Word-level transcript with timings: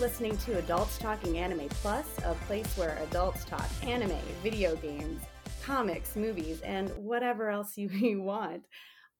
listening 0.00 0.36
to 0.38 0.58
Adults 0.58 0.98
Talking 0.98 1.38
Anime 1.38 1.68
Plus, 1.70 2.06
a 2.24 2.34
place 2.46 2.66
where 2.76 2.98
adults 3.08 3.44
talk 3.44 3.66
anime, 3.82 4.18
video 4.42 4.76
games, 4.76 5.22
comics, 5.62 6.16
movies, 6.16 6.60
and 6.60 6.90
whatever 6.96 7.48
else 7.48 7.78
you, 7.78 7.88
you 7.88 8.20
want. 8.22 8.66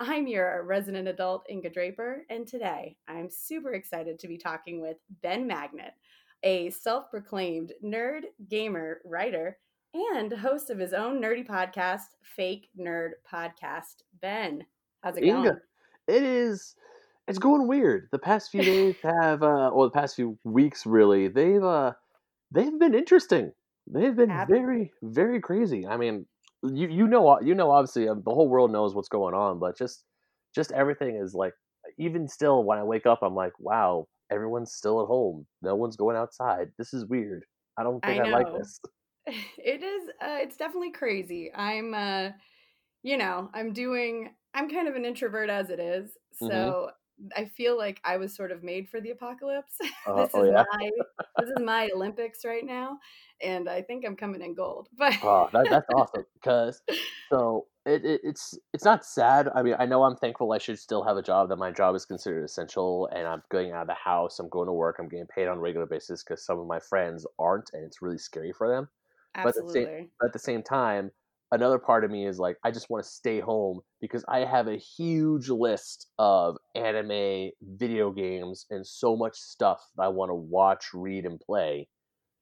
I'm 0.00 0.27
your 0.27 0.62
resident 0.64 1.09
adult, 1.09 1.46
Inga 1.50 1.71
Draper, 1.71 2.25
and 2.29 2.46
today 2.46 2.99
I'm 3.09 3.31
super 3.31 3.73
excited 3.73 4.18
to 4.18 4.29
be 4.29 4.36
talking 4.36 4.82
with 4.82 4.99
Ben 5.23 5.46
Magnet, 5.46 5.95
a 6.43 6.68
self 6.71 7.11
proclaimed 7.11 7.72
nerd, 7.82 8.22
gamer, 8.50 9.00
writer, 9.07 9.57
and 9.95 10.31
host 10.31 10.68
of 10.68 10.79
his 10.79 10.93
own 10.93 11.22
nerdy 11.22 11.46
podcast, 11.46 12.17
Fake 12.22 12.68
Nerd 12.79 13.13
Podcast. 13.31 14.03
Ben, 14.21 14.63
how's 15.03 15.17
it 15.17 15.25
Inga, 15.25 15.43
going? 15.43 15.61
it 16.08 16.22
is. 16.22 16.77
It's 17.29 17.39
going 17.39 17.66
weird. 17.66 18.08
The 18.12 18.18
past 18.18 18.50
few 18.50 18.64
days 18.64 18.94
have, 19.03 19.43
uh, 19.43 19.68
or 19.71 19.86
the 19.86 19.90
past 19.90 20.14
few 20.17 20.39
weeks, 20.44 20.86
really, 20.86 21.29
they've 21.29 21.62
uh, 21.62 21.94
they've 22.53 22.79
been 22.79 22.94
interesting. 22.94 23.53
They've 23.86 24.17
been 24.17 24.32
Ab- 24.32 24.48
very, 24.48 24.93
very 25.03 25.40
crazy. 25.40 25.86
I 25.86 25.96
mean, 25.96 26.26
you 26.62 26.89
you 26.89 27.07
know, 27.08 27.40
you 27.40 27.54
know, 27.54 27.70
obviously, 27.70 28.08
uh, 28.08 28.14
the 28.14 28.34
whole 28.34 28.48
world 28.48 28.72
knows 28.72 28.94
what's 28.94 29.08
going 29.08 29.34
on, 29.34 29.58
but 29.58 29.76
just 29.79 30.04
just 30.54 30.72
everything 30.72 31.17
is 31.17 31.34
like, 31.34 31.54
even 31.98 32.28
still, 32.28 32.64
when 32.64 32.78
I 32.78 32.84
wake 32.84 33.06
up, 33.06 33.20
I'm 33.22 33.34
like, 33.34 33.53
wow, 33.61 34.08
everyone's 34.31 34.75
still 34.75 35.03
at 35.03 35.06
home. 35.08 35.47
No 35.62 35.75
one's 35.77 35.97
going 35.97 36.17
outside. 36.17 36.72
This 36.78 36.95
is 36.95 37.06
weird. 37.06 37.45
I 37.78 37.83
don't 37.84 38.05
think 38.05 38.19
I, 38.19 38.27
like 38.27 38.47
know. 38.47 38.58
this. 38.58 38.81
It 39.58 39.83
is 39.83 40.08
uh 40.23 40.39
it's 40.41 40.56
definitely 40.56 40.92
crazy. 40.92 41.53
I'm 41.53 41.95
uh 41.95 42.31
you 43.03 43.17
know, 43.17 43.51
I'm 43.55 43.73
doing 43.73 44.34
I'm 44.55 44.70
kind 44.70 44.89
of 44.89 44.97
an 44.97 45.05
introvert 45.05 45.51
as 45.51 45.70
it 45.70 45.81
is. 45.81 46.12
Mhm. 46.41 46.77
So 46.77 46.91
I 47.36 47.47
feel 47.47 47.78
like 47.78 48.00
I 48.05 48.17
was 48.17 48.34
sort 48.34 48.53
of 48.53 48.62
made 48.62 48.89
for 48.89 49.00
the 49.00 49.11
apocalypse. 49.11 49.77
Uh, 50.06 50.22
this 50.22 50.31
oh 50.34 50.45
is 50.45 50.53
yeah. 50.53 50.62
my 50.72 50.91
this 51.39 51.48
is 51.48 51.64
my 51.64 51.89
Olympics 51.92 52.45
right 52.45 52.64
now 52.64 52.98
and 53.42 53.69
I 53.69 53.83
think 53.83 54.05
I'm 54.05 54.17
coming 54.17 54.42
in 54.42 54.55
gold. 54.55 54.89
But 54.97 55.14
Oh, 55.23 55.48
that, 55.53 55.67
that's 55.69 55.86
awesome. 55.95 56.25
Because 56.34 56.81
so 57.31 57.67
it, 57.84 58.05
it 58.05 58.20
it's 58.23 58.56
it's 58.73 58.84
not 58.84 59.05
sad. 59.05 59.48
I 59.55 59.62
mean, 59.62 59.75
I 59.78 59.86
know 59.86 60.05
I'm 60.05 60.17
thankful. 60.17 60.53
I 60.53 60.58
should 60.58 60.78
still 60.78 61.03
have 61.03 61.17
a 61.17 61.23
job. 61.23 61.48
That 61.48 61.56
my 61.56 61.70
job 61.70 61.95
is 61.95 62.05
considered 62.05 62.45
essential, 62.45 63.08
and 63.12 63.27
I'm 63.27 63.42
going 63.51 63.73
out 63.73 63.83
of 63.83 63.89
the 63.89 63.95
house. 63.95 64.39
I'm 64.39 64.48
going 64.48 64.67
to 64.67 64.73
work. 64.73 64.97
I'm 64.98 65.08
getting 65.08 65.27
paid 65.27 65.48
on 65.48 65.58
a 65.58 65.61
regular 65.61 65.86
basis 65.86 66.23
because 66.23 66.45
some 66.45 66.58
of 66.58 66.67
my 66.67 66.78
friends 66.78 67.27
aren't, 67.39 67.70
and 67.73 67.84
it's 67.84 68.03
really 68.03 68.19
scary 68.19 68.53
for 68.53 68.69
them. 68.69 68.89
But 69.34 69.48
at 69.48 69.55
the 69.55 69.61
same- 69.61 69.83
absolutely. 69.83 70.11
But 70.20 70.27
at 70.27 70.33
the 70.33 70.39
same 70.39 70.62
time, 70.62 71.11
another 71.57 71.79
part 71.79 72.05
of 72.05 72.11
me 72.11 72.27
is 72.27 72.39
like, 72.39 72.57
I 72.65 72.71
just 72.71 72.91
want 72.91 73.05
to 73.05 73.11
stay 73.11 73.41
home 73.41 73.81
because 74.01 74.25
I 74.29 74.41
have 74.41 74.69
a 74.69 74.77
huge 74.77 75.49
list 75.49 76.09
of 76.19 76.57
anime, 76.75 77.51
video 77.63 78.13
games, 78.13 78.67
and 78.71 78.87
so 78.87 79.17
much 79.17 79.37
stuff 79.37 79.83
that 79.97 80.05
I 80.05 80.09
want 80.09 80.31
to 80.31 80.35
watch, 80.35 80.87
read, 80.95 81.27
and 81.27 81.41
play. 81.41 81.89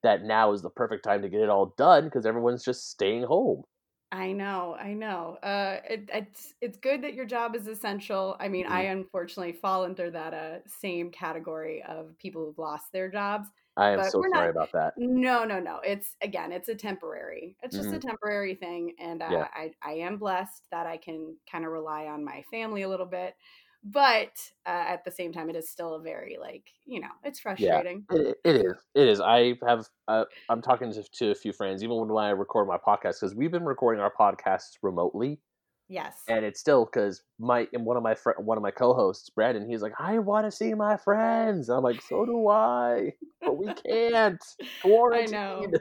That 0.03 0.23
now 0.25 0.53
is 0.53 0.63
the 0.63 0.71
perfect 0.71 1.05
time 1.05 1.23
to 1.23 1.31
get 1.31 1.41
it 1.43 1.51
all 1.51 1.75
done 1.79 2.05
because 2.07 2.27
everyone's 2.27 2.65
just 2.65 2.91
staying 2.91 3.25
home. 3.25 3.65
I 4.13 4.31
know, 4.33 4.75
I 4.75 4.95
know. 4.95 5.39
Uh, 5.43 5.81
it, 5.89 6.09
it's 6.13 6.55
it's 6.61 6.79
good 6.79 7.03
that 7.03 7.15
your 7.15 7.25
job 7.25 7.57
is 7.57 7.67
essential. 7.67 8.37
I 8.39 8.49
mean, 8.49 8.65
I 8.67 8.83
Mm-hmm. 8.83 8.85
unfortunately 8.85 9.53
fall 9.55 9.85
under 9.85 10.09
that 10.11 10.33
uh, 10.35 10.59
same 10.69 11.11
category 11.11 11.83
of 11.83 12.17
people 12.19 12.45
who've 12.45 12.59
lost 12.59 12.93
their 12.93 13.11
jobs. 13.11 13.49
I 13.77 13.91
am 13.91 13.99
But 13.99 14.11
so 14.13 14.23
sorry 14.23 14.31
not- 14.31 14.51
about 14.51 14.73
that. 14.73 14.95
No, 14.97 15.45
no, 15.45 15.59
no. 15.59 15.81
It's 15.85 16.15
again, 16.23 16.53
it's 16.53 16.69
a 16.69 16.75
temporary. 16.75 17.57
It's 17.63 17.75
just 17.77 17.93
a 17.93 17.99
temporary 17.99 18.55
thing, 18.55 18.95
and 18.99 19.21
uh, 19.23 19.27
Mm-hmm. 19.27 19.35
Yeah. 19.35 19.49
I 19.55 19.73
I 19.83 19.93
am 19.95 20.17
blessed 20.17 20.63
that 20.71 20.87
I 20.87 20.97
can 20.97 21.37
kind 21.51 21.65
of 21.65 21.73
rely 21.73 22.07
on 22.07 22.25
my 22.25 22.45
family 22.51 22.83
a 22.83 22.89
little 22.89 23.07
bit. 23.07 23.35
But 23.87 24.33
uh, 24.65 24.71
at 24.89 25.05
the 25.05 25.11
same 25.11 25.31
time, 25.33 25.51
it 25.51 25.57
is 25.57 25.69
still 25.69 25.95
a 25.97 26.01
very 26.01 26.39
like 26.41 26.71
you 26.87 27.01
know, 27.01 27.11
it's 27.23 27.41
frustrating. 27.41 28.05
It, 28.11 28.37
it 28.45 28.57
is. 28.57 28.77
It 28.95 29.09
is. 29.09 29.21
I 29.21 29.55
have. 29.67 29.87
Uh, 30.09 30.25
I'm 30.49 30.63
talking 30.63 30.93
to, 30.93 31.03
to 31.03 31.31
a 31.33 31.35
few 31.35 31.53
friends, 31.53 31.83
even 31.83 31.97
when 31.97 32.11
I 32.25 32.31
record 32.31 32.67
my 32.69 32.79
podcast, 32.79 33.21
because 33.21 33.35
we've 33.35 33.51
been 33.51 33.65
recording 33.65 34.01
our 34.01 34.13
podcasts 34.19 34.79
remotely, 34.83 35.39
Yes. 35.89 36.23
and 36.29 36.45
it's 36.45 36.61
still 36.61 36.85
because 36.87 37.23
my 37.39 37.69
and 37.73 37.85
one 37.85 37.97
of 37.97 38.03
my 38.03 38.15
fr- 38.15 38.39
one 38.39 38.57
of 38.57 38.63
my 38.63 38.71
co-hosts, 38.71 39.31
Brandon, 39.31 39.69
he's 39.69 39.83
like, 39.83 39.93
I 39.99 40.19
want 40.19 40.47
to 40.47 40.51
see 40.51 40.73
my 40.75 40.97
friends. 40.97 41.69
I'm 41.69 41.83
like, 41.85 42.01
so 42.03 42.25
do 42.25 42.49
I, 42.49 43.13
but 43.41 43.57
we 43.59 43.73
can't. 43.75 44.43
Quarantine. 44.83 45.31
know. 45.33 45.73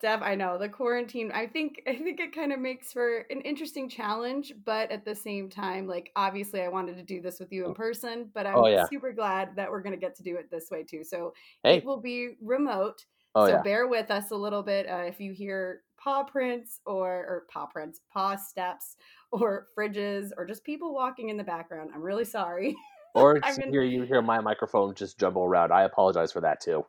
Deb, 0.00 0.22
I 0.22 0.36
know 0.36 0.58
the 0.58 0.68
quarantine. 0.68 1.32
I 1.32 1.46
think 1.46 1.82
I 1.88 1.96
think 1.96 2.20
it 2.20 2.32
kind 2.32 2.52
of 2.52 2.60
makes 2.60 2.92
for 2.92 3.26
an 3.30 3.40
interesting 3.40 3.88
challenge, 3.88 4.52
but 4.64 4.92
at 4.92 5.04
the 5.04 5.14
same 5.14 5.50
time, 5.50 5.88
like 5.88 6.12
obviously, 6.14 6.60
I 6.62 6.68
wanted 6.68 6.96
to 6.98 7.02
do 7.02 7.20
this 7.20 7.40
with 7.40 7.50
you 7.52 7.66
in 7.66 7.74
person, 7.74 8.30
but 8.32 8.46
I'm 8.46 8.56
Oh, 8.56 8.66
yeah. 8.68 8.86
super 8.88 9.12
glad 9.12 9.56
that 9.56 9.68
we're 9.70 9.82
going 9.82 9.94
to 9.94 10.00
get 10.00 10.14
to 10.16 10.22
do 10.22 10.36
it 10.36 10.50
this 10.52 10.68
way 10.70 10.84
too. 10.84 11.02
So 11.02 11.32
Hey. 11.64 11.78
it 11.78 11.84
will 11.84 12.00
be 12.00 12.36
remote. 12.40 13.04
Oh 13.34 13.46
so 13.46 13.52
yeah. 13.54 13.62
bear 13.62 13.88
with 13.88 14.10
us 14.10 14.30
a 14.30 14.36
little 14.36 14.62
bit 14.62 14.88
uh, 14.88 15.02
if 15.06 15.20
you 15.20 15.32
hear 15.32 15.82
paw 15.98 16.24
prints 16.24 16.80
or 16.86 17.08
or 17.08 17.46
paw 17.50 17.66
prints, 17.66 18.00
paw 18.12 18.36
steps, 18.36 18.96
or 19.32 19.68
fridges, 19.76 20.30
or 20.36 20.46
just 20.46 20.64
people 20.64 20.94
walking 20.94 21.28
in 21.28 21.36
the 21.36 21.44
background. 21.44 21.90
I'm 21.94 22.02
really 22.02 22.24
sorry. 22.24 22.76
Or 23.14 23.40
gonna- 23.40 23.70
hear 23.70 23.82
you 23.82 24.02
hear 24.02 24.22
my 24.22 24.40
microphone 24.40 24.94
just 24.94 25.18
jumble 25.18 25.42
around. 25.42 25.72
I 25.72 25.82
apologize 25.84 26.30
for 26.30 26.40
that 26.42 26.60
too. 26.60 26.84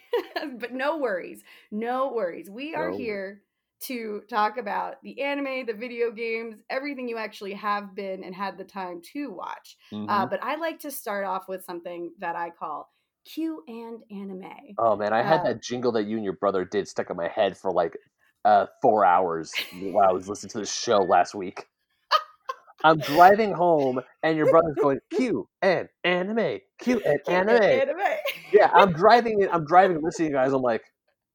but 0.58 0.72
no 0.72 0.98
worries. 0.98 1.42
No 1.70 2.12
worries. 2.12 2.50
We 2.50 2.74
are 2.74 2.90
No. 2.90 2.96
here 2.96 3.42
to 3.80 4.22
talk 4.28 4.58
about 4.58 5.02
the 5.02 5.20
anime, 5.20 5.66
the 5.66 5.72
video 5.72 6.12
games, 6.12 6.56
everything 6.70 7.08
you 7.08 7.16
actually 7.16 7.54
have 7.54 7.96
been 7.96 8.22
and 8.22 8.32
had 8.34 8.56
the 8.56 8.64
time 8.64 9.00
to 9.12 9.30
watch. 9.30 9.76
Uh, 9.92 10.26
Mhm. 10.26 10.30
but 10.30 10.42
I 10.42 10.54
like 10.56 10.78
to 10.80 10.90
start 10.90 11.24
off 11.24 11.48
with 11.48 11.64
something 11.64 12.12
that 12.18 12.36
I 12.36 12.50
call 12.50 12.92
Q 13.24 13.64
and 13.66 14.02
anime. 14.10 14.76
Oh 14.78 14.94
man, 14.94 15.12
I 15.12 15.22
had 15.22 15.40
uh, 15.40 15.44
that 15.44 15.62
jingle 15.62 15.92
that 15.92 16.04
you 16.04 16.16
and 16.16 16.24
your 16.24 16.34
brother 16.34 16.64
did 16.64 16.86
stuck 16.86 17.10
in 17.10 17.16
my 17.16 17.28
head 17.28 17.56
for 17.56 17.72
like 17.72 17.96
uh, 18.44 18.66
four 18.80 19.04
hours 19.04 19.52
while 19.80 20.08
I 20.08 20.12
was 20.12 20.28
listening 20.28 20.50
to 20.50 20.58
the 20.60 20.66
show 20.66 20.98
last 20.98 21.34
week. 21.34 21.66
I'm 22.84 22.98
driving 22.98 23.52
home 23.52 24.00
and 24.24 24.36
your 24.36 24.50
brother's 24.50 24.74
going 24.80 24.98
Q 25.14 25.48
and 25.62 25.88
anime, 26.02 26.58
Q 26.80 27.00
and 27.04 27.20
anime. 27.28 27.62
anime. 27.62 28.00
Yeah, 28.52 28.70
I'm 28.74 28.92
driving. 28.92 29.46
I'm 29.50 29.64
driving, 29.64 30.00
listening, 30.02 30.30
to 30.30 30.32
you 30.32 30.36
guys. 30.36 30.52
I'm 30.52 30.62
like, 30.62 30.82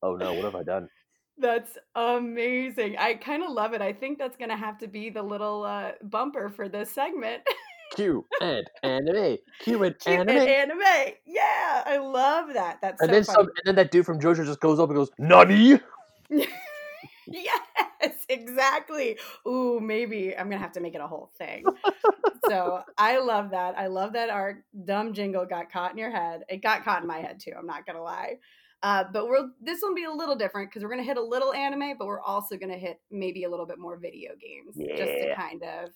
oh 0.03 0.15
no, 0.15 0.33
what 0.33 0.43
have 0.43 0.55
I 0.55 0.63
done? 0.63 0.89
That's 1.37 1.77
amazing. 1.95 2.97
I 2.97 3.13
kind 3.13 3.43
of 3.43 3.51
love 3.51 3.73
it. 3.73 3.81
I 3.81 3.93
think 3.93 4.17
that's 4.17 4.35
going 4.35 4.49
to 4.49 4.57
have 4.57 4.77
to 4.79 4.87
be 4.87 5.09
the 5.09 5.21
little 5.23 5.63
uh, 5.63 5.91
bumper 6.03 6.49
for 6.49 6.67
this 6.67 6.91
segment. 6.91 7.43
Q 7.95 8.25
and 8.41 8.67
anime, 8.83 9.37
Q 9.59 9.83
and 9.83 9.97
Q 9.97 10.13
and 10.13 10.29
anime. 10.29 10.47
anime. 10.49 11.13
Yeah, 11.25 11.83
I 11.85 11.97
love 11.97 12.53
that. 12.53 12.79
That's 12.81 13.01
And 13.01 13.09
so 13.09 13.13
then 13.13 13.23
funny. 13.23 13.35
some, 13.35 13.45
and 13.45 13.61
then 13.63 13.75
that 13.75 13.91
dude 13.91 14.05
from 14.05 14.19
JoJo 14.19 14.45
just 14.45 14.59
goes 14.59 14.79
up 14.81 14.89
and 14.89 14.97
goes, 14.97 15.09
"Nani?" 15.17 15.79
yes, 18.01 18.25
exactly. 18.29 19.17
Ooh, 19.47 19.79
maybe 19.79 20.35
I'm 20.35 20.49
gonna 20.49 20.61
have 20.61 20.73
to 20.73 20.79
make 20.79 20.95
it 20.95 21.01
a 21.01 21.07
whole 21.07 21.31
thing. 21.37 21.73
so 22.41 22.83
I 22.97 23.19
love 23.19 23.51
that. 23.51 23.77
I 23.77 23.87
love 23.87 24.13
that 24.13 24.29
our 24.29 24.63
dumb 24.85 25.13
jingle 25.13 25.45
got 25.45 25.71
caught 25.71 25.91
in 25.91 25.97
your 25.97 26.11
head. 26.11 26.43
It 26.49 26.57
got 26.63 26.83
caught 26.83 27.01
in 27.01 27.07
my 27.07 27.19
head 27.19 27.39
too. 27.39 27.53
I'm 27.57 27.67
not 27.67 27.85
gonna 27.85 28.01
lie. 28.03 28.39
Uh, 28.83 29.03
but 29.11 29.27
we're 29.27 29.49
this 29.61 29.79
will 29.81 29.95
be 29.95 30.03
a 30.05 30.11
little 30.11 30.35
different 30.35 30.69
because 30.69 30.83
we're 30.83 30.89
gonna 30.89 31.03
hit 31.03 31.17
a 31.17 31.21
little 31.23 31.53
anime, 31.53 31.97
but 31.97 32.07
we're 32.07 32.21
also 32.21 32.57
gonna 32.57 32.77
hit 32.77 33.01
maybe 33.11 33.43
a 33.43 33.49
little 33.49 33.65
bit 33.65 33.79
more 33.79 33.97
video 33.97 34.31
games, 34.39 34.75
yeah. 34.75 34.95
just 34.95 35.19
to 35.19 35.27
kind 35.29 35.63
of, 35.63 35.89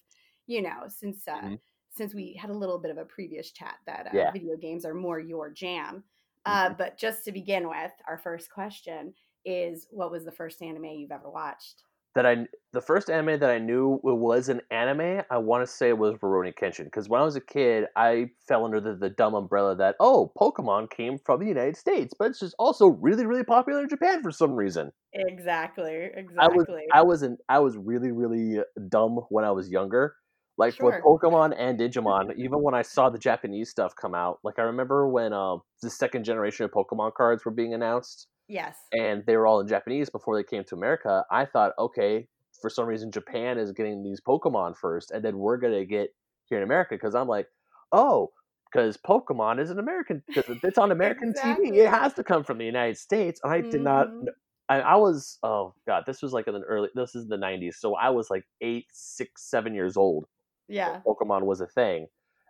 you 0.47 0.61
know, 0.61 0.87
since 0.87 1.27
uh, 1.27 1.37
Mhm. 1.41 1.59
since 1.89 2.13
we 2.15 2.33
had 2.33 2.49
a 2.49 2.53
little 2.53 2.79
bit 2.79 2.91
of 2.91 2.97
a 2.97 3.05
previous 3.05 3.51
chat 3.51 3.75
that 3.85 4.07
uh, 4.07 4.11
Yeah. 4.17 4.31
video 4.31 4.57
games 4.57 4.85
are 4.85 4.93
more 4.93 5.19
your 5.19 5.49
jam. 5.51 6.03
Uh, 6.45 6.69
Mhm. 6.69 6.77
but 6.77 6.97
just 6.97 7.23
to 7.25 7.31
begin 7.31 7.67
with, 7.69 7.91
our 8.07 8.17
first 8.17 8.49
question 8.49 9.13
is 9.45 9.87
what 9.89 10.11
was 10.11 10.25
the 10.25 10.31
first 10.31 10.61
anime 10.61 10.85
you've 10.85 11.11
ever 11.11 11.29
watched? 11.29 11.83
that 12.15 12.25
I 12.25 12.45
the 12.73 12.81
first 12.81 13.09
anime 13.09 13.39
that 13.39 13.49
I 13.49 13.57
knew 13.57 13.99
was 14.03 14.49
an 14.49 14.61
anime, 14.69 15.21
I 15.29 15.37
want 15.37 15.65
to 15.65 15.71
say 15.71 15.89
it 15.89 15.97
was 15.97 16.15
Rurouni 16.15 16.53
Kenshin 16.53 16.85
because 16.85 17.09
when 17.09 17.21
I 17.21 17.25
was 17.25 17.35
a 17.35 17.41
kid, 17.41 17.85
I 17.95 18.27
fell 18.47 18.65
under 18.65 18.79
the, 18.79 18.95
the 18.95 19.09
dumb 19.09 19.33
umbrella 19.33 19.75
that 19.77 19.95
oh, 19.99 20.31
Pokemon 20.39 20.89
came 20.89 21.17
from 21.25 21.39
the 21.39 21.47
United 21.47 21.77
States, 21.77 22.13
but 22.17 22.29
it's 22.29 22.39
just 22.39 22.55
also 22.59 22.87
really 22.87 23.25
really 23.25 23.43
popular 23.43 23.81
in 23.81 23.89
Japan 23.89 24.21
for 24.21 24.31
some 24.31 24.53
reason. 24.53 24.91
Exactly, 25.13 26.09
exactly. 26.13 26.37
I 26.39 26.47
was. 26.47 26.67
I 26.93 27.01
wasn't 27.01 27.39
I 27.49 27.59
was 27.59 27.77
really 27.77 28.11
really 28.11 28.59
dumb 28.89 29.21
when 29.29 29.45
I 29.45 29.51
was 29.51 29.69
younger. 29.69 30.15
Like 30.57 30.75
Sure. 30.75 30.87
with 30.87 31.03
Pokemon 31.03 31.55
and 31.57 31.79
Digimon, 31.79 32.35
even 32.37 32.61
when 32.61 32.75
I 32.75 32.81
saw 32.81 33.09
the 33.09 33.17
Japanese 33.17 33.69
stuff 33.69 33.95
come 33.95 34.13
out, 34.13 34.39
like 34.43 34.59
I 34.59 34.63
remember 34.63 35.07
when 35.07 35.33
um 35.33 35.61
the 35.81 35.89
second 35.89 36.25
generation 36.25 36.65
of 36.65 36.71
Pokemon 36.71 37.13
cards 37.13 37.45
were 37.45 37.51
being 37.51 37.73
announced, 37.73 38.27
yes. 38.51 38.77
and 38.91 39.23
they 39.25 39.35
were 39.37 39.47
all 39.47 39.59
in 39.59 39.67
Japanese 39.67 40.09
before 40.09 40.35
they 40.35 40.43
came 40.43 40.63
to 40.65 40.75
America, 40.75 41.23
I 41.31 41.45
thought, 41.45 41.73
okay, 41.79 42.27
for 42.61 42.69
some 42.69 42.85
reason 42.85 43.11
Japan 43.11 43.57
is 43.57 43.71
getting 43.71 44.03
these 44.03 44.21
Pokemon 44.21 44.77
first, 44.77 45.11
and 45.11 45.23
then 45.23 45.37
we're 45.37 45.57
gonna 45.57 45.85
get 45.85 46.13
here 46.45 46.57
in 46.57 46.63
America 46.63 46.95
because 46.95 47.15
I'm 47.15 47.27
like, 47.27 47.47
oh, 47.91 48.31
because 48.71 48.97
Pokemon 48.97 49.59
is 49.59 49.69
an 49.69 49.79
American 49.79 50.23
because 50.27 50.57
it's 50.63 50.77
on 50.77 50.91
American 50.97 51.29
Exactly. 51.29 51.71
TV, 51.71 51.77
it 51.77 51.89
has 51.89 52.13
to 52.15 52.23
come 52.23 52.43
from 52.43 52.57
the 52.57 52.65
United 52.65 52.97
States. 52.97 53.39
And 53.43 53.51
I 53.53 53.61
did 53.61 53.81
not. 53.81 54.09
Mhm. 54.09 54.25
I, 54.69 54.79
I 54.79 54.95
was 54.95 55.37
oh 55.43 55.73
god, 55.85 56.03
this 56.07 56.21
was 56.21 56.31
like 56.31 56.47
in 56.47 56.53
the 56.53 56.61
early. 56.61 56.89
This 56.95 57.15
is 57.15 57.27
the 57.27 57.35
'90s, 57.37 57.75
so 57.75 57.95
I 57.95 58.09
was 58.11 58.29
like 58.29 58.45
eight, 58.61 58.85
six, 58.93 59.49
seven 59.49 59.73
years 59.73 59.97
old. 59.97 60.25
Yeah. 60.69 61.01
Pokemon 61.05 61.41
was 61.43 61.59
a 61.59 61.67
thing. 61.67 62.07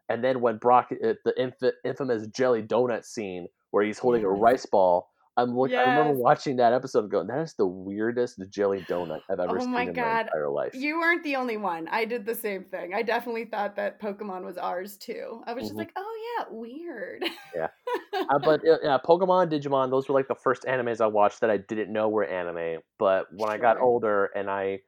And 0.10 0.24
then 0.24 0.42
when 0.42 0.58
Brock, 0.58 0.90
uh, 0.92 1.14
the 1.26 1.34
inf- 1.42 1.74
infamous 1.86 2.28
jelly 2.28 2.62
donut 2.62 3.06
scene 3.06 3.48
where 3.72 3.84
he's 3.84 3.98
holding 3.98 4.24
a 4.26 4.30
rice 4.30 4.66
ball, 4.66 5.10
I'm 5.38 5.56
look. 5.58 5.72
I 5.72 5.82
remember 5.82 6.14
watching 6.14 6.58
that 6.58 6.74
episode 6.74 7.00
and 7.04 7.12
going, 7.12 7.28
"That 7.28 7.40
is 7.40 7.54
the 7.56 7.66
weirdest 7.68 8.40
jelly 8.50 8.82
donut 8.82 9.22
I've 9.30 9.40
ever 9.40 9.58
Oh 9.58 9.62
seen 9.62 9.72
my 9.72 9.82
in 9.82 9.88
my 9.88 9.94
God. 9.94 10.20
entire 10.28 10.50
life." 10.50 10.74
You 10.76 11.00
weren't 11.00 11.24
the 11.24 11.36
only 11.38 11.58
one. 11.58 11.88
I 11.90 12.06
did 12.06 12.26
the 12.26 12.36
same 12.36 12.66
thing. 12.66 12.94
I 12.94 13.02
definitely 13.02 13.46
thought 13.46 13.76
that 13.78 14.00
Pokemon 14.02 14.44
was 14.44 14.58
ours 14.58 14.98
too. 14.98 15.42
I 15.48 15.54
was 15.54 15.64
just 15.66 15.76
Mhm. 15.76 15.80
like, 15.80 15.94
oh 15.96 16.36
yeah, 16.40 16.46
weird. 16.52 17.24
Yeah. 17.56 17.68
Uh, 18.30 18.40
but 18.40 18.62
yeah, 18.64 18.98
Pokemon, 19.04 19.50
Digimon, 19.52 19.90
those 19.90 20.08
were 20.08 20.14
like 20.14 20.28
the 20.28 20.36
first 20.36 20.64
animes 20.64 21.02
I 21.02 21.08
watched 21.08 21.42
that 21.42 21.50
I 21.50 21.58
didn't 21.58 21.92
know 21.92 22.08
were 22.08 22.24
anime. 22.26 22.82
But 23.00 23.28
when 23.32 23.50
I 23.50 23.58
got 23.58 23.80
older 23.80 24.30
and 24.36 24.50
I 24.50 24.82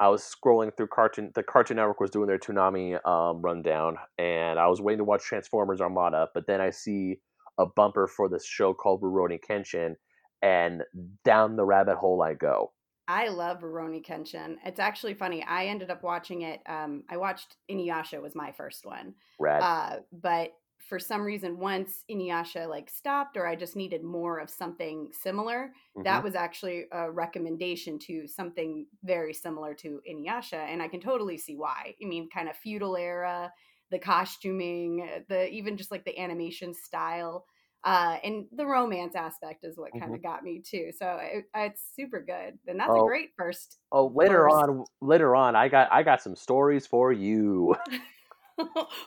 I 0.00 0.08
was 0.08 0.22
scrolling 0.22 0.76
through 0.76 0.88
Cartoon, 0.88 1.32
the 1.34 1.42
Cartoon 1.42 1.76
Network 1.76 2.00
was 2.00 2.10
doing 2.10 2.28
their 2.28 2.38
Toonami 2.38 3.04
um, 3.06 3.42
rundown, 3.42 3.96
and 4.18 4.58
I 4.60 4.68
was 4.68 4.80
waiting 4.80 4.98
to 4.98 5.04
watch 5.04 5.22
Transformers 5.24 5.80
Armada. 5.80 6.28
But 6.34 6.46
then 6.46 6.60
I 6.60 6.70
see 6.70 7.20
a 7.58 7.66
bumper 7.66 8.06
for 8.06 8.28
this 8.28 8.46
show 8.46 8.72
called 8.74 9.02
Rurouni 9.02 9.38
Kenshin, 9.40 9.96
and 10.42 10.84
down 11.24 11.56
the 11.56 11.64
rabbit 11.64 11.96
hole 11.96 12.22
I 12.22 12.34
go. 12.34 12.72
I 13.06 13.28
love 13.28 13.60
Rurouni 13.60 14.04
Kenshin. 14.04 14.56
It's 14.64 14.78
actually 14.80 15.14
funny. 15.14 15.42
I 15.42 15.66
ended 15.66 15.90
up 15.90 16.02
watching 16.02 16.42
it. 16.42 16.60
Um, 16.66 17.04
I 17.08 17.16
watched 17.16 17.56
Inuyasha 17.70 18.20
was 18.20 18.34
my 18.34 18.52
first 18.52 18.84
one, 18.84 19.14
Rad. 19.38 19.62
uh, 19.62 20.00
but 20.12 20.52
for 20.78 20.98
some 20.98 21.22
reason, 21.22 21.58
once 21.58 22.04
Inuyasha 22.10 22.68
like 22.68 22.88
stopped, 22.90 23.36
or 23.36 23.46
I 23.46 23.56
just 23.56 23.76
needed 23.76 24.04
more 24.04 24.38
of 24.38 24.48
something 24.50 25.10
similar, 25.12 25.72
that 26.04 26.22
Mhm. 26.22 26.22
was 26.22 26.34
actually 26.34 26.86
a 26.92 27.10
recommendation 27.10 27.98
to 28.00 28.26
something 28.28 28.86
very 29.02 29.32
similar 29.34 29.74
to 29.76 30.00
Inuyasha, 30.08 30.54
and 30.58 30.82
I 30.82 30.88
can 30.88 31.00
totally 31.00 31.38
see 31.38 31.56
why. 31.56 31.94
I 32.02 32.06
mean, 32.06 32.28
kind 32.30 32.48
of 32.48 32.56
feudal 32.56 32.96
era, 32.96 33.52
the 33.90 33.98
costuming, 33.98 35.08
the 35.28 35.48
even 35.48 35.76
just 35.76 35.90
like 35.90 36.04
the 36.04 36.18
animation 36.18 36.74
style, 36.74 37.44
uh, 37.84 38.16
and 38.24 38.46
the 38.52 38.66
romance 38.66 39.14
aspect 39.14 39.64
is 39.64 39.78
what 39.78 39.90
kind 39.98 40.14
of 40.14 40.22
got 40.22 40.42
me 40.42 40.60
too. 40.64 40.90
So 40.98 41.18
it, 41.22 41.44
it's 41.54 41.82
super 41.94 42.20
good, 42.20 42.58
and 42.66 42.80
that's 42.80 42.88
a 42.88 42.92
Mm-hmm. 42.92 43.00
Oh. 43.02 43.06
great 43.06 43.30
first. 43.36 43.78
oh, 43.92 44.06
later 44.14 44.48
first- 44.50 44.56
on, 44.68 44.84
later 45.00 45.34
on, 45.36 45.54
I 45.56 45.68
got 45.68 45.88
I 45.92 46.02
got 46.02 46.20
some 46.22 46.36
stories 46.36 46.86
for 46.86 47.12
you. 47.12 47.74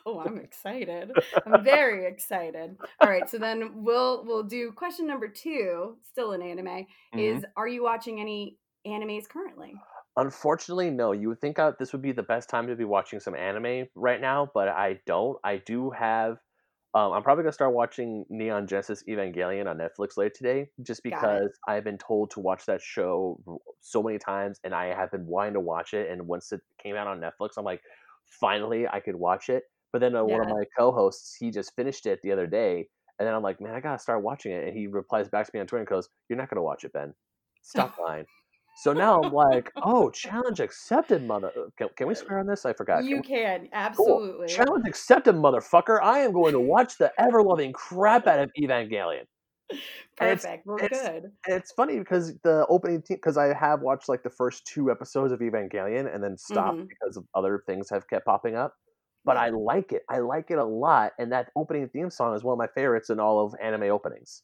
oh, 0.06 0.24
I'm 0.26 0.38
excited. 0.38 1.12
I'm 1.46 1.64
very 1.66 2.06
excited. 2.08 2.78
All 3.02 3.10
right, 3.10 3.30
so 3.30 3.38
then 3.38 3.84
we'll 3.84 4.24
we'll 4.26 4.44
do 4.44 4.72
question 4.72 5.06
number 5.08 5.28
two, 5.28 5.98
still 6.12 6.32
in 6.34 6.42
anime, 6.42 6.66
Mm-hmm. 7.14 7.20
is 7.20 7.46
are 7.58 7.68
you 7.68 7.84
watching 7.84 8.22
any 8.22 8.58
animes 8.88 9.28
currently? 9.28 9.74
Unfortunately, 10.18 10.90
no. 10.90 11.14
You 11.14 11.30
would 11.30 11.40
think 11.40 11.58
uh, 11.58 11.72
this 11.80 11.94
would 11.94 12.02
be 12.02 12.12
the 12.12 12.24
best 12.24 12.50
time 12.50 12.68
to 12.68 12.76
be 12.76 12.84
watching 12.84 13.20
some 13.20 13.36
anime 13.36 13.88
right 13.96 14.20
now, 14.20 14.52
but 14.54 14.68
I 14.68 15.00
don't. 15.06 15.38
I 15.44 15.58
do 15.58 15.90
have. 15.92 16.38
Um, 16.94 17.14
I'm 17.14 17.24
probably 17.24 17.44
gonna 17.46 17.54
start 17.54 17.74
watching 17.74 18.26
Neon 18.30 18.68
Genesis 18.68 19.04
Evangelion 19.08 19.68
on 19.70 19.78
Netflix 19.78 20.18
later 20.18 20.34
today, 20.36 20.72
just 20.82 21.04
because 21.04 21.58
I've 21.66 21.86
been 21.86 21.98
told 21.98 22.32
to 22.32 22.42
watch 22.42 22.66
that 22.66 22.82
show 22.82 23.42
so 23.80 24.04
many 24.04 24.20
times, 24.20 24.60
and 24.66 24.76
I 24.76 24.88
have 24.94 25.12
been 25.12 25.26
wanting 25.26 25.54
to 25.54 25.62
watch 25.62 25.94
it. 25.94 26.10
And 26.12 26.28
once 26.28 26.52
it 26.52 26.60
came 26.84 26.98
out 26.98 27.08
on 27.08 27.22
Netflix, 27.22 27.52
I'm 27.58 27.64
like, 27.64 27.82
finally, 28.26 28.86
I 28.88 29.00
could 29.00 29.16
watch 29.16 29.48
it. 29.50 29.64
But 29.94 30.00
then 30.02 30.16
uh, 30.16 30.26
one 30.26 30.42
of 30.42 30.50
my 30.50 30.66
co-hosts, 30.78 31.36
he 31.40 31.50
just 31.52 31.74
finished 31.76 32.06
it 32.06 32.20
the 32.22 32.34
other 32.34 32.48
day, 32.48 32.90
and 33.20 33.26
then 33.28 33.34
I'm 33.34 33.44
like, 33.44 33.62
man, 33.62 33.74
I 33.76 33.80
gotta 33.80 34.00
start 34.00 34.22
watching 34.24 34.52
it. 34.52 34.68
And 34.68 34.78
he 34.78 34.88
replies 34.88 35.30
back 35.30 35.46
to 35.46 35.52
me 35.54 35.62
on 35.62 35.68
Twitter 35.68 35.80
and 35.82 35.88
goes, 35.88 36.10
"You're 36.28 36.38
not 36.38 36.50
gonna 36.50 36.64
watch 36.64 36.84
it, 36.84 36.92
Ben. 36.92 37.14
Stop 37.62 37.94
lying." 37.98 38.26
So 38.78 38.94
now 38.94 39.22
I'm 39.22 39.32
like, 39.34 39.72
oh, 39.84 40.10
challenge 40.10 40.60
accepted, 40.60 41.26
mother. 41.28 41.52
uh, 41.58 41.70
Can, 41.78 41.90
can 41.98 42.08
we 42.08 42.16
swear 42.16 42.40
on 42.40 42.48
this? 42.48 42.66
I 42.66 42.74
forgot. 42.74 43.00
Can 43.00 43.08
you 43.08 43.18
we- 43.18 43.22
can 43.24 43.60
Cool. 43.62 43.70
absolutely. 43.74 44.48
Challenge 44.48 44.86
accepted, 44.88 45.36
motherfucker. 45.36 46.02
I 46.02 46.20
am 46.20 46.32
going 46.32 46.54
to 46.54 46.60
watch 46.60 46.98
the 46.98 47.12
ever 47.20 47.44
loving 47.44 47.74
crap 47.74 48.28
out 48.28 48.40
of 48.40 48.50
Evangelion. 48.60 49.26
And 50.20 50.30
it's- 50.32 50.44
Perfect. 50.44 50.66
Well, 50.66 50.78
it's- 50.78 51.02
good. 51.10 51.32
It's 51.48 51.72
funny 51.74 52.00
because 52.00 52.38
the 52.44 52.66
opening 52.70 53.02
team, 53.02 53.18
because 53.18 53.38
I 53.38 53.54
have 53.54 53.82
watched 53.82 54.10
like 54.10 54.24
the 54.24 54.30
first 54.30 54.66
two 54.66 54.90
episodes 54.92 55.32
of 55.32 55.40
Evangelion 55.40 56.14
and 56.14 56.24
then 56.24 56.38
stopped 56.38 56.80
Mhm. 56.80 56.88
because 56.88 57.18
of 57.18 57.26
other 57.36 57.64
things 57.68 57.90
have 57.90 58.08
kept 58.10 58.26
popping 58.26 58.56
up. 58.56 58.74
But 59.24 59.38
I 59.38 59.50
like 59.50 59.94
it. 59.94 60.02
I 60.10 60.18
like 60.20 60.50
it 60.50 60.58
a 60.58 60.66
lot. 60.66 61.12
And 61.20 61.32
that 61.32 61.50
opening 61.56 61.88
theme 61.90 62.10
song 62.10 62.36
is 62.36 62.44
one 62.44 62.54
of 62.54 62.58
my 62.58 62.68
favorites 62.74 63.12
in 63.12 63.20
all 63.20 63.46
of 63.46 63.54
anime 63.62 63.84
openings. 63.84 64.42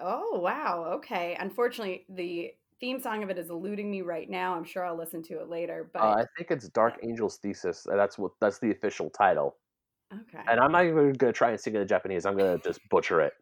Oh 0.00 0.38
wow. 0.40 0.84
Okay. 0.96 1.34
Unfortunately, 1.40 2.04
the 2.10 2.52
theme 2.80 3.00
song 3.00 3.22
of 3.22 3.30
it 3.30 3.38
is 3.38 3.50
eluding 3.50 3.90
me 3.90 4.02
right 4.02 4.28
now. 4.28 4.54
I'm 4.54 4.64
sure 4.64 4.84
I'll 4.84 4.96
listen 4.96 5.22
to 5.24 5.40
it 5.40 5.48
later. 5.48 5.90
But 5.92 6.00
Uh, 6.02 6.10
I 6.20 6.24
think 6.36 6.50
it's 6.50 6.68
Dark 6.68 6.94
Angel's 7.02 7.38
Thesis. 7.38 7.86
uh, 7.86 7.96
That's 7.96 8.18
what 8.18 8.32
that's 8.40 8.58
the 8.58 8.70
official 8.70 9.10
title. 9.10 9.56
okay. 10.12 10.42
And 10.48 10.60
I'm 10.60 10.72
not 10.72 10.84
even 10.84 11.12
going 11.14 11.32
to 11.32 11.36
try 11.36 11.50
and 11.50 11.60
sing 11.60 11.74
it 11.74 11.80
in 11.80 11.88
Japanese. 11.88 12.24
I'm 12.26 12.36
going 12.36 12.58
to 12.58 12.62
just 12.66 12.80
butcher 12.90 13.20
it. 13.20 13.32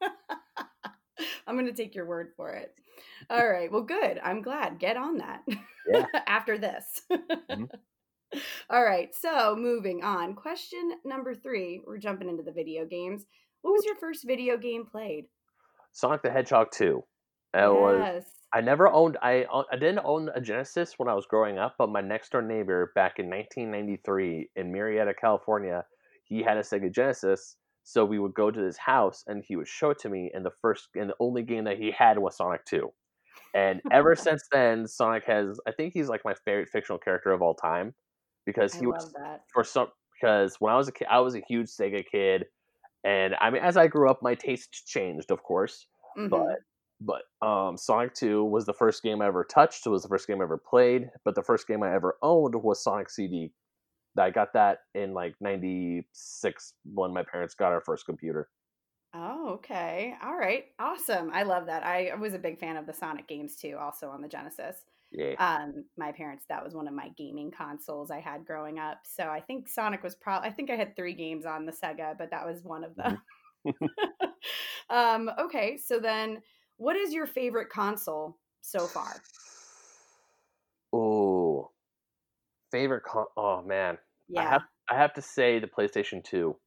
I'm 1.46 1.54
going 1.56 1.66
to 1.66 1.72
take 1.72 1.94
your 1.94 2.06
word 2.06 2.32
for 2.36 2.50
it. 2.50 2.74
All 3.30 3.48
right. 3.48 3.70
Well, 3.70 3.82
good. 3.82 4.20
I'm 4.22 4.42
glad. 4.42 4.78
Get 4.78 4.96
on 4.96 5.18
that. 5.18 5.42
Yeah. 5.92 6.06
After 6.26 6.58
this. 6.58 7.02
Mhm. 7.10 7.68
All 8.70 8.82
right. 8.84 9.14
So, 9.14 9.54
moving 9.56 10.02
on. 10.02 10.34
Question 10.34 10.92
number 11.04 11.34
three. 11.34 11.82
We're 11.86 11.98
jumping 11.98 12.28
into 12.28 12.42
the 12.42 12.52
video 12.52 12.84
games. 12.86 13.24
What 13.62 13.72
was 13.72 13.84
your 13.84 13.96
first 13.96 14.24
video 14.26 14.56
game 14.56 14.86
played? 14.86 15.26
Sonic 15.92 16.22
the 16.22 16.30
Hedgehog 16.30 16.68
2. 16.72 17.02
It 17.54 17.72
was 17.72 18.00
yes. 18.00 18.24
I 18.52 18.60
never 18.60 18.88
owned 18.88 19.16
I 19.22 19.46
I 19.70 19.76
didn't 19.76 20.00
own 20.04 20.28
a 20.34 20.40
Genesis 20.40 20.98
when 20.98 21.08
I 21.08 21.14
was 21.14 21.26
growing 21.26 21.58
up, 21.58 21.76
but 21.78 21.88
my 21.88 22.00
next 22.00 22.32
door 22.32 22.42
neighbor 22.42 22.92
back 22.94 23.18
in 23.18 23.28
1993 23.30 24.50
in 24.56 24.72
Marietta, 24.72 25.14
California, 25.14 25.86
he 26.24 26.42
had 26.42 26.56
a 26.58 26.60
Sega 26.60 26.92
Genesis, 26.92 27.56
so 27.82 28.04
we 28.04 28.18
would 28.18 28.34
go 28.34 28.50
to 28.50 28.60
his 28.60 28.76
house 28.78 29.24
and 29.26 29.42
he 29.46 29.56
would 29.56 29.68
show 29.68 29.90
it 29.90 29.98
to 30.00 30.08
me 30.10 30.30
and 30.34 30.44
the 30.44 30.50
first 30.60 30.88
and 30.94 31.08
the 31.10 31.16
only 31.20 31.42
game 31.42 31.64
that 31.64 31.78
he 31.78 31.90
had 31.90 32.18
was 32.18 32.36
Sonic 32.36 32.64
2. 32.66 32.92
And 33.54 33.82
ever 33.90 34.14
since 34.16 34.46
then 34.52 34.86
Sonic 34.86 35.24
has 35.24 35.58
I 35.66 35.72
think 35.72 35.94
he's 35.94 36.08
like 36.08 36.24
my 36.24 36.34
favorite 36.44 36.68
fictional 36.68 36.98
character 36.98 37.32
of 37.32 37.42
all 37.42 37.54
time 37.54 37.94
because 38.46 38.74
he 38.74 38.86
was 38.86 39.12
that. 39.14 39.44
for 39.52 39.64
some 39.64 39.88
because 40.20 40.56
when 40.60 40.72
I 40.72 40.76
was 40.76 40.88
a 40.88 40.92
kid 40.92 41.08
I 41.10 41.20
was 41.20 41.34
a 41.34 41.40
huge 41.48 41.68
Sega 41.68 42.04
kid 42.10 42.46
and 43.04 43.34
I 43.40 43.50
mean 43.50 43.62
as 43.62 43.76
I 43.76 43.86
grew 43.88 44.10
up 44.10 44.22
my 44.22 44.34
taste 44.34 44.86
changed 44.86 45.30
of 45.30 45.42
course 45.42 45.86
Mhm. 46.16 46.30
but 46.30 46.58
but 47.04 47.22
um, 47.46 47.76
Sonic 47.76 48.14
2 48.14 48.44
was 48.44 48.64
the 48.66 48.74
first 48.74 49.02
game 49.02 49.22
I 49.22 49.26
ever 49.26 49.44
touched. 49.44 49.86
It 49.86 49.90
was 49.90 50.02
the 50.02 50.08
first 50.08 50.26
game 50.26 50.40
I 50.40 50.44
ever 50.44 50.58
played. 50.58 51.10
But 51.24 51.34
the 51.34 51.42
first 51.42 51.66
game 51.66 51.82
I 51.82 51.94
ever 51.94 52.16
owned 52.22 52.54
was 52.54 52.82
Sonic 52.82 53.10
CD. 53.10 53.52
I 54.18 54.30
got 54.30 54.52
that 54.52 54.80
in 54.94 55.14
like 55.14 55.34
'96 55.40 56.74
when 56.84 57.14
my 57.14 57.22
parents 57.22 57.54
got 57.54 57.72
our 57.72 57.80
first 57.80 58.04
computer. 58.04 58.48
Oh, 59.14 59.54
okay. 59.54 60.14
All 60.22 60.36
right. 60.36 60.64
Awesome. 60.78 61.30
I 61.32 61.42
love 61.42 61.66
that. 61.66 61.82
I 61.82 62.14
was 62.14 62.34
a 62.34 62.38
big 62.38 62.58
fan 62.58 62.76
of 62.76 62.86
the 62.86 62.92
Sonic 62.92 63.28
games 63.28 63.56
too, 63.56 63.76
also 63.78 64.08
on 64.08 64.22
the 64.22 64.28
Genesis. 64.28 64.76
Yeah, 65.10 65.34
Um, 65.38 65.84
my 65.98 66.12
parents, 66.12 66.46
that 66.48 66.64
was 66.64 66.74
one 66.74 66.88
of 66.88 66.94
my 66.94 67.10
gaming 67.18 67.50
consoles 67.50 68.10
I 68.10 68.20
had 68.20 68.46
growing 68.46 68.78
up. 68.78 69.00
So 69.04 69.24
I 69.24 69.40
think 69.40 69.68
Sonic 69.68 70.02
was 70.02 70.14
probably, 70.14 70.48
I 70.48 70.52
think 70.52 70.70
I 70.70 70.76
had 70.76 70.96
three 70.96 71.12
games 71.12 71.44
on 71.44 71.66
the 71.66 71.72
Sega, 71.72 72.16
but 72.16 72.30
that 72.30 72.46
was 72.46 72.64
one 72.64 72.82
of 72.82 72.96
them. 72.96 73.18
um, 74.90 75.30
okay. 75.38 75.76
So 75.76 75.98
then, 75.98 76.40
what 76.82 76.96
is 76.96 77.12
your 77.14 77.26
favorite 77.26 77.70
console 77.70 78.40
so 78.60 78.88
far? 78.88 79.22
Oh, 80.92 81.72
favorite 82.72 83.04
con? 83.04 83.26
Oh 83.36 83.62
man, 83.62 83.98
I 84.36 84.42
Yeah. 84.42 84.48
have 84.48 84.62
I 84.90 84.96
have 84.96 85.14
to 85.14 85.22
say 85.22 85.58
the 85.60 85.66
PlayStation 85.68 86.24
2. 86.24 86.58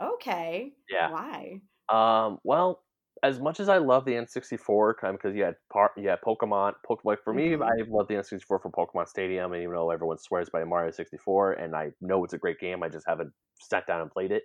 okay. 0.00 0.76
Yeah. 0.90 1.10
Why? 1.10 1.60
Um, 1.88 2.38
well, 2.44 2.84
as 3.22 3.40
much 3.40 3.60
as 3.60 3.68
I 3.68 3.78
love 3.78 4.04
the 4.04 4.16
N64, 4.16 4.94
because 5.00 5.34
you 5.36 5.44
had 5.44 5.56
part, 5.72 5.92
yeah, 5.96 6.16
Pokemon. 6.24 6.74
Like 7.04 7.22
for 7.24 7.34
me, 7.34 7.54
Mhm. 7.54 7.62
I 7.62 7.84
love 7.88 8.08
the 8.08 8.16
N64 8.16 8.60
for 8.60 8.70
Pokemon 8.70 9.08
Stadium, 9.08 9.52
and 9.52 9.62
even 9.62 9.74
though 9.74 9.90
everyone 9.90 10.18
swears 10.18 10.50
by 10.50 10.64
Mario 10.64 10.90
64, 10.90 11.54
and 11.54 11.76
I 11.76 11.92
know 12.00 12.24
it's 12.24 12.34
a 12.34 12.38
great 12.38 12.60
game, 12.60 12.82
I 12.82 12.88
just 12.88 13.06
haven't 13.06 13.32
sat 13.60 13.86
down 13.86 14.02
and 14.02 14.10
played 14.10 14.32
it. 14.32 14.44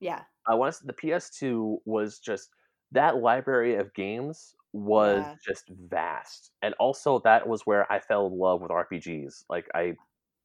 Yeah. 0.00 0.24
I 0.46 0.54
want. 0.54 0.76
The 0.84 0.92
PS2 0.92 1.80
was 1.84 2.18
just 2.18 2.50
that 2.92 3.16
library 3.18 3.76
of 3.76 3.94
games 3.94 4.54
was 4.72 5.26
Yeah. 5.26 5.36
just 5.46 5.68
vast, 5.70 6.52
and 6.62 6.74
also 6.80 7.20
that 7.20 7.48
was 7.48 7.62
where 7.66 7.90
I 7.92 8.00
fell 8.00 8.26
in 8.26 8.38
love 8.38 8.60
with 8.62 8.70
RPGs. 8.70 9.44
Like 9.48 9.68
I, 9.74 9.96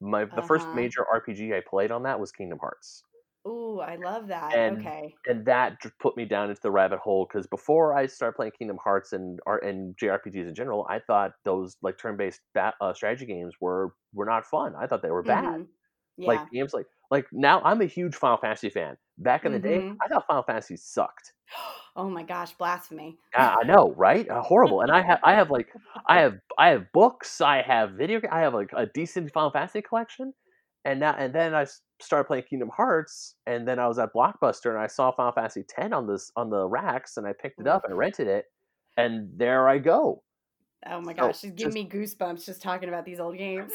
my 0.01 0.25
the 0.25 0.43
first 0.43 0.67
Uh-huh. 0.67 0.75
major 0.75 1.05
RPG 1.05 1.53
I 1.55 1.61
played 1.61 1.91
on 1.91 2.03
that 2.03 2.19
was 2.19 2.31
Kingdom 2.31 2.59
Hearts 2.59 3.03
Ooh, 3.47 3.79
I 3.79 3.95
love 3.95 4.27
that. 4.27 4.53
And- 4.53 4.77
okay. 4.77 5.15
and 5.27 5.45
that 5.45 5.79
put 5.99 6.17
me 6.17 6.25
down 6.25 6.49
into 6.49 6.61
the 6.61 6.71
rabbit 6.71 6.99
hole 6.99 7.25
because 7.25 7.47
before 7.47 7.93
I 7.93 8.05
started 8.07 8.35
playing 8.35 8.51
Kingdom 8.53 8.77
Hearts 8.77 9.13
and 9.13 9.39
art 9.45 9.63
and 9.65 9.95
JRPGs 9.97 10.47
in 10.47 10.55
general, 10.55 10.85
I 10.89 10.99
thought 10.99 11.33
those 11.45 11.77
like 11.81 11.97
turn-based 11.97 12.41
ba- 12.53 12.73
uh, 12.81 12.93
strategy 12.93 13.25
games 13.25 13.55
were 13.61 13.95
were 14.13 14.25
not 14.25 14.45
fun. 14.45 14.75
I 14.75 14.87
thought 14.87 15.01
they 15.01 15.11
were 15.11 15.23
bad. 15.23 15.61
Mhm. 15.61 15.67
Yeah. 16.17 16.27
Like 16.27 16.49
games 16.51 16.73
like 16.73 16.87
like 17.11 17.25
now 17.31 17.61
I'm 17.63 17.81
a 17.81 17.85
huge 17.85 18.15
Final 18.15 18.37
Fantasy 18.37 18.69
fan. 18.69 18.97
Back 19.19 19.45
in 19.45 19.51
the 19.51 19.59
day, 19.59 19.79
Mhm. 19.79 19.97
I 20.01 20.07
thought 20.07 20.25
Final 20.27 20.43
Fantasy 20.43 20.75
sucked. 20.77 21.33
oh 21.95 22.09
my 22.09 22.23
gosh, 22.23 22.53
blasphemy. 22.53 23.17
I 23.35 23.63
know, 23.65 23.93
right? 23.95 24.27
Uh, 24.29 24.41
horrible. 24.41 24.81
And 24.81 24.91
I 24.91 25.01
have 25.01 25.19
I 25.23 25.33
have 25.33 25.51
like 25.51 25.67
I 26.07 26.19
have 26.21 26.33
I 26.57 26.69
have 26.69 26.91
books. 26.93 27.41
I 27.41 27.61
have 27.61 27.91
video. 27.91 28.19
I 28.31 28.39
have 28.41 28.53
like 28.53 28.71
a 28.75 28.85
decent 28.87 29.31
Final 29.31 29.51
Fantasy 29.51 29.81
collection. 29.81 30.33
And 30.85 30.99
now 30.99 31.15
and 31.17 31.33
then 31.33 31.53
I 31.55 31.65
started 32.01 32.25
playing 32.25 32.43
Kingdom 32.49 32.69
Hearts, 32.75 33.35
and 33.45 33.65
then 33.65 33.79
I 33.79 33.87
was 33.87 33.99
at 33.99 34.13
Blockbuster 34.13 34.69
and 34.71 34.79
I 34.79 34.87
saw 34.87 35.11
Final 35.11 35.31
Fantasy 35.31 35.63
X 35.77 35.93
on 35.93 36.07
this 36.07 36.31
on 36.35 36.49
the 36.49 36.67
racks, 36.67 37.15
and 37.17 37.25
I 37.25 37.33
picked 37.33 37.59
it 37.61 37.67
up 37.67 37.83
and 37.85 37.97
rented 37.97 38.27
it, 38.27 38.45
and 38.97 39.29
there 39.37 39.69
I 39.69 39.77
go. 39.77 40.23
Oh 40.89 41.01
my 41.01 41.13
gosh, 41.13 41.39
so, 41.39 41.49
giving 41.49 41.73
me 41.73 41.87
goosebumps 41.87 42.45
just 42.45 42.61
talking 42.61 42.89
about 42.89 43.05
these 43.05 43.19
old 43.19 43.37
games. 43.37 43.71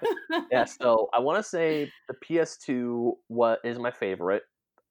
yeah, 0.52 0.64
so 0.64 1.08
I 1.12 1.18
want 1.18 1.38
to 1.38 1.42
say 1.42 1.90
the 2.08 2.14
PS2 2.14 3.12
what 3.28 3.60
is 3.64 3.78
my 3.78 3.90
favorite. 3.90 4.42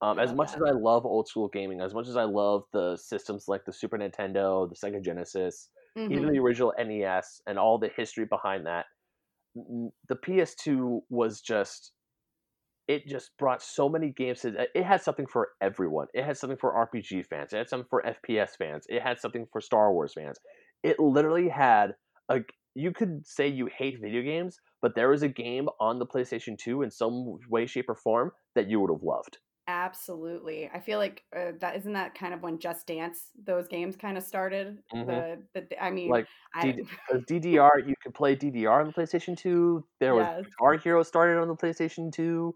Um, 0.01 0.17
as 0.17 0.33
much 0.33 0.53
that. 0.53 0.63
as 0.63 0.69
I 0.69 0.71
love 0.71 1.05
old 1.05 1.27
school 1.27 1.49
gaming, 1.49 1.81
as 1.81 1.93
much 1.93 2.07
as 2.07 2.15
I 2.15 2.23
love 2.23 2.63
the 2.71 2.95
systems 2.95 3.49
like 3.49 3.65
the 3.65 3.73
Super 3.73 3.97
Nintendo, 3.97 4.69
the 4.69 4.75
Sega 4.75 5.03
Genesis, 5.03 5.69
mm-hmm. 5.97 6.11
even 6.11 6.31
the 6.31 6.39
original 6.39 6.73
NES, 6.77 7.41
and 7.47 7.59
all 7.59 7.77
the 7.77 7.89
history 7.95 8.25
behind 8.25 8.65
that, 8.65 8.85
the 9.55 10.15
PS2 10.15 11.01
was 11.09 11.41
just 11.41 11.91
it 12.87 13.05
just 13.05 13.29
brought 13.37 13.61
so 13.61 13.87
many 13.87 14.09
games 14.09 14.41
to 14.41 14.67
it 14.73 14.83
had 14.83 15.01
something 15.01 15.27
for 15.27 15.49
everyone 15.61 16.07
it 16.13 16.25
had 16.25 16.35
something 16.35 16.57
for 16.57 16.89
rpg 16.91 17.23
fans 17.27 17.53
it 17.53 17.57
had 17.57 17.69
something 17.69 17.87
for 17.87 18.03
fps 18.03 18.57
fans 18.57 18.85
it 18.89 19.01
had 19.01 19.19
something 19.19 19.45
for 19.51 19.61
star 19.61 19.93
wars 19.93 20.13
fans 20.13 20.39
it 20.83 20.99
literally 20.99 21.49
had 21.49 21.95
a 22.29 22.39
you 22.75 22.91
could 22.91 23.25
say 23.25 23.47
you 23.47 23.67
hate 23.77 23.99
video 24.01 24.21
games 24.21 24.59
but 24.81 24.95
there 24.95 25.09
was 25.09 25.23
a 25.23 25.27
game 25.27 25.67
on 25.79 25.99
the 25.99 26.05
playstation 26.05 26.57
2 26.57 26.83
in 26.83 26.91
some 26.91 27.37
way 27.49 27.65
shape 27.65 27.89
or 27.89 27.95
form 27.95 28.31
that 28.55 28.69
you 28.69 28.79
would 28.79 28.91
have 28.91 29.03
loved 29.03 29.37
absolutely 29.67 30.69
i 30.73 30.79
feel 30.79 30.97
like 30.97 31.23
uh, 31.35 31.51
that 31.59 31.75
isn't 31.75 31.93
that 31.93 32.15
kind 32.15 32.33
of 32.33 32.41
when 32.41 32.57
just 32.59 32.87
dance 32.87 33.31
those 33.45 33.67
games 33.67 33.95
kind 33.95 34.17
of 34.17 34.23
started 34.23 34.77
mm-hmm. 34.93 35.09
the, 35.53 35.61
the 35.69 35.83
i 35.83 35.89
mean 35.89 36.09
like 36.09 36.27
I, 36.55 36.75
ddr 37.29 37.69
you 37.87 37.95
could 38.01 38.13
play 38.13 38.35
ddr 38.35 38.79
on 38.79 38.87
the 38.87 38.93
playstation 38.93 39.37
2 39.37 39.83
there 39.99 40.15
was 40.15 40.25
yes. 40.25 40.45
our 40.61 40.77
hero 40.77 41.03
started 41.03 41.39
on 41.39 41.47
the 41.47 41.55
playstation 41.55 42.11
2 42.11 42.53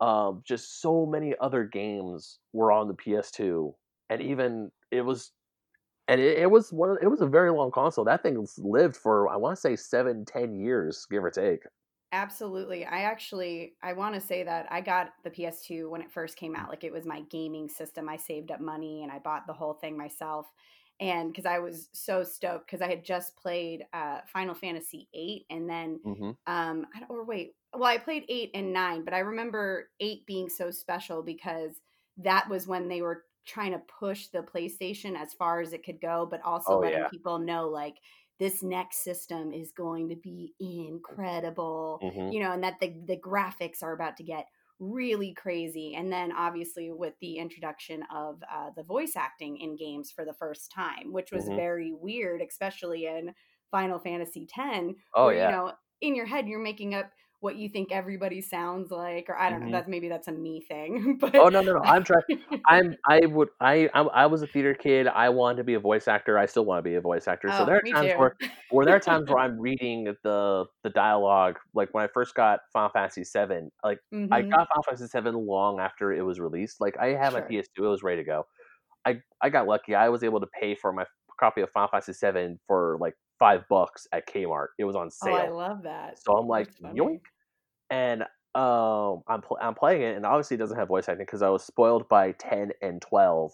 um, 0.00 0.42
just 0.46 0.80
so 0.80 1.06
many 1.06 1.34
other 1.40 1.64
games 1.64 2.38
were 2.52 2.70
on 2.70 2.88
the 2.88 2.94
PS2, 2.94 3.72
and 4.10 4.22
even 4.22 4.70
it 4.90 5.02
was, 5.02 5.32
and 6.08 6.20
it, 6.20 6.38
it 6.38 6.50
was 6.50 6.72
one. 6.72 6.90
Of, 6.90 6.98
it 7.02 7.08
was 7.08 7.20
a 7.20 7.26
very 7.26 7.50
long 7.50 7.70
console. 7.70 8.04
That 8.04 8.22
thing 8.22 8.46
lived 8.58 8.96
for 8.96 9.28
I 9.28 9.36
want 9.36 9.56
to 9.56 9.60
say 9.60 9.76
seven, 9.76 10.24
ten 10.24 10.54
years, 10.54 11.06
give 11.10 11.24
or 11.24 11.30
take. 11.30 11.64
Absolutely. 12.12 12.86
I 12.86 13.02
actually 13.02 13.74
I 13.82 13.92
want 13.92 14.14
to 14.14 14.20
say 14.20 14.42
that 14.42 14.66
I 14.70 14.80
got 14.80 15.12
the 15.24 15.30
PS2 15.30 15.90
when 15.90 16.00
it 16.00 16.10
first 16.10 16.36
came 16.36 16.56
out. 16.56 16.70
Like 16.70 16.84
it 16.84 16.92
was 16.92 17.04
my 17.04 17.20
gaming 17.30 17.68
system. 17.68 18.08
I 18.08 18.16
saved 18.16 18.50
up 18.50 18.60
money 18.60 19.02
and 19.02 19.12
I 19.12 19.18
bought 19.18 19.46
the 19.46 19.52
whole 19.52 19.74
thing 19.74 19.96
myself. 19.96 20.46
And 21.00 21.30
because 21.30 21.46
I 21.46 21.58
was 21.58 21.90
so 21.92 22.24
stoked 22.24 22.66
because 22.66 22.80
I 22.80 22.88
had 22.88 23.04
just 23.04 23.36
played 23.36 23.84
uh, 23.92 24.20
Final 24.32 24.54
Fantasy 24.54 25.06
VIII 25.14 25.46
and 25.50 25.68
then 25.68 26.00
mm-hmm. 26.04 26.30
um 26.52 26.86
or 27.10 27.24
wait 27.24 27.52
well, 27.74 27.84
I 27.84 27.98
played 27.98 28.24
eight 28.30 28.50
and 28.54 28.72
nine, 28.72 29.04
but 29.04 29.12
I 29.12 29.18
remember 29.18 29.90
eight 30.00 30.24
being 30.24 30.48
so 30.48 30.70
special 30.70 31.22
because 31.22 31.72
that 32.16 32.48
was 32.48 32.66
when 32.66 32.88
they 32.88 33.02
were 33.02 33.24
trying 33.48 33.72
to 33.72 33.80
push 33.98 34.28
the 34.28 34.40
PlayStation 34.40 35.16
as 35.16 35.34
far 35.34 35.60
as 35.60 35.72
it 35.72 35.84
could 35.84 36.00
go, 36.00 36.28
but 36.30 36.40
also 36.44 36.74
oh, 36.74 36.78
letting 36.78 37.00
yeah. 37.00 37.08
people 37.08 37.38
know 37.38 37.68
like 37.68 37.94
this 38.38 38.62
next 38.62 39.02
system 39.02 39.52
is 39.52 39.72
going 39.72 40.08
to 40.10 40.16
be 40.16 40.54
incredible, 40.60 41.98
mm-hmm. 42.02 42.30
you 42.30 42.40
know, 42.40 42.52
and 42.52 42.62
that 42.62 42.78
the 42.80 42.94
the 43.06 43.16
graphics 43.16 43.82
are 43.82 43.92
about 43.92 44.16
to 44.18 44.22
get 44.22 44.46
really 44.78 45.34
crazy. 45.34 45.94
And 45.96 46.12
then 46.12 46.30
obviously 46.30 46.92
with 46.92 47.14
the 47.20 47.38
introduction 47.38 48.04
of 48.14 48.40
uh, 48.52 48.70
the 48.76 48.84
voice 48.84 49.14
acting 49.16 49.58
in 49.58 49.76
games 49.76 50.12
for 50.12 50.24
the 50.24 50.34
first 50.34 50.70
time, 50.70 51.12
which 51.12 51.32
was 51.32 51.46
mm-hmm. 51.46 51.56
very 51.56 51.92
weird, 51.92 52.40
especially 52.40 53.06
in 53.06 53.34
Final 53.72 53.98
Fantasy 53.98 54.46
X. 54.56 54.94
Oh 55.14 55.26
where, 55.26 55.34
yeah. 55.34 55.50
You 55.50 55.56
know, 55.56 55.72
in 56.00 56.14
your 56.14 56.26
head 56.26 56.46
you're 56.46 56.62
making 56.62 56.94
up 56.94 57.10
what 57.40 57.56
you 57.56 57.68
think 57.68 57.92
everybody 57.92 58.40
sounds 58.40 58.90
like 58.90 59.26
or 59.28 59.36
i 59.38 59.48
don't 59.48 59.60
mm-hmm. 59.60 59.70
know 59.70 59.76
that's 59.76 59.88
maybe 59.88 60.08
that's 60.08 60.26
a 60.28 60.32
me 60.32 60.60
thing 60.60 61.16
but 61.20 61.34
oh 61.36 61.48
no 61.48 61.60
no 61.60 61.74
no 61.74 61.80
i'm 61.84 62.02
trying 62.02 62.22
i'm 62.66 62.96
i 63.06 63.20
would 63.26 63.48
I, 63.60 63.88
I 63.94 64.00
i 64.00 64.26
was 64.26 64.42
a 64.42 64.46
theater 64.46 64.74
kid 64.74 65.06
i 65.06 65.28
wanted 65.28 65.58
to 65.58 65.64
be 65.64 65.74
a 65.74 65.80
voice 65.80 66.08
actor 66.08 66.38
i 66.38 66.46
still 66.46 66.64
want 66.64 66.78
to 66.78 66.82
be 66.82 66.96
a 66.96 67.00
voice 67.00 67.28
actor 67.28 67.48
oh, 67.50 67.58
so 67.58 67.64
there 67.64 67.76
are 67.76 67.82
times 67.82 68.12
too. 68.12 68.18
where 68.18 68.36
where 68.70 68.86
there 68.86 68.96
are 68.96 69.00
times 69.00 69.28
where 69.28 69.38
i'm 69.44 69.58
reading 69.58 70.14
the 70.24 70.64
the 70.82 70.90
dialogue 70.90 71.58
like 71.74 71.88
when 71.92 72.04
i 72.04 72.08
first 72.12 72.34
got 72.34 72.60
final 72.72 72.90
fantasy 72.90 73.24
7 73.24 73.70
like 73.84 73.98
mm-hmm. 74.12 74.32
i 74.32 74.42
got 74.42 74.68
final 74.68 74.82
fantasy 74.84 75.08
7 75.08 75.34
long 75.34 75.78
after 75.78 76.12
it 76.12 76.22
was 76.22 76.40
released 76.40 76.80
like 76.80 76.96
i 76.98 77.08
have 77.08 77.32
sure. 77.32 77.40
my 77.40 77.46
ps2 77.46 77.64
it 77.78 77.80
was 77.82 78.02
ready 78.02 78.22
to 78.22 78.26
go 78.26 78.46
i 79.06 79.20
i 79.42 79.48
got 79.48 79.66
lucky 79.66 79.94
i 79.94 80.08
was 80.08 80.24
able 80.24 80.40
to 80.40 80.48
pay 80.60 80.74
for 80.74 80.92
my 80.92 81.04
copy 81.38 81.60
of 81.60 81.70
final 81.70 81.88
fantasy 81.88 82.12
7 82.12 82.58
for 82.66 82.98
like 83.00 83.14
five 83.38 83.62
bucks 83.68 84.06
at 84.12 84.28
Kmart. 84.28 84.68
It 84.78 84.84
was 84.84 84.96
on 84.96 85.10
sale. 85.10 85.34
Oh, 85.34 85.36
I 85.36 85.48
love 85.48 85.82
that. 85.84 86.18
So 86.22 86.36
I'm 86.36 86.46
like, 86.46 86.68
yoink. 86.80 87.20
And 87.90 88.22
um, 88.54 89.22
I'm 89.28 89.40
pl- 89.40 89.58
I'm 89.60 89.74
playing 89.74 90.02
it, 90.02 90.16
and 90.16 90.26
obviously 90.26 90.56
it 90.56 90.58
doesn't 90.58 90.76
have 90.76 90.88
voice 90.88 91.08
acting 91.08 91.24
because 91.26 91.42
I 91.42 91.48
was 91.48 91.64
spoiled 91.64 92.08
by 92.08 92.32
ten 92.32 92.72
and 92.82 93.00
twelve. 93.00 93.52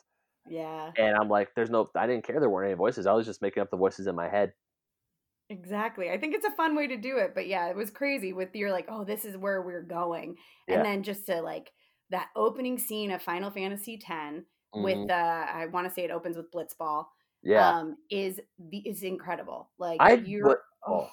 Yeah. 0.49 0.91
And 0.97 1.17
I'm 1.17 1.29
like, 1.29 1.55
there's 1.55 1.71
no, 1.71 1.91
I 1.97 2.07
didn't 2.07 2.26
care 2.26 2.38
there 2.38 2.50
weren't 2.50 2.69
any 2.69 2.76
voices. 2.76 3.07
I 3.07 3.12
was 3.12 3.26
just 3.26 3.43
making 3.43 3.62
up 3.62 3.71
the 3.71 3.76
voices 3.76 4.07
in 4.07 4.14
my 4.14 4.29
head. 4.29 4.53
Exactly. 5.50 6.11
I 6.11 6.19
think 6.19 6.35
it's 6.35 6.47
a 6.47 6.50
fun 6.50 6.75
way 6.75 6.87
to 6.87 6.97
do 6.97 7.19
it. 7.19 7.33
But 7.35 7.47
yeah, 7.47 7.69
it 7.69 7.76
was 7.76 7.91
crazy 7.91 8.33
with 8.33 8.50
you're 8.55 8.73
like, 8.73 8.87
oh, 8.88 9.05
this 9.05 9.25
is 9.25 9.37
where 9.37 9.62
we're 9.62 9.83
going. 9.83 10.37
And 10.69 10.85
then 10.85 11.03
just 11.03 11.26
to 11.26 11.41
like 11.41 11.71
that 12.11 12.29
opening 12.37 12.79
scene 12.79 13.11
of 13.11 13.23
Final 13.23 13.50
Fantasy 13.50 13.95
X 13.95 14.07
mm-hmm. 14.07 14.83
with 14.83 15.11
uh 15.11 15.47
I 15.53 15.67
want 15.73 15.87
to 15.87 15.93
say 15.93 16.05
it 16.05 16.11
opens 16.11 16.37
with 16.37 16.50
Blitzball 16.50 17.05
yeah, 17.44 17.78
um, 17.78 17.96
is 18.10 18.40
is 18.72 19.02
incredible. 19.02 19.70
Like 19.78 19.98
I 20.00 20.14
you're 20.14 20.60
oh, 20.86 21.08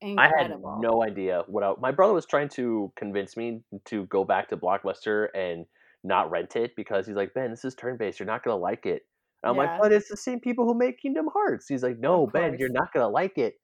incredible. 0.00 0.68
I 0.68 0.76
had 0.76 0.80
no 0.80 1.02
idea 1.02 1.42
what 1.46 1.64
I, 1.64 1.72
my 1.80 1.90
brother 1.90 2.14
was 2.14 2.26
trying 2.26 2.48
to 2.50 2.92
convince 2.96 3.36
me 3.36 3.62
to 3.86 4.06
go 4.06 4.24
back 4.24 4.48
to 4.50 4.56
Blockbuster 4.56 5.28
and 5.34 5.66
not 6.04 6.30
rent 6.30 6.56
it 6.56 6.72
because 6.76 7.06
he's 7.06 7.16
like, 7.16 7.34
Ben, 7.34 7.50
this 7.50 7.64
is 7.64 7.74
turn 7.74 7.96
based. 7.96 8.20
You're 8.20 8.26
not 8.26 8.44
gonna 8.44 8.56
like 8.56 8.86
it. 8.86 9.02
And 9.42 9.50
I'm 9.50 9.56
yeah. 9.56 9.72
like, 9.72 9.82
but 9.82 9.92
it's 9.92 10.08
the 10.08 10.16
same 10.16 10.40
people 10.40 10.64
who 10.64 10.74
make 10.74 11.00
Kingdom 11.00 11.26
Hearts. 11.32 11.66
He's 11.68 11.82
like, 11.82 11.98
no, 11.98 12.26
Ben, 12.26 12.56
you're 12.58 12.70
not 12.70 12.92
gonna 12.92 13.08
like 13.08 13.38
it. 13.38 13.54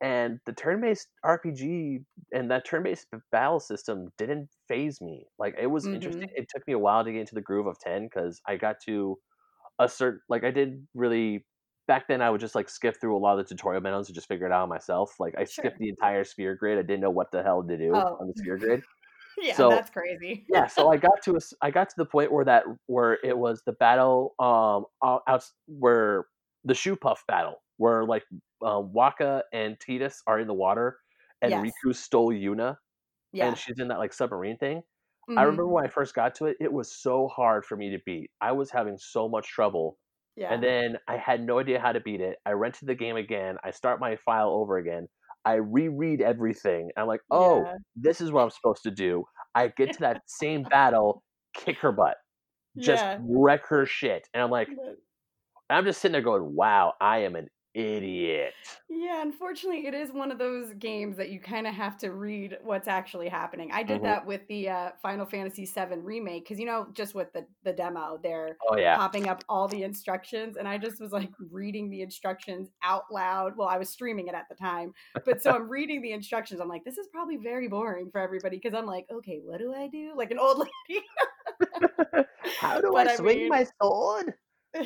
And 0.00 0.38
the 0.46 0.52
turn-based 0.52 1.08
RPG 1.24 2.04
and 2.32 2.50
that 2.52 2.64
turn-based 2.64 3.08
battle 3.32 3.58
system 3.58 4.12
didn't 4.16 4.48
phase 4.68 5.00
me. 5.00 5.26
Like 5.38 5.56
it 5.60 5.66
was 5.66 5.84
mm-hmm. 5.84 5.96
interesting. 5.96 6.28
It 6.34 6.46
took 6.54 6.66
me 6.66 6.74
a 6.74 6.78
while 6.78 7.04
to 7.04 7.12
get 7.12 7.20
into 7.20 7.34
the 7.34 7.40
groove 7.40 7.66
of 7.66 7.78
ten 7.80 8.04
because 8.04 8.40
I 8.46 8.56
got 8.56 8.76
to 8.86 9.18
a 9.78 9.88
certain 9.88 10.20
like 10.28 10.44
I 10.44 10.50
did 10.50 10.86
really 10.94 11.44
back 11.88 12.06
then 12.06 12.22
I 12.22 12.30
would 12.30 12.40
just 12.40 12.54
like 12.54 12.68
skip 12.68 13.00
through 13.00 13.16
a 13.16 13.18
lot 13.18 13.38
of 13.38 13.48
the 13.48 13.54
tutorial 13.54 13.82
menus 13.82 14.06
and 14.08 14.14
just 14.14 14.28
figure 14.28 14.46
it 14.46 14.52
out 14.52 14.68
myself. 14.68 15.18
Like 15.18 15.34
I 15.36 15.40
sure. 15.40 15.64
skipped 15.64 15.78
the 15.78 15.88
entire 15.88 16.22
sphere 16.22 16.54
grid. 16.54 16.78
I 16.78 16.82
didn't 16.82 17.00
know 17.00 17.10
what 17.10 17.32
the 17.32 17.42
hell 17.42 17.64
to 17.64 17.76
do 17.76 17.92
oh. 17.94 18.18
on 18.20 18.28
the 18.28 18.34
sphere 18.36 18.58
grid. 18.58 18.82
yeah, 19.42 19.56
so, 19.56 19.70
that's 19.70 19.90
crazy. 19.90 20.46
yeah, 20.48 20.66
so 20.66 20.92
I 20.92 20.98
got 20.98 21.22
to 21.24 21.36
a, 21.36 21.40
I 21.62 21.70
got 21.72 21.88
to 21.88 21.94
the 21.96 22.04
point 22.04 22.30
where 22.30 22.44
that 22.44 22.64
where 22.86 23.18
it 23.24 23.36
was 23.36 23.62
the 23.66 23.72
battle 23.72 24.34
um 24.38 24.84
out 25.02 25.44
where 25.66 26.26
the 26.64 26.74
shoe 26.74 26.94
puff 26.94 27.24
battle 27.26 27.56
where 27.78 28.04
like 28.04 28.24
um, 28.62 28.92
Wakka 28.94 29.42
and 29.52 29.78
Tidus 29.78 30.16
are 30.26 30.38
in 30.38 30.46
the 30.46 30.54
water 30.54 30.98
and 31.40 31.50
yes. 31.50 31.64
Rikku 31.64 31.94
stole 31.94 32.32
Yuna. 32.32 32.76
Yeah. 33.32 33.48
And 33.48 33.56
she's 33.56 33.78
in 33.78 33.88
that 33.88 33.98
like 33.98 34.12
submarine 34.12 34.58
thing. 34.58 34.78
Mm-hmm. 34.78 35.38
I 35.38 35.42
remember 35.42 35.68
when 35.68 35.84
I 35.84 35.88
first 35.88 36.14
got 36.14 36.34
to 36.36 36.46
it, 36.46 36.56
it 36.60 36.72
was 36.72 36.90
so 36.90 37.28
hard 37.28 37.64
for 37.64 37.76
me 37.76 37.90
to 37.90 37.98
beat. 38.04 38.30
I 38.40 38.52
was 38.52 38.70
having 38.70 38.98
so 38.98 39.28
much 39.28 39.48
trouble 39.48 39.98
yeah. 40.38 40.54
And 40.54 40.62
then 40.62 40.98
I 41.08 41.16
had 41.16 41.44
no 41.44 41.58
idea 41.58 41.80
how 41.80 41.90
to 41.90 41.98
beat 41.98 42.20
it. 42.20 42.36
I 42.46 42.52
rented 42.52 42.88
the 42.88 42.94
game 42.94 43.16
again. 43.16 43.56
I 43.64 43.72
start 43.72 43.98
my 43.98 44.16
file 44.24 44.50
over 44.50 44.78
again. 44.78 45.08
I 45.44 45.54
reread 45.54 46.20
everything. 46.20 46.90
I'm 46.96 47.08
like, 47.08 47.22
oh, 47.30 47.62
yeah. 47.62 47.74
this 47.96 48.20
is 48.20 48.30
what 48.30 48.44
I'm 48.44 48.50
supposed 48.50 48.84
to 48.84 48.92
do. 48.92 49.24
I 49.56 49.68
get 49.76 49.94
to 49.94 50.00
that 50.00 50.22
same 50.26 50.62
battle, 50.62 51.24
kick 51.54 51.78
her 51.78 51.90
butt, 51.90 52.16
just 52.78 53.02
yeah. 53.02 53.18
wreck 53.20 53.66
her 53.66 53.84
shit. 53.84 54.28
And 54.32 54.40
I'm 54.40 54.50
like, 54.50 54.68
I'm 55.68 55.84
just 55.84 56.00
sitting 56.00 56.12
there 56.12 56.22
going, 56.22 56.54
wow, 56.54 56.94
I 57.00 57.18
am 57.18 57.34
an 57.34 57.48
idiot. 57.74 58.54
Yeah, 58.88 59.22
unfortunately, 59.22 59.86
it 59.86 59.94
is 59.94 60.10
one 60.12 60.30
of 60.30 60.38
those 60.38 60.72
games 60.74 61.16
that 61.16 61.30
you 61.30 61.40
kind 61.40 61.66
of 61.66 61.74
have 61.74 61.98
to 61.98 62.12
read 62.12 62.58
what's 62.62 62.88
actually 62.88 63.28
happening. 63.28 63.70
I 63.72 63.82
did 63.82 63.98
mm-hmm. 63.98 64.06
that 64.06 64.26
with 64.26 64.46
the 64.48 64.68
uh, 64.68 64.90
Final 65.02 65.26
Fantasy 65.26 65.64
VII 65.66 65.98
remake 66.02 66.44
because 66.44 66.58
you 66.58 66.66
know, 66.66 66.88
just 66.92 67.14
with 67.14 67.32
the 67.32 67.46
the 67.64 67.72
demo, 67.72 68.18
they're 68.22 68.56
oh, 68.68 68.76
yeah. 68.76 68.96
popping 68.96 69.28
up 69.28 69.44
all 69.48 69.68
the 69.68 69.82
instructions, 69.82 70.56
and 70.56 70.66
I 70.66 70.78
just 70.78 71.00
was 71.00 71.12
like 71.12 71.30
reading 71.50 71.90
the 71.90 72.02
instructions 72.02 72.70
out 72.82 73.04
loud. 73.10 73.52
Well, 73.56 73.68
I 73.68 73.78
was 73.78 73.90
streaming 73.90 74.28
it 74.28 74.34
at 74.34 74.48
the 74.48 74.56
time, 74.56 74.92
but 75.24 75.42
so 75.42 75.50
I'm 75.54 75.68
reading 75.68 76.02
the 76.02 76.12
instructions. 76.12 76.60
I'm 76.60 76.68
like, 76.68 76.84
this 76.84 76.98
is 76.98 77.08
probably 77.12 77.36
very 77.36 77.68
boring 77.68 78.10
for 78.10 78.20
everybody 78.20 78.56
because 78.56 78.76
I'm 78.76 78.86
like, 78.86 79.06
okay, 79.12 79.40
what 79.44 79.58
do 79.58 79.74
I 79.74 79.88
do? 79.88 80.12
Like 80.16 80.30
an 80.30 80.38
old 80.38 80.58
lady. 80.88 81.04
How 82.60 82.80
do 82.80 82.90
but 82.92 83.06
I 83.06 83.16
swing 83.16 83.36
I 83.36 83.40
mean, 83.40 83.48
my 83.48 83.66
sword? 83.80 84.34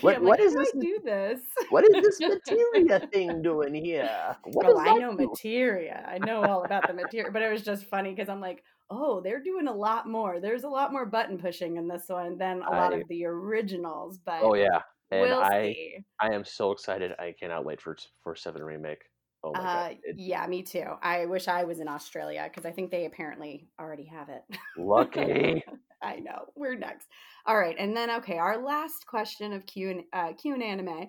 What, 0.01 0.15
yeah, 0.23 0.29
what 0.29 0.41
is 0.41 0.55
this? 0.55 0.73
do 0.79 0.99
this? 1.05 1.41
what 1.71 1.85
is 1.85 2.03
this 2.03 2.21
materia 2.49 3.01
thing 3.13 3.43
doing 3.43 3.75
here? 3.75 4.37
What 4.45 4.67
Girl, 4.67 4.79
I 4.79 4.95
know 4.95 5.17
do? 5.17 5.27
materia. 5.29 6.05
I 6.09 6.19
know 6.19 6.43
all 6.43 6.65
about 6.65 6.87
the 6.87 6.95
materia, 6.95 7.31
but 7.31 7.43
it 7.43 7.51
was 7.51 7.63
just 7.63 7.85
funny 7.87 8.11
because 8.15 8.29
I'm 8.29 8.41
like, 8.41 8.65
oh, 8.91 9.21
they're 9.21 9.43
doing 9.43 9.69
a 9.69 9.75
lot 9.75 10.09
more. 10.09 10.41
There's 10.41 10.65
a 10.65 10.69
lot 10.69 10.93
more 10.93 11.07
button 11.07 11.39
pushing 11.39 11.77
in 11.77 11.89
this 11.89 12.05
one 12.09 12.39
than 12.39 12.63
a 12.63 12.71
lot 12.71 12.93
of 12.95 13.03
the 13.09 13.25
originals. 13.27 14.19
But 14.19 14.41
oh 14.43 14.55
yeah, 14.55 14.81
and 15.11 15.23
we'll 15.23 15.41
I 15.41 15.73
see. 15.73 15.99
I 16.21 16.33
am 16.35 16.45
so 16.45 16.73
excited. 16.73 17.13
I 17.19 17.35
cannot 17.39 17.65
wait 17.65 17.81
for 17.81 17.97
for 18.23 18.35
Seven 18.35 18.63
remake. 18.63 19.03
Oh 19.45 19.53
my 19.55 19.59
Uh, 19.61 19.63
god! 19.89 19.97
It, 20.05 20.17
yeah, 20.19 20.47
me 20.47 20.63
too. 20.63 20.85
I 21.03 21.27
wish 21.27 21.49
I 21.49 21.65
was 21.65 21.81
in 21.81 21.89
Australia 21.89 22.45
because 22.49 22.65
I 22.65 22.71
think 22.73 22.91
they 22.91 23.07
apparently 23.07 23.69
already 23.81 24.05
have 24.05 24.29
it. 24.29 24.43
lucky. 24.77 25.65
I 26.03 26.17
know. 26.17 26.47
We're 26.57 26.77
next. 26.77 27.09
All 27.47 27.59
right, 27.59 27.77
and 27.79 27.97
then 27.97 28.11
okay, 28.11 28.39
our 28.39 28.63
last 28.63 29.07
question 29.07 29.53
of 29.53 29.67
Q 29.67 29.91
and 29.91 30.03
uh, 30.13 30.33
Q 30.35 30.55
and 30.55 30.63
anime 30.63 31.09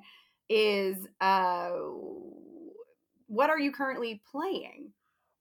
is 0.50 1.08
uh, 1.22 1.72
what 3.28 3.50
are 3.50 3.60
you 3.60 3.72
currently 3.72 4.22
playing? 4.32 4.92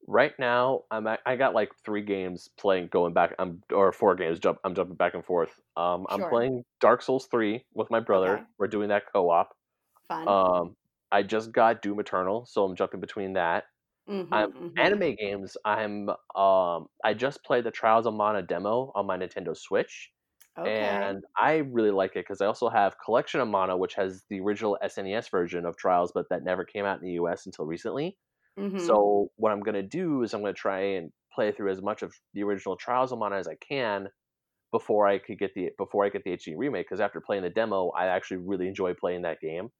right 0.06 0.32
now, 0.38 0.82
I'm 0.90 1.06
at, 1.06 1.20
I 1.26 1.36
got 1.36 1.54
like 1.54 1.70
three 1.84 2.02
games 2.02 2.50
playing, 2.58 2.88
going 2.88 3.12
back. 3.12 3.34
I'm 3.38 3.62
or 3.72 3.92
four 3.92 4.14
games. 4.14 4.38
Jump. 4.38 4.58
I'm 4.64 4.74
jumping 4.74 4.96
back 4.96 5.14
and 5.14 5.24
forth. 5.24 5.60
Um, 5.76 6.06
I'm 6.08 6.20
Sure. 6.20 6.28
playing 6.28 6.64
Dark 6.80 7.02
Souls 7.02 7.26
three 7.26 7.64
with 7.74 7.90
my 7.90 8.00
brother. 8.00 8.34
Okay. 8.38 8.44
We're 8.58 8.68
doing 8.68 8.88
that 8.88 9.04
co-op. 9.12 9.56
Fun. 10.08 10.28
Um, 10.28 10.76
I 11.10 11.22
just 11.22 11.52
got 11.52 11.82
Doom 11.82 12.00
Eternal, 12.00 12.46
so 12.46 12.64
I'm 12.64 12.74
jumping 12.74 13.00
between 13.00 13.34
that. 13.34 13.64
Mhm, 14.06 14.26
I'm 14.32 14.54
mhm. 14.54 15.00
anime 15.00 15.14
games. 15.16 15.56
I'm 15.64 16.08
um 16.34 16.88
I 17.04 17.14
just 17.14 17.44
played 17.44 17.64
the 17.64 17.70
Trials 17.70 18.06
of 18.06 18.14
Mana 18.14 18.42
demo 18.42 18.92
on 18.94 19.06
my 19.06 19.16
Nintendo 19.18 19.56
Switch, 19.56 20.10
Okay. 20.56 20.98
and 21.04 21.24
I 21.38 21.58
really 21.58 21.90
like 21.90 22.12
it 22.12 22.20
because 22.26 22.40
I 22.40 22.46
also 22.46 22.68
have 22.70 22.96
Collection 23.04 23.40
of 23.40 23.48
Mana, 23.48 23.76
which 23.76 23.94
has 23.94 24.24
the 24.30 24.40
original 24.40 24.78
SNES 24.82 25.30
version 25.30 25.66
of 25.66 25.76
Trials, 25.76 26.12
but 26.14 26.28
that 26.30 26.44
never 26.44 26.64
came 26.64 26.84
out 26.86 27.00
in 27.00 27.06
the 27.06 27.12
US 27.14 27.46
until 27.46 27.66
recently. 27.66 28.18
Mhm. 28.56 29.02
So 29.06 29.30
what 29.36 29.52
I'm 29.52 29.62
gonna 29.62 29.82
do 29.82 30.22
is 30.22 30.34
I'm 30.34 30.42
gonna 30.42 30.54
try 30.54 30.80
and 30.80 31.12
play 31.34 31.52
through 31.52 31.72
as 31.72 31.82
much 31.82 32.02
of 32.02 32.14
the 32.34 32.42
original 32.44 32.76
Trials 32.76 33.12
of 33.12 33.18
Mana 33.20 33.36
as 33.38 33.48
I 33.48 33.56
can 33.56 34.08
before 34.72 35.06
I 35.08 35.18
could 35.18 35.38
get 35.38 35.54
the 35.54 35.70
before 35.78 36.04
I 36.06 36.10
get 36.10 36.24
the 36.24 36.32
HD 36.32 36.56
remake. 36.56 36.86
Because 36.86 37.00
after 37.00 37.20
playing 37.20 37.42
the 37.44 37.50
demo, 37.50 37.90
I 37.90 38.06
actually 38.08 38.38
really 38.38 38.68
enjoy 38.68 38.94
playing 38.94 39.22
that 39.22 39.40
game, 39.40 39.70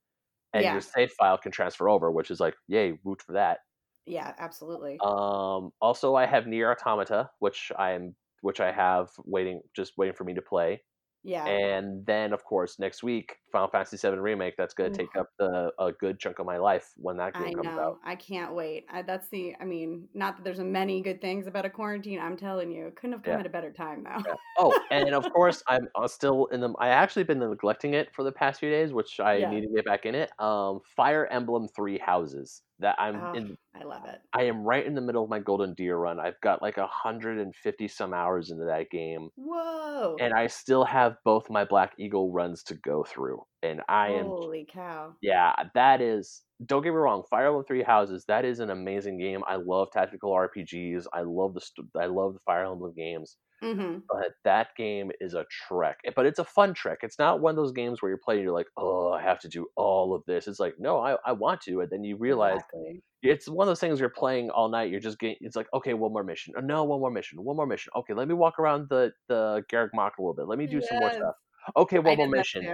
and 0.55 0.69
Yeah. 0.69 0.73
your 0.73 0.81
save 0.83 1.12
file 1.12 1.38
can 1.38 1.52
transfer 1.52 1.88
over, 1.88 2.11
which 2.12 2.31
is 2.31 2.41
like 2.41 2.55
yay, 2.69 2.99
root 3.05 3.23
for 3.23 3.33
that. 3.35 3.61
Yeah, 4.06 4.35
absolutely. 4.38 5.04
Um, 5.04 5.73
also, 5.80 6.14
I 6.14 6.26
have 6.26 6.44
NieR 6.44 6.73
Automata, 6.73 7.30
which 7.40 7.73
I'm 7.78 8.14
which 8.40 8.61
I 8.61 8.73
have 8.73 9.11
waiting 9.25 9.62
just 9.75 9.97
waiting 9.97 10.14
for 10.14 10.25
me 10.25 10.35
to 10.35 10.42
play. 10.42 10.82
yeah. 11.23 11.47
And 11.49 12.06
then, 12.06 12.32
of 12.32 12.44
course, 12.44 12.78
next 12.78 13.02
week, 13.02 13.37
Final 13.52 13.68
Fantasy 13.68 13.97
VII 13.97 14.16
Remake. 14.18 14.56
That's 14.56 14.75
going 14.75 14.90
to 14.92 14.97
take 14.99 15.14
up 15.16 15.28
the 15.38 15.71
a 15.78 15.92
good 15.92 16.18
chunk 16.18 16.38
of 16.38 16.47
my 16.47 16.56
life 16.56 16.90
when 16.97 17.16
that 17.18 17.32
I 17.37 17.44
game 17.44 17.54
comes 17.54 17.66
know. 17.76 17.80
out. 17.80 17.99
I 18.04 18.16
can't 18.16 18.54
wait. 18.54 18.87
I, 18.90 19.02
that's 19.02 19.28
the. 19.28 19.54
I 19.61 19.64
mean, 19.64 20.09
not 20.14 20.37
that 20.37 20.42
there's 20.44 20.59
many 20.59 21.00
good 21.02 21.21
things 21.21 21.47
about 21.47 21.64
a 21.64 21.71
quarantine. 21.71 22.18
I'm 22.18 22.37
telling 22.37 22.73
you, 22.73 22.87
it 22.87 22.97
couldn't 22.97 23.12
have 23.12 23.23
come 23.23 23.35
Yeah. 23.35 23.40
at 23.40 23.47
a 23.47 23.50
better 23.50 23.71
time 23.73 24.04
though. 24.04 24.23
Yeah. 24.26 24.35
Oh, 24.59 24.78
and 24.90 25.14
of 25.14 25.25
course, 25.32 25.62
I'm 25.66 25.88
uh, 25.94 26.06
still 26.06 26.47
in 26.47 26.61
the. 26.61 26.73
I 26.78 26.88
actually 26.88 27.25
been 27.25 27.38
neglecting 27.38 27.94
it 27.94 28.14
for 28.14 28.23
the 28.23 28.32
past 28.32 28.61
few 28.61 28.71
days, 28.71 28.92
which 28.92 29.18
I 29.18 29.37
Yeah. 29.37 29.50
need 29.50 29.62
to 29.62 29.68
get 29.75 29.85
back 29.85 30.04
in 30.04 30.14
it. 30.14 30.30
Um, 30.38 30.80
Fire 30.97 31.26
Emblem 31.26 31.68
Three 31.68 31.99
Houses. 31.99 32.62
That 32.78 32.97
I'm 32.99 33.16
Oh, 33.16 33.32
in. 33.32 33.56
I 33.80 33.85
love 33.85 34.04
it. 34.06 34.21
I 34.32 34.42
am 34.44 34.64
right 34.64 34.85
in 34.85 34.94
the 34.94 35.00
middle 35.00 35.23
of 35.23 35.30
my 35.30 35.38
Golden 35.38 35.73
Deer 35.75 35.97
run. 35.97 36.18
I've 36.18 36.40
got 36.40 36.61
like 36.62 36.76
hundred 36.76 37.38
and 37.38 37.54
fifty 37.54 37.87
some 37.88 38.12
hours 38.12 38.50
into 38.50 38.64
that 38.64 38.90
game. 38.90 39.30
Whoa! 39.37 40.16
and 40.21 40.35
I 40.35 40.49
still 40.49 40.85
have 40.85 41.16
both 41.25 41.49
my 41.49 41.64
Black 41.64 41.92
Eagle 41.99 42.32
runs 42.32 42.62
to 42.64 42.75
go 42.75 43.04
through. 43.04 43.42
And 43.63 43.83
I 43.89 44.11
am, 44.11 44.35
Holy 44.35 44.65
cow! 44.65 45.17
yeah, 45.23 45.55
that 45.75 46.01
is. 46.01 46.43
Don't 46.67 46.83
get 46.83 46.91
me 46.91 46.97
wrong, 46.97 47.25
Fire 47.31 47.47
Emblem 47.49 47.65
Three 47.67 47.83
Houses. 47.83 48.25
That 48.29 48.45
is 48.45 48.61
an 48.61 48.71
amazing 48.71 49.19
game. 49.19 49.43
I 49.47 49.57
love 49.57 49.89
tactical 49.93 50.33
RPGs. 50.33 51.07
I 51.13 51.23
love 51.23 51.55
the 51.55 51.61
I 52.01 52.07
love 52.07 52.35
the 52.35 52.41
Fire 52.47 52.65
Emblem 52.67 52.95
games. 52.97 53.37
hmm 53.63 54.03
But 54.09 54.33
that 54.45 54.69
game 54.77 55.11
is 55.21 55.35
a 55.35 55.47
trek. 55.69 55.99
But 56.17 56.27
it's 56.27 56.39
a 56.39 56.45
fun 56.45 56.75
trek. 56.75 56.99
It's 57.03 57.19
not 57.19 57.41
one 57.41 57.53
of 57.53 57.57
those 57.57 57.73
games 57.73 58.03
where 58.03 58.11
you're 58.11 58.21
playing. 58.25 58.43
You're 58.43 58.53
like, 58.53 58.69
oh, 58.77 59.13
I 59.13 59.23
have 59.23 59.41
to 59.41 59.49
do 59.49 59.67
all 59.77 60.15
of 60.15 60.23
this. 60.27 60.49
It's 60.49 60.61
like, 60.61 60.75
no, 60.79 60.99
I, 61.01 61.17
I 61.27 61.33
want 61.33 61.63
to. 61.63 61.81
And 61.81 61.91
then 61.91 62.05
you 62.05 62.17
realize 62.17 62.63
Exactly. 62.63 63.03
it's 63.23 63.49
one 63.49 63.67
of 63.67 63.71
those 63.71 63.81
things 63.81 64.01
you're 64.01 64.09
playing 64.11 64.51
all 64.51 64.69
night. 64.69 64.91
You're 64.91 65.00
just 65.00 65.19
getting. 65.19 65.37
It's 65.41 65.57
like, 65.57 65.69
okay, 65.75 65.95
one 65.95 66.13
more 66.13 66.25
mission. 66.25 66.55
Oh, 66.57 66.61
no, 66.61 66.85
one 66.85 67.00
more 67.00 67.11
mission. 67.11 67.43
One 67.45 67.57
more 67.57 67.67
mission. 67.67 67.93
Okay, 67.97 68.15
let 68.15 68.28
me 68.28 68.35
walk 68.35 68.59
around 68.59 68.89
the 68.91 69.13
the 69.28 69.65
Garreg 69.73 69.91
Mach 69.95 70.19
a 70.19 70.23
little 70.23 70.35
bit. 70.35 70.47
Let 70.49 70.59
me 70.59 70.67
do 70.67 70.83
some 70.83 70.99
more 70.99 71.13
stuff. 71.13 71.35
Okay, 71.76 71.99
I 72.05 72.11
one 72.11 72.17
more 72.17 72.28
did 72.28 72.35
that 72.35 72.47
mission. 72.52 72.71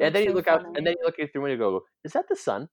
And 0.00 0.14
then 0.14 0.24
you 0.24 0.30
so 0.30 0.34
look 0.36 0.48
out, 0.48 0.64
and 0.76 0.86
then 0.86 0.94
you 0.98 1.04
look 1.04 1.18
at 1.18 1.32
through 1.32 1.44
and 1.46 1.52
you 1.52 1.58
go, 1.58 1.82
"Is 2.04 2.12
that 2.12 2.28
the 2.28 2.36
sun?" 2.36 2.68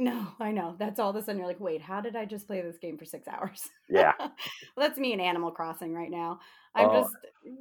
No, 0.00 0.28
I 0.38 0.52
know. 0.52 0.76
That's 0.78 1.00
all 1.00 1.10
of 1.10 1.16
a 1.16 1.22
sudden 1.22 1.38
you're 1.40 1.48
like, 1.48 1.58
wait, 1.58 1.82
how 1.82 2.00
did 2.00 2.14
I 2.14 2.24
just 2.24 2.46
play 2.46 2.60
this 2.62 2.78
game 2.78 2.96
for 2.96 3.04
six 3.04 3.26
hours? 3.26 3.68
Yeah. 3.88 4.12
well, 4.18 4.32
that's 4.76 4.96
me 4.98 5.12
in 5.12 5.18
Animal 5.18 5.50
Crossing 5.50 5.92
right 5.92 6.10
now. 6.10 6.38
I'm 6.76 6.88
Oh. 6.90 7.02
just 7.02 7.16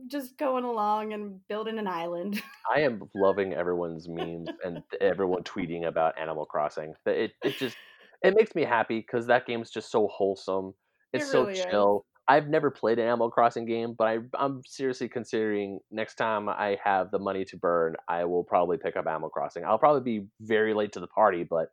just 0.07 0.37
going 0.37 0.63
along 0.63 1.13
and 1.13 1.39
building 1.47 1.79
an 1.79 1.87
island. 1.87 2.39
I 2.75 2.81
am 2.81 3.09
loving 3.15 3.53
everyone's 3.53 4.07
memes 4.07 4.49
and 4.63 4.83
everyone 5.01 5.43
tweeting 5.45 5.87
about 5.87 6.15
Animal 6.19 6.45
Crossing. 6.45 6.93
It 7.07 7.31
it 7.43 7.57
just 7.57 7.75
it 8.21 8.35
makes 8.35 8.53
me 8.53 8.63
happy 8.65 8.99
because 8.99 9.25
that 9.27 9.47
game's 9.47 9.71
just 9.71 9.89
so 9.89 10.07
wholesome. 10.07 10.75
It's 11.13 11.25
It 11.25 11.31
so 11.31 11.45
chill. 11.51 12.05
is. 12.05 12.16
I've 12.27 12.49
never 12.49 12.69
played 12.69 12.99
an 12.99 13.05
Animal 13.07 13.31
Crossing 13.31 13.65
game, 13.65 13.93
but 13.97 14.07
I, 14.07 14.19
I'm 14.33 14.61
seriously 14.65 15.07
considering 15.07 15.79
next 15.91 16.15
time 16.15 16.49
I 16.49 16.77
have 16.83 17.11
the 17.11 17.19
money 17.19 17.45
to 17.45 17.57
burn, 17.57 17.95
I 18.07 18.25
will 18.25 18.43
probably 18.43 18.77
pick 18.77 18.97
up 18.97 19.07
Animal 19.07 19.29
Crossing. 19.29 19.63
I'll 19.63 19.79
probably 19.79 20.19
be 20.19 20.27
very 20.41 20.73
late 20.73 20.91
to 20.93 20.99
the 20.99 21.07
party, 21.07 21.43
but 21.43 21.71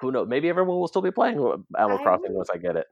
who 0.00 0.12
knows? 0.12 0.28
Maybe 0.28 0.48
everyone 0.48 0.78
will 0.78 0.88
still 0.88 1.02
be 1.02 1.10
playing 1.10 1.38
Animal 1.78 1.98
I 1.98 2.02
Crossing 2.02 2.34
once 2.34 2.50
I 2.50 2.58
get 2.58 2.76
it. 2.76 2.86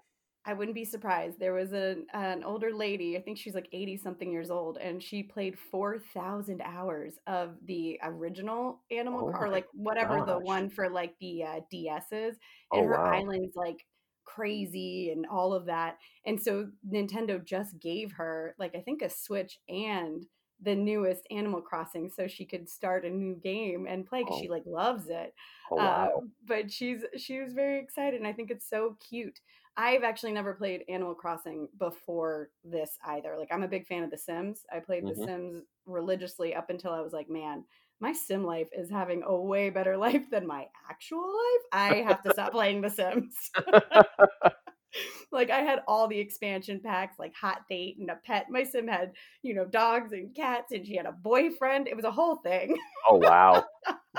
I 0.44 0.54
wouldn't 0.54 0.74
be 0.74 0.84
surprised. 0.84 1.38
There 1.38 1.52
was 1.52 1.72
an 1.72 2.06
an 2.14 2.42
older 2.42 2.72
lady, 2.72 3.18
I 3.18 3.20
think 3.20 3.36
she's 3.36 3.54
like 3.54 3.68
80 3.72 3.98
something 3.98 4.32
years 4.32 4.50
old, 4.50 4.78
and 4.78 5.02
she 5.02 5.22
played 5.22 5.58
4,000 5.58 6.62
hours 6.62 7.18
of 7.26 7.56
the 7.66 8.00
original 8.02 8.82
Animal 8.90 9.30
Oh 9.34 9.38
or 9.38 9.50
like 9.50 9.66
whatever 9.74 10.22
the 10.24 10.38
one 10.38 10.70
for 10.70 10.88
like 10.88 11.14
the 11.20 11.42
uh, 11.44 11.60
DS's. 11.70 12.38
Oh, 12.70 12.78
And 12.78 12.86
her 12.86 12.96
wow. 12.96 13.12
island's 13.12 13.56
like 13.56 13.84
crazy 14.34 15.10
and 15.10 15.26
all 15.26 15.52
of 15.54 15.66
that. 15.66 15.98
And 16.26 16.40
so 16.40 16.68
Nintendo 16.88 17.42
just 17.44 17.78
gave 17.80 18.12
her 18.12 18.54
like 18.58 18.74
I 18.76 18.80
think 18.80 19.02
a 19.02 19.10
Switch 19.10 19.58
and 19.68 20.24
the 20.60 20.74
newest 20.74 21.22
Animal 21.30 21.60
Crossing 21.62 22.10
so 22.10 22.26
she 22.26 22.44
could 22.44 22.68
start 22.68 23.04
a 23.04 23.10
new 23.10 23.36
game 23.36 23.86
and 23.88 24.04
play 24.06 24.22
because 24.22 24.36
Oh. 24.38 24.42
she 24.42 24.48
like 24.48 24.64
loves 24.66 25.08
it. 25.08 25.32
Oh 25.70 25.76
wow. 25.76 26.12
Uh, 26.16 26.20
but 26.46 26.70
she's 26.70 27.04
she 27.16 27.40
was 27.40 27.52
very 27.52 27.78
excited, 27.80 28.18
and 28.18 28.26
I 28.26 28.32
think 28.32 28.50
it's 28.50 28.68
so 28.68 28.96
cute. 29.08 29.38
I've 29.76 30.02
actually 30.02 30.32
never 30.32 30.54
played 30.54 30.82
Animal 30.88 31.14
Crossing 31.14 31.68
before 31.78 32.50
this 32.64 32.98
either. 33.06 33.36
Like 33.38 33.50
I'm 33.52 33.62
a 33.62 33.68
big 33.68 33.86
fan 33.86 34.02
of 34.02 34.10
The 34.10 34.18
Sims. 34.18 34.66
I 34.72 34.80
played 34.80 35.04
The 35.06 35.12
Mhm. 35.12 35.24
Sims 35.24 35.64
religiously 35.86 36.54
up 36.54 36.68
until 36.70 36.90
I 36.92 37.00
was 37.00 37.12
like, 37.12 37.28
man, 37.30 37.64
my 38.00 38.12
sim 38.12 38.44
life 38.44 38.68
is 38.72 38.90
having 38.90 39.22
a 39.26 39.36
way 39.36 39.70
better 39.70 39.96
life 40.06 40.28
than 40.30 40.46
my 40.46 40.66
actual 40.90 41.26
life. 41.26 41.62
I 41.72 41.94
have 42.06 42.22
to 42.22 42.30
stop 42.32 42.52
playing 42.52 42.80
The 42.82 42.90
Sims. 42.90 43.50
like 45.32 45.50
I 45.50 45.60
had 45.60 45.80
all 45.86 46.08
the 46.08 46.18
expansion 46.18 46.80
packs, 46.84 47.18
like 47.18 47.34
hot 47.34 47.62
date 47.68 47.96
and 48.00 48.10
a 48.10 48.16
pet. 48.24 48.46
My 48.50 48.62
sim 48.62 48.88
had, 48.88 49.12
you 49.42 49.54
know, 49.54 49.64
dogs 49.66 50.12
and 50.12 50.34
cats, 50.34 50.72
and 50.72 50.86
she 50.86 50.96
had 50.96 51.06
a 51.06 51.12
boyfriend. 51.12 51.88
It 51.88 51.96
was 51.96 52.04
a 52.04 52.10
whole 52.10 52.36
thing. 52.36 52.76
oh 53.08 53.16
wow. 53.16 53.64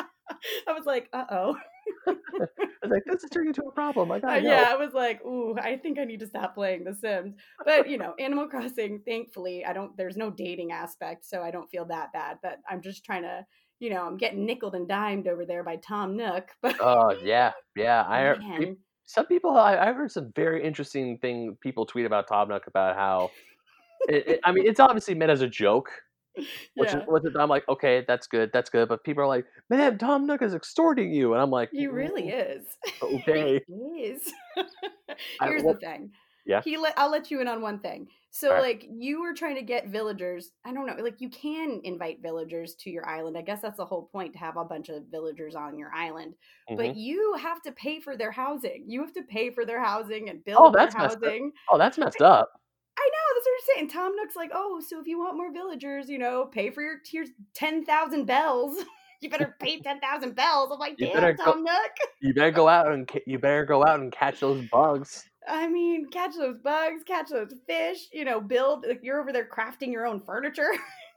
I 0.68 0.74
was 0.74 0.86
like, 0.86 1.10
uh 1.12 1.26
oh. 1.32 1.58
I 2.08 2.16
was 2.84 2.92
like, 2.92 3.04
this 3.08 3.24
is 3.24 3.30
turning 3.32 3.50
into 3.50 3.64
a 3.64 3.72
problem. 3.72 4.12
I 4.12 4.18
Uh, 4.18 4.20
gotta 4.20 4.42
go. 4.42 4.48
yeah, 4.48 4.68
I 4.70 4.76
was 4.76 4.94
like, 4.94 5.26
ooh, 5.26 5.56
I 5.58 5.76
think 5.78 5.98
I 6.00 6.06
need 6.06 6.20
to 6.20 6.28
stop 6.28 6.54
playing 6.54 6.84
The 6.84 6.94
Sims. 6.94 7.34
But 7.66 7.90
you 7.90 7.98
know, 7.98 8.14
Animal 8.20 8.48
Crossing, 8.48 9.02
thankfully, 9.08 9.66
I 9.66 9.74
don't. 9.74 9.98
There's 9.98 10.18
no 10.18 10.30
dating 10.30 10.72
aspect, 10.72 11.26
so 11.26 11.42
I 11.42 11.50
don't 11.52 11.70
feel 11.70 11.86
that 11.86 12.14
bad. 12.14 12.38
But 12.44 12.60
I'm 12.70 12.82
just 12.82 13.04
trying 13.04 13.24
to, 13.24 13.44
you 13.80 13.90
know, 13.90 14.06
I'm 14.06 14.18
getting 14.18 14.46
nickled 14.46 14.76
and 14.76 14.88
dimed 14.88 15.28
over 15.28 15.46
there 15.46 15.64
by 15.64 15.78
Tom 15.78 16.16
Nook. 16.16 16.50
But 16.62 16.76
Oh 16.80 17.12
yeah, 17.24 17.52
yeah. 17.76 18.04
I 18.04 18.38
man, 18.38 18.78
some 19.06 19.26
people. 19.26 19.52
I, 19.58 19.78
I 19.78 19.94
heard 19.94 20.12
some 20.12 20.32
very 20.36 20.64
interesting 20.64 21.18
thing. 21.18 21.58
People 21.62 21.86
tweet 21.86 22.06
about 22.06 22.28
Tom 22.28 22.50
Nook 22.50 22.68
about 22.68 22.96
how. 22.96 23.32
It, 24.08 24.28
it, 24.28 24.40
I 24.46 24.52
mean, 24.52 24.66
it's 24.66 24.80
obviously 24.80 25.14
meant 25.14 25.32
as 25.32 25.42
a 25.42 25.48
joke, 25.48 25.90
which 26.76 26.90
yeah, 26.94 27.02
which 27.08 27.24
I'm 27.38 27.50
like, 27.50 27.68
okay, 27.68 28.06
that's 28.08 28.28
good, 28.28 28.50
that's 28.54 28.70
good. 28.70 28.88
But 28.88 29.04
people 29.04 29.24
are 29.24 29.28
like, 29.28 29.46
man, 29.70 29.98
Tom 29.98 30.26
Nook 30.26 30.42
is 30.42 30.54
extorting 30.54 31.12
you, 31.12 31.34
and 31.34 31.42
I'm 31.42 31.50
like, 31.52 31.70
he 31.72 31.88
really 31.88 32.24
"Mm, 32.24 32.58
is. 32.58 32.66
Okay. 33.04 33.62
he 33.68 33.74
is. 34.04 34.32
I- 34.58 35.48
Here's 35.48 35.64
well, 35.64 35.74
the 35.74 35.80
thing. 35.80 36.12
Yeah. 36.50 36.62
He 36.64 36.76
let 36.78 36.94
I'll 36.98 37.12
let 37.12 37.30
you 37.32 37.40
in 37.42 37.48
on 37.48 37.62
one 37.62 37.80
thing. 37.80 38.08
So 38.32 38.50
Alright. 38.50 38.64
like 38.64 38.88
you 38.92 39.22
were 39.22 39.34
trying 39.34 39.56
to 39.56 39.62
get 39.62 39.88
villagers. 39.88 40.52
I 40.66 40.74
don't 40.74 40.86
know, 40.86 40.96
like 41.04 41.20
you 41.22 41.30
can 41.30 41.80
invite 41.84 42.22
villagers 42.22 42.76
to 42.82 42.90
your 42.90 43.08
island. 43.08 43.38
I 43.38 43.42
guess 43.42 43.62
that's 43.62 43.78
the 43.78 43.86
whole 43.86 44.10
point 44.12 44.34
to 44.34 44.40
have 44.40 44.58
a 44.58 44.66
bunch 44.66 44.90
of 44.90 45.04
villagers 45.12 45.56
on 45.56 45.78
your 45.78 45.92
island. 45.96 46.34
mhm. 46.70 46.78
But 46.78 46.96
you 46.96 47.36
have 47.42 47.62
to 47.64 47.72
pay 47.72 48.00
for 48.00 48.18
their 48.18 48.32
housing. 48.32 48.84
You 48.88 49.02
have 49.02 49.14
to 49.14 49.24
pay 49.24 49.50
for 49.52 49.66
their 49.66 49.82
housing 49.84 50.30
and 50.30 50.44
build 50.44 50.58
Oh, 50.60 50.72
their 50.72 50.82
that's 50.88 50.96
housing. 50.96 51.52
oh, 51.70 51.78
that's 51.78 51.98
messed 51.98 52.22
up. 52.22 52.50
I 52.98 53.10
know 53.10 53.34
that's 53.36 53.46
what 53.46 53.52
you're 53.52 53.76
saying. 53.78 53.90
Tom 53.90 54.16
Nook's 54.16 54.36
like, 54.36 54.52
oh, 54.54 54.82
so 54.86 55.00
if 55.00 55.08
you 55.08 55.18
want 55.20 55.38
more 55.38 55.54
villagers, 55.54 56.10
you 56.10 56.18
know, 56.20 56.46
pay 56.46 56.70
for 56.70 56.82
your 56.82 56.98
here's 57.10 57.30
ten 57.56 57.86
thousand 57.86 58.26
bells. 58.26 58.84
you 59.22 59.30
better 59.30 59.56
pay 59.60 59.80
ten 59.80 60.00
thousand 60.02 60.36
bells. 60.36 60.70
I'm 60.72 60.80
like, 60.80 60.98
damn, 60.98 61.14
better 61.14 61.34
go- 61.34 61.46
Tom 61.46 61.64
Nook. 61.64 61.92
You 62.22 62.34
better 62.34 62.52
go 62.52 62.68
out 62.68 62.92
and 62.92 63.10
you 63.26 63.40
better 63.40 63.66
go 63.66 63.86
out 63.86 64.02
and 64.02 64.12
catch 64.12 64.42
those 64.42 64.66
bugs. 64.70 65.29
I 65.50 65.68
mean, 65.68 66.08
catch 66.12 66.36
those 66.36 66.58
bugs, 66.64 67.04
catch 67.06 67.30
those 67.30 67.54
fish. 67.68 68.08
You 68.14 68.26
know, 68.26 68.40
build. 68.40 68.86
Like 68.88 69.02
you're 69.04 69.20
over 69.20 69.34
there 69.34 69.48
crafting 69.48 69.92
your 69.92 70.06
own 70.06 70.22
furniture 70.22 70.70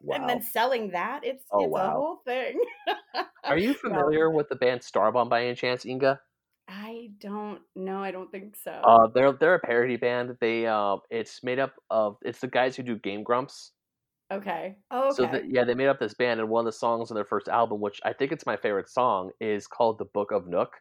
Wow. 0.02 0.16
and 0.20 0.28
then 0.28 0.42
selling 0.42 0.90
that. 0.90 1.20
It's 1.24 1.44
Oh, 1.52 1.64
it's 1.66 1.76
a 1.76 1.90
whole 1.90 2.22
thing. 2.26 2.58
Are 3.44 3.58
you 3.58 3.74
familiar 3.74 4.30
with 4.30 4.48
the 4.48 4.56
band 4.56 4.80
Starbomb 4.80 5.28
by 5.28 5.44
any 5.44 5.54
chance, 5.54 5.84
Inga? 5.84 6.20
I 6.68 7.10
don't 7.20 7.60
know. 7.76 8.02
I 8.02 8.10
don't 8.12 8.30
think 8.30 8.56
so. 8.56 8.70
Uh, 8.70 9.08
they're 9.14 9.32
they're 9.32 9.54
a 9.54 9.60
parody 9.60 9.96
band. 9.96 10.36
They 10.40 10.66
uh, 10.66 10.96
it's 11.10 11.42
made 11.42 11.58
up 11.58 11.74
of 11.90 12.16
it's 12.22 12.40
the 12.40 12.46
guys 12.46 12.76
who 12.76 12.82
do 12.82 12.96
Game 12.98 13.22
Grumps. 13.22 13.72
okay. 14.32 14.76
Oh, 14.90 15.08
okay. 15.08 15.16
So 15.16 15.26
the, 15.26 15.42
yeah, 15.48 15.64
they 15.64 15.74
made 15.74 15.88
up 15.88 15.98
this 15.98 16.14
band, 16.14 16.40
and 16.40 16.48
one 16.48 16.62
of 16.62 16.72
the 16.72 16.78
songs 16.78 17.10
on 17.10 17.14
their 17.16 17.24
first 17.24 17.48
album, 17.48 17.80
which 17.80 18.00
I 18.04 18.12
think 18.12 18.32
it's 18.32 18.46
my 18.46 18.56
favorite 18.56 18.88
song, 18.88 19.30
is 19.40 19.66
called 19.66 19.98
"The 19.98 20.06
Book 20.06 20.30
of 20.32 20.46
Nook," 20.46 20.72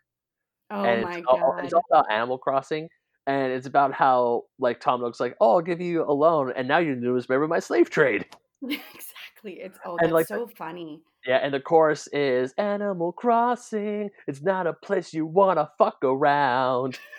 oh 0.69 0.83
and 0.83 1.01
my 1.03 1.17
it's 1.17 1.27
all, 1.27 1.37
god. 1.37 1.65
it's 1.65 1.73
all 1.73 1.85
about 1.91 2.11
Animal 2.11 2.37
Crossing, 2.37 2.87
and 3.27 3.51
it's 3.51 3.67
about 3.67 3.93
how 3.93 4.43
like 4.59 4.79
Tom 4.79 5.01
Nook's 5.01 5.19
like, 5.19 5.35
"Oh, 5.39 5.55
I'll 5.55 5.61
give 5.61 5.81
you 5.81 6.03
a 6.03 6.11
loan, 6.13 6.53
and 6.55 6.67
now 6.67 6.79
you're 6.79 6.95
the 6.95 7.01
newest 7.01 7.29
member 7.29 7.43
of 7.43 7.49
my 7.49 7.59
slave 7.59 7.89
trade." 7.89 8.25
exactly. 8.63 9.59
It's 9.59 9.79
oh, 9.85 9.97
And, 10.01 10.11
like, 10.11 10.27
so 10.27 10.47
funny. 10.47 11.01
Yeah, 11.25 11.37
and 11.37 11.53
the 11.53 11.59
chorus 11.59 12.07
is 12.13 12.53
Animal 12.57 13.11
Crossing. 13.11 14.09
It's 14.27 14.41
not 14.41 14.67
a 14.67 14.73
place 14.73 15.13
you 15.13 15.25
wanna 15.25 15.69
fuck 15.77 15.97
around. 16.03 16.99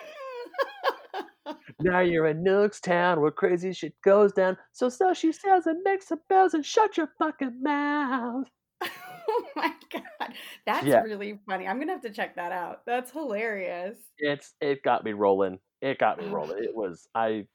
Now 1.81 2.01
you're 2.01 2.27
in 2.27 2.43
Nook's 2.43 2.81
town 2.81 3.21
where 3.21 3.31
crazy 3.31 3.73
shit 3.73 4.01
goes 4.03 4.33
down. 4.33 4.57
So 4.73 4.89
so 4.89 5.13
she 5.15 5.33
says 5.33 5.67
and 5.67 5.83
makes 5.85 6.09
some 6.09 6.21
bells 6.29 6.55
and 6.55 6.65
shut 6.65 6.97
your 6.97 7.09
fucking 7.19 7.63
mouth. 7.63 8.47
oh 9.45 9.45
my 9.57 9.73
god, 9.93 10.35
that's 10.67 10.95
Yeah. 10.95 11.01
really 11.01 11.41
funny. 11.47 11.67
I'm 11.67 11.79
gonna 11.79 11.93
have 11.93 12.03
to 12.03 12.11
check 12.11 12.37
that 12.37 12.53
out. 12.53 12.85
That's 12.87 13.11
hilarious. 13.13 13.97
It's 14.19 14.55
it 14.61 14.83
got 14.83 15.05
me 15.05 15.13
rolling. 15.13 15.59
It 15.81 15.99
got 15.99 16.19
me 16.19 16.25
rolling. 16.27 16.63
It 16.65 16.75
was 16.75 17.09
I 17.15 17.47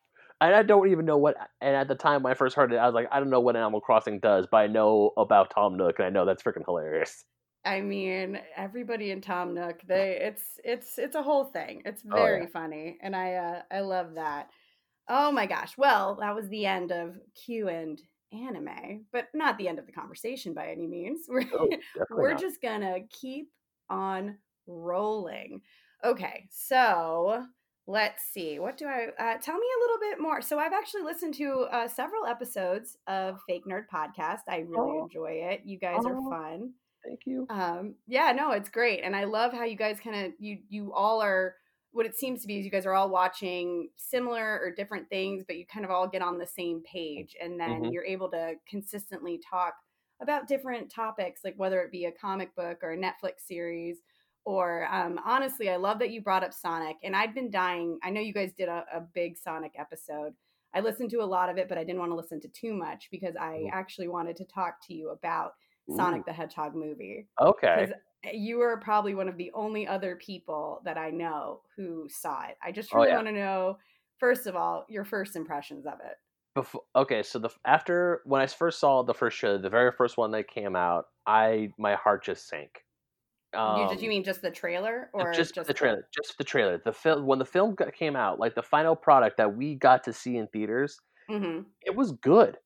and 0.41 0.55
I 0.55 0.63
don't 0.63 0.89
even 0.89 1.05
know 1.05 1.17
what 1.17 1.35
and 1.61 1.75
at 1.75 1.87
the 1.87 1.95
time 1.95 2.23
when 2.23 2.31
I 2.31 2.35
first 2.35 2.55
heard 2.55 2.73
it, 2.73 2.77
I 2.77 2.85
was 2.85 2.93
like, 2.95 3.07
I 3.11 3.19
don't 3.19 3.29
know 3.29 3.39
what 3.41 3.55
Animal 3.55 3.81
Crossing 3.81 4.19
does, 4.19 4.47
but 4.49 4.57
I 4.57 4.67
know 4.67 5.11
about 5.17 5.51
Tom 5.51 5.77
Nook 5.77 5.99
and 5.99 6.05
I 6.07 6.09
know 6.09 6.25
that's 6.25 6.43
freaking 6.43 6.65
hilarious. 6.65 7.25
I 7.65 7.81
mean, 7.81 8.39
everybody 8.55 9.11
in 9.11 9.21
Tom 9.21 9.53
Nook, 9.53 9.81
they 9.87 10.11
it's 10.21 10.59
it's 10.63 10.97
it's 10.97 11.15
a 11.15 11.23
whole 11.23 11.45
thing. 11.45 11.81
It's 11.85 12.01
Oh, 12.11 12.27
yeah. 12.27 12.37
very 12.37 12.47
funny, 12.47 12.97
and 13.01 13.15
I 13.15 13.33
uh, 13.35 13.61
I 13.71 13.81
love 13.81 14.13
that. 14.15 14.49
Oh 15.09 15.31
my 15.31 15.47
gosh! 15.47 15.77
Well, 15.77 16.17
that 16.17 16.35
was 16.35 16.49
the 16.49 16.65
end 16.67 16.91
of 16.91 17.17
Q 17.35 17.69
and 17.69 18.01
anime, 18.33 19.05
but 19.11 19.27
not 19.33 19.57
the 19.57 19.67
end 19.67 19.79
of 19.79 19.85
the 19.85 19.91
conversation 19.91 20.53
by 20.53 20.67
any 20.69 20.87
means. 20.87 21.25
We're 21.29 21.45
Oh, 21.53 21.69
we're 22.11 22.31
not. 22.31 22.41
just 22.41 22.61
gonna 22.61 22.99
keep 23.09 23.49
on 23.89 24.37
rolling. 24.67 25.61
Okay, 26.03 26.47
so 26.51 27.45
let's 27.87 28.23
see. 28.33 28.59
What 28.59 28.77
do 28.77 28.85
I 28.85 29.07
uh, 29.17 29.37
tell 29.41 29.57
me 29.57 29.65
a 29.77 29.81
little 29.81 29.99
bit 29.99 30.19
more? 30.21 30.41
So 30.41 30.59
I've 30.59 30.73
actually 30.73 31.03
listened 31.03 31.33
to 31.35 31.67
uh, 31.71 31.87
several 31.87 32.25
episodes 32.25 32.97
of 33.07 33.39
Fake 33.47 33.65
Nerd 33.65 33.85
Podcast. 33.91 34.41
I 34.49 34.57
really 34.67 34.97
Oh. 34.99 35.03
enjoy 35.05 35.31
it. 35.51 35.61
You 35.65 35.79
guys 35.79 36.05
are 36.05 36.17
Oh. 36.17 36.29
fun 36.29 36.73
Thank 37.05 37.21
you. 37.25 37.45
um 37.49 37.95
yeah 38.07 38.33
no 38.33 38.51
it's 38.51 38.67
great 38.67 38.99
and 39.01 39.15
i 39.15 39.23
love 39.23 39.53
how 39.53 39.63
you 39.63 39.77
guys 39.77 39.97
kind 40.03 40.25
of 40.25 40.33
you 40.39 40.57
you 40.67 40.91
all 40.93 41.21
are 41.21 41.55
what 41.97 42.05
it 42.05 42.15
seems 42.15 42.41
to 42.41 42.47
be 42.47 42.59
is 42.59 42.65
you 42.65 42.71
guys 42.71 42.85
are 42.85 42.93
all 42.93 43.09
watching 43.09 43.89
similar 43.97 44.59
or 44.63 44.71
different 44.71 45.09
things 45.09 45.43
but 45.47 45.57
you 45.57 45.65
kind 45.65 45.83
of 45.83 45.89
all 45.91 46.07
get 46.07 46.21
on 46.21 46.37
the 46.37 46.45
same 46.47 46.81
page 46.83 47.35
and 47.41 47.59
then 47.59 47.81
Mhm. 47.83 47.91
you're 47.91 48.05
able 48.05 48.29
to 48.29 48.55
consistently 48.69 49.39
talk 49.39 49.73
about 50.21 50.47
different 50.47 50.91
topics 50.91 51.41
like 51.43 51.55
whether 51.57 51.81
it 51.81 51.91
be 51.91 52.05
a 52.05 52.11
comic 52.11 52.55
book 52.55 52.79
or 52.83 52.91
a 52.91 52.97
netflix 52.97 53.41
series 53.47 53.97
or 54.45 54.87
um, 54.93 55.19
honestly 55.25 55.69
i 55.69 55.75
love 55.75 55.99
that 55.99 56.11
you 56.11 56.21
brought 56.21 56.43
up 56.43 56.53
sonic 56.53 56.97
and 57.03 57.15
i'd 57.15 57.33
been 57.33 57.49
dying 57.51 57.99
i 58.03 58.09
know 58.11 58.21
you 58.21 58.33
guys 58.33 58.53
did 58.53 58.69
a, 58.69 58.85
a 58.93 59.01
big 59.01 59.35
sonic 59.37 59.73
episode 59.77 60.33
i 60.75 60.79
listened 60.79 61.09
to 61.09 61.21
a 61.21 61.25
lot 61.25 61.49
of 61.49 61.57
it 61.57 61.67
but 61.67 61.77
i 61.77 61.83
didn't 61.83 61.99
want 61.99 62.11
to 62.11 62.15
listen 62.15 62.39
to 62.39 62.47
too 62.49 62.73
much 62.73 63.09
because 63.11 63.35
i 63.39 63.65
actually 63.73 64.07
wanted 64.07 64.35
to 64.35 64.45
talk 64.45 64.75
to 64.85 64.93
you 64.93 65.09
about 65.09 65.53
Ooh. 65.89 65.95
sonic 65.95 66.25
the 66.25 66.33
hedgehog 66.33 66.75
movie 66.75 67.29
Okay. 67.39 67.87
because 67.87 67.91
you 68.33 68.61
are 68.61 68.79
probably 68.79 69.15
one 69.15 69.29
of 69.29 69.37
the 69.37 69.51
only 69.53 69.87
other 69.87 70.15
people 70.15 70.81
that 70.85 70.97
I 70.97 71.09
know 71.11 71.61
who 71.75 72.07
saw 72.09 72.45
it. 72.47 72.57
I 72.61 72.71
just 72.71 72.93
Oh, 72.93 73.03
really 73.03 73.07
yeah. 73.07 73.13
want 73.13 73.27
to 73.27 73.33
know, 73.33 73.77
first 74.17 74.47
of 74.47 74.55
all, 74.55 74.85
your 74.89 75.05
first 75.05 75.35
impressions 75.35 75.85
of 75.85 75.99
it. 76.01 76.17
Before, 76.55 76.81
okay, 76.95 77.21
so 77.21 77.37
the 77.37 77.49
after 77.65 78.21
when 78.25 78.41
I 78.41 78.47
first 78.47 78.79
saw 78.79 79.03
the 79.03 79.13
first 79.13 79.37
show, 79.37 79.57
the 79.59 79.69
very 79.69 79.91
first 79.91 80.17
one 80.17 80.31
that 80.31 80.47
came 80.47 80.75
out, 80.75 81.05
I 81.27 81.71
my 81.77 81.93
heart 81.95 82.23
just 82.23 82.47
sank. 82.47 82.83
Um, 83.53 83.75
you, 83.75 83.85
did 83.85 84.01
you 84.01 84.09
mean 84.09 84.23
just 84.23 84.41
the 84.41 84.51
trailer 84.51 85.09
or 85.13 85.31
just, 85.33 85.53
the 85.65 85.73
trailer? 85.73 86.07
Just 86.15 86.37
the 86.37 86.43
trailer. 86.43 86.77
The 86.77 86.93
film 86.93 87.25
when 87.25 87.39
the 87.39 87.45
film 87.45 87.75
came 87.93 88.15
out, 88.15 88.39
like 88.39 88.55
the 88.55 88.63
final 88.63 88.95
product 88.95 89.37
that 89.37 89.55
we 89.55 89.75
got 89.75 90.03
to 90.05 90.13
see 90.13 90.37
in 90.37 90.47
theaters, 90.47 90.99
hmm 91.29 91.67
it 91.83 91.95
was 91.95 92.13
good. 92.13 92.57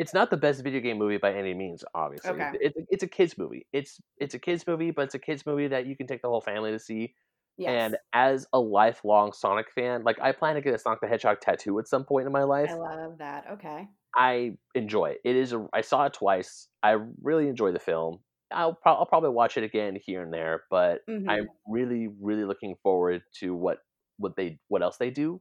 It's 0.00 0.14
not 0.14 0.30
the 0.30 0.36
best 0.38 0.64
video 0.64 0.80
game 0.80 0.96
movie 0.98 1.18
by 1.18 1.34
any 1.34 1.52
means, 1.52 1.84
obviously. 1.94 2.30
Okay. 2.30 2.50
It's 2.54 2.78
it's 2.88 3.02
a 3.02 3.06
kids 3.06 3.36
movie. 3.36 3.66
It's 3.72 4.00
it's 4.16 4.34
a 4.34 4.38
kids 4.38 4.66
movie, 4.66 4.90
but 4.90 5.02
it's 5.02 5.14
a 5.14 5.18
kids 5.18 5.44
movie 5.44 5.68
that 5.68 5.86
you 5.86 5.94
can 5.94 6.06
take 6.06 6.22
the 6.22 6.28
whole 6.28 6.40
family 6.40 6.70
to 6.70 6.78
see. 6.78 7.14
Yes. 7.58 7.70
And 7.92 7.96
as 8.14 8.46
a 8.54 8.58
lifelong 8.58 9.32
Sonic 9.34 9.70
fan, 9.70 10.02
like 10.02 10.18
I 10.20 10.32
plan 10.32 10.54
to 10.54 10.62
get 10.62 10.72
a 10.74 10.78
Sonic 10.78 11.00
the 11.02 11.08
Hedgehog 11.08 11.40
tattoo 11.40 11.78
at 11.78 11.86
some 11.86 12.04
point 12.04 12.26
in 12.26 12.32
my 12.32 12.44
life. 12.44 12.70
I 12.70 12.74
love 12.76 13.18
that. 13.18 13.44
Okay. 13.52 13.88
I 14.16 14.52
enjoy 14.74 15.10
it. 15.10 15.18
It 15.24 15.36
is 15.36 15.52
a. 15.52 15.68
I 15.74 15.82
saw 15.82 16.06
it 16.06 16.14
twice. 16.14 16.68
I 16.82 16.96
really 17.22 17.48
enjoy 17.48 17.72
the 17.72 17.78
film. 17.78 18.20
I'll, 18.52 18.74
pro- 18.74 18.94
I'll 18.94 19.06
probably 19.06 19.30
watch 19.30 19.56
it 19.58 19.62
again 19.64 19.96
here 20.04 20.22
and 20.22 20.32
there, 20.32 20.64
but 20.70 21.02
Mhm. 21.08 21.28
I'm 21.28 21.48
really, 21.68 22.08
really 22.20 22.44
looking 22.44 22.74
forward 22.82 23.22
to 23.40 23.54
what 23.54 23.78
what 24.16 24.34
they 24.36 24.58
what 24.68 24.82
else 24.82 24.96
they 24.96 25.10
do. 25.10 25.40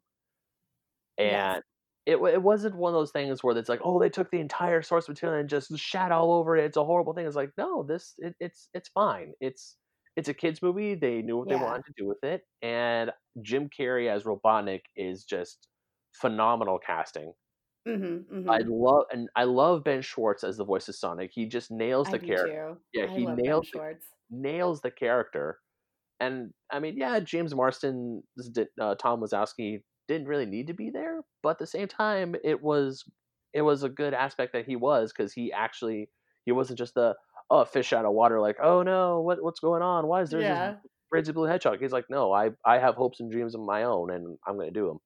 Yes. 1.17 1.62
It 2.06 2.16
it 2.16 2.42
wasn't 2.42 2.76
one 2.76 2.94
of 2.94 3.00
those 3.00 3.12
things 3.12 3.44
where 3.44 3.56
it's 3.58 3.70
like, 3.70 3.82
oh, 3.84 4.00
they 4.00 4.10
took 4.10 4.32
the 4.32 4.40
entire 4.40 4.82
source 4.82 5.08
material 5.08 5.40
and 5.40 5.50
just 5.50 5.78
shat 5.78 6.12
all 6.12 6.34
over 6.34 6.58
it. 6.58 6.66
It's 6.66 6.78
a 6.78 6.84
horrible 6.86 7.14
thing. 7.14 7.28
It's 7.28 7.36
like, 7.36 7.52
no, 7.58 7.84
this 7.84 8.16
it, 8.18 8.36
it's 8.40 8.70
it's 8.74 8.90
fine. 8.90 9.34
It's 9.42 9.78
it's 10.16 10.30
a 10.30 10.34
kids 10.34 10.62
movie. 10.62 10.96
They 10.96 11.22
knew 11.22 11.38
what 11.38 11.50
they 11.50 11.56
wanted 11.56 11.86
to 11.86 11.94
do 11.98 12.08
with 12.08 12.24
it, 12.24 12.42
and 12.62 13.12
Jim 13.42 13.70
Carrey 13.70 14.10
as 14.10 14.24
Robotnik 14.24 14.82
is 14.96 15.24
just 15.24 15.68
phenomenal 16.14 16.80
casting. 16.80 17.34
Mm-hmm, 17.88 18.50
I 18.50 18.60
love 18.66 19.06
and 19.12 19.30
I 19.36 19.46
love 19.46 19.84
Ben 19.84 20.02
Schwartz 20.02 20.44
as 20.44 20.58
the 20.58 20.66
voice 20.66 20.88
of 20.90 20.96
Sonic. 20.96 21.32
He 21.34 21.46
just 21.46 21.72
nails 21.72 22.10
the 22.10 22.20
character. 22.20 22.78
Yeah, 22.94 23.06
I 23.06 23.08
he 23.18 23.26
nailed 23.26 23.68
the-. 23.74 23.98
Nails 24.30 24.82
the 24.82 24.92
character. 24.92 25.60
And 26.20 26.54
I 26.72 26.80
mean, 26.80 26.98
yeah, 26.98 27.20
James 27.22 27.56
Marsden, 27.56 28.24
uh, 28.82 28.96
Tom 28.96 29.22
Wachowski 29.22 29.84
didn't 30.10 30.28
really 30.28 30.48
need 30.48 30.67
to 30.67 30.74
be 30.74 30.91
there, 30.91 31.22
but 31.43 31.52
at 31.52 31.60
the 31.60 31.67
same 31.67 31.88
time, 31.89 32.36
it 32.43 32.62
was 32.63 33.06
it 33.54 33.62
was 33.63 33.84
a 33.84 33.89
good 33.89 34.13
aspect 34.15 34.54
that 34.54 34.65
he 34.67 34.76
was 34.78 35.13
because 35.13 35.34
he 35.34 35.54
actually 35.54 36.12
he 36.45 36.52
wasn't 36.54 36.80
just 36.80 36.95
the 36.95 37.15
oh 37.52 37.65
fish 37.65 37.93
out 37.93 38.06
of 38.06 38.13
water 38.13 38.39
like 38.41 38.58
oh 38.62 38.84
no 38.84 39.22
what 39.22 39.41
what's 39.43 39.60
going 39.60 39.82
on 39.82 40.08
why 40.08 40.22
is 40.22 40.30
there 40.32 40.43
Yeah. 40.43 40.45
this 40.45 40.76
crazy 41.12 41.32
blue 41.32 41.45
hedgehog 41.45 41.80
he's 41.80 41.91
like 41.91 42.06
no 42.10 42.32
I 42.34 42.52
I 42.65 42.78
have 42.80 42.95
hopes 42.95 43.19
and 43.22 43.32
dreams 43.32 43.56
of 43.56 43.62
my 43.62 43.84
own 43.84 44.12
and 44.12 44.38
I'm 44.48 44.58
gonna 44.58 44.72
do 44.72 44.88
them. 44.88 45.00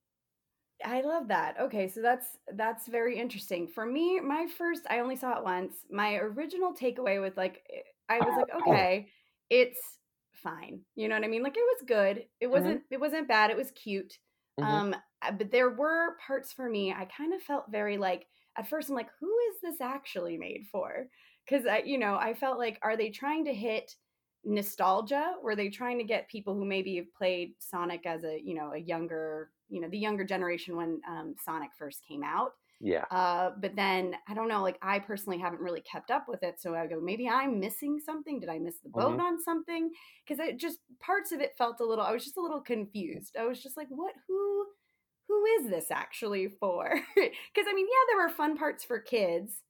I 0.83 1.01
love 1.01 1.29
that. 1.29 1.59
Okay, 1.59 1.87
so 1.87 2.01
that's 2.01 2.37
that's 2.55 2.87
very 2.87 3.17
interesting. 3.17 3.67
For 3.67 3.85
me, 3.85 4.19
my 4.19 4.47
first 4.47 4.85
I 4.89 4.99
only 4.99 5.15
saw 5.15 5.37
it 5.37 5.43
once. 5.43 5.85
My 5.89 6.15
original 6.15 6.73
takeaway 6.73 7.21
was 7.21 7.37
like 7.37 7.63
eh, 7.71 7.81
I 8.09 8.21
was 8.21 8.35
like, 8.35 8.49
okay, 8.53 9.09
it's 9.49 9.99
fine. 10.33 10.81
You 10.95 11.07
know 11.07 11.15
what 11.15 11.23
I 11.23 11.27
mean? 11.29 11.43
Like 11.43 11.55
it 11.55 11.61
was 11.61 11.83
good. 11.87 12.27
It 12.41 12.47
wasn't 12.47 12.83
it 12.91 12.99
wasn't 12.99 13.27
bad. 13.29 13.49
It 13.51 13.57
was 13.57 13.71
cute. 13.71 14.17
Mhm. 14.59 14.83
Um 14.83 14.95
but 15.37 15.51
there 15.51 15.69
were 15.69 16.17
parts 16.25 16.51
for 16.53 16.69
me 16.69 16.91
I 16.93 17.05
kind 17.05 17.33
of 17.33 17.41
felt 17.41 17.71
very 17.71 17.97
like 17.97 18.27
at 18.57 18.67
first 18.67 18.89
I'm 18.89 18.95
like, 18.95 19.09
who 19.19 19.35
is 19.51 19.61
this 19.61 19.81
actually 19.81 20.37
made 20.37 20.67
for? 20.71 21.07
I 21.67 21.79
you 21.85 21.97
know, 21.97 22.15
I 22.15 22.33
felt 22.33 22.57
like 22.59 22.79
are 22.81 22.97
they 22.97 23.09
trying 23.09 23.45
to 23.45 23.53
hit 23.53 23.95
nostalgia? 24.43 25.35
Were 25.41 25.55
they 25.55 25.69
trying 25.69 25.97
to 25.99 26.03
get 26.03 26.27
people 26.29 26.55
who 26.55 26.65
maybe 26.65 26.95
have 26.97 27.13
played 27.13 27.55
Sonic 27.59 28.05
as 28.05 28.23
a, 28.23 28.39
you 28.41 28.53
know, 28.53 28.73
a 28.73 28.77
younger, 28.77 29.51
you 29.69 29.79
know, 29.81 29.89
the 29.89 29.97
younger 29.97 30.23
generation 30.25 30.75
when 30.75 31.01
um, 31.07 31.35
Sonic 31.39 31.71
first 31.77 32.03
came 32.05 32.23
out? 32.23 32.53
Yeah. 32.79 33.05
Uh, 33.11 33.51
but 33.59 33.75
then 33.75 34.15
I 34.27 34.33
don't 34.33 34.47
know, 34.47 34.63
like 34.63 34.79
I 34.81 34.99
personally 34.99 35.37
haven't 35.37 35.61
really 35.61 35.81
kept 35.81 36.09
up 36.09 36.25
with 36.27 36.41
it. 36.43 36.59
So 36.59 36.73
I 36.75 36.87
go, 36.87 36.99
maybe 36.99 37.29
I'm 37.29 37.59
missing 37.59 37.99
something. 37.99 38.39
Did 38.39 38.49
I 38.49 38.59
miss 38.59 38.79
the 38.79 38.89
boat 38.89 39.19
Mhm. 39.19 39.19
on 39.19 39.39
something? 39.41 39.91
Because 40.25 40.39
it 40.39 40.57
just 40.57 40.79
parts 40.99 41.31
of 41.31 41.39
it 41.41 41.55
felt 41.57 41.79
a 41.79 41.85
little. 41.85 42.03
I 42.03 42.11
was 42.11 42.23
just 42.23 42.37
a 42.37 42.41
little 42.41 42.61
confused. 42.61 43.35
I 43.37 43.45
was 43.45 43.61
just 43.61 43.77
like, 43.77 43.87
what? 43.89 44.15
Who? 44.27 44.67
Who 45.29 45.45
is 45.45 45.69
this 45.69 45.91
actually 45.91 46.49
for? 46.49 46.89
Because 47.15 47.67
I 47.69 47.73
mean, 47.73 47.87
yeah, 47.87 48.05
there 48.09 48.17
were 48.27 48.29
fun 48.29 48.57
parts 48.57 48.83
for 48.83 48.99
kids, 48.99 49.63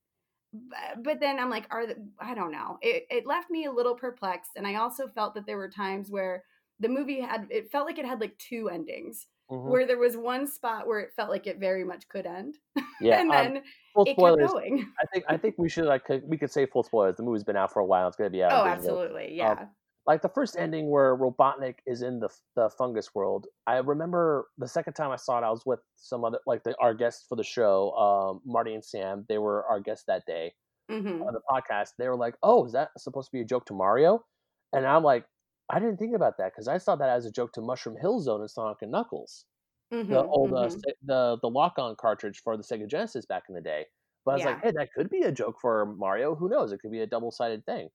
but, 0.54 1.04
but 1.04 1.20
then 1.20 1.40
I'm 1.40 1.50
like, 1.50 1.68
are 1.72 1.88
the, 1.88 2.10
I 2.20 2.36
don't 2.36 2.52
know. 2.52 2.78
It 2.82 3.06
it 3.10 3.26
left 3.26 3.50
me 3.50 3.66
a 3.66 3.72
little 3.72 3.96
perplexed, 3.96 4.52
and 4.56 4.68
I 4.68 4.76
also 4.76 5.08
felt 5.10 5.36
that 5.36 5.46
there 5.46 5.58
were 5.58 5.70
times 5.70 6.12
where 6.12 6.44
the 6.80 6.90
movie 6.90 7.22
had 7.22 7.48
it 7.52 7.72
felt 7.72 7.88
like 7.88 8.00
it 8.00 8.06
had 8.06 8.22
like 8.22 8.38
two 8.38 8.70
endings 8.70 9.28
Mhm. 9.54 9.70
where 9.70 9.86
there 9.86 9.98
was 10.00 10.18
one 10.18 10.48
spot 10.48 10.88
where 10.88 11.00
it 11.00 11.12
felt 11.16 11.30
like 11.30 11.48
it 11.48 11.60
very 11.60 11.84
much 11.84 12.08
could 12.10 12.26
end 12.26 12.56
Yeah. 13.02 13.20
and 13.22 13.32
um, 13.32 13.54
then 13.54 13.64
full 13.94 14.04
it 14.04 14.08
kept 14.08 14.18
spoilers. 14.20 14.52
going 14.52 14.88
I 15.00 15.06
think 15.14 15.26
I 15.30 15.38
think 15.38 15.56
we 15.58 15.70
should 15.70 15.86
like 15.86 16.08
we 16.28 16.38
could 16.38 16.52
say 16.52 16.66
full 16.66 16.84
spoilers. 16.84 17.18
The 17.18 17.24
movie's 17.24 17.44
been 17.44 17.58
out 17.58 17.72
for 17.74 17.80
a 17.80 17.86
while. 17.86 18.08
It's 18.08 18.18
gonna 18.18 18.30
be 18.30 18.44
out. 18.44 18.52
oh 18.54 18.66
absolutely 18.66 19.34
yeah 19.36 19.66
Like 20.06 20.22
the 20.22 20.30
first 20.30 20.58
ending 20.58 20.90
where 20.90 21.16
Robotnik 21.16 21.76
is 21.86 22.02
in 22.02 22.20
the 22.20 22.30
the 22.56 22.70
fungus 22.78 23.14
world. 23.16 23.48
I 23.68 23.78
remember 23.78 24.48
the 24.58 24.68
second 24.68 24.94
time 24.94 25.12
I 25.12 25.16
saw 25.18 25.38
it, 25.40 25.44
I 25.44 25.50
was 25.52 25.66
with 25.66 25.80
some 25.96 26.26
other 26.26 26.40
like 26.46 26.64
the, 26.64 26.76
our 26.80 26.94
guests 26.94 27.26
for 27.30 27.36
the 27.38 27.44
show, 27.44 27.92
um, 27.96 28.42
Marty 28.46 28.74
and 28.74 28.84
Sam. 28.84 29.26
They 29.30 29.38
were 29.38 29.66
our 29.66 29.80
guests 29.80 30.06
that 30.08 30.26
day 30.26 30.54
hmm 30.90 31.22
on 31.24 31.34
the 31.34 31.42
podcast. 31.50 31.92
They 31.98 32.08
were 32.10 32.18
like, 32.18 32.36
"Oh, 32.44 32.66
is 32.66 32.74
that 32.74 32.90
supposed 32.98 33.30
to 33.30 33.38
be 33.38 33.42
a 33.42 33.46
joke 33.46 33.66
to 33.68 33.74
Mario?" 33.74 34.26
And 34.74 34.86
I'm 34.86 35.04
like, 35.04 35.26
I 35.70 35.80
didn't 35.80 35.98
think 35.98 36.16
about 36.16 36.38
that 36.38 36.52
because 36.54 36.68
I 36.68 36.78
saw 36.78 36.96
that 36.98 37.10
as 37.10 37.26
a 37.26 37.32
joke 37.32 37.54
to 37.54 37.62
Mushroom 37.62 37.96
Hill 38.00 38.20
Zone 38.22 38.42
and 38.42 38.50
Sonic 38.52 38.78
and 38.82 38.92
Knuckles, 38.92 39.46
Mm-hmm, 39.94 40.12
the 40.12 40.24
old 40.26 40.54
uh, 40.54 40.68
mm-hmm. 40.68 40.70
Se- 40.80 40.96
the 41.04 41.38
the 41.42 41.50
lock 41.50 41.74
on 41.78 41.96
cartridge 41.96 42.42
for 42.44 42.58
the 42.58 42.64
Sega 42.64 42.88
Genesis 42.90 43.26
back 43.26 43.44
in 43.48 43.54
the 43.56 43.62
day. 43.62 43.86
But 44.26 44.32
I 44.32 44.36
was 44.36 44.46
like, 44.46 44.64
hey, 44.64 44.72
that 44.72 44.90
could 44.96 45.10
be 45.10 45.22
a 45.24 45.32
joke 45.32 45.58
for 45.62 45.86
Mario. 45.98 46.34
Who 46.36 46.50
knows? 46.50 46.72
It 46.72 46.80
could 46.80 46.92
be 46.92 47.02
a 47.02 47.06
double 47.08 47.30
sided 47.32 47.66
thing. 47.66 47.90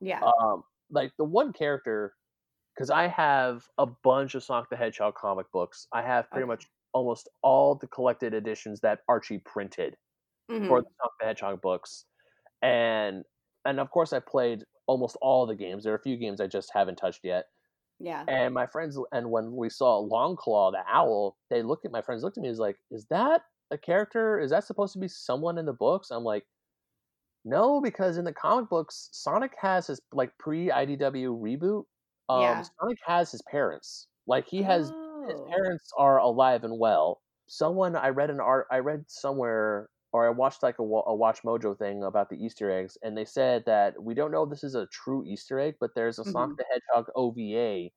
yeah. 0.00 0.20
Um, 0.40 0.62
like 0.90 1.12
the 1.18 1.24
one 1.24 1.52
character, 1.52 2.14
because 2.74 2.90
I 2.90 3.08
have 3.08 3.64
a 3.78 3.86
bunch 3.86 4.34
of 4.34 4.42
Sonic 4.44 4.70
the 4.70 4.76
Hedgehog 4.76 5.14
comic 5.16 5.50
books. 5.52 5.86
I 5.92 6.00
have 6.02 6.30
pretty 6.30 6.44
Okay. 6.44 6.48
much 6.48 6.66
almost 6.92 7.28
all 7.42 7.74
the 7.74 7.88
collected 7.88 8.32
editions 8.34 8.80
that 8.80 9.00
Archie 9.08 9.38
printed 9.38 9.96
for 10.48 10.54
Mm-hmm. 10.54 10.66
the 10.68 10.70
Sonic 11.00 11.12
the 11.20 11.26
Hedgehog 11.26 11.60
books, 11.60 12.06
and 12.62 13.24
and 13.66 13.80
of 13.80 13.90
course 13.90 14.12
I 14.12 14.20
played 14.20 14.64
almost 14.86 15.16
all 15.22 15.46
the 15.46 15.54
games. 15.56 15.84
There 15.84 15.92
are 15.92 15.96
a 15.96 16.02
few 16.02 16.16
games 16.16 16.40
I 16.40 16.46
just 16.48 16.72
haven't 16.74 16.96
touched 16.96 17.24
yet. 17.24 17.46
Yeah. 17.98 18.28
And 18.28 18.54
my 18.54 18.66
friends, 18.66 18.98
and 19.12 19.30
when 19.30 19.56
we 19.56 19.70
saw 19.70 20.02
Longclaw, 20.02 20.72
the 20.72 20.84
owl, 20.88 21.38
they 21.50 21.62
looked 21.62 21.84
at 21.86 21.92
my 21.92 22.02
friends, 22.02 22.22
looked 22.24 22.38
at 22.38 22.42
me, 22.42 22.48
is 22.50 22.58
like, 22.60 22.78
"Is 22.90 23.06
that 23.08 23.42
a 23.70 23.78
character? 23.78 24.38
Is 24.40 24.50
that 24.50 24.64
supposed 24.64 24.94
to 24.94 24.98
be 25.00 25.08
someone 25.08 25.58
in 25.58 25.66
the 25.66 25.72
books?" 25.74 26.10
I'm 26.10 26.24
like, 26.24 26.46
"No, 27.44 27.80
because 27.80 28.16
in 28.18 28.24
the 28.24 28.32
comic 28.32 28.68
books, 28.70 29.08
Sonic 29.12 29.54
has 29.60 29.86
his 29.88 30.00
like 30.12 30.36
pre 30.38 30.70
IDW 30.70 31.30
reboot. 31.40 31.84
Um, 32.28 32.62
Yeah. 32.62 32.64
Sonic 32.64 32.98
has 33.06 33.30
his 33.32 33.42
parents. 33.42 34.08
Like 34.26 34.46
he 34.46 34.62
has 34.62 34.92
his 35.28 35.40
Oh. 35.40 35.54
parents 35.54 35.90
are 35.98 36.18
alive 36.18 36.64
and 36.64 36.78
well. 36.78 37.22
Someone 37.48 37.96
I 37.96 38.08
read 38.10 38.30
an 38.30 38.40
art, 38.40 38.66
I 38.70 38.78
read 38.80 39.10
somewhere, 39.10 39.90
or 40.14 40.24
I 40.26 40.30
watched 40.30 40.62
like 40.62 40.78
a, 40.78 40.82
a 40.82 41.14
Watch 41.14 41.42
Mojo 41.42 41.76
thing 41.76 42.04
about 42.04 42.30
the 42.30 42.36
Easter 42.36 42.70
eggs, 42.70 42.96
and 43.02 43.18
they 43.18 43.24
said 43.24 43.64
that 43.66 44.00
we 44.00 44.14
don't 44.14 44.30
know 44.30 44.44
if 44.44 44.50
this 44.50 44.62
is 44.62 44.76
a 44.76 44.86
true 44.86 45.24
Easter 45.26 45.58
egg, 45.58 45.74
but 45.80 45.90
there's 45.96 46.20
a 46.20 46.24
Sonic 46.24 46.54
Mhm. 46.54 46.58
the 46.58 46.64
Hedgehog 46.70 47.10
OVA 47.16 47.90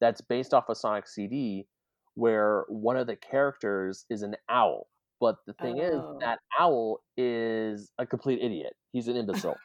that's 0.00 0.20
based 0.20 0.54
off 0.54 0.68
a 0.68 0.74
Sonic 0.76 1.08
CD 1.08 1.66
where 2.14 2.64
one 2.68 2.96
of 2.96 3.08
the 3.08 3.16
characters 3.16 4.06
is 4.08 4.22
an 4.22 4.36
owl. 4.48 4.86
But 5.20 5.36
the 5.46 5.54
thing 5.54 5.78
is, 5.78 5.94
Oh. 5.96 6.16
that 6.20 6.38
owl 6.58 7.00
is 7.16 7.90
a 7.98 8.06
complete 8.06 8.40
idiot. 8.40 8.74
He's 8.92 9.08
an 9.08 9.16
imbecile. 9.48 9.56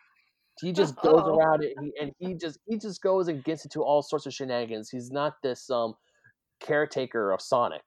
He 0.62 0.72
just 0.74 0.96
goes 0.96 1.22
Oh. 1.24 1.36
around 1.38 1.64
it, 1.64 1.78
he, 1.80 1.94
and 2.02 2.12
he 2.18 2.34
just 2.34 2.58
he 2.66 2.80
just 2.80 3.04
goes 3.04 3.28
and 3.28 3.44
gets 3.44 3.66
into 3.66 3.84
all 3.84 4.02
sorts 4.02 4.26
of 4.26 4.34
shenanigans. 4.34 4.90
He's 4.90 5.12
not 5.12 5.34
this 5.44 5.70
um 5.70 5.94
caretaker 6.60 7.32
of 7.32 7.40
Sonic. 7.40 7.84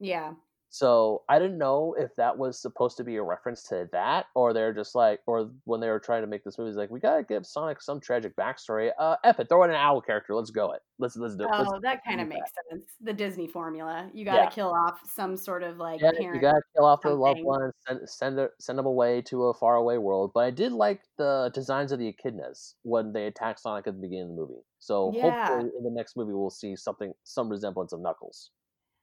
Yeah. 0.00 0.32
So 0.78 1.22
I 1.28 1.38
didn't 1.38 1.58
know 1.58 1.94
if 1.98 2.14
that 2.16 2.36
was 2.38 2.60
supposed 2.60 2.96
to 2.98 3.04
be 3.04 3.16
a 3.16 3.22
reference 3.22 3.62
to 3.64 3.88
that, 3.92 4.26
or 4.34 4.52
they're 4.52 4.74
just 4.74 4.94
like, 4.94 5.20
or 5.26 5.50
when 5.64 5.80
they 5.80 5.88
were 5.88 5.98
trying 6.00 6.22
to 6.22 6.26
make 6.26 6.44
this 6.44 6.58
movie, 6.58 6.68
it's 6.70 6.76
like 6.76 6.90
we 6.90 7.00
gotta 7.00 7.22
give 7.24 7.46
Sonic 7.46 7.80
some 7.80 8.00
tragic 8.00 8.36
backstory. 8.36 8.92
Uh, 8.98 9.16
F 9.24 9.40
it, 9.40 9.48
throw 9.48 9.64
in 9.64 9.70
an 9.70 9.76
owl 9.76 10.00
character. 10.02 10.34
Let's 10.34 10.50
go 10.50 10.72
it. 10.72 10.82
Let's 10.98 11.16
let's 11.16 11.36
do 11.36 11.44
it. 11.44 11.50
Oh, 11.50 11.78
that 11.82 12.04
kind 12.04 12.20
of 12.20 12.28
that. 12.28 12.34
makes 12.34 12.50
sense. 12.70 12.96
The 13.00 13.12
Disney 13.12 13.46
formula. 13.48 14.10
You 14.12 14.24
got 14.24 14.40
to 14.40 14.46
Yeah. 14.46 14.50
kill 14.54 14.72
off 14.74 15.00
some 15.14 15.36
sort 15.36 15.62
of 15.62 15.76
like 15.78 16.00
Yeah, 16.00 16.10
you 16.30 16.40
gotta 16.40 16.60
kill 16.74 16.84
off 16.84 17.02
the 17.02 17.14
loved 17.14 17.42
ones, 17.42 17.72
send 17.86 18.08
send 18.08 18.50
send 18.60 18.78
them 18.78 18.84
away 18.86 19.22
to 19.22 19.44
a 19.44 19.54
faraway 19.54 19.96
world. 19.96 20.32
But 20.34 20.40
I 20.44 20.50
did 20.50 20.72
like 20.72 21.02
the 21.16 21.50
designs 21.54 21.90
of 21.90 21.98
the 21.98 22.12
echidnas 22.12 22.74
when 22.82 23.12
they 23.12 23.26
attacked 23.26 23.60
Sonic 23.60 23.86
at 23.86 23.94
the 23.94 24.00
beginning 24.00 24.24
of 24.24 24.28
the 24.28 24.34
movie. 24.34 24.62
So 24.78 25.12
Yeah. 25.12 25.12
hopefully 25.12 25.70
in 25.76 25.84
the 25.84 25.90
next 25.90 26.14
movie 26.16 26.32
we'll 26.34 26.50
see 26.50 26.76
something, 26.76 27.14
some 27.24 27.48
resemblance 27.48 27.92
of 27.94 28.00
Knuckles. 28.00 28.50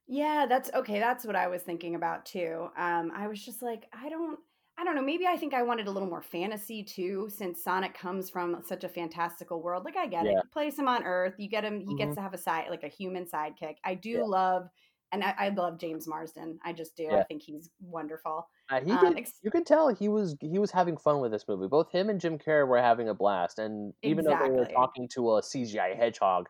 Yeah, 0.07 0.45
that's 0.47 0.69
okay. 0.73 0.99
That's 0.99 1.25
what 1.25 1.35
I 1.35 1.47
was 1.47 1.61
thinking 1.63 1.95
about 1.95 2.25
too. 2.25 2.69
Um, 2.77 3.11
I 3.15 3.27
was 3.27 3.43
just 3.43 3.61
like, 3.61 3.87
I 3.93 4.09
don't, 4.09 4.39
I 4.77 4.83
don't 4.83 4.95
know. 4.95 5.01
Maybe 5.01 5.25
I 5.27 5.37
think 5.37 5.53
I 5.53 5.63
wanted 5.63 5.87
a 5.87 5.91
little 5.91 6.09
more 6.09 6.21
fantasy 6.21 6.83
too, 6.83 7.29
since 7.29 7.63
Sonic 7.63 7.93
comes 7.93 8.29
from 8.29 8.61
such 8.65 8.83
a 8.83 8.89
fantastical 8.89 9.61
world. 9.61 9.85
Like 9.85 9.95
I 9.95 10.07
get 10.07 10.27
it. 10.27 10.39
You 10.41 10.49
place 10.49 10.77
him 10.77 10.87
on 10.87 11.03
Earth, 11.03 11.35
you 11.37 11.47
get 11.47 11.63
him. 11.63 11.79
He 11.79 11.93
Mhm. 11.93 11.97
gets 11.97 12.15
to 12.15 12.21
have 12.21 12.33
a 12.33 12.37
side, 12.37 12.69
like 12.69 12.83
a 12.83 12.87
human 12.89 13.25
sidekick. 13.25 13.77
I 13.83 13.95
do 13.95 14.09
Yeah. 14.17 14.23
love, 14.23 14.67
and 15.11 15.23
I, 15.23 15.35
I 15.37 15.49
love 15.49 15.77
James 15.77 16.07
Marsden. 16.07 16.59
I 16.63 16.73
just 16.73 16.97
do. 16.97 17.13
I 17.13 17.23
think 17.23 17.43
he's 17.43 17.69
wonderful. 17.79 18.49
Uh, 18.69 18.81
he 18.81 18.91
Um, 18.91 18.97
did, 18.97 19.17
ex- 19.17 19.39
you 19.43 19.51
can 19.51 19.63
tell 19.63 19.89
he 19.93 20.09
was 20.09 20.35
he 20.41 20.57
was 20.59 20.71
having 20.71 20.97
fun 20.97 21.21
with 21.21 21.31
this 21.31 21.47
movie. 21.47 21.67
Both 21.67 21.91
him 21.91 22.09
and 22.09 22.19
Jim 22.19 22.37
Carrey 22.39 22.67
were 22.67 22.81
having 22.81 23.07
a 23.09 23.13
blast, 23.13 23.59
and 23.59 23.93
even 24.03 24.25
though 24.25 24.37
they 24.37 24.49
were 24.49 24.65
talking 24.65 25.07
to 25.09 25.37
a 25.37 25.43
CGI 25.43 25.93
hedgehog, 25.95 26.49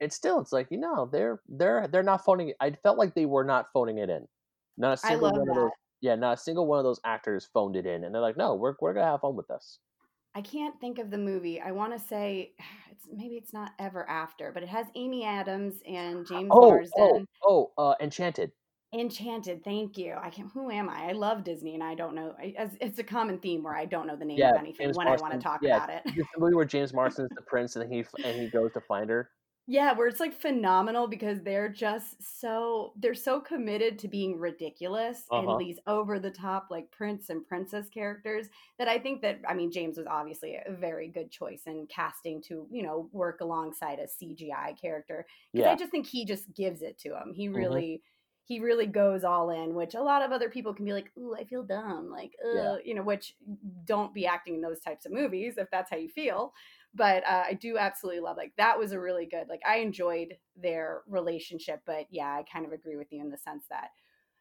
it's 0.00 0.16
still 0.16 0.40
it's 0.40 0.52
like 0.52 0.68
you 0.70 0.78
know 0.78 1.08
they're 1.10 1.40
they're 1.48 1.88
they're 1.88 2.02
not 2.02 2.24
phoning. 2.24 2.50
it 2.50 2.56
I 2.60 2.70
felt 2.82 2.98
like 2.98 3.14
they 3.14 3.26
were 3.26 3.44
not 3.44 3.66
phoning 3.72 3.98
it 3.98 4.10
in. 4.10 4.26
Not 4.76 4.92
a 4.92 4.96
single 4.96 5.30
one 5.30 5.40
of 5.40 5.46
those. 5.46 5.70
Yeah, 6.00 6.14
not 6.14 6.34
a 6.38 6.40
single 6.40 6.66
one 6.66 6.78
of 6.78 6.84
those 6.84 7.00
actors 7.04 7.48
phoned 7.52 7.74
it 7.76 7.86
in, 7.86 8.04
and 8.04 8.14
they're 8.14 8.22
like, 8.22 8.36
no, 8.36 8.54
we're 8.54 8.74
we're 8.80 8.94
gonna 8.94 9.06
have 9.06 9.20
fun 9.20 9.34
with 9.36 9.48
this. 9.48 9.78
I 10.34 10.42
can't 10.42 10.78
think 10.80 10.98
of 10.98 11.10
the 11.10 11.18
movie. 11.18 11.60
I 11.60 11.72
want 11.72 11.92
to 11.92 11.98
say 11.98 12.52
it's 12.92 13.08
maybe 13.12 13.34
it's 13.36 13.52
not 13.52 13.72
Ever 13.78 14.08
After, 14.08 14.52
but 14.52 14.62
it 14.62 14.68
has 14.68 14.86
Amy 14.94 15.24
Adams 15.24 15.76
and 15.86 16.26
James 16.26 16.50
Oh, 16.52 16.60
oh, 16.60 16.68
Marsden. 16.68 17.26
oh, 17.44 17.72
uh, 17.76 17.94
Enchanted. 18.00 18.52
Enchanted, 18.94 19.62
thank 19.64 19.98
you. 19.98 20.14
I 20.18 20.30
can 20.30 20.48
who 20.48 20.70
am 20.70 20.88
I? 20.88 21.10
I 21.10 21.12
love 21.12 21.44
Disney 21.44 21.74
and 21.74 21.82
I 21.82 21.94
don't 21.94 22.14
know. 22.14 22.34
I, 22.38 22.54
as, 22.56 22.70
it's 22.80 22.98
a 22.98 23.04
common 23.04 23.38
theme 23.38 23.62
where 23.62 23.76
I 23.76 23.84
don't 23.84 24.06
know 24.06 24.16
the 24.16 24.24
name 24.24 24.38
Yeah, 24.38 24.50
of 24.50 24.56
anything 24.56 24.86
James 24.86 24.96
when 24.96 25.08
I 25.08 25.16
want 25.16 25.34
to 25.34 25.40
talk 25.40 25.60
Yeah, 25.62 25.76
about 25.76 25.90
it. 25.90 26.02
this 26.06 26.26
movie 26.38 26.54
where 26.54 26.64
James 26.64 26.94
Marsden's 26.94 27.28
the 27.36 27.42
prince, 27.42 27.76
and 27.76 27.92
he 27.92 28.04
and 28.24 28.40
he 28.40 28.48
goes 28.48 28.72
to 28.72 28.80
find 28.88 29.10
her. 29.10 29.30
Yeah, 29.70 29.92
where 29.92 30.06
it's 30.06 30.18
like 30.18 30.32
phenomenal 30.32 31.08
because 31.08 31.42
they're 31.42 31.68
just 31.68 32.22
so 32.22 32.94
they're 32.96 33.14
so 33.14 33.38
committed 33.38 33.98
to 33.98 34.08
being 34.08 34.38
ridiculous 34.38 35.28
Uh-huh. 35.30 35.36
and 35.36 35.60
these 35.60 35.78
over 35.86 36.18
the 36.18 36.30
top 36.30 36.68
like 36.70 36.90
prince 36.90 37.28
and 37.28 37.46
princess 37.46 37.90
characters 37.90 38.48
that 38.78 38.88
I 38.88 38.98
think 38.98 39.20
that 39.20 39.40
I 39.46 39.52
mean 39.52 39.70
James 39.70 39.98
was 39.98 40.06
obviously 40.06 40.56
a 40.56 40.72
very 40.72 41.08
good 41.08 41.30
choice 41.30 41.64
in 41.66 41.86
casting 41.86 42.40
to, 42.44 42.66
you 42.70 42.82
know, 42.82 43.10
work 43.12 43.42
alongside 43.42 43.98
a 43.98 44.08
CGI 44.08 44.72
character 44.80 45.26
because 45.54 45.66
Yeah, 45.68 45.70
I 45.70 45.76
just 45.76 45.90
think 45.90 46.06
he 46.06 46.24
just 46.24 46.54
gives 46.54 46.80
it 46.80 46.96
to 47.00 47.14
him. 47.20 47.34
He 47.34 47.50
Mhm. 47.54 47.82
really 47.82 48.02
he 48.48 48.60
really 48.60 48.86
goes 48.86 49.24
all 49.24 49.50
in, 49.50 49.74
which 49.74 49.94
a 49.94 50.02
lot 50.02 50.22
of 50.22 50.32
other 50.32 50.50
people 50.50 50.74
can 50.74 50.84
be 50.86 50.92
like, 50.94 51.12
"Ooh, 51.18 51.34
I 51.36 51.44
feel 51.44 51.62
dumb," 51.64 52.10
like, 52.10 52.34
Yeah. 52.50 52.74
You 52.84 52.94
know, 52.94 53.02
which 53.02 53.36
don't 53.84 54.14
be 54.14 54.26
acting 54.26 54.54
in 54.56 54.60
those 54.60 54.80
types 54.80 55.06
of 55.06 55.12
movies 55.12 55.58
if 55.58 55.70
that's 55.70 55.90
how 55.90 55.96
you 55.96 56.08
feel 56.08 56.52
but 56.94 57.22
uh, 57.24 57.44
I 57.46 57.52
do 57.54 57.76
absolutely 57.76 58.20
love 58.20 58.36
like 58.38 58.54
that 58.56 58.78
was 58.78 58.92
a 58.92 59.00
really 59.00 59.26
good 59.26 59.48
like 59.48 59.60
I 59.66 59.76
enjoyed 59.78 60.38
their 60.56 61.02
relationship 61.06 61.82
but 61.86 62.06
yeah 62.10 62.34
I 62.34 62.44
kind 62.50 62.64
of 62.64 62.72
agree 62.72 62.96
with 62.96 63.12
you 63.12 63.20
in 63.20 63.30
the 63.30 63.36
sense 63.38 63.66
that 63.68 63.90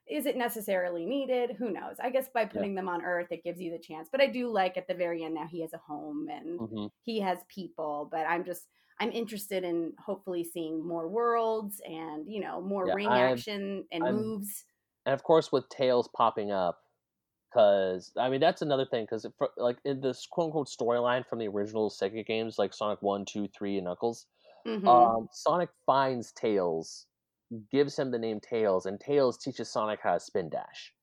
is 0.09 0.25
it 0.25 0.37
necessarily 0.37 1.05
needed 1.05 1.51
who 1.57 1.71
knows 1.71 1.97
I 1.99 2.09
guess 2.09 2.29
by 2.29 2.45
yeah. 2.51 2.63
putting 2.63 2.75
them 2.75 2.89
on 2.89 3.03
earth 3.03 3.27
it 3.31 3.43
gives 3.43 3.61
you 3.61 3.71
the 3.71 3.79
chance 3.79 4.09
but 4.11 4.21
I 4.21 4.27
do 4.27 4.49
like 4.49 4.77
at 4.77 4.87
the 4.87 4.93
very 4.95 5.23
end 5.23 5.35
now 5.35 5.47
he 5.47 5.61
has 5.61 5.73
a 5.73 5.77
home 5.79 6.29
and 6.29 6.59
hmm 6.59 6.87
he 7.01 7.19
has 7.21 7.39
people 7.49 8.07
but 8.11 8.25
I'm 8.27 8.45
just 8.45 8.69
I'm 8.99 9.11
interested 9.11 9.63
in 9.63 9.93
hopefully 9.99 10.43
seeing 10.43 10.85
more 10.85 11.07
worlds 11.07 11.81
and 11.85 12.31
you 12.31 12.39
know 12.41 12.61
more 12.61 12.87
Yeah, 12.87 12.93
ring 12.93 13.17
I'm 13.17 13.19
action 13.19 13.87
and 13.91 14.07
I'm 14.07 14.31
moves. 14.31 14.65
and 15.05 15.13
of 15.13 15.23
course 15.23 15.51
with 15.51 15.69
tails 15.69 16.09
popping 16.09 16.51
up 16.51 16.81
because 17.51 18.11
i 18.17 18.29
mean 18.29 18.41
that's 18.41 18.61
another 18.63 18.85
thing 18.85 19.05
because 19.05 19.25
like 19.57 19.79
in 19.85 20.01
this 20.01 20.27
quote-unquote 20.27 20.67
storyline 20.67 21.25
from 21.27 21.39
the 21.39 21.47
original 21.47 21.89
sega 21.91 22.25
games 22.25 22.59
like 22.59 22.73
sonic 22.73 23.01
1 23.01 23.25
2 23.25 23.47
3 23.49 23.77
and 23.77 23.85
knuckles 23.85 24.27
hmm 24.65 25.07
um, 25.07 25.27
sonic 25.33 25.69
finds 25.85 26.31
tails 26.33 27.07
gives 27.71 27.97
him 27.99 28.11
the 28.11 28.19
name 28.19 28.39
tails 28.41 28.85
and 28.87 28.99
tails 29.01 29.37
teaches 29.37 29.71
sonic 29.71 29.99
how 30.01 30.13
to 30.15 30.19
spin 30.21 30.49
dash. 30.49 30.93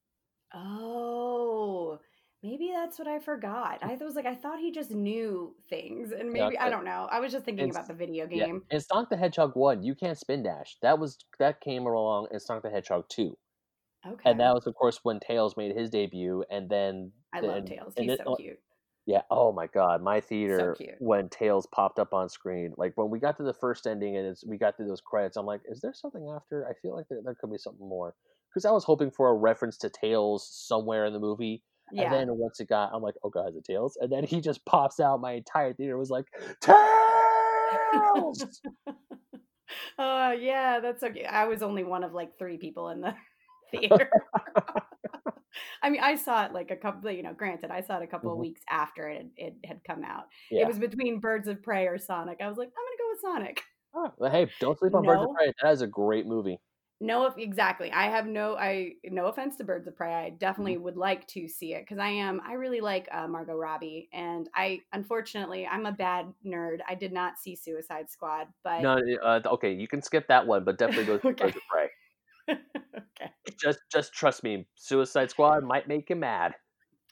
Oh, 0.55 2.01
maybe 2.45 2.71
that's 2.73 2.99
what 2.99 3.09
I 3.09 3.19
forgot. 3.19 3.79
I 3.83 3.97
was 3.97 4.15
like, 4.15 4.27
I 4.27 4.35
thought 4.35 4.61
he 4.61 4.71
just 4.71 4.91
knew 4.91 5.55
things, 5.69 6.13
and 6.13 6.37
yeah, 6.37 6.45
maybe 6.45 6.59
I 6.59 6.69
don't 6.69 6.85
know. 6.85 7.09
I 7.11 7.19
was 7.19 7.33
just 7.33 7.45
thinking 7.45 7.71
about 7.71 7.89
the 7.89 7.95
video 7.95 8.29
yeah 8.31 8.47
game. 8.47 8.63
in 8.71 8.81
sonic 8.81 9.09
the 9.09 9.17
hedgehog 9.17 9.53
1 9.55 9.83
you 9.83 9.95
can't 9.95 10.19
spin 10.19 10.43
dash 10.43 10.77
that 10.83 10.99
was 10.99 11.19
that 11.39 11.61
came 11.61 11.87
along 11.87 12.29
in 12.31 12.39
sonic 12.39 12.63
the 12.63 12.71
hedgehog 12.71 13.05
2 13.09 13.37
Okay. 14.07 14.31
and 14.31 14.39
that 14.39 14.53
was 14.55 14.67
of 14.67 14.75
course 14.75 15.01
when 15.03 15.19
tails 15.19 15.57
made 15.57 15.75
his 15.75 15.89
debut 15.89 16.45
and 16.51 16.69
then 16.69 17.11
I 17.33 17.41
the, 17.41 17.47
love 17.47 17.57
and, 17.57 17.67
Tails. 17.67 17.95
and 17.97 18.05
He's 18.05 18.15
it, 18.15 18.19
so 18.25 18.33
oh 18.33 18.37
cute. 18.37 18.59
Yeah. 19.07 19.23
Oh 19.31 19.53
my 19.53 19.67
God, 19.67 20.03
my 20.03 20.21
theater 20.21 20.75
cute. 20.79 20.95
when 20.99 21.29
Tails 21.29 21.67
popped 21.67 21.99
up 21.99 22.15
on 22.15 22.29
screen, 22.31 22.73
like 22.79 22.93
when 22.97 23.11
we 23.11 23.19
got 23.19 23.37
to 23.37 23.43
the 23.43 23.53
first 23.53 23.87
ending 23.87 24.17
and 24.17 24.27
it's, 24.27 24.45
we 24.47 24.57
got 24.57 24.77
to 24.79 24.85
those 24.85 25.03
credits, 25.03 25.37
I'm 25.37 25.45
like, 25.45 25.61
is 25.67 25.81
there 25.83 25.93
something 25.93 26.27
after? 26.35 26.67
I 26.67 26.73
feel 26.81 26.97
like 26.97 27.07
there, 27.11 27.21
there 27.23 27.35
could 27.35 27.51
be 27.51 27.59
something 27.59 27.87
more 27.87 28.15
because 28.49 28.65
I 28.65 28.71
was 28.71 28.85
hoping 28.85 29.11
for 29.11 29.29
a 29.29 29.35
reference 29.35 29.77
to 29.79 29.91
Tails 29.91 30.49
somewhere 30.51 31.05
in 31.05 31.13
the 31.13 31.21
movie, 31.21 31.63
and 31.91 32.13
then 32.13 32.29
once 32.37 32.61
it 32.61 32.69
got, 32.69 32.91
I'm 32.93 33.03
like, 33.03 33.15
oh 33.23 33.31
God, 33.31 33.51
is 33.51 33.57
it 33.57 33.65
Tails? 33.65 33.97
And 34.01 34.11
then 34.11 34.25
he 34.25 34.41
just 34.41 34.65
pops 34.65 35.01
out. 35.01 35.21
My 35.21 35.33
entire 35.33 35.73
theater 35.75 35.99
was 35.99 36.11
like, 36.11 36.27
Tails. 36.61 36.77
Oh 39.99 40.31
yeah, 40.39 40.81
that's 40.81 41.03
okay. 41.03 41.25
I 41.25 41.45
was 41.47 41.63
only 41.63 41.85
one 41.85 42.05
of 42.05 42.13
like 42.13 42.39
three 42.39 42.59
people 42.59 42.91
in 42.91 43.01
the 43.01 43.15
theater. 43.71 44.11
I 45.83 45.91
mean, 45.91 46.01
I 46.03 46.17
saw 46.17 46.45
it 46.45 46.53
like 46.53 46.71
a 46.71 46.77
couple, 46.77 47.11
you 47.11 47.23
know, 47.23 47.33
granted, 47.33 47.71
I 47.71 47.81
saw 47.81 47.99
it 47.99 48.03
a 48.03 48.07
couple 48.07 48.31
of 48.31 48.39
Mhm. 48.39 48.41
weeks 48.41 48.61
after 48.69 49.09
it, 49.09 49.27
it 49.37 49.55
had 49.65 49.81
come 49.85 50.03
out. 50.05 50.25
It 50.51 50.67
was 50.67 50.79
between 50.79 51.21
Birds 51.21 51.47
of 51.49 51.63
Prey 51.63 51.87
or 51.87 51.99
Sonic. 51.99 52.39
I 52.41 52.49
was 52.49 52.59
like, 52.59 52.69
I'm 52.69 52.85
gonna 52.85 52.97
go 52.99 53.09
with 53.11 53.21
Sonic. 53.21 53.63
Oh, 53.95 54.13
well, 54.19 54.31
hey, 54.31 54.51
don't 54.61 54.79
sleep 54.79 54.95
on 54.95 55.05
Birds 55.05 55.23
of 55.23 55.29
Prey. 55.35 55.53
That 55.63 55.73
is 55.73 55.83
a 55.83 55.87
great 55.87 56.27
movie. 56.27 56.59
No, 57.01 57.27
exactly. 57.27 57.91
I 57.93 58.05
have 58.05 58.27
no. 58.27 58.57
I 58.57 58.95
no 59.05 59.27
offense 59.27 59.57
to 59.57 59.65
Birds 59.65 59.87
of 59.89 59.97
Prey. 59.97 60.15
I 60.15 60.31
definitely 60.31 60.77
Mm-hmm. 60.77 60.85
would 60.85 60.97
like 60.97 61.27
to 61.29 61.49
see 61.49 61.75
it 61.75 61.83
because 61.83 61.99
I 61.99 62.09
am. 62.09 62.41
I 62.47 62.55
really 62.55 62.81
like 62.81 63.09
uh, 63.13 63.27
Margot 63.29 63.55
Robbie, 63.57 64.09
and 64.13 64.49
I 64.55 64.81
unfortunately 64.93 65.67
I'm 65.67 65.87
a 65.87 65.93
bad 65.93 66.33
nerd. 66.47 66.79
I 66.89 66.95
did 66.95 67.13
not 67.13 67.39
see 67.39 67.57
Suicide 67.57 68.11
Squad, 68.11 68.49
but 68.63 68.83
No, 68.83 68.97
uh, 69.23 69.41
okay, 69.47 69.73
you 69.73 69.89
can 69.89 70.03
skip 70.03 70.27
that 70.29 70.47
one, 70.47 70.65
but 70.65 70.79
definitely 70.79 71.05
go 71.05 71.19
to 71.19 71.25
Okay. 71.25 71.45
Birds 71.45 71.57
of 71.57 71.63
Prey. 71.71 71.89
okay. 72.49 73.31
Just, 73.61 73.81
just 73.91 74.13
trust 74.13 74.43
me, 74.43 74.67
Suicide 74.75 75.31
Squad 75.31 75.65
might 75.65 75.89
make 75.89 76.09
you 76.11 76.17
mad. 76.17 76.55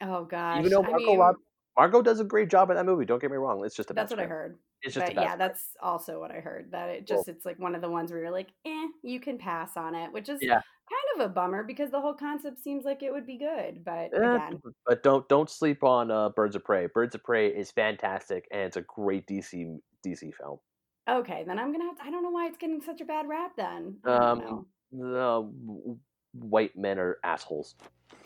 Oh 0.00 0.24
gosh, 0.24 0.58
Even 0.58 0.70
though 0.70 0.82
I 0.82 0.90
Margot 0.90 0.96
mean, 0.96 1.18
Rob- 1.18 1.36
Margot 1.76 2.02
does 2.02 2.20
a 2.20 2.24
great 2.24 2.48
job 2.50 2.70
in 2.70 2.76
that 2.76 2.84
movie. 2.86 3.04
Don't 3.04 3.20
get 3.20 3.30
me 3.30 3.36
wrong. 3.36 3.64
It's 3.64 3.74
just 3.76 3.90
a 3.90 3.94
that's 3.94 4.10
what 4.10 4.20
I 4.20 4.26
heard. 4.26 4.58
It's 4.82 4.94
just 4.94 5.06
But 5.06 5.16
yeah, 5.16 5.36
script. 5.36 5.38
that's 5.38 5.76
also 5.80 6.20
what 6.20 6.30
I 6.30 6.40
heard. 6.40 6.72
That 6.72 6.90
it 6.90 7.06
Cool. 7.08 7.24
just 7.24 7.28
it's 7.28 7.44
like 7.46 7.58
one 7.58 7.74
of 7.74 7.80
the 7.82 7.90
ones 7.90 8.10
where 8.12 8.20
you're 8.20 8.30
like, 8.30 8.52
eh, 8.64 8.88
you 9.02 9.20
can 9.20 9.38
pass 9.38 9.76
on 9.76 9.94
it, 9.94 10.12
which 10.12 10.28
is 10.28 10.40
Yeah. 10.40 10.60
kind 10.90 11.20
of 11.22 11.30
a 11.30 11.32
bummer 11.32 11.62
because 11.64 11.90
the 11.90 12.00
whole 12.00 12.14
concept 12.14 12.58
seems 12.60 12.84
like 12.84 13.02
it 13.02 13.12
would 13.12 13.26
be 13.26 13.38
good. 13.38 13.84
But 13.84 14.12
Eh, 14.14 14.18
again, 14.22 14.62
but 14.86 15.02
don't 15.02 15.28
don't 15.28 15.48
sleep 15.50 15.82
on 15.82 16.10
uh, 16.10 16.28
Birds 16.30 16.54
of 16.56 16.64
Prey. 16.64 16.86
Birds 16.86 17.14
of 17.14 17.24
Prey 17.24 17.48
is 17.48 17.70
fantastic, 17.70 18.46
and 18.50 18.62
it's 18.62 18.76
a 18.76 18.82
great 18.82 19.26
DC 19.26 19.78
DC 20.02 20.30
film. 20.32 20.58
okay, 21.08 21.44
then 21.44 21.58
I'm 21.58 21.72
gonna. 21.72 21.84
Have 21.84 21.96
to, 21.98 22.04
I 22.04 22.10
don't 22.10 22.22
know 22.22 22.30
why 22.30 22.46
it's 22.46 22.58
getting 22.58 22.80
such 22.80 23.00
a 23.00 23.04
bad 23.04 23.28
rap. 23.28 23.52
Then 23.56 24.00
I 24.04 24.18
don't 24.18 24.38
know. 24.38 24.66
Um, 24.92 26.00
white 26.32 26.76
men 26.76 26.98
are 26.98 27.18
assholes. 27.24 27.74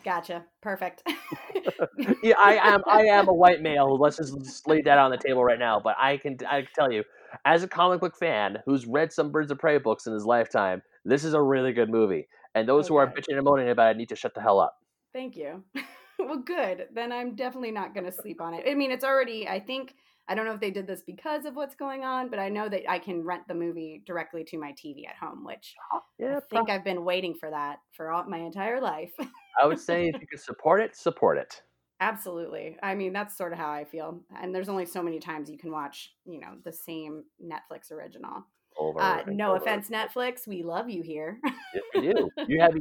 Gotcha. 0.03 0.45
Perfect. 0.61 1.03
yeah, 2.23 2.35
I 2.37 2.55
am. 2.55 2.81
I 2.89 3.01
am 3.03 3.27
a 3.27 3.33
white 3.33 3.61
male. 3.61 3.97
Let's 3.97 4.17
just, 4.17 4.37
just 4.39 4.67
lay 4.67 4.81
that 4.81 4.97
on 4.97 5.11
the 5.11 5.17
table 5.17 5.43
right 5.43 5.59
now. 5.59 5.79
But 5.79 5.95
I 5.99 6.17
can. 6.17 6.37
I 6.49 6.61
can 6.61 6.69
tell 6.73 6.91
you, 6.91 7.03
as 7.45 7.63
a 7.63 7.67
comic 7.67 7.99
book 7.99 8.17
fan 8.17 8.59
who's 8.65 8.85
read 8.85 9.11
some 9.11 9.31
Birds 9.31 9.51
of 9.51 9.59
Prey 9.59 9.77
books 9.77 10.07
in 10.07 10.13
his 10.13 10.25
lifetime, 10.25 10.81
this 11.05 11.23
is 11.23 11.33
a 11.33 11.41
really 11.41 11.73
good 11.73 11.89
movie. 11.89 12.27
And 12.55 12.67
those 12.67 12.87
who 12.87 12.95
are 12.95 13.07
bitching 13.07 13.35
and 13.35 13.43
moaning 13.43 13.69
about 13.69 13.91
it 13.91 13.97
need 13.97 14.09
to 14.09 14.15
shut 14.15 14.33
the 14.33 14.41
hell 14.41 14.59
up. 14.59 14.77
Thank 15.13 15.35
you. 15.35 15.63
well, 16.19 16.39
good. 16.39 16.87
Then 16.93 17.11
I'm 17.11 17.35
definitely 17.35 17.71
not 17.71 17.93
going 17.93 18.05
to 18.05 18.11
sleep 18.11 18.41
on 18.41 18.53
it. 18.53 18.65
I 18.67 18.73
mean, 18.73 18.91
it's 18.91 19.03
already, 19.03 19.47
I 19.47 19.59
think, 19.59 19.95
I 20.29 20.35
don't 20.35 20.45
know 20.45 20.53
if 20.53 20.59
they 20.59 20.71
did 20.71 20.87
this 20.87 21.01
because 21.01 21.45
of 21.45 21.55
what's 21.55 21.75
going 21.75 22.03
on, 22.03 22.29
but 22.29 22.39
I 22.39 22.49
know 22.49 22.67
that 22.67 22.89
I 22.89 22.99
can 22.99 23.23
rent 23.23 23.47
the 23.47 23.53
movie 23.53 24.03
directly 24.05 24.43
to 24.45 24.57
my 24.57 24.73
TV 24.73 25.07
at 25.07 25.15
home, 25.15 25.45
which 25.45 25.73
Yeah, 26.19 26.37
I 26.37 26.39
think 26.53 26.69
I've 26.69 26.83
been 26.83 27.05
waiting 27.05 27.33
for 27.33 27.49
that 27.49 27.79
for 27.93 28.11
all, 28.11 28.25
my 28.25 28.39
entire 28.39 28.81
life. 28.81 29.11
I 29.61 29.65
would 29.65 29.79
say 29.79 30.09
if 30.09 30.19
you 30.19 30.27
can 30.27 30.39
support 30.39 30.81
it, 30.81 30.95
support 30.95 31.37
it. 31.37 31.61
Absolutely. 31.99 32.77
I 32.83 32.93
mean, 32.93 33.13
that's 33.13 33.37
sort 33.37 33.53
of 33.53 33.59
how 33.59 33.71
I 33.71 33.85
feel. 33.85 34.21
And 34.39 34.53
there's 34.53 34.69
only 34.69 34.85
so 34.85 35.01
many 35.01 35.19
times 35.19 35.49
you 35.49 35.57
can 35.57 35.71
watch, 35.71 36.13
you 36.25 36.39
know, 36.39 36.55
the 36.63 36.71
same 36.71 37.23
Netflix 37.43 37.91
original. 37.91 38.45
Over. 38.77 39.01
Uh, 39.01 39.23
no 39.27 39.55
over. 39.55 39.57
offense, 39.57 39.89
Netflix. 39.89 40.45
We 40.45 40.61
love 40.61 40.89
you 40.89 41.01
here. 41.01 41.39
Yes, 41.73 41.83
we 41.95 42.01
do. 42.01 42.29
You 42.47 42.61
have 42.61 42.75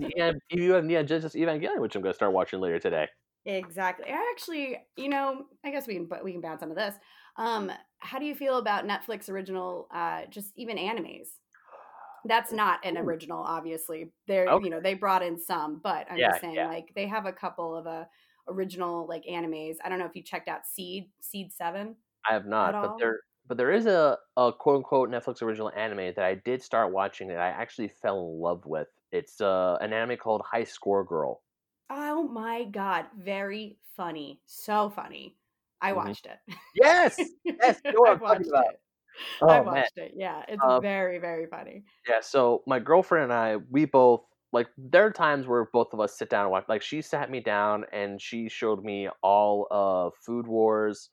you 0.50 0.72
have 0.72 0.84
Neon 0.84 1.06
Genesis 1.06 1.34
Evangelion, 1.34 1.80
which 1.80 1.96
I'm 1.96 2.02
going 2.02 2.12
to 2.12 2.16
start 2.16 2.32
watching 2.32 2.60
later 2.60 2.78
today. 2.78 3.08
Exactly. 3.46 4.06
I 4.08 4.30
actually, 4.32 4.78
you 4.96 5.08
know, 5.08 5.46
I 5.64 5.70
guess 5.70 5.86
we 5.86 5.94
can, 5.94 6.06
but 6.06 6.22
we 6.22 6.32
can 6.32 6.40
bounce 6.40 6.62
onto 6.62 6.74
this. 6.74 6.94
Um, 7.36 7.72
how 7.98 8.18
do 8.18 8.24
you 8.24 8.34
feel 8.34 8.58
about 8.58 8.84
Netflix 8.86 9.28
original, 9.28 9.88
uh, 9.90 10.26
just 10.26 10.52
even 10.56 10.76
animes? 10.76 11.28
That's 12.24 12.52
not 12.52 12.84
an 12.84 12.98
original, 12.98 13.40
obviously. 13.42 14.12
They're, 14.26 14.50
Okay. 14.50 14.60
you 14.60 14.70
know, 14.70 14.80
they 14.80 14.94
brought 14.94 15.22
in 15.22 15.38
some, 15.38 15.80
but 15.80 16.10
I'm 16.10 16.22
Yeah, 16.22 16.24
just 16.24 16.40
saying, 16.40 16.62
yeah. 16.62 16.66
like, 16.66 16.92
they 16.94 17.06
have 17.06 17.26
a 17.26 17.32
couple 17.32 17.76
of 17.76 17.86
uh, 17.86 18.06
original 18.48 19.06
like 19.08 19.24
animes. 19.24 19.76
I 19.84 19.88
don't 19.88 19.98
know 20.00 20.06
if 20.06 20.16
you 20.16 20.22
checked 20.22 20.48
out 20.48 20.66
Seed, 20.66 21.12
Seed 21.20 21.52
Seven. 21.52 21.96
I 22.28 22.34
have 22.34 22.46
not, 22.46 22.78
but 22.82 22.92
all? 22.92 23.00
there 23.00 23.20
but 23.46 23.56
there 23.56 23.72
is 23.72 23.86
a, 23.86 24.18
a 24.36 24.52
quote 24.52 24.76
unquote 24.76 25.08
Netflix 25.08 25.40
original 25.40 25.70
anime 25.70 26.12
that 26.14 26.18
I 26.24 26.34
did 26.34 26.62
start 26.62 26.92
watching 26.92 27.28
that 27.28 27.38
I 27.38 27.48
actually 27.48 27.88
fell 27.88 28.20
in 28.20 28.38
love 28.40 28.66
with. 28.66 28.88
It's 29.12 29.40
uh, 29.40 29.78
an 29.80 29.92
anime 29.94 30.18
called 30.18 30.42
High 30.42 30.64
Score 30.64 31.04
Girl. 31.04 31.42
Oh 31.90 32.22
my 32.28 32.62
god, 32.62 33.10
very 33.16 33.80
funny, 33.82 34.40
so 34.46 34.88
funny. 34.88 35.36
I 35.80 35.92
Mhm. 35.92 35.94
watched 35.94 36.26
it. 36.26 36.38
Yes, 36.74 37.34
yes, 37.62 37.80
you 37.88 37.94
know 37.96 38.02
what 38.02 38.10
I 38.10 38.14
I'm 38.14 38.20
talking 38.20 38.48
watched 38.48 38.48
about. 38.48 38.66
it. 38.70 38.80
Oh 39.42 39.46
I 39.48 39.60
man, 39.64 39.88
watched 39.88 39.98
it. 39.98 40.12
Yeah, 40.16 40.44
it's 40.48 40.66
Um, 40.66 40.80
very, 40.80 41.18
very 41.18 41.46
funny. 41.46 41.84
yeah. 42.08 42.20
So 42.20 42.62
my 42.66 42.78
girlfriend 42.78 43.24
and 43.24 43.32
I, 43.32 43.56
we 43.56 43.84
both 43.84 44.22
like. 44.52 44.68
There 44.78 45.06
are 45.06 45.10
times 45.12 45.46
where 45.46 45.66
both 45.72 45.92
of 45.92 46.00
us 46.00 46.16
sit 46.18 46.30
down 46.30 46.42
and 46.42 46.50
watch. 46.52 46.64
Like 46.68 46.82
she 46.82 47.02
sat 47.02 47.30
me 47.30 47.40
down 47.40 47.84
and 47.92 48.20
she 48.20 48.48
showed 48.48 48.84
me 48.84 49.08
all 49.22 49.66
of 49.70 50.12
Food 50.24 50.46
Wars. 50.46 51.10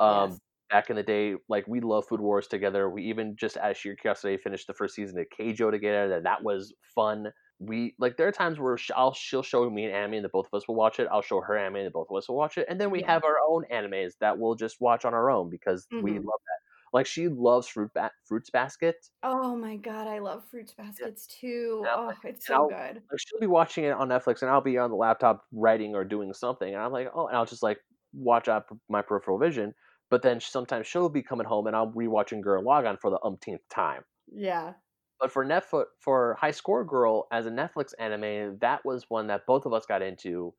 Um, 0.00 0.38
Yes. 0.38 0.40
back 0.70 0.90
in 0.90 0.96
the 0.96 1.02
day, 1.02 1.36
like 1.48 1.66
we 1.68 1.80
love 1.80 2.06
Food 2.06 2.20
Wars 2.20 2.46
together. 2.48 2.90
We 2.90 3.04
even 3.04 3.36
just 3.36 3.56
out 3.56 3.70
of 3.72 3.76
sheer 3.76 3.96
curiosity 3.96 4.36
finished 4.36 4.66
the 4.66 4.74
first 4.74 4.94
season 4.94 5.18
of 5.18 5.26
Keijo 5.38 5.70
together. 5.70 6.14
and 6.16 6.26
that 6.26 6.42
was 6.42 6.74
fun. 6.94 7.28
We 7.60 7.94
like 7.98 8.16
there 8.16 8.28
are 8.28 8.32
times 8.32 8.58
where 8.58 8.76
I'll 8.96 9.14
she'll 9.14 9.42
show 9.42 9.68
me 9.70 9.84
an 9.84 9.92
anime 9.92 10.14
and 10.14 10.24
the 10.24 10.28
both 10.28 10.46
of 10.52 10.56
us 10.56 10.66
will 10.68 10.74
watch 10.74 10.98
it. 11.00 11.08
I'll 11.10 11.22
show 11.22 11.40
her 11.40 11.56
anime 11.56 11.76
and 11.76 11.86
the 11.86 11.90
both 11.90 12.08
of 12.10 12.16
us 12.16 12.28
will 12.28 12.36
watch 12.36 12.58
it, 12.58 12.66
and 12.68 12.80
then 12.80 12.90
we 12.90 13.00
Yeah. 13.00 13.06
have 13.06 13.24
our 13.24 13.38
own 13.48 13.64
animes 13.72 14.12
that 14.20 14.38
we'll 14.38 14.54
just 14.56 14.80
watch 14.80 15.04
on 15.04 15.14
our 15.14 15.30
own 15.30 15.50
because 15.50 15.88
we 16.00 16.12
Mhm. 16.12 16.16
love 16.18 16.40
that. 16.46 16.58
Like 16.92 17.06
she 17.06 17.28
loves 17.28 17.68
fruit 17.68 17.90
ba- 17.94 18.12
fruits 18.26 18.50
basket. 18.50 18.96
Oh 19.22 19.56
my 19.56 19.76
god, 19.76 20.06
I 20.06 20.18
love 20.20 20.48
fruits 20.48 20.74
baskets 20.74 21.26
too. 21.26 21.82
Yeah, 21.84 21.94
Oh, 21.96 22.06
like, 22.06 22.24
it's 22.24 22.46
so 22.46 22.54
I'll- 22.54 22.68
good. 22.68 23.02
Like 23.10 23.20
she'll 23.20 23.40
be 23.40 23.46
watching 23.46 23.84
it 23.84 23.90
on 23.92 24.08
Netflix, 24.08 24.42
and 24.42 24.50
I'll 24.50 24.60
be 24.60 24.78
on 24.78 24.90
the 24.90 24.96
laptop 24.96 25.44
writing 25.52 25.94
or 25.94 26.04
doing 26.04 26.32
something, 26.32 26.72
and 26.74 26.82
I'm 26.82 26.92
like, 26.92 27.08
oh, 27.14 27.26
and 27.28 27.36
I'll 27.36 27.46
just 27.46 27.62
like 27.62 27.78
watch 28.12 28.48
out 28.48 28.66
my 28.88 29.02
peripheral 29.02 29.38
vision. 29.38 29.74
But 30.10 30.22
then 30.22 30.40
sometimes 30.40 30.86
she'll 30.86 31.08
be 31.08 31.22
coming 31.22 31.46
home, 31.46 31.66
and 31.66 31.74
I'm 31.76 31.92
rewatching 31.92 32.42
Gurren 32.42 32.64
Lagann 32.64 33.00
for 33.00 33.10
the 33.10 33.20
umpteenth 33.24 33.62
time. 33.70 34.04
Yeah. 34.26 34.74
But 35.24 35.32
for 35.32 35.42
Netflix, 35.46 35.86
for 36.00 36.34
High 36.34 36.50
Score 36.50 36.84
Girl 36.84 37.28
as 37.32 37.46
a 37.46 37.50
Netflix 37.50 37.94
anime, 37.98 38.58
that 38.58 38.84
was 38.84 39.08
one 39.08 39.28
that 39.28 39.46
both 39.46 39.64
of 39.64 39.72
us 39.72 39.86
got 39.86 40.02
into 40.02 40.54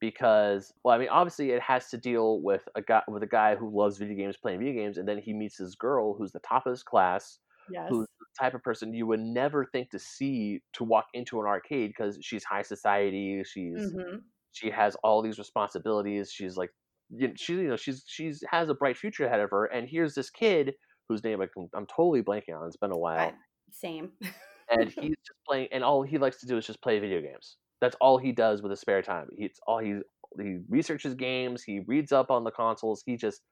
because, 0.00 0.72
well, 0.84 0.96
I 0.96 0.98
mean, 0.98 1.08
obviously 1.08 1.50
it 1.52 1.62
has 1.62 1.90
to 1.90 1.98
deal 1.98 2.42
with 2.42 2.68
a 2.76 2.82
guy 2.82 3.02
with 3.08 3.22
a 3.24 3.28
guy 3.28 3.56
who 3.56 3.70
loves 3.76 3.98
video 3.98 4.16
games, 4.16 4.36
playing 4.36 4.60
video 4.60 4.74
games, 4.74 4.98
and 4.98 5.08
then 5.08 5.18
he 5.18 5.32
meets 5.32 5.58
this 5.58 5.76
girl 5.76 6.14
who's 6.14 6.32
the 6.32 6.40
top 6.40 6.66
of 6.66 6.72
his 6.72 6.82
class, 6.84 7.40
Yes. 7.68 7.94
who's 7.94 8.06
the 8.20 8.26
type 8.40 8.54
of 8.54 8.62
person 8.62 8.94
you 8.94 9.06
would 9.06 9.20
never 9.20 9.64
think 9.64 9.90
to 9.90 9.98
see 9.98 10.62
to 10.74 10.84
walk 10.84 11.06
into 11.14 11.40
an 11.40 11.46
arcade 11.46 11.90
because 11.90 12.18
she's 12.22 12.44
high 12.44 12.62
society, 12.62 13.42
she's 13.44 13.94
hmm 13.94 14.34
she 14.52 14.70
has 14.70 14.96
all 15.02 15.22
these 15.22 15.38
responsibilities, 15.38 16.30
she's 16.32 16.56
like, 16.56 16.70
you 17.10 17.28
know, 17.28 17.34
she 17.36 17.54
you 17.54 17.68
know 17.68 17.76
she's 17.76 18.04
she's 18.06 18.44
has 18.50 18.68
a 18.68 18.74
bright 18.74 18.96
future 18.96 19.26
ahead 19.26 19.40
of 19.40 19.50
her, 19.50 19.66
and 19.66 19.88
here's 19.88 20.14
this 20.14 20.30
kid 20.30 20.74
whose 21.08 21.24
name 21.24 21.40
I 21.40 21.46
can, 21.46 21.68
I'm 21.74 21.86
totally 21.86 22.22
blanking 22.22 22.58
on. 22.58 22.66
It's 22.66 22.76
been 22.76 22.92
a 22.92 22.98
while 22.98 23.36
Same. 23.74 24.12
and 24.70 24.88
he's 24.88 25.16
just 25.26 25.38
playing 25.46 25.68
and 25.72 25.82
all 25.82 26.02
he 26.02 26.16
likes 26.16 26.38
to 26.40 26.46
do 26.46 26.56
is 26.56 26.66
just 26.66 26.82
play 26.82 26.98
video 26.98 27.20
games. 27.20 27.56
That's 27.80 27.96
all 28.00 28.18
he 28.18 28.32
does 28.32 28.62
with 28.62 28.70
his 28.70 28.80
spare 28.80 29.02
time. 29.02 29.28
He's 29.36 29.58
all 29.66 29.78
he 29.78 30.00
he 30.40 30.58
researches 30.68 31.14
games 31.14 31.62
he 31.62 31.80
reads 31.80 32.12
up 32.12 32.30
on 32.30 32.44
the 32.44 32.50
consoles 32.50 33.02
he 33.06 33.16
just 33.16 33.42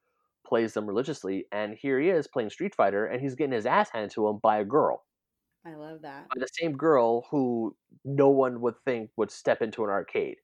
plays 0.45 0.73
them 0.73 0.85
religiously 0.85 1.45
and 1.53 1.75
here 1.75 1.99
he 1.99 2.09
is 2.09 2.27
playing 2.27 2.49
street 2.49 2.75
fighter 2.75 3.05
and 3.05 3.21
he's 3.21 3.35
getting 3.35 3.53
his 3.53 3.65
ass 3.65 3.89
handed 3.93 4.11
to 4.11 4.27
him 4.27 4.39
by 4.41 4.59
a 4.59 4.65
girl. 4.65 5.03
I 5.65 5.75
love 5.75 6.01
that. 6.01 6.27
by 6.33 6.39
the 6.39 6.47
same 6.59 6.73
girl 6.77 7.25
who 7.31 7.75
no 8.03 8.29
one 8.29 8.59
would 8.61 8.75
think 8.85 9.11
would 9.17 9.31
step 9.31 9.61
into 9.61 9.83
an 9.83 9.89
arcade. 9.89 10.37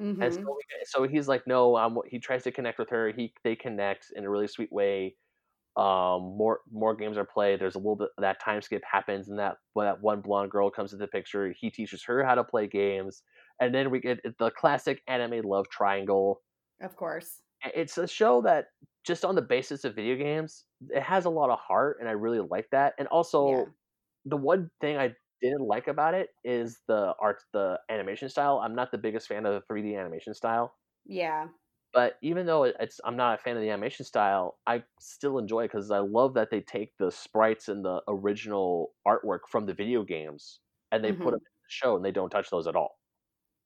Hmm 0.00 0.20
and 0.20 0.34
so, 0.34 0.58
so 0.86 1.02
he's 1.06 1.28
like 1.28 1.46
no 1.46 1.76
I'm, 1.76 1.98
he 2.08 2.18
tries 2.18 2.42
to 2.44 2.52
connect 2.52 2.78
with 2.78 2.90
her 2.90 3.12
he 3.12 3.32
they 3.44 3.54
connect 3.54 4.12
in 4.16 4.24
a 4.24 4.30
really 4.30 4.48
sweet 4.48 4.72
way 4.72 5.16
um 5.76 6.22
more 6.36 6.60
more 6.70 6.94
games 6.94 7.18
are 7.18 7.24
played 7.24 7.60
there's 7.60 7.74
a 7.74 7.78
little 7.78 7.96
bit 7.96 8.08
that 8.18 8.40
time 8.40 8.62
skip 8.62 8.82
happens 8.90 9.28
and 9.28 9.38
that 9.40 9.56
when 9.72 9.86
that 9.86 10.00
one 10.00 10.20
blonde 10.20 10.50
girl 10.50 10.70
comes 10.70 10.92
into 10.92 11.04
the 11.04 11.08
picture 11.08 11.52
he 11.58 11.68
teaches 11.70 12.04
her 12.04 12.24
how 12.24 12.34
to 12.34 12.44
play 12.44 12.66
games 12.68 13.22
and 13.60 13.74
then 13.74 13.90
we 13.90 13.98
get 14.00 14.20
the 14.38 14.50
classic 14.52 15.02
anime 15.08 15.42
love 15.44 15.68
triangle 15.70 16.42
Of 16.80 16.94
course. 16.94 17.42
it's 17.74 17.96
a 17.98 18.06
show 18.06 18.42
that 18.42 18.66
just 19.04 19.24
on 19.24 19.34
the 19.34 19.42
basis 19.42 19.84
of 19.84 19.94
video 19.94 20.16
games 20.16 20.66
it 20.90 21.02
has 21.02 21.24
a 21.24 21.30
lot 21.30 21.50
of 21.50 21.58
heart 21.58 21.96
and 22.00 22.08
i 22.08 22.12
really 22.12 22.40
like 22.40 22.68
that 22.70 22.94
and 22.98 23.08
also 23.08 23.66
Yeah. 23.66 23.74
the 24.24 24.36
one 24.36 24.70
thing 24.80 24.96
i 24.98 25.14
didn't 25.40 25.62
like 25.66 25.88
about 25.88 26.14
it 26.14 26.30
is 26.44 26.80
the 26.88 27.14
art 27.20 27.42
the 27.52 27.78
animation 27.90 28.28
style 28.28 28.60
i'm 28.62 28.74
not 28.74 28.90
the 28.90 28.98
biggest 28.98 29.28
fan 29.28 29.46
of 29.46 29.54
the 29.54 29.62
3d 29.66 29.96
animation 29.96 30.34
style 30.34 30.74
Yeah. 31.06 31.48
But 31.94 32.18
even 32.22 32.46
though 32.46 32.64
it's 32.64 33.00
I'm 33.04 33.16
not 33.16 33.36
a 33.40 33.42
fan 33.42 33.56
of 33.56 33.62
the 33.62 33.70
animation 33.70 34.04
style, 34.06 34.58
I 34.66 34.84
still 35.00 35.38
enjoy 35.38 35.64
it 35.64 35.68
because 35.68 35.90
I 35.92 36.00
love 36.00 36.34
that 36.34 36.50
they 36.50 36.60
take 36.62 36.96
the 36.98 37.10
sprites 37.10 37.68
and 37.70 37.84
the 37.84 38.02
original 38.08 38.94
artwork 39.06 39.40
from 39.48 39.66
the 39.66 39.74
video 39.74 40.04
games 40.04 40.60
and 40.92 41.04
they 41.04 41.12
put 41.12 41.30
Mhm. 41.30 41.32
them 41.32 41.40
in 41.40 41.44
the 41.44 41.70
show 41.70 41.96
and 41.96 42.04
they 42.04 42.12
don't 42.12 42.30
touch 42.30 42.50
those 42.50 42.66
at 42.66 42.76
all. 42.76 42.98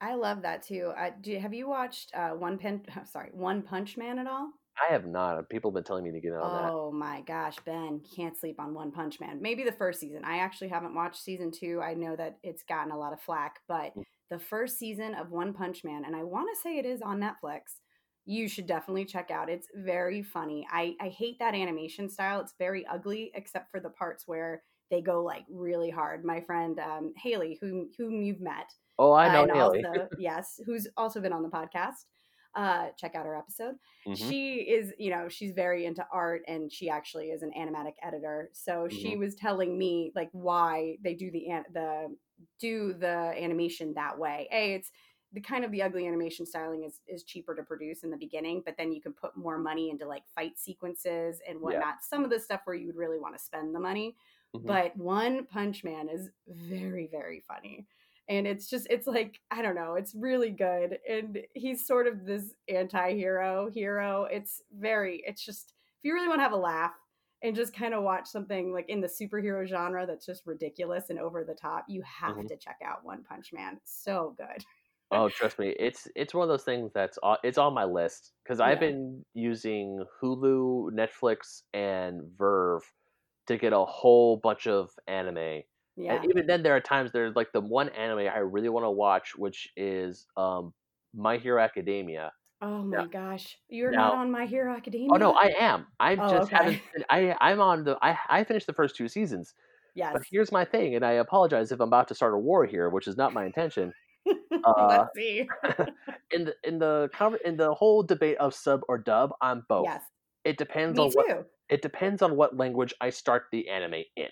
I 0.00 0.14
love 0.14 0.42
that 0.42 0.62
too. 0.62 0.92
Uh, 0.96 1.10
do, 1.20 1.38
have 1.38 1.54
you 1.54 1.68
watched 1.68 2.14
uh, 2.14 2.30
One 2.30 2.58
Pen? 2.58 2.84
Sorry, 3.04 3.30
One 3.32 3.62
Punch 3.62 3.96
Man 3.96 4.18
at 4.18 4.26
all? 4.26 4.52
I 4.76 4.92
have 4.92 5.06
not. 5.06 5.48
People 5.50 5.70
have 5.70 5.74
been 5.74 5.84
telling 5.84 6.02
me 6.04 6.10
to 6.10 6.20
get 6.20 6.32
on 6.32 6.52
that. 6.54 6.74
Oh 6.74 6.92
my 6.92 7.22
gosh, 7.22 7.58
Ben, 7.64 8.00
can't 8.14 8.36
sleep 8.36 8.60
on 8.60 8.72
One 8.72 8.92
Punch 8.92 9.18
Man. 9.18 9.42
Maybe 9.42 9.64
the 9.64 9.72
first 9.72 9.98
season. 9.98 10.24
I 10.24 10.38
actually 10.38 10.68
haven't 10.68 10.94
watched 10.94 11.20
season 11.20 11.50
two. 11.50 11.80
I 11.82 11.94
know 11.94 12.14
that 12.14 12.38
it's 12.44 12.62
gotten 12.62 12.92
a 12.92 12.98
lot 12.98 13.12
of 13.12 13.20
flack, 13.20 13.60
but 13.66 13.94
Mm. 13.94 14.02
the 14.30 14.38
first 14.38 14.78
season 14.78 15.14
of 15.14 15.30
One 15.32 15.52
Punch 15.52 15.82
Man, 15.82 16.04
and 16.04 16.14
I 16.14 16.22
want 16.22 16.48
to 16.54 16.60
say 16.60 16.78
it 16.78 16.86
is 16.86 17.02
on 17.02 17.18
Netflix. 17.18 17.80
You 18.28 18.48
should 18.48 18.66
definitely 18.66 19.06
check 19.06 19.30
out. 19.30 19.48
It's 19.48 19.68
very 19.74 20.22
funny. 20.22 20.66
I, 20.70 20.94
I 21.00 21.08
hate 21.08 21.38
that 21.38 21.54
animation 21.54 22.10
style. 22.10 22.40
It's 22.40 22.54
very 22.58 22.86
ugly, 22.86 23.30
except 23.34 23.70
for 23.70 23.80
the 23.80 23.90
parts 23.90 24.28
where 24.28 24.64
they 24.90 25.00
go 25.02 25.22
like 25.24 25.46
really 25.50 25.90
hard. 25.90 26.24
My 26.24 26.40
friend 26.42 26.78
um, 26.78 27.12
Haley, 27.16 27.58
whom 27.60 27.90
whom 27.98 28.22
you've 28.22 28.40
met, 28.40 28.70
Oh, 28.98 29.12
I 29.12 29.28
uh, 29.28 29.28
know 29.28 29.44
and 29.44 29.52
Haley. 29.52 29.84
also 29.92 30.08
yes, 30.16 30.60
who's 30.66 30.88
also 30.96 31.20
been 31.20 31.32
on 31.32 31.42
the 31.42 31.48
podcast. 31.50 32.04
Uh, 32.54 32.88
check 32.98 33.14
out 33.14 33.26
her 33.26 33.36
episode. 33.36 33.76
Mhm. 34.06 34.32
She 34.32 34.56
is, 34.62 34.92
you 34.98 35.10
know, 35.10 35.28
she's 35.28 35.52
very 35.52 35.84
into 35.84 36.04
art, 36.12 36.42
and 36.48 36.72
she 36.72 36.90
actually 36.90 37.26
is 37.30 37.42
an 37.42 37.52
animatic 37.56 37.92
editor. 38.02 38.50
So 38.52 38.88
she 38.88 39.16
Mm-hmm. 39.16 39.16
was 39.16 39.34
telling 39.36 39.78
me 39.78 40.12
like 40.14 40.30
why 40.32 40.96
they 41.02 41.14
do 41.14 41.30
the 41.30 41.48
an- 41.50 41.66
the 41.72 42.16
do 42.58 42.94
the 42.94 43.06
animation 43.36 43.94
that 43.94 44.18
way. 44.18 44.48
A, 44.52 44.74
it's 44.74 44.90
the 45.32 45.40
kind 45.40 45.64
of 45.64 45.70
the 45.72 45.82
ugly 45.82 46.06
animation 46.06 46.46
styling 46.46 46.84
is 46.84 47.00
is 47.06 47.22
cheaper 47.24 47.54
to 47.54 47.62
produce 47.62 48.02
in 48.02 48.10
the 48.10 48.16
beginning, 48.16 48.62
but 48.64 48.76
then 48.78 48.92
you 48.92 49.00
can 49.00 49.12
put 49.12 49.36
more 49.36 49.58
money 49.58 49.90
into 49.90 50.06
like 50.06 50.26
fight 50.34 50.58
sequences 50.58 51.40
and 51.46 51.60
whatnot. 51.60 52.02
Some 52.02 52.24
of 52.24 52.30
the 52.30 52.40
stuff 52.40 52.62
where 52.64 52.76
you 52.76 52.86
would 52.86 52.96
really 52.96 53.18
want 53.18 53.36
to 53.36 53.42
spend 53.42 53.74
the 53.74 53.80
money. 53.80 54.16
Mhm. 54.56 54.66
But 54.66 54.96
One 54.96 55.44
Punch 55.46 55.84
Man 55.84 56.08
is 56.08 56.30
very, 56.46 57.06
very 57.06 57.40
funny. 57.40 57.86
And 58.30 58.46
it's 58.46 58.68
just, 58.68 58.86
it's 58.90 59.06
like, 59.06 59.40
I 59.50 59.62
don't 59.62 59.74
know, 59.74 59.94
it's 59.94 60.14
really 60.14 60.50
good. 60.50 60.98
And 61.08 61.46
he's 61.54 61.86
sort 61.86 62.06
of 62.06 62.26
this 62.26 62.54
anti 62.68 63.14
hero 63.14 63.70
hero. 63.70 64.24
It's 64.24 64.62
very, 64.72 65.22
it's 65.26 65.42
just, 65.44 65.72
if 65.98 66.04
you 66.04 66.12
really 66.14 66.28
want 66.28 66.38
to 66.40 66.42
have 66.44 66.52
a 66.52 66.56
laugh 66.56 66.94
and 67.42 67.54
just 67.56 67.72
kind 67.72 67.94
of 67.94 68.02
watch 68.02 68.26
something 68.28 68.72
like 68.72 68.88
in 68.88 69.00
the 69.00 69.06
superhero 69.06 69.66
genre 69.66 70.06
that's 70.06 70.26
just 70.26 70.46
ridiculous 70.46 71.08
and 71.10 71.18
over 71.18 71.42
the 71.44 71.54
top, 71.54 71.84
you 71.88 72.02
have 72.02 72.36
Mhm. 72.36 72.48
to 72.48 72.56
check 72.56 72.78
out 72.84 73.04
One 73.04 73.22
Punch 73.24 73.52
Man. 73.52 73.80
So 73.84 74.34
good. 74.36 74.64
Oh, 75.10 75.28
trust 75.30 75.58
me, 75.58 75.74
it's 75.78 76.06
it's 76.14 76.34
one 76.34 76.42
of 76.42 76.48
those 76.50 76.64
things 76.64 76.92
that's 76.92 77.18
on, 77.22 77.38
it's 77.42 77.56
on 77.56 77.72
my 77.72 77.84
list 77.84 78.32
because 78.44 78.60
I've 78.60 78.78
been 78.78 79.24
using 79.32 80.04
Hulu, 80.22 80.90
Netflix, 80.92 81.62
and 81.72 82.22
VRV 82.38 82.80
to 83.46 83.56
get 83.56 83.72
a 83.72 83.84
whole 83.84 84.36
bunch 84.36 84.66
of 84.66 84.90
anime. 85.06 85.62
Yeah. 85.96 86.14
And 86.14 86.24
even 86.26 86.46
then, 86.46 86.62
there 86.62 86.76
are 86.76 86.80
times 86.80 87.10
there's 87.12 87.34
like 87.34 87.52
the 87.52 87.60
one 87.62 87.88
anime 87.90 88.18
I 88.28 88.38
really 88.38 88.68
want 88.68 88.84
to 88.84 88.90
watch, 88.90 89.34
which 89.34 89.68
is 89.76 90.26
um, 90.36 90.74
My 91.14 91.38
Hero 91.38 91.62
Academia. 91.62 92.32
Oh 92.60 92.82
my 92.82 93.06
gosh. 93.06 93.56
You're 93.68 93.92
Now- 93.92 94.08
not 94.10 94.14
on 94.16 94.30
My 94.30 94.44
Hero 94.44 94.74
Academia? 94.76 95.08
Oh 95.12 95.16
no, 95.16 95.32
I 95.32 95.52
am. 95.58 95.86
I 96.00 96.16
Oh, 96.16 96.30
just 96.30 96.50
haven't. 96.50 96.82
I 97.08 97.34
I'm 97.40 97.60
on 97.60 97.84
the. 97.84 97.96
I 98.02 98.18
I 98.28 98.44
finished 98.44 98.66
the 98.66 98.74
first 98.74 98.94
two 98.94 99.08
seasons, 99.08 99.54
Yes. 99.94 100.10
but 100.12 100.22
here's 100.30 100.52
my 100.52 100.66
thing, 100.66 100.94
and 100.94 101.04
I 101.04 101.12
apologize 101.12 101.72
if 101.72 101.80
I'm 101.80 101.88
about 101.88 102.08
to 102.08 102.14
start 102.14 102.34
a 102.34 102.38
war 102.38 102.66
here, 102.66 102.90
which 102.90 103.06
is 103.08 103.16
not 103.16 103.32
my 103.32 103.46
intention. 103.46 103.94
uh, 104.64 104.86
Let's 104.88 105.10
see. 105.16 105.48
in 106.30 106.44
the 106.44 106.54
in 106.64 106.78
the 106.78 107.10
in 107.44 107.56
the 107.56 107.74
whole 107.74 108.02
debate 108.02 108.38
of 108.38 108.54
sub 108.54 108.80
or 108.88 108.98
dub, 108.98 109.32
I'm 109.40 109.64
both. 109.68 109.86
Yes. 109.86 110.02
It 110.44 110.56
depends 110.56 110.98
Me 110.98 111.04
on 111.04 111.10
what 111.10 111.46
it 111.68 111.82
depends 111.82 112.22
on 112.22 112.36
what 112.36 112.56
language 112.56 112.94
I 113.00 113.10
start 113.10 113.44
the 113.52 113.68
anime 113.68 114.04
in. 114.16 114.28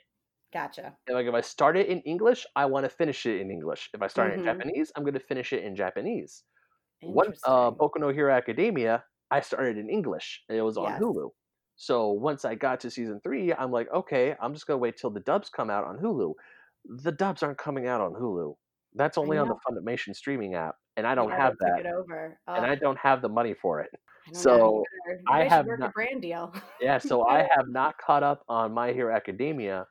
Gotcha. 0.52 0.96
And, 1.06 1.16
Like 1.16 1.26
if 1.26 1.34
I 1.34 1.40
start 1.42 1.76
it 1.76 1.88
in 1.88 2.00
English, 2.02 2.46
I 2.56 2.64
want 2.66 2.84
to 2.84 2.88
finish 2.88 3.26
it 3.26 3.40
in 3.40 3.50
English. 3.50 3.90
If 3.92 4.00
I 4.02 4.06
start 4.06 4.30
it 4.30 4.34
in 4.34 4.40
Mhm. 4.40 4.44
Japanese, 4.44 4.92
I'm 4.96 5.02
going 5.02 5.14
to 5.14 5.20
finish 5.20 5.52
it 5.52 5.62
in 5.64 5.76
Japanese. 5.76 6.44
One 7.02 7.34
uh. 7.44 7.70
Boku 7.72 7.98
no 7.98 8.08
Hero 8.08 8.32
Academia, 8.32 9.04
I 9.30 9.40
started 9.40 9.76
in 9.76 9.90
English. 9.90 10.44
And 10.48 10.56
it 10.56 10.62
was 10.62 10.78
on 10.78 10.84
Yes. 10.92 11.00
Hulu. 11.02 11.30
So 11.76 12.10
once 12.12 12.46
I 12.46 12.54
got 12.54 12.80
to 12.80 12.90
season 12.90 13.20
three, 13.20 13.52
I'm 13.52 13.70
like, 13.70 13.92
okay, 13.92 14.34
I'm 14.40 14.54
just 14.54 14.66
gonna 14.66 14.78
wait 14.78 14.96
till 14.96 15.10
the 15.10 15.20
dubs 15.20 15.50
come 15.50 15.68
out 15.68 15.84
on 15.84 15.98
Hulu. 15.98 16.32
The 16.86 17.12
dubs 17.12 17.42
aren't 17.42 17.58
coming 17.58 17.86
out 17.86 18.00
on 18.00 18.14
Hulu. 18.14 18.56
That's 18.96 19.18
only 19.18 19.38
on 19.38 19.48
the. 19.48 19.54
Funimation 19.68 20.14
streaming 20.14 20.54
app, 20.54 20.76
and 20.96 21.06
I 21.06 21.14
don't 21.14 21.28
Yeah, 21.30 21.36
have 21.36 21.54
that, 21.60 21.80
It 21.80 21.86
over. 21.86 22.38
and 22.46 22.64
I 22.66 22.74
don't 22.74 22.98
have 22.98 23.20
the 23.22 23.28
money 23.28 23.54
for 23.54 23.80
it. 23.80 23.90
I 24.28 24.32
so. 24.32 24.84
I 25.28 25.44
have 25.44 25.66
not- 25.66 25.90
a 25.90 25.92
brand 25.92 26.22
deal. 26.22 26.52
Yeah, 26.80 26.98
so 26.98 27.26
I 27.26 27.38
have 27.56 27.68
not 27.68 27.96
caught 27.98 28.22
up 28.22 28.42
on 28.48 28.72
My 28.72 28.92
Hero 28.92 29.14
Academia, 29.14 29.86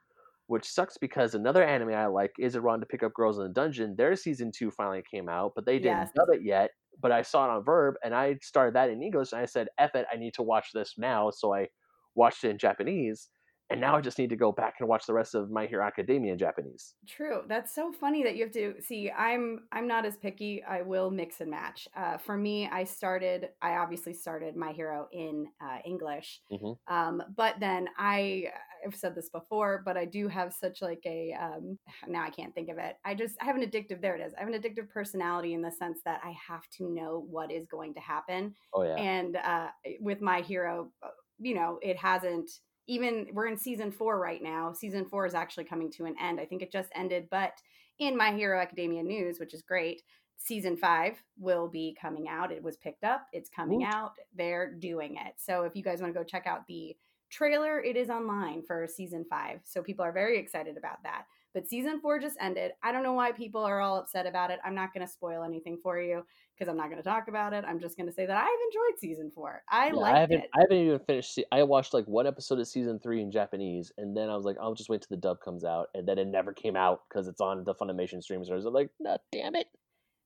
which 0.48 0.66
sucks 0.68 0.98
because 0.98 1.36
another 1.36 1.64
anime 1.64 1.90
I 1.94 2.06
like 2.08 2.32
is 2.40 2.58
Run 2.58 2.80
to 2.80 2.86
Pick 2.86 3.04
Up 3.04 3.14
Girls 3.14 3.38
in 3.38 3.44
the 3.44 3.50
Dungeon. 3.54 3.96
Their 3.96 4.16
season 4.16 4.52
two 4.52 4.72
finally 4.72 5.04
came 5.10 5.30
out, 5.30 5.54
but 5.56 5.66
they 5.66 5.78
didn't 5.80 6.00
Yes. 6.00 6.12
dub 6.16 6.30
it 6.32 6.42
yet. 6.44 6.72
But 7.02 7.12
I 7.12 7.22
saw 7.22 7.46
it 7.46 7.50
on 7.56 7.64
VRV, 7.66 7.96
and 8.04 8.16
I 8.16 8.38
started 8.42 8.76
that 8.76 8.90
in 8.90 9.02
English, 9.04 9.34
and 9.34 9.42
I 9.42 9.46
said, 9.46 9.68
"F 9.78 9.96
it, 9.96 10.06
I 10.12 10.16
need 10.16 10.34
to 10.36 10.44
watch 10.44 10.70
this 10.74 10.98
now." 10.98 11.30
So 11.30 11.54
I 11.54 11.68
watched 12.16 12.44
it 12.46 12.50
in 12.52 12.58
Japanese, 12.58 13.30
and 13.70 13.82
now 13.82 13.96
I 13.96 14.02
just 14.02 14.20
need 14.20 14.30
to 14.30 14.36
go 14.36 14.52
back 14.52 14.76
and 14.80 14.88
watch 14.88 15.06
the 15.08 15.14
rest 15.14 15.34
of 15.36 15.50
My 15.50 15.66
Hero 15.66 15.84
Academia 15.86 16.34
in 16.34 16.38
Japanese. 16.38 16.94
True. 17.08 17.42
That's 17.48 17.74
so 17.74 17.92
funny 17.92 18.24
that 18.24 18.36
you 18.36 18.44
have 18.44 18.54
to 18.54 18.76
see. 18.82 19.10
I'm 19.12 19.62
I'm 19.72 19.88
not 19.88 20.06
as 20.06 20.18
picky. 20.18 20.64
I 20.64 20.82
will 20.82 21.10
mix 21.10 21.42
and 21.42 21.50
match. 21.50 21.88
Uh, 21.96 22.18
for 22.18 22.38
me, 22.38 22.68
I 22.72 22.84
started. 22.84 23.50
I 23.62 23.78
obviously 23.78 24.14
started 24.14 24.56
My 24.56 24.72
Hero 24.72 25.08
in 25.12 25.48
uh, 25.62 25.80
English, 25.86 26.42
Mhm. 26.52 26.78
um, 26.88 27.24
but 27.36 27.56
then 27.60 27.90
I 27.98 28.52
I've 28.86 28.96
said 28.96 29.16
this 29.16 29.30
before, 29.30 29.82
but 29.84 29.98
I 29.98 30.06
do 30.06 30.28
have 30.28 30.54
such 30.54 30.82
like 30.84 31.02
a 31.06 31.34
um, 31.34 31.80
now 32.08 32.24
I 32.24 32.30
can't 32.30 32.54
think 32.54 32.70
of 32.70 32.78
it. 32.78 32.98
I 33.04 33.16
just 33.16 33.36
I 33.42 33.46
have 33.46 33.56
an 33.56 33.64
addictive. 33.64 34.00
There 34.02 34.16
it 34.16 34.22
is. 34.22 34.34
I 34.36 34.42
have 34.42 34.50
an 34.54 34.62
addictive 34.62 34.90
personality 34.90 35.54
in 35.54 35.62
the 35.64 35.72
sense 35.72 36.00
that 36.06 36.22
I 36.24 36.36
have 36.48 36.68
to 36.78 36.88
know 36.94 37.26
what 37.30 37.52
is 37.52 37.66
going 37.66 37.96
to 37.96 38.00
happen. 38.00 38.54
Oh 38.74 38.84
yeah, 38.84 38.96
and 38.96 39.38
uh, 39.38 39.70
with 40.00 40.22
my 40.22 40.42
hero 40.42 40.92
uh, 41.02 41.08
you 41.40 41.56
know 41.56 41.80
it 41.82 41.98
hasn't 41.98 42.50
even 42.88 43.28
we're 43.34 43.48
in 43.48 43.58
season 43.58 43.92
four 43.92 44.20
right 44.20 44.42
now. 44.42 44.74
Season 44.74 45.06
four 45.06 45.26
is 45.26 45.34
actually 45.34 45.66
coming 45.66 45.92
to 45.92 46.06
an 46.06 46.16
end. 46.22 46.40
I 46.40 46.46
think 46.46 46.62
it 46.62 46.72
just 46.72 46.90
ended 46.96 47.28
but 47.30 47.54
in 48.00 48.18
my 48.18 48.32
hero 48.32 48.60
academia 48.60 49.02
news 49.02 49.40
which 49.40 49.54
is 49.54 49.62
great 49.62 50.02
season 50.38 50.76
five 50.76 51.22
will 51.40 51.68
be 51.68 51.96
coming 52.00 52.28
out. 52.28 52.52
It 52.52 52.62
was 52.62 52.78
picked 52.78 53.04
up. 53.04 53.28
It's 53.32 53.50
coming 53.50 53.80
Woot. 53.80 53.94
out. 53.94 54.12
They're 54.36 54.74
doing 54.74 55.16
it. 55.16 55.36
So 55.38 55.64
if 55.64 55.76
you 55.76 55.84
guys 55.84 56.02
want 56.02 56.14
to 56.14 56.20
go 56.20 56.24
check 56.24 56.46
out 56.46 56.68
the 56.68 56.96
trailer 57.32 57.82
it 57.82 57.98
is 57.98 58.10
online 58.10 58.62
for 58.62 58.88
season 58.88 59.26
five. 59.30 59.60
So 59.64 59.82
people 59.82 60.06
are 60.06 60.12
very 60.12 60.38
excited 60.38 60.78
about 60.78 61.02
that 61.04 61.26
but 61.56 61.68
season 61.68 62.00
four 62.00 62.20
just 62.20 62.38
ended 62.40 62.72
i 62.84 62.92
don't 62.92 63.02
know 63.02 63.14
why 63.14 63.32
people 63.32 63.64
are 63.64 63.82
all 63.82 63.98
upset 63.98 64.28
about 64.28 64.52
it 64.52 64.60
i'm 64.64 64.76
not 64.76 64.94
going 64.94 65.06
to 65.06 65.12
spoil 65.12 65.44
anything 65.44 65.80
for 65.82 66.00
you 66.00 66.24
because 66.58 66.70
I'm 66.70 66.78
not 66.78 66.90
going 66.90 67.02
to 67.02 67.08
talk 67.08 67.28
about 67.28 67.54
it. 67.54 67.66
I'm 67.68 67.80
just 67.80 67.98
going 67.98 68.08
to 68.08 68.14
say 68.14 68.26
that 68.26 68.38
I've 68.38 68.48
enjoyed 68.48 69.00
season 69.00 69.32
four. 69.34 69.64
I 69.70 69.88
Yeah, 69.88 69.96
liked 69.96 70.16
I 70.16 70.20
haven't. 70.22 70.44
it. 70.44 70.50
I 70.56 70.62
haven't 70.62 70.78
even 70.78 71.00
finished. 71.00 71.40
I 71.52 71.64
watched 71.64 71.94
like 71.94 72.06
one 72.06 72.28
episode 72.28 72.60
of 72.60 72.68
season 72.68 73.00
three 73.00 73.22
in 73.22 73.32
Japanese, 73.32 73.92
and 73.98 74.16
then 74.16 74.30
I 74.30 74.36
was 74.36 74.46
like, 74.46 74.58
I'll 74.62 74.74
just 74.74 74.90
wait 74.90 75.02
till 75.02 75.16
the 75.16 75.22
dub 75.22 75.42
comes 75.42 75.64
out, 75.64 75.88
and 75.94 76.08
then 76.08 76.18
it 76.18 76.28
never 76.28 76.54
came 76.54 76.76
out 76.76 77.02
because 77.10 77.28
it's 77.28 77.42
on 77.42 77.64
the 77.64 77.76
Funimation 77.76 78.22
stream 78.22 78.44
service. 78.46 78.66
I'm 78.66 78.74
like, 78.74 78.90
no, 79.00 79.18
damn 79.32 79.56
it. 79.56 79.68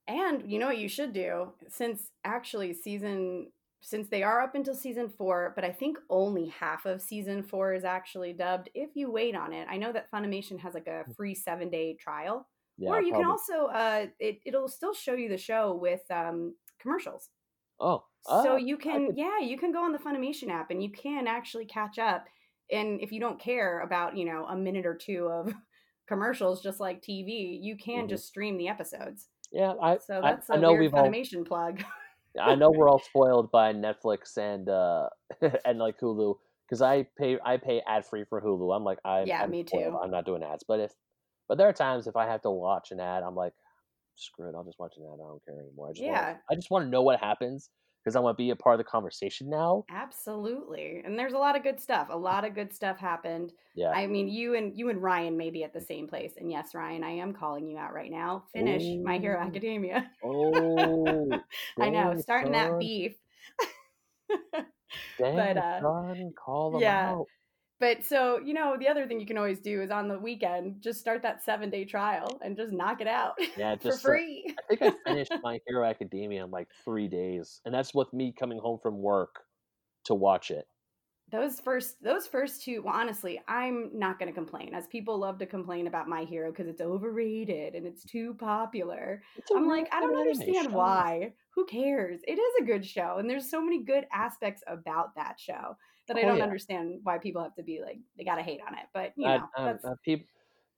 And 0.07 0.49
you 0.49 0.59
know 0.59 0.67
what 0.67 0.77
you 0.77 0.89
should 0.89 1.13
do? 1.13 1.53
Since 1.67 2.09
actually 2.23 2.73
season, 2.73 3.51
since 3.81 4.09
they 4.09 4.23
are 4.23 4.41
up 4.41 4.55
until 4.55 4.75
season 4.75 5.09
four, 5.09 5.53
but 5.55 5.63
I 5.63 5.71
think 5.71 5.97
only 6.09 6.47
half 6.47 6.85
of 6.85 7.01
season 7.01 7.43
four 7.43 7.73
is 7.73 7.83
actually 7.85 8.33
dubbed. 8.33 8.69
If 8.75 8.89
you 8.95 9.11
wait 9.11 9.35
on 9.35 9.53
it, 9.53 9.67
I 9.69 9.77
know 9.77 9.91
that 9.93 10.11
Funimation 10.11 10.59
has 10.59 10.73
like 10.73 10.87
a 10.87 11.05
free 11.15 11.33
seven 11.33 11.69
day 11.69 11.95
trial, 11.99 12.47
Yeah, 12.77 12.89
or 12.89 13.01
you 13.01 13.13
can 13.13 13.25
also, 13.25 13.65
uh, 13.67 14.07
it, 14.19 14.39
it'll 14.45 14.67
still 14.67 14.93
show 14.93 15.13
you 15.13 15.29
the 15.29 15.37
show 15.37 15.73
with 15.75 16.01
um, 16.11 16.55
commercials. 16.81 17.29
Oh, 17.79 18.03
so 18.25 18.53
ah, 18.53 18.55
you 18.57 18.75
can 18.75 19.07
could- 19.07 19.17
yeah 19.17 19.39
you 19.39 19.57
can 19.57 19.71
go 19.71 19.81
on 19.85 19.93
the 19.93 19.97
funimation 19.97 20.49
app 20.49 20.69
and 20.71 20.83
you 20.83 20.91
can 20.91 21.25
actually 21.27 21.63
catch 21.65 21.97
up 21.97 22.25
and 22.69 22.99
if 22.99 23.13
you 23.13 23.21
don't 23.21 23.39
care 23.39 23.79
about 23.79 24.17
you 24.17 24.25
know 24.25 24.45
a 24.49 24.57
minute 24.57 24.85
or 24.85 24.95
two 24.95 25.27
of 25.31 25.53
commercials 26.09 26.61
just 26.61 26.81
like 26.81 27.01
tv 27.01 27.57
you 27.61 27.77
can 27.77 28.05
Mhm. 28.05 28.09
just 28.09 28.27
stream 28.27 28.57
the 28.57 28.67
episodes 28.67 29.29
yeah. 29.53 29.73
I 29.81 29.97
so 29.97 30.19
that's 30.21 30.49
I 30.49 30.55
a 30.55 30.59
know 30.59 30.71
weird 30.71 30.81
we've 30.81 30.93
all- 30.93 31.05
funimation 31.07 31.47
plug 31.47 31.81
I 32.41 32.55
know 32.55 32.71
we're 32.71 32.89
all 32.89 32.99
spoiled 32.99 33.51
by 33.51 33.73
Netflix 33.73 34.37
and 34.37 34.69
uh 34.69 35.09
and 35.65 35.79
like 35.79 35.99
Hulu 35.99 36.35
because 36.67 36.81
I 36.81 37.03
pay 37.17 37.39
I 37.43 37.57
pay 37.57 37.81
ad 37.87 38.05
free 38.05 38.25
for 38.25 38.41
Hulu. 38.41 38.75
I'm 38.75 38.83
like 38.83 38.99
I 39.05 39.25
Yeah, 39.25 39.41
I'm 39.43 39.51
me 39.51 39.63
spoiled. 39.67 39.93
too. 39.93 39.99
I'm 40.03 40.11
not 40.11 40.25
doing 40.25 40.43
ads, 40.43 40.63
but 40.67 40.79
if 40.79 40.93
but 41.47 41.57
there 41.57 41.67
are 41.67 41.73
times 41.73 42.07
if 42.07 42.15
I 42.15 42.25
have 42.27 42.41
to 42.43 42.51
watch 42.51 42.91
an 42.91 42.99
ad, 42.99 43.23
I'm 43.23 43.35
like 43.35 43.53
screw 44.15 44.49
it. 44.49 44.55
I'll 44.55 44.63
just 44.65 44.79
watch 44.79 44.95
an 44.97 45.03
ad. 45.03 45.19
I 45.23 45.27
don't 45.27 45.43
care 45.45 45.59
anymore. 45.59 45.89
I 45.89 45.93
just 45.93 46.05
Yeah. 46.05 46.11
wanna, 46.11 46.39
I 46.51 46.55
just 46.55 46.71
want 46.71 46.85
to 46.85 46.89
know 46.89 47.01
what 47.01 47.19
happens 47.19 47.69
because 48.03 48.15
I 48.15 48.19
want 48.19 48.37
to 48.37 48.41
be 48.43 48.49
a 48.51 48.55
part 48.55 48.75
of 48.75 48.77
the 48.79 48.83
conversation 48.89 49.49
now. 49.49 49.83
absolutely 49.89 51.01
and 51.05 51.17
there's 51.17 51.33
a 51.33 51.37
lot 51.37 51.55
of 51.55 51.63
good 51.63 51.79
stuff 51.79 52.07
a 52.09 52.17
lot 52.17 52.45
of 52.45 52.55
good 52.55 52.73
stuff 52.73 52.97
happened 52.97 53.53
Yeah. 53.75 53.89
i 53.91 54.07
mean 54.07 54.27
you 54.27 54.55
and 54.55 54.77
you 54.77 54.89
and 54.89 55.01
ryan 55.01 55.37
may 55.37 55.49
be 55.49 55.63
at 55.63 55.73
the 55.73 55.81
same 55.81 56.07
place 56.07 56.33
and 56.37 56.51
yes 56.51 56.73
ryan 56.73 57.03
i 57.03 57.11
am 57.11 57.33
calling 57.33 57.67
you 57.67 57.77
out 57.77 57.93
right 57.93 58.11
now 58.11 58.43
finish 58.53 58.83
my 59.03 59.17
hero 59.17 59.39
academia 59.39 60.09
oh, 60.23 61.29
i 61.79 61.89
know 61.89 62.15
starting 62.17 62.51
that 62.53 62.77
beef 62.79 63.15
Dang, 65.19 65.35
but, 65.35 65.57
uh, 65.57 65.81
son, 65.81 66.33
call 66.43 66.71
them 66.71 66.81
yeah. 66.81 67.11
out. 67.11 67.25
But 67.79 68.03
so, 68.05 68.39
you 68.39 68.53
know, 68.53 68.75
the 68.77 68.87
other 68.89 69.07
thing 69.07 69.19
you 69.19 69.25
can 69.25 69.37
always 69.37 69.59
do 69.59 69.81
is 69.81 69.89
on 69.91 70.07
the 70.09 70.19
weekend, 70.19 70.81
just 70.81 70.99
start 70.99 71.21
that 71.23 71.43
seven 71.43 71.69
day 71.69 71.85
trial 71.85 72.39
and 72.43 72.57
just 72.57 72.73
knock 72.73 72.99
it 73.01 73.07
out 73.07 73.37
Yeah, 73.55 73.75
for 73.81 73.91
just 73.91 74.05
uh, 74.05 74.09
free. 74.09 74.53
I 74.57 74.61
think 74.75 74.81
I 74.81 74.91
finished 75.09 75.31
My 75.43 75.59
Hero 75.67 75.85
Academia 75.85 76.43
in 76.43 76.51
like 76.51 76.69
three 76.83 77.07
days, 77.07 77.61
and 77.65 77.73
that's 77.73 77.93
with 77.93 78.11
me 78.13 78.33
coming 78.37 78.59
home 78.59 78.79
from 78.81 79.01
work 79.01 79.43
to 80.05 80.13
watch 80.15 80.51
it. 80.51 80.67
those 81.31 81.59
first 81.59 82.01
those 82.01 82.25
first 82.25 82.63
two 82.63 82.81
well 82.81 82.95
honestly 82.95 83.39
i'm 83.47 83.91
not 83.93 84.17
going 84.17 84.27
to 84.27 84.33
complain 84.33 84.73
as 84.73 84.87
people 84.87 85.19
love 85.19 85.37
to 85.37 85.45
complain 85.45 85.85
about 85.85 86.07
my 86.07 86.23
hero 86.23 86.49
because 86.51 86.67
it's 86.67 86.81
overrated 86.81 87.75
and 87.75 87.85
it's 87.85 88.03
too 88.03 88.33
popular 88.39 89.21
It's 89.35 89.51
i'm 89.51 89.67
like 89.67 89.87
i 89.93 89.99
don't 89.99 90.17
understand 90.17 90.71
show. 90.71 90.77
why 90.77 91.33
who 91.53 91.65
cares 91.65 92.19
it 92.27 92.39
is 92.39 92.53
a 92.61 92.65
good 92.65 92.83
show 92.83 93.17
and 93.19 93.29
there's 93.29 93.49
so 93.49 93.61
many 93.63 93.83
good 93.83 94.05
aspects 94.11 94.63
about 94.65 95.13
that 95.15 95.39
show 95.39 95.75
that 96.09 96.17
i 96.17 96.21
Oh, 96.21 96.27
don't 96.27 96.37
yeah. 96.37 96.43
understand 96.43 96.99
why 97.03 97.17
people 97.17 97.41
have 97.41 97.55
to 97.55 97.63
be 97.63 97.81
like 97.81 97.99
they 98.17 98.25
gotta 98.25 98.43
hate 98.43 98.59
on 98.67 98.73
it 98.73 98.85
but 98.93 99.13
you 99.15 99.27
know 99.27 99.49
that's 99.55 99.85
uh, 99.85 99.95
peop- 100.03 100.27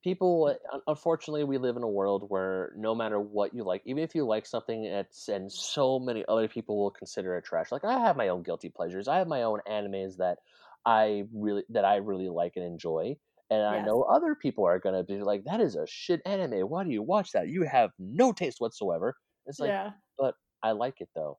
people 0.03 0.55
unfortunately 0.87 1.43
we 1.43 1.57
live 1.57 1.77
in 1.77 1.83
a 1.83 1.87
world 1.87 2.25
where 2.29 2.73
no 2.75 2.95
matter 2.95 3.19
what 3.19 3.53
you 3.53 3.63
like 3.63 3.81
even 3.85 4.03
if 4.03 4.15
you 4.15 4.25
like 4.25 4.45
something 4.45 4.85
it's 4.85 5.27
and 5.27 5.51
so 5.51 5.99
many 5.99 6.25
other 6.27 6.47
people 6.47 6.77
will 6.77 6.91
consider 6.91 7.35
it 7.35 7.45
trash. 7.45 7.71
Like 7.71 7.85
i 7.85 7.99
have 7.99 8.17
my 8.17 8.29
own 8.29 8.43
guilty 8.43 8.69
pleasures. 8.69 9.07
I 9.07 9.17
have 9.17 9.27
my 9.27 9.43
own 9.43 9.59
animes 9.69 10.17
that 10.17 10.39
i 10.85 11.23
really 11.33 11.63
that 11.69 11.85
i 11.85 11.97
really 11.97 12.29
like 12.29 12.53
and 12.55 12.65
enjoy 12.65 13.15
and 13.51 13.61
i 13.61 13.79
know 13.85 14.01
other 14.01 14.33
people 14.33 14.65
are 14.65 14.79
going 14.79 14.95
to 14.95 15.03
be 15.03 15.21
like 15.21 15.43
that 15.43 15.61
is 15.61 15.75
a 15.75 15.85
shit 15.85 16.21
anime. 16.25 16.67
Why 16.67 16.83
do 16.83 16.89
you 16.89 17.03
watch 17.03 17.31
that? 17.33 17.49
You 17.49 17.63
have 17.63 17.91
no 17.99 18.31
taste 18.33 18.59
whatsoever. 18.59 19.15
It's 19.45 19.59
like 19.59 19.69
yeah. 19.69 19.91
but 20.17 20.33
i 20.63 20.71
like 20.71 21.01
it 21.01 21.09
though 21.13 21.37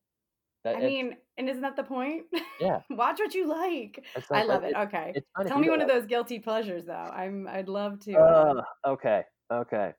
that 0.65 0.77
i 0.77 0.81
mean 0.81 1.17
and 1.39 1.49
isn't 1.49 1.63
that 1.63 1.77
the 1.77 1.83
point 1.83 2.25
Yeah. 2.61 2.81
watch 2.91 3.19
what 3.19 3.35
you 3.35 3.47
like 3.47 4.05
i 4.33 4.45
love 4.45 4.65
it 4.65 4.75
okay 4.77 5.13
it's 5.15 5.27
fine 5.37 5.47
if 5.47 5.49
tell 5.49 5.59
me 5.59 5.71
one 5.71 5.81
of 5.81 5.89
those 5.89 6.07
guilty 6.07 6.39
pleasures 6.39 6.85
though 6.85 6.93
i'm 6.93 7.49
i'd 7.49 7.69
love 7.69 7.99
to 8.01 8.13
uh, 8.15 8.63
okay, 8.87 9.23
okay. 9.53 9.93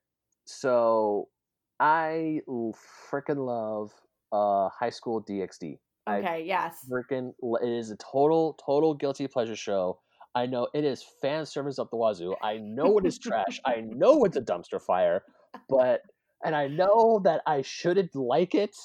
So 0.45 1.29
I 1.79 2.41
freaking 3.11 3.45
love 3.45 3.91
uh 4.31 4.69
High 4.69 4.89
School 4.89 5.23
DxD. 5.23 5.79
I 6.05 6.17
okay 6.17 6.43
yes 6.45 6.85
freaking 6.91 7.33
it 7.61 7.69
is 7.69 7.91
a 7.91 7.97
total 7.97 8.57
total 8.65 8.93
guilty 8.93 9.27
pleasure 9.27 9.55
show. 9.55 9.99
I 10.35 10.47
know 10.47 10.67
it 10.73 10.83
is 10.83 11.05
fan 11.21 11.45
service 11.45 11.77
up 11.77 11.91
the 11.91 11.97
wazoo. 11.97 12.35
I 12.41 12.57
know 12.57 12.97
it 12.97 13.05
is 13.05 13.19
trash. 13.19 13.59
I 13.65 13.81
know 13.85 14.23
it's 14.25 14.35
a 14.35 14.41
dumpster 14.41 14.81
fire, 14.81 15.23
but 15.69 16.01
and 16.43 16.55
I 16.55 16.67
know 16.67 17.21
that 17.23 17.41
I 17.45 17.61
shouldn't 17.61 18.15
like 18.15 18.55
it, 18.55 18.75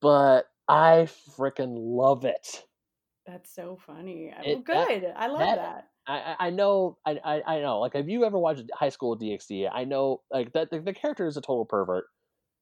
but 0.00 0.46
I 0.72 1.08
freaking 1.36 1.74
love 1.78 2.24
it. 2.24 2.64
That's 3.26 3.54
so 3.54 3.78
funny. 3.86 4.32
I- 4.36 4.42
It- 4.42 4.54
well, 4.68 4.86
that- 4.86 4.88
good. 5.00 5.12
I 5.16 5.26
love 5.28 5.38
that- 5.40 5.56
that. 5.56 5.88
I, 6.04 6.36
I 6.46 6.50
know 6.50 6.98
I, 7.06 7.20
I 7.24 7.42
I 7.58 7.60
know 7.60 7.78
like 7.78 7.92
have 7.92 8.08
you 8.08 8.24
ever 8.24 8.36
watched 8.36 8.68
High 8.74 8.88
School 8.88 9.16
DxD? 9.16 9.70
I 9.72 9.84
know 9.84 10.22
like 10.32 10.52
that 10.54 10.70
the, 10.72 10.80
the 10.80 10.92
character 10.92 11.28
is 11.28 11.36
a 11.36 11.40
total 11.40 11.64
pervert, 11.64 12.06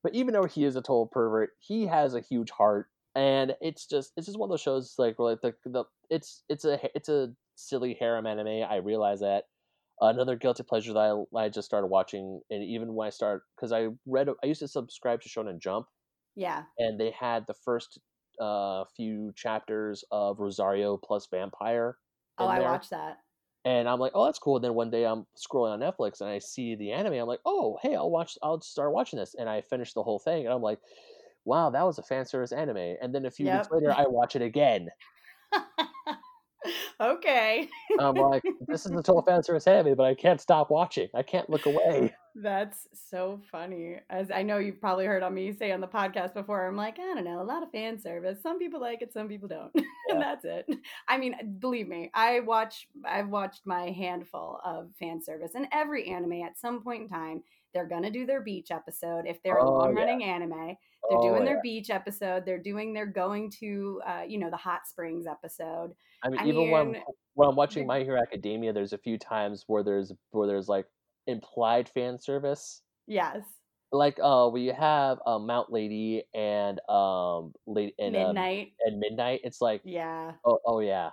but 0.02 0.14
even 0.14 0.34
though 0.34 0.44
he 0.44 0.62
is 0.66 0.76
a 0.76 0.82
total 0.82 1.06
pervert, 1.06 1.52
he 1.58 1.86
has 1.86 2.14
a 2.14 2.20
huge 2.20 2.50
heart, 2.50 2.90
and 3.14 3.56
it's 3.62 3.86
just 3.86 4.12
it's 4.18 4.26
just 4.26 4.38
one 4.38 4.48
of 4.48 4.50
those 4.50 4.60
shows 4.60 4.94
like 4.98 5.18
where 5.18 5.30
like 5.30 5.40
the 5.40 5.54
the 5.70 5.84
it's 6.10 6.42
it's 6.50 6.66
a 6.66 6.78
it's 6.94 7.08
a 7.08 7.32
silly 7.54 7.94
harem 7.98 8.26
anime. 8.26 8.62
I 8.70 8.76
realize 8.76 9.20
that. 9.20 9.44
Another 10.02 10.36
guilty 10.36 10.62
pleasure 10.62 10.92
that 10.94 11.26
I, 11.34 11.38
I 11.38 11.48
just 11.50 11.66
started 11.66 11.86
watching, 11.86 12.40
and 12.50 12.62
even 12.62 12.94
when 12.94 13.06
I 13.06 13.10
start 13.10 13.44
because 13.56 13.72
I 13.72 13.88
read 14.04 14.28
I 14.42 14.46
used 14.46 14.60
to 14.60 14.68
subscribe 14.68 15.22
to 15.22 15.28
Shonen 15.30 15.58
Jump, 15.58 15.86
Yeah. 16.34 16.64
and 16.78 16.98
they 16.98 17.10
had 17.10 17.46
the 17.46 17.54
first 17.54 17.98
uh 18.40 18.84
few 18.96 19.32
chapters 19.34 20.04
of 20.10 20.40
Rosario 20.40 20.96
plus 20.96 21.26
Vampire. 21.30 21.98
Oh, 22.38 22.46
I 22.46 22.58
there. 22.58 22.70
watched 22.70 22.90
that. 22.90 23.18
And 23.66 23.86
I'm 23.86 23.98
like, 24.00 24.12
oh, 24.14 24.24
that's 24.24 24.38
cool. 24.38 24.56
And 24.56 24.64
then 24.64 24.74
one 24.74 24.90
day 24.90 25.04
I'm 25.04 25.26
scrolling 25.36 25.72
on 25.72 25.80
Netflix 25.80 26.22
and 26.22 26.30
I 26.30 26.38
see 26.38 26.74
the 26.74 26.92
anime. 26.92 27.12
I'm 27.14 27.26
like, 27.26 27.40
oh, 27.44 27.78
hey, 27.82 27.94
I'll 27.94 28.10
watch. 28.10 28.38
I'll 28.42 28.60
start 28.62 28.92
watching 28.94 29.18
this. 29.18 29.34
And 29.34 29.50
I 29.50 29.60
finished 29.60 29.94
the 29.94 30.02
whole 30.02 30.18
thing. 30.18 30.46
And 30.46 30.54
I'm 30.54 30.62
like, 30.62 30.78
wow, 31.44 31.68
that 31.68 31.82
was 31.82 31.98
a 31.98 32.02
fan 32.02 32.24
service 32.24 32.52
anime. 32.52 32.96
And 33.02 33.14
then 33.14 33.26
a 33.26 33.30
few 33.30 33.50
weeks 33.50 33.68
later, 33.70 33.92
I 33.92 34.06
watch 34.06 34.34
it 34.34 34.40
again. 34.42 34.88
okay. 37.00 37.68
I'm 37.98 38.14
like, 38.14 38.42
this 38.66 38.86
is 38.86 38.92
a 38.92 39.02
total 39.02 39.22
fan 39.22 39.42
service 39.42 39.66
anime, 39.66 39.94
but 39.94 40.04
I 40.04 40.14
can't 40.14 40.40
stop 40.40 40.70
watching. 40.70 41.08
I 41.14 41.22
can't 41.22 41.48
look 41.50 41.66
away. 41.66 42.14
That's 42.34 42.86
so 43.10 43.40
funny. 43.50 43.96
As 44.08 44.30
I 44.30 44.42
know 44.42 44.58
you've 44.58 44.80
probably 44.80 45.04
heard 45.06 45.22
on 45.22 45.34
me 45.34 45.52
say 45.52 45.72
on 45.72 45.80
the 45.80 45.88
podcast 45.88 46.32
before, 46.34 46.66
I'm 46.66 46.76
like, 46.76 46.98
I 46.98 47.14
don't 47.14 47.24
know, 47.24 47.42
a 47.42 47.44
lot 47.44 47.62
of 47.62 47.70
fan 47.72 48.00
service. 48.00 48.38
Some 48.42 48.58
people 48.58 48.80
like 48.80 49.02
it, 49.02 49.12
some 49.12 49.28
people 49.28 49.48
don't. 49.48 49.72
Yeah. 50.08 50.14
and 50.14 50.22
that's 50.22 50.44
it. 50.44 50.66
I 51.08 51.18
mean, 51.18 51.36
believe 51.60 51.86
me, 51.86 52.10
I 52.14 52.40
watch 52.40 52.88
I've 53.04 53.28
watched 53.28 53.60
my 53.64 53.90
handful 53.90 54.60
of 54.64 54.88
fan 54.98 55.22
service 55.22 55.52
and 55.54 55.68
every 55.72 56.08
anime 56.08 56.42
at 56.42 56.58
some 56.58 56.82
point 56.82 57.02
in 57.02 57.08
time, 57.08 57.42
they're 57.74 57.86
gonna 57.88 58.10
do 58.10 58.26
their 58.26 58.40
beach 58.42 58.70
episode. 58.70 59.24
If 59.26 59.42
they're 59.42 59.56
a 59.58 59.62
Oh, 59.64 59.78
yeah. 59.80 59.84
long 59.86 59.94
running 59.94 60.24
anime, 60.24 60.50
they're 61.08 61.18
Oh, 61.18 61.22
doing 61.22 61.42
yeah. 61.46 61.52
their 61.52 61.60
beach 61.62 61.90
episode, 61.90 62.44
they're 62.44 62.58
doing 62.62 62.92
their 62.92 63.06
going 63.06 63.50
to 63.60 64.00
uh, 64.06 64.22
you 64.26 64.38
know, 64.38 64.50
the 64.50 64.56
hot 64.56 64.86
springs 64.86 65.26
episode. 65.26 65.92
I 66.22 66.28
mean, 66.28 66.40
I 66.40 66.46
even 66.46 66.70
when 66.70 66.80
I'm, 66.80 66.92
mean, 66.92 67.02
when 67.34 67.48
I'm 67.48 67.56
watching 67.56 67.86
My 67.86 68.00
Hero 68.00 68.20
Academia, 68.20 68.72
there's 68.72 68.92
a 68.92 68.98
few 68.98 69.18
times 69.18 69.64
where 69.66 69.82
there's 69.82 70.12
where 70.32 70.46
there's 70.46 70.68
like 70.68 70.86
implied 71.26 71.88
fan 71.88 72.18
service. 72.18 72.82
Yes. 73.06 73.42
Like, 73.92 74.20
uh, 74.22 74.48
we 74.52 74.66
have 74.66 75.18
uh, 75.26 75.40
Mount 75.40 75.72
Lady 75.72 76.22
and 76.32 76.78
um, 76.88 77.52
late 77.66 77.94
and 77.98 78.14
um, 78.14 78.22
Midnight. 78.34 78.72
and 78.84 79.00
Midnight. 79.00 79.40
It's 79.42 79.60
like, 79.60 79.80
Yeah. 79.84 80.32
oh, 80.44 80.60
oh 80.64 80.78
yeah, 80.78 81.10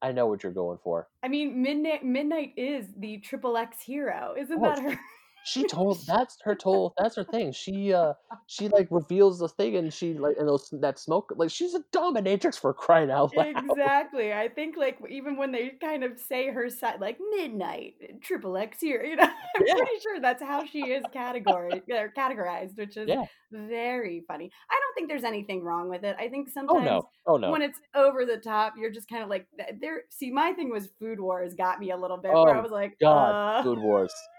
I 0.00 0.12
know 0.12 0.28
what 0.28 0.44
you're 0.44 0.52
going 0.52 0.78
for. 0.84 1.08
I 1.24 1.28
mean, 1.28 1.62
Midnight 1.62 2.04
Midnight 2.04 2.52
is 2.56 2.86
the 2.96 3.18
triple 3.18 3.56
X 3.56 3.82
hero. 3.82 4.34
Isn't 4.38 4.56
Oh, 4.58 4.62
that 4.62 4.78
her? 4.80 5.00
She 5.42 5.64
told 5.64 6.06
that's 6.06 6.36
her 6.44 6.54
told 6.54 6.94
that's 6.98 7.16
her 7.16 7.24
thing. 7.24 7.52
She 7.52 7.92
uh 7.92 8.14
she 8.46 8.68
like 8.68 8.88
reveals 8.90 9.38
the 9.38 9.48
thing 9.48 9.76
and 9.76 9.92
she 9.92 10.14
like 10.14 10.36
and 10.38 10.48
those 10.48 10.68
that 10.80 10.98
smoke 10.98 11.32
like 11.36 11.50
she's 11.50 11.74
a 11.74 11.82
dominatrix 11.94 12.58
for 12.58 12.72
crying 12.74 13.10
out 13.10 13.32
loud. 13.36 13.48
exactly. 13.56 14.32
I 14.32 14.48
think 14.48 14.76
like 14.76 14.98
even 15.08 15.36
when 15.36 15.52
they 15.52 15.70
kind 15.70 16.04
of 16.04 16.18
say 16.18 16.50
her 16.50 16.68
side, 16.68 17.00
like 17.00 17.18
Midnight 17.30 18.20
Triple 18.22 18.56
X 18.56 18.80
hero, 18.80 19.04
you 19.06 19.16
know, 19.16 19.22
I'm 19.56 19.64
Yeah. 19.64 19.74
pretty 19.74 20.00
sure 20.02 20.20
that's 20.20 20.42
how 20.42 20.64
she 20.66 20.90
is 20.90 21.06
category 21.12 21.82
or 21.90 22.12
categorized, 22.16 22.76
which 22.76 22.96
is 22.96 23.12
Yeah. 23.12 23.26
very 23.50 24.24
funny. 24.28 24.50
I 24.70 24.74
don't 24.80 24.94
think 24.94 25.08
there's 25.08 25.24
anything 25.24 25.62
wrong 25.62 25.88
with 25.88 26.04
it. 26.04 26.16
I 26.18 26.28
think 26.28 26.48
sometimes 26.48 26.62
Oh 26.68 26.80
sometimes 26.80 26.80
no. 26.80 27.10
Oh 27.26 27.36
no. 27.36 27.54
when 27.54 27.62
it's 27.62 27.78
over 27.94 28.24
the 28.26 28.38
top, 28.38 28.74
you're 28.76 28.90
just 28.90 29.08
kind 29.08 29.22
of 29.22 29.28
like 29.30 29.46
there. 29.80 30.02
See, 30.10 30.30
my 30.30 30.52
thing 30.52 30.70
was 30.70 30.88
Food 30.98 31.20
Wars 31.20 31.54
got 31.54 31.80
me 31.80 31.90
a 31.90 31.96
little 31.96 32.18
bit 32.18 32.40
where 32.40 32.54
I 32.54 32.60
Oh, 32.60 32.62
was 32.62 32.70
like, 32.70 32.98
God, 33.00 33.36
uh, 33.42 33.62
Food 33.62 33.78
Wars. 33.78 34.30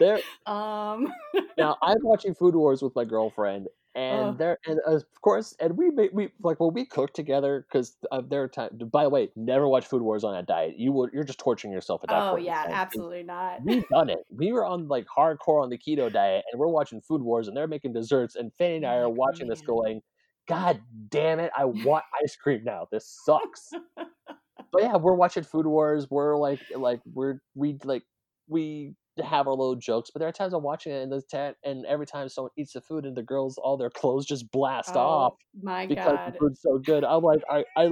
There 0.00 0.20
um, 0.46 1.12
now 1.58 1.76
I'm 1.82 1.98
watching 2.02 2.34
Food 2.34 2.54
Wars 2.54 2.82
with 2.82 2.94
my 2.94 3.04
girlfriend 3.04 3.68
and 3.94 4.28
Ugh. 4.30 4.38
there 4.38 4.58
and 4.66 4.80
of 4.86 5.04
course 5.20 5.54
and 5.60 5.76
we 5.76 5.90
we 5.90 6.30
like 6.42 6.58
when 6.60 6.72
we 6.72 6.86
cook 6.86 7.12
together 7.12 7.66
because 7.68 7.94
uh, 8.10 8.22
there 8.26 8.42
are 8.42 8.48
times 8.48 8.82
by 8.90 9.02
the 9.02 9.10
way 9.10 9.28
never 9.36 9.68
watch 9.68 9.84
Food 9.84 10.00
Wars 10.00 10.24
on 10.24 10.34
a 10.34 10.42
diet 10.42 10.78
you 10.78 10.92
will 10.92 11.10
you're 11.12 11.24
just 11.24 11.38
torturing 11.38 11.74
yourself 11.74 12.02
at 12.02 12.08
that 12.08 12.22
oh 12.22 12.30
point 12.30 12.40
in 12.40 12.46
yeah, 12.46 12.64
absolutely 12.70 13.22
not. 13.22 13.62
We've 13.62 13.88
done 13.88 14.10
it. 14.10 14.24
We 14.30 14.52
were 14.52 14.64
on 14.64 14.88
like 14.88 15.06
hardcore 15.06 15.62
on 15.62 15.70
the 15.70 15.78
keto 15.78 16.12
diet, 16.12 16.44
and 16.50 16.58
we're 16.58 16.68
watching 16.68 17.00
Food 17.00 17.22
Wars, 17.22 17.48
and 17.48 17.56
they're 17.56 17.68
making 17.68 17.92
desserts, 17.92 18.36
and 18.36 18.52
Fanny 18.54 18.76
and 18.76 18.86
I 18.86 18.96
are 18.96 19.08
like, 19.08 19.16
watching 19.16 19.48
this, 19.48 19.60
going, 19.60 20.00
"God 20.48 20.80
damn 21.08 21.38
it! 21.40 21.50
I 21.56 21.64
want 21.64 22.04
ice 22.22 22.36
cream 22.36 22.62
now. 22.64 22.88
This 22.90 23.06
sucks." 23.24 23.70
but 23.96 24.82
yeah, 24.82 24.96
we're 24.96 25.14
watching 25.14 25.44
Food 25.44 25.66
Wars. 25.66 26.10
We're 26.10 26.36
like, 26.36 26.60
like 26.74 27.00
we're 27.12 27.40
we 27.54 27.78
like 27.84 28.02
we 28.48 28.94
have 29.20 29.46
our 29.46 29.54
little 29.54 29.76
jokes, 29.76 30.10
but 30.12 30.20
there 30.20 30.28
are 30.28 30.32
times 30.32 30.52
I'm 30.54 30.62
watching 30.62 30.92
it, 30.92 31.02
and 31.02 31.12
the 31.12 31.22
tent, 31.22 31.56
and 31.64 31.84
every 31.86 32.06
time 32.06 32.28
someone 32.28 32.50
eats 32.56 32.72
the 32.72 32.80
food, 32.80 33.04
and 33.04 33.16
the 33.16 33.22
girls, 33.22 33.58
all 33.58 33.76
their 33.76 33.90
clothes 33.90 34.26
just 34.26 34.50
blast 34.50 34.96
oh 34.96 35.00
off 35.00 35.34
Oh 35.34 35.60
my 35.62 35.86
because 35.88 36.16
god. 36.16 36.32
the 36.32 36.38
food's 36.38 36.60
so 36.62 36.78
good. 36.78 37.04
I'm 37.04 37.22
like, 37.22 37.40
I, 37.50 37.64
I, 37.76 37.90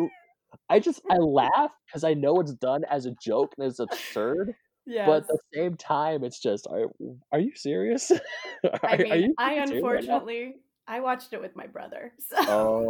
I 0.68 0.80
just 0.80 1.02
I 1.10 1.16
laugh 1.16 1.72
because 1.86 2.04
I 2.04 2.14
know 2.14 2.40
it's 2.40 2.54
done 2.54 2.82
as 2.90 3.06
a 3.06 3.12
joke 3.22 3.54
and 3.58 3.66
it's 3.66 3.78
absurd. 3.80 4.52
Yes. 4.86 5.06
But 5.06 5.16
at 5.22 5.28
the 5.28 5.38
same 5.54 5.76
time, 5.76 6.24
it's 6.24 6.40
just, 6.40 6.66
are, 6.66 6.86
are 7.32 7.38
you 7.38 7.52
serious? 7.54 8.10
are, 8.64 8.80
I 8.82 8.96
mean, 8.96 9.12
are 9.12 9.16
you 9.18 9.36
I 9.38 9.52
serious 9.66 10.08
right 10.08 10.22
unfortunately 10.22 10.56
I 10.90 11.00
watched 11.00 11.32
it 11.32 11.40
with 11.40 11.56
my 11.56 11.66
brother, 11.66 12.12
so 12.20 12.36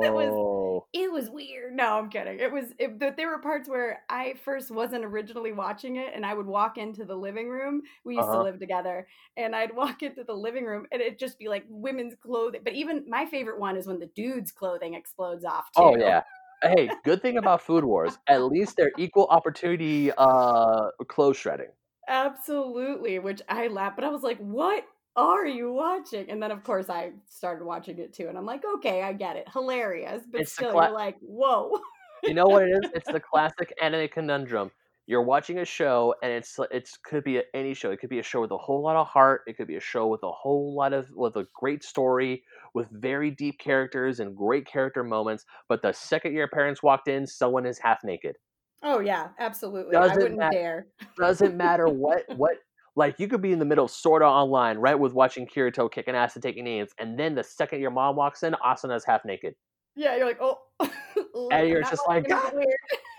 it 0.01 0.15
was 0.15 0.35
Oh, 0.39 0.87
it 0.93 1.13
was 1.13 1.31
weird. 1.31 1.75
No, 1.77 1.99
I'm 1.99 2.11
kidding. 2.11 2.41
It 2.41 2.51
was 2.53 2.73
it, 2.79 2.99
there 3.17 3.29
were 3.29 3.39
parts 3.41 3.69
where 3.69 4.03
I 4.09 4.35
first 4.45 4.73
wasn't 4.73 5.05
originally 5.05 5.53
watching 5.53 5.97
it, 5.97 6.13
and 6.15 6.27
I 6.27 6.35
would 6.35 6.47
walk 6.47 6.79
into 6.79 7.05
the 7.05 7.15
living 7.15 7.49
room. 7.49 7.83
We 8.05 8.17
used 8.17 8.27
Uh-huh. 8.29 8.39
to 8.39 8.43
live 8.43 8.59
together, 8.59 9.07
and 9.37 9.55
I'd 9.55 9.75
walk 9.77 10.03
into 10.03 10.25
the 10.25 10.35
living 10.35 10.65
room, 10.65 10.87
and 10.93 11.01
it'd 11.01 11.19
just 11.19 11.39
be 11.39 11.49
like 11.49 11.65
women's 11.69 12.15
clothing. 12.17 12.63
But 12.65 12.73
even 12.75 13.05
my 13.09 13.27
favorite 13.27 13.61
one 13.61 13.77
is 13.77 13.87
when 13.87 14.01
the 14.01 14.11
dude's 14.17 14.51
clothing 14.53 14.95
explodes 14.95 15.45
off 15.45 15.71
too. 15.73 15.83
oh 15.83 15.97
yeah. 15.97 16.23
Hey, 16.63 16.91
good 17.05 17.23
thing 17.23 17.39
about 17.39 17.63
Food 17.63 17.85
Wars. 17.85 18.19
At 18.29 18.43
least 18.45 18.77
they're 18.77 18.93
equal 18.99 19.27
opportunity 19.31 20.11
uh, 20.19 20.91
clothes 21.09 21.37
shredding. 21.39 21.71
absolutely. 22.09 23.19
Which 23.19 23.43
I 23.49 23.69
laughed, 23.69 23.97
but 23.97 24.05
I 24.05 24.09
was 24.11 24.23
like, 24.23 24.39
"What 24.39 24.85
are 25.17 25.47
you 25.47 25.73
watching?" 25.73 26.31
And 26.31 26.43
then 26.43 26.51
of 26.51 26.63
course 26.65 26.89
I 26.91 27.13
started 27.27 27.65
watching 27.65 27.99
it 27.99 28.13
too, 28.13 28.29
and 28.29 28.39
I'm 28.39 28.47
like, 28.47 28.65
"Okay, 28.77 29.03
I 29.03 29.13
get 29.13 29.37
it, 29.37 29.49
hilarious." 29.53 30.25
But 30.31 30.43
It's 30.43 30.53
still, 30.53 30.73
cla- 30.73 30.83
you're 30.85 30.91
like, 30.93 31.19
"Whoa." 31.21 31.81
You 32.25 32.35
know 32.35 32.49
what 32.49 32.63
it 32.65 32.71
is? 32.71 32.91
It's 32.95 33.09
the 33.11 33.21
classic 33.21 33.73
anime 33.81 34.09
conundrum. 34.09 34.71
You're 35.07 35.23
watching 35.23 35.59
a 35.59 35.65
show, 35.65 36.15
and 36.23 36.33
it's 36.33 36.59
it's 36.71 36.97
could 36.97 37.25
be 37.25 37.43
any 37.53 37.75
show. 37.75 37.91
It 37.91 37.99
could 37.99 38.11
be 38.11 38.21
a 38.21 38.23
show 38.23 38.41
with 38.41 38.53
a 38.53 38.57
whole 38.59 38.83
lot 38.83 38.97
of 38.97 39.09
heart. 39.09 39.43
It 39.47 39.57
could 39.57 39.67
be 39.67 39.77
a 39.77 39.81
show 39.81 40.07
with 40.07 40.23
a 40.23 40.31
whole 40.31 40.75
lot 40.75 40.93
of 40.93 41.11
with 41.11 41.37
a 41.37 41.47
great 41.55 41.83
story, 41.83 42.45
with 42.75 42.89
very 42.91 43.31
deep 43.33 43.59
characters 43.59 44.21
and 44.21 44.37
great 44.37 44.67
character 44.67 45.03
moments. 45.03 45.45
But 45.69 45.83
the 45.83 45.93
second 45.93 46.35
your 46.35 46.49
parents 46.49 46.83
walked 46.83 47.09
in, 47.09 47.27
someone 47.27 47.67
is 47.67 47.79
half 47.81 48.05
naked. 48.05 48.37
Oh 48.83 49.01
yeah, 49.01 49.31
absolutely. 49.39 50.05
I 50.05 50.17
Doesn't 50.17 50.17
wouldn't 50.17 50.39
matter. 50.39 50.53
dare. 50.53 50.89
Doesn't 51.19 51.57
matter 51.57 51.89
what 51.89 52.25
what 52.33 52.59
like 52.97 53.19
you 53.19 53.29
could 53.29 53.43
be 53.43 53.53
in 53.53 53.59
the 53.59 53.65
middle 53.65 53.85
of 53.85 53.91
Sword 53.91 54.23
Art 54.23 54.33
Online, 54.33 54.79
right, 54.79 54.99
with 54.99 55.13
watching 55.13 55.47
Kirito 55.47 55.91
kicking 55.91 56.15
ass 56.15 56.35
and 56.35 56.43
taking 56.43 56.65
names, 56.65 56.91
and 56.99 57.19
then 57.19 57.35
the 57.35 57.45
second 57.45 57.81
your 57.81 57.91
mom 57.91 58.17
walks 58.17 58.43
in, 58.43 58.55
Asuna's 58.65 59.05
half 59.05 59.25
naked. 59.25 59.55
Yeah, 59.97 60.17
you're 60.17 60.27
like, 60.27 60.41
oh. 60.41 60.59
And 61.53 61.69
you're 61.69 61.83
just 61.83 62.03
like, 62.07 62.29
"God!" 62.29 62.55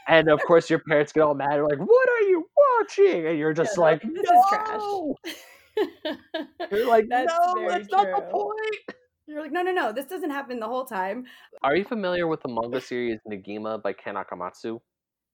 And 0.08 0.30
of 0.30 0.42
course 0.44 0.70
your 0.70 0.80
parents 0.80 1.12
get 1.12 1.22
all 1.22 1.34
mad, 1.34 1.52
they're 1.52 1.68
like, 1.68 1.80
What 1.80 2.10
are 2.10 2.22
you 2.22 2.46
watching? 2.80 3.28
And 3.28 3.38
you're 3.38 3.54
just 3.54 3.76
they're 3.76 3.84
like, 3.84 4.02
"This 4.02 4.30
No! 4.30 5.16
is 5.18 5.26
trash." 5.28 6.18
You're 6.72 6.88
like, 6.88 7.08
That's 7.10 7.34
No, 7.46 7.68
that's 7.70 7.90
not 7.92 8.08
the 8.16 8.22
point. 8.32 8.96
You're 9.28 9.42
like, 9.42 9.52
no, 9.52 9.62
no, 9.62 9.72
no. 9.72 9.94
This 9.94 10.06
doesn't 10.06 10.30
happen 10.30 10.60
the 10.60 10.68
whole 10.68 10.86
time. 10.86 11.26
Are 11.64 11.76
you 11.76 11.86
familiar 11.86 12.28
with 12.28 12.42
the 12.42 12.50
manga 12.50 12.82
series 12.82 13.20
Negima 13.30 13.82
by 13.82 13.94
Ken 13.94 14.16
Akamatsu? 14.16 14.80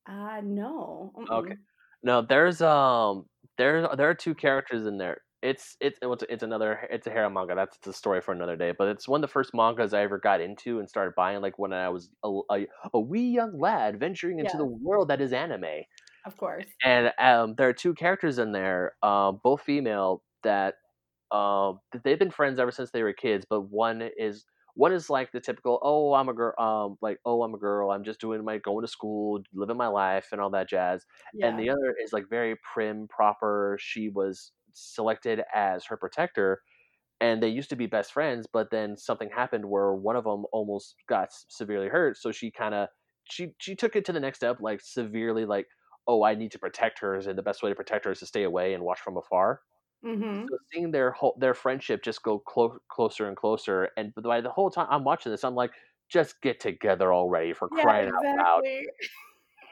Uh 0.08 0.42
no. 0.44 1.14
Okay. 1.30 1.54
Mm-mm. 1.54 1.58
No, 2.04 2.22
there's 2.22 2.62
um 2.62 3.26
there's 3.58 3.88
there 3.98 4.10
are 4.10 4.16
two 4.16 4.36
characters 4.36 4.86
in 4.86 4.98
there. 4.98 5.22
It's 5.42 5.78
it's 5.80 6.00
it's, 6.02 6.44
another 6.44 6.88
it's 6.90 7.06
a 7.08 7.12
harem 7.12 7.34
manga. 7.34 7.56
That's 7.56 7.78
the 7.80 7.94
story 7.94 8.22
for 8.22 8.34
another 8.34 8.56
day. 8.56 8.74
But 8.78 8.88
it's 8.90 9.08
one 9.08 9.24
of 9.24 9.30
the 9.30 9.32
first 9.32 9.52
mangas 9.54 9.94
I 9.94 10.02
ever 10.02 10.18
got 10.20 10.42
into 10.42 10.80
and 10.80 10.90
started 10.90 11.14
buying, 11.16 11.42
like 11.42 11.60
when 11.60 11.74
I 11.74 11.90
was 11.90 12.10
a, 12.24 12.40
a, 12.52 12.68
a 12.94 13.00
wee 13.00 13.30
young 13.30 13.60
lad 13.60 14.00
venturing 14.00 14.40
into 14.40 14.54
Yeah. 14.54 14.58
the 14.58 14.66
world 14.66 15.10
that 15.10 15.22
is 15.22 15.34
anime. 15.34 15.84
Of 16.26 16.38
course. 16.38 16.68
And 16.84 17.12
um, 17.20 17.56
there 17.58 17.68
are 17.70 17.74
two 17.74 17.94
characters 17.94 18.38
in 18.40 18.52
there, 18.52 18.94
um, 19.04 19.40
both 19.44 19.62
female, 19.62 20.24
that 20.44 20.76
um, 21.32 21.80
that 21.92 22.04
they've 22.04 22.20
been 22.20 22.32
friends 22.32 22.60
ever 22.60 22.72
since 22.72 22.92
they 22.92 23.04
were 23.04 23.14
kids. 23.14 23.46
But 23.50 23.62
one 23.62 24.10
is 24.18 24.46
one 24.78 24.94
is 24.94 25.10
like 25.10 25.32
the 25.32 25.42
typical, 25.42 25.80
oh, 25.84 26.14
I'm 26.14 26.30
a 26.30 26.34
girl, 26.34 26.54
um, 26.60 26.98
like 27.02 27.20
oh, 27.26 27.44
I'm 27.44 27.54
a 27.54 27.58
girl. 27.58 27.92
I'm 27.92 28.04
just 28.04 28.22
doing 28.22 28.44
my 28.46 28.58
going 28.60 28.84
to 28.86 28.88
school, 28.88 29.42
living 29.54 29.78
my 29.78 29.88
life, 29.88 30.30
and 30.32 30.42
all 30.42 30.52
that 30.52 30.70
jazz 30.70 31.06
Yeah. 31.34 31.48
and 31.48 31.60
the 31.60 31.70
other 31.70 31.96
is 32.04 32.14
like 32.14 32.30
very 32.30 32.56
prim 32.74 33.08
proper 33.10 33.78
she 33.82 34.10
was 34.10 34.52
selected 34.74 35.42
as 35.54 35.86
her 35.86 35.98
protector 35.98 36.62
and 37.20 37.42
they 37.42 37.50
used 37.50 37.70
to 37.70 37.76
be 37.76 37.88
best 37.88 38.12
friends 38.14 38.48
but 38.52 38.70
then 38.72 38.98
something 38.98 39.30
happened 39.30 39.66
where 39.66 39.94
one 39.94 40.16
of 40.16 40.24
them 40.24 40.46
almost 40.52 40.96
got 41.08 41.30
severely 41.50 41.88
hurt 41.88 42.18
so 42.18 42.32
she 42.32 42.52
kind 42.52 42.76
of 42.76 42.90
she 43.30 43.54
she 43.60 43.76
took 43.76 43.96
it 43.96 44.06
to 44.06 44.14
the 44.14 44.20
next 44.20 44.38
step 44.40 44.58
like 44.62 44.82
severely 44.82 45.46
like 45.46 45.68
oh 46.08 46.24
i 46.24 46.36
need 46.36 46.52
to 46.52 46.60
protect 46.60 47.00
her 47.00 47.16
and 47.16 47.38
the 47.38 47.44
best 47.44 47.64
way 47.64 47.70
to 47.70 47.76
protect 47.76 48.06
her 48.06 48.12
is 48.12 48.20
to 48.20 48.26
stay 48.26 48.44
away 48.44 48.74
and 48.74 48.84
watch 48.84 49.00
from 49.00 49.18
afar 49.18 49.62
mm-hmm. 50.08 50.46
so 50.50 50.58
seeing 50.72 50.92
their 50.92 51.12
whole 51.12 51.36
their 51.40 51.54
friendship 51.54 52.04
just 52.04 52.24
go 52.24 52.40
clo- 52.40 52.80
closer 52.90 53.28
and 53.28 53.38
closer 53.38 53.90
and 53.98 54.14
by 54.16 54.42
the 54.42 54.50
whole 54.50 54.70
time 54.70 54.88
i'm 54.90 55.04
watching 55.04 55.32
this 55.32 55.44
i'm 55.44 55.56
like 55.56 55.72
just 56.10 56.42
get 56.42 56.60
together 56.60 57.14
already 57.14 57.54
for 57.54 57.70
Yeah, 57.76 57.82
crying 57.84 58.10
out 58.10 58.24
loud 58.38 58.64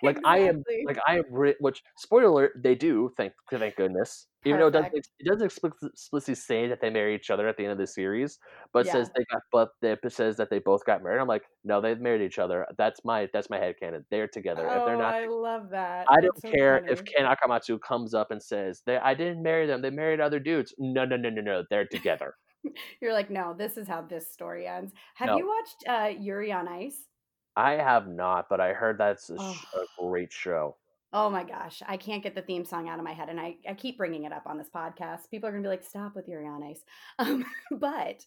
exactly. 0.04 0.08
like 0.08 0.20
I 0.26 0.40
am, 0.50 0.64
like 0.86 0.98
I 1.08 1.18
am. 1.18 1.24
Re- 1.32 1.56
which 1.60 1.82
spoiler 1.98 2.26
alert, 2.26 2.52
they 2.64 2.76
do. 2.76 3.12
Thank, 3.18 3.34
thank 3.52 3.76
goodness. 3.76 4.28
Even 4.48 4.60
though 4.60 4.68
it 4.68 4.72
doesn't, 4.72 4.96
it 4.96 5.28
doesn't 5.28 5.46
explicitly 5.46 6.36
say 6.36 6.68
that 6.68 6.80
they 6.80 6.92
marry 6.92 7.16
each 7.16 7.32
other 7.32 7.48
at 7.48 7.58
the 7.58 7.64
end 7.64 7.72
of 7.72 7.80
the 7.80 7.88
series, 7.88 8.38
but 8.74 8.86
it 8.86 8.92
says 8.92 9.10
they 9.16 9.26
got, 9.32 9.42
but 9.52 9.70
it 9.82 10.00
says 10.14 10.38
that 10.38 10.52
they 10.52 10.60
both 10.60 10.86
got 10.86 11.02
married. 11.02 11.20
I'm 11.20 11.28
like, 11.28 11.42
no, 11.64 11.82
they've 11.82 12.00
married 12.00 12.22
each 12.22 12.38
other. 12.38 12.68
That's 12.78 13.04
my, 13.04 13.28
that's 13.34 13.50
my 13.50 13.58
head 13.58 13.74
headcanon. 13.82 14.04
They're 14.12 14.28
together. 14.28 14.62
if 14.68 14.86
they're 14.86 14.96
Oh, 14.96 15.00
not, 15.00 15.16
I 15.16 15.26
love 15.26 15.70
that. 15.72 16.06
I 16.10 16.22
don't 16.22 16.40
so 16.40 16.52
care 16.52 16.86
if. 16.88 17.04
Ken 17.06 17.26
Akamatsu 17.26 17.80
comes 17.82 18.14
up 18.14 18.30
and 18.30 18.42
says 18.42 18.84
they, 18.86 18.98
I 18.98 19.16
didn't 19.16 19.42
marry 19.42 19.66
them. 19.66 19.82
They 19.82 19.90
married 19.90 20.20
other 20.20 20.40
dudes. 20.40 20.76
No, 20.78 21.06
no, 21.06 21.16
no, 21.18 21.30
no, 21.30 21.42
no. 21.42 21.64
They're 21.72 21.88
together. 21.88 22.36
You're 23.02 23.14
like, 23.14 23.30
no, 23.32 23.56
this 23.58 23.78
is 23.78 23.88
how 23.88 24.02
this 24.04 24.32
story 24.32 24.68
ends. 24.68 24.94
Have 25.16 25.30
No. 25.30 25.38
you 25.38 25.48
watched 25.48 25.84
uh, 25.88 26.20
Yuri 26.20 26.52
on 26.52 26.68
Ice? 26.68 26.98
I 27.56 27.74
have 27.74 28.08
not, 28.08 28.50
but 28.50 28.60
I 28.60 28.74
heard 28.74 28.98
that's 28.98 29.30
a, 29.30 29.38
Oh. 29.40 29.58
a 29.76 30.04
great 30.04 30.32
show. 30.32 30.76
Oh 31.14 31.30
my 31.30 31.44
gosh, 31.44 31.82
I 31.88 31.96
can't 31.96 32.22
get 32.22 32.36
the 32.36 32.42
theme 32.42 32.66
song 32.66 32.90
out 32.90 33.00
of 33.00 33.06
my 33.06 33.14
head, 33.14 33.30
and 33.30 33.40
I, 33.40 33.56
I 33.70 33.74
keep 33.74 33.98
bringing 33.98 34.26
it 34.26 34.34
up 34.34 34.48
on 34.48 34.58
this 34.58 34.70
podcast. 34.70 35.30
People 35.32 35.48
are 35.48 35.52
gonna 35.54 35.64
be 35.64 35.70
like, 35.70 35.84
"Stop 35.86 36.16
with 36.16 36.28
on 36.28 36.64
Ice," 36.64 36.84
um, 37.20 37.46
but 37.72 38.26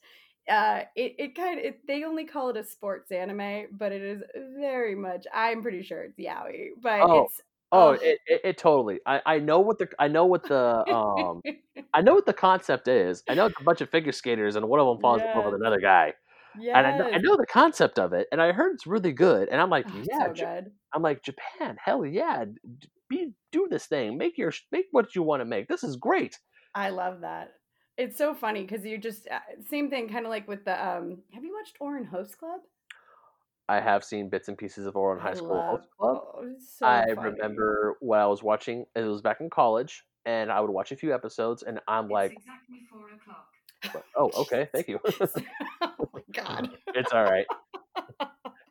uh, 0.49 0.83
it 0.97 1.15
it 1.19 1.35
kind 1.35 1.65
of 1.65 1.75
they 1.87 2.05
only 2.05 2.25
call 2.25 2.49
it 2.49 2.57
a 2.57 2.65
sports 2.65 3.13
anime, 3.13 3.67
but 3.73 3.93
it 3.93 4.01
is 4.01 4.23
very 4.57 4.95
much. 4.95 5.27
I'm 5.35 5.61
pretty 5.63 5.83
sure 5.83 6.05
it's 6.05 6.19
yaoi, 6.19 6.71
but 6.81 7.01
Oh, 7.03 7.25
it's 7.25 7.43
Oh, 7.71 7.91
it, 7.91 8.19
it, 8.27 8.41
it 8.45 8.59
totally. 8.59 9.01
I, 9.05 9.21
I 9.27 9.39
know 9.41 9.61
what 9.61 9.79
the 9.79 9.89
I 9.99 10.09
know 10.09 10.25
what 10.25 10.43
the 10.49 10.89
um 10.89 11.43
I 11.95 12.01
know 12.01 12.15
what 12.15 12.25
the 12.25 12.33
concept 12.33 12.89
is. 12.89 13.23
I 13.29 13.35
know 13.35 13.47
it's 13.47 13.61
a 13.61 13.65
bunch 13.65 13.83
of 13.83 13.91
figure 13.91 14.13
skaters 14.13 14.57
and 14.57 14.67
one 14.69 14.81
of 14.81 14.87
them 14.87 14.99
falls 15.01 15.21
in 15.21 15.29
love 15.35 15.45
with 15.53 15.61
another 15.61 15.81
guy. 15.81 16.15
Yes, 16.61 16.75
And 16.77 16.87
I 16.87 16.97
know, 16.99 17.11
I 17.11 17.19
know 17.19 17.37
the 17.37 17.47
concept 17.47 17.99
of 17.99 18.13
it, 18.13 18.27
and 18.33 18.41
I 18.43 18.53
heard 18.53 18.75
it's 18.75 18.87
really 18.87 19.13
good. 19.13 19.49
And 19.49 19.61
I'm 19.61 19.71
like, 19.71 19.87
Oh, 19.89 20.03
yeah, 20.11 20.27
so 20.27 20.33
good. 20.45 20.71
I'm 20.93 21.03
like 21.03 21.23
Japan, 21.23 21.77
hell 21.83 22.05
yeah, 22.07 22.45
be 23.09 23.33
do 23.53 23.69
this 23.71 23.87
thing, 23.87 24.19
make 24.19 24.37
your 24.39 24.53
make 24.73 24.87
what 24.93 25.15
you 25.15 25.23
want 25.23 25.41
to 25.41 25.45
make. 25.45 25.69
This 25.69 25.83
is 25.85 25.97
great. 25.97 26.39
I 26.75 26.91
love 26.91 27.21
that. 27.23 27.55
It's 27.97 28.17
so 28.17 28.35
funny 28.35 28.63
because 28.63 28.85
you 28.85 28.97
just 28.99 29.27
uh, 29.29 29.39
same 29.69 29.91
thing, 29.91 30.09
kind 30.09 30.25
of 30.27 30.31
like 30.31 30.47
with 30.47 30.65
the. 30.65 30.73
um 30.73 31.19
Have 31.35 31.43
you 31.45 31.53
watched 31.53 31.79
Ouran 31.81 32.07
Host 32.07 32.39
Club? 32.39 32.61
I 33.69 33.81
have 33.81 34.03
seen 34.05 34.29
bits 34.31 34.49
and 34.49 34.57
pieces 34.57 34.87
of 34.87 34.95
Ouran 34.95 35.19
I 35.21 35.23
High 35.23 35.35
School 35.35 35.57
love- 35.57 35.71
Host 35.81 35.89
Club. 35.99 36.17
oh, 36.23 36.55
so 36.59 36.87
I 36.87 37.05
funny. 37.15 37.31
remember 37.33 37.97
when 38.01 38.21
I 38.21 38.27
was 38.27 38.43
watching. 38.43 38.87
It 38.95 39.01
was 39.03 39.21
back 39.21 39.41
in 39.41 39.51
college, 39.51 40.05
and 40.27 40.51
I 40.53 40.61
would 40.61 40.71
watch 40.71 40.93
a 40.93 40.97
few 40.97 41.13
episodes, 41.15 41.63
and 41.65 41.81
I'm 41.89 42.09
like, 42.09 42.33
exactly 42.33 42.81
four 42.91 43.11
o'clock. 43.11 43.49
Oh, 44.17 44.31
okay, 44.37 44.69
thank 44.73 44.89
you. 44.89 44.99
oh 45.81 46.09
my 46.13 46.21
god. 46.33 46.71
It's 46.89 47.13
all 47.13 47.25
right. 47.25 47.47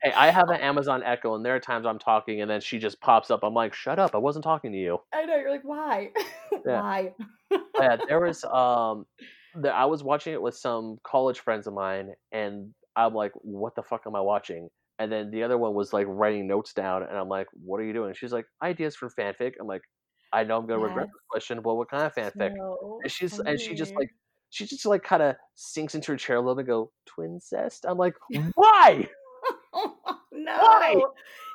hey, 0.04 0.12
I 0.12 0.30
have 0.30 0.50
an 0.50 0.60
Amazon 0.62 1.04
Echo, 1.04 1.36
and 1.36 1.46
there 1.46 1.56
are 1.56 1.60
times 1.60 1.86
I'm 1.86 2.00
talking, 2.00 2.42
and 2.42 2.50
then 2.50 2.62
she 2.62 2.80
just 2.80 3.00
pops 3.02 3.32
up. 3.32 3.42
I'm 3.44 3.54
like, 3.54 3.74
"Shut 3.74 4.00
up! 4.00 4.16
I 4.16 4.18
wasn't 4.18 4.44
talking 4.44 4.72
to 4.72 4.78
you." 4.78 5.00
I 5.14 5.26
know 5.26 5.36
you're 5.38 5.52
like, 5.52 5.64
why? 5.64 6.12
Yeah. 6.66 6.82
why? 6.82 7.14
Yeah, 7.80 7.98
there 8.08 8.22
was 8.22 8.44
um, 8.46 9.06
there, 9.56 9.74
I 9.74 9.86
was 9.86 10.02
watching 10.04 10.34
it 10.34 10.42
with 10.42 10.56
some 10.56 10.98
college 11.04 11.40
friends 11.40 11.68
of 11.68 11.74
mine, 11.74 12.14
and 12.32 12.74
I'm 12.96 13.14
like, 13.14 13.32
"What 13.36 13.76
the 13.76 13.84
fuck 13.84 14.04
am 14.08 14.16
I 14.16 14.22
watching?" 14.22 14.70
And 15.00 15.12
then 15.12 15.30
the 15.30 15.44
other 15.44 15.58
one 15.58 15.76
was 15.76 15.94
like 15.94 16.08
writing 16.10 16.48
notes 16.48 16.74
down, 16.74 17.04
and 17.04 17.18
I'm 17.18 17.30
like, 17.30 17.48
"What 17.54 17.80
are 17.80 17.84
you 17.84 17.94
doing?" 17.94 18.14
She's 18.16 18.34
like, 18.34 18.46
"Ideas 18.64 18.96
for 18.96 19.10
fanfic." 19.10 19.54
I'm 19.60 19.68
like, 19.68 19.82
"I 20.34 20.44
know 20.46 20.58
I'm 20.58 20.68
gonna 20.68 20.80
regret 20.80 21.08
That's 21.08 21.12
this 21.12 21.26
question, 21.30 21.62
but 21.62 21.76
what 21.76 21.90
kind 21.90 22.04
of 22.04 22.16
fanfic?" 22.16 22.56
So 22.58 23.00
and 23.04 23.12
she's 23.12 23.40
and 23.40 23.60
she 23.60 23.76
just 23.76 23.94
like 23.96 24.10
she 24.50 24.66
just 24.66 24.86
like 24.86 25.04
kind 25.04 25.24
of 25.24 25.36
sinks 25.56 25.96
into 25.96 26.12
her 26.12 26.18
chair 26.18 26.38
a 26.38 26.40
little 26.40 26.56
bit, 26.56 26.62
and 26.62 26.68
go 26.68 26.92
twin 27.06 27.40
cest. 27.40 27.86
I'm 27.88 27.98
like, 27.98 28.16
why? 28.56 29.08
no. 30.32 31.12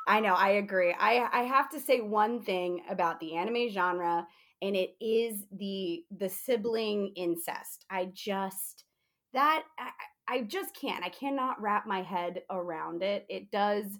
I 0.08 0.18
know, 0.20 0.34
I 0.34 0.50
agree. 0.50 0.94
I 0.98 1.28
I 1.32 1.42
have 1.42 1.70
to 1.70 1.80
say 1.80 2.00
one 2.00 2.42
thing 2.42 2.82
about 2.88 3.20
the 3.20 3.36
anime 3.36 3.70
genre 3.70 4.26
and 4.62 4.76
it 4.76 4.94
is 5.00 5.44
the 5.52 6.04
the 6.18 6.28
sibling 6.28 7.12
incest. 7.16 7.84
I 7.90 8.10
just 8.14 8.84
that 9.34 9.64
I, 9.78 9.90
I 10.28 10.42
just 10.42 10.74
can't. 10.74 11.04
I 11.04 11.08
cannot 11.08 11.60
wrap 11.60 11.86
my 11.86 12.00
head 12.00 12.42
around 12.50 13.02
it. 13.02 13.26
It 13.28 13.50
does 13.50 13.98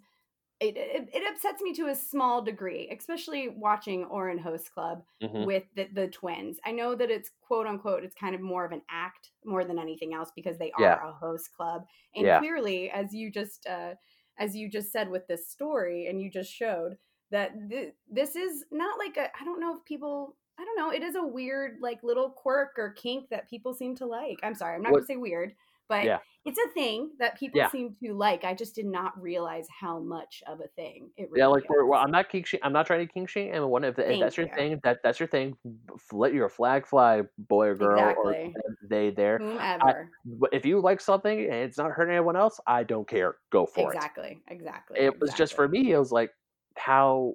it, 0.63 0.77
it, 0.77 1.09
it 1.13 1.23
upsets 1.33 1.61
me 1.63 1.73
to 1.75 1.89
a 1.89 1.95
small 1.95 2.41
degree, 2.43 2.89
especially 2.97 3.49
watching 3.49 4.07
Ouran 4.07 4.41
Host 4.41 4.73
Club 4.73 5.03
Mhm. 5.23 5.45
with 5.47 5.65
the, 5.75 5.89
the 5.93 6.09
twins. 6.09 6.59
I 6.65 6.73
know 6.73 6.95
that 6.95 7.11
it's 7.11 7.31
quote 7.41 7.67
unquote, 7.67 8.05
it's 8.05 8.15
kind 8.15 8.35
of 8.35 8.41
more 8.41 8.65
of 8.65 8.73
an 8.73 8.83
act 8.91 9.31
more 9.45 9.65
than 9.65 9.79
anything 9.79 10.15
else 10.15 10.31
because 10.35 10.59
they 10.59 10.71
are 10.73 10.83
Yeah. 10.83 11.09
a 11.09 11.13
host 11.13 11.53
club. 11.55 11.85
And 12.15 12.27
Yeah. 12.27 12.39
clearly, 12.39 12.91
as 12.91 13.13
you 13.13 13.31
just 13.31 13.67
uh, 13.67 13.95
as 14.39 14.57
you 14.57 14.69
just 14.69 14.91
said 14.93 15.11
with 15.11 15.27
this 15.27 15.49
story, 15.51 16.07
and 16.07 16.21
you 16.23 16.31
just 16.31 16.51
showed 16.53 16.97
that 17.31 17.53
th- 17.69 17.95
this 18.11 18.35
is 18.37 18.65
not 18.71 18.99
like 18.99 19.17
a. 19.17 19.29
I 19.41 19.45
don't 19.45 19.61
know 19.61 19.77
if 19.77 19.85
people. 19.85 20.37
I 20.59 20.65
don't 20.65 20.77
know. 20.77 20.91
It 20.91 21.03
is 21.03 21.17
a 21.17 21.27
weird, 21.27 21.79
like, 21.81 22.03
little 22.03 22.29
quirk 22.31 22.75
or 22.79 22.91
kink 22.91 23.31
that 23.31 23.49
people 23.49 23.73
seem 23.73 23.97
to 23.97 24.07
like. 24.07 24.39
I'm 24.43 24.55
sorry, 24.55 24.77
I'm 24.77 24.83
not 24.83 24.93
What- 24.93 24.99
gonna 24.99 25.07
say 25.07 25.17
weird, 25.17 25.55
but 25.89 26.05
Yeah. 26.05 26.19
It's 26.45 26.59
a 26.59 26.68
thing 26.74 27.11
that 27.18 27.38
people 27.38 27.59
Yeah. 27.59 27.70
seem 27.70 27.95
to 28.03 28.14
like. 28.14 28.45
I 28.45 28.55
just 28.55 28.74
did 28.74 28.86
not 28.86 29.20
realize 29.20 29.66
how 29.68 30.01
much 30.01 30.43
of 30.47 30.61
a 30.61 30.68
thing 30.68 31.11
it 31.16 31.30
really 31.30 31.38
Yeah, 31.40 31.47
like 31.47 31.64
well, 31.68 32.01
I'm 32.01 32.11
not 32.11 32.28
king. 32.28 32.45
I'm 32.62 32.72
not 32.72 32.86
trying 32.86 33.07
to 33.07 33.12
king 33.12 33.26
shame. 33.26 33.55
And 33.55 33.68
one 33.70 33.84
if, 33.84 33.99
if 33.99 34.18
that's 34.20 34.36
your 34.36 34.49
you. 34.49 34.55
thing, 34.55 34.80
that 34.82 34.99
that's 35.05 35.20
your 35.20 35.28
thing. 35.28 35.57
Let 36.12 36.34
your 36.34 36.49
flag 36.49 36.86
fly, 36.86 37.22
boy 37.38 37.68
or 37.68 37.74
girl, 37.76 37.99
Exactly. 37.99 38.55
or 38.57 38.76
they 38.88 39.11
there. 39.11 39.38
Whomever. 39.38 40.11
But 40.24 40.53
if 40.53 40.66
you 40.66 40.80
like 40.80 41.01
something 41.01 41.38
and 41.45 41.55
it's 41.55 41.78
not 41.78 41.93
hurting 41.93 42.14
anyone 42.14 42.36
else, 42.36 42.59
I 42.66 42.82
don't 42.82 43.07
care. 43.09 43.36
Go 43.51 43.66
for 43.66 43.93
it. 43.93 43.97
Exactly. 43.97 44.40
Exactly. 44.49 44.99
it. 44.99 45.20
Was 45.20 45.32
just 45.34 45.55
for 45.55 45.68
me. 45.68 45.93
It 45.93 45.99
was 45.99 46.11
like, 46.11 46.30
how, 46.76 47.34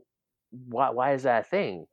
why, 0.68 0.90
why 0.90 1.14
is 1.14 1.24
that 1.24 1.46
a 1.46 1.50
thing? 1.50 1.86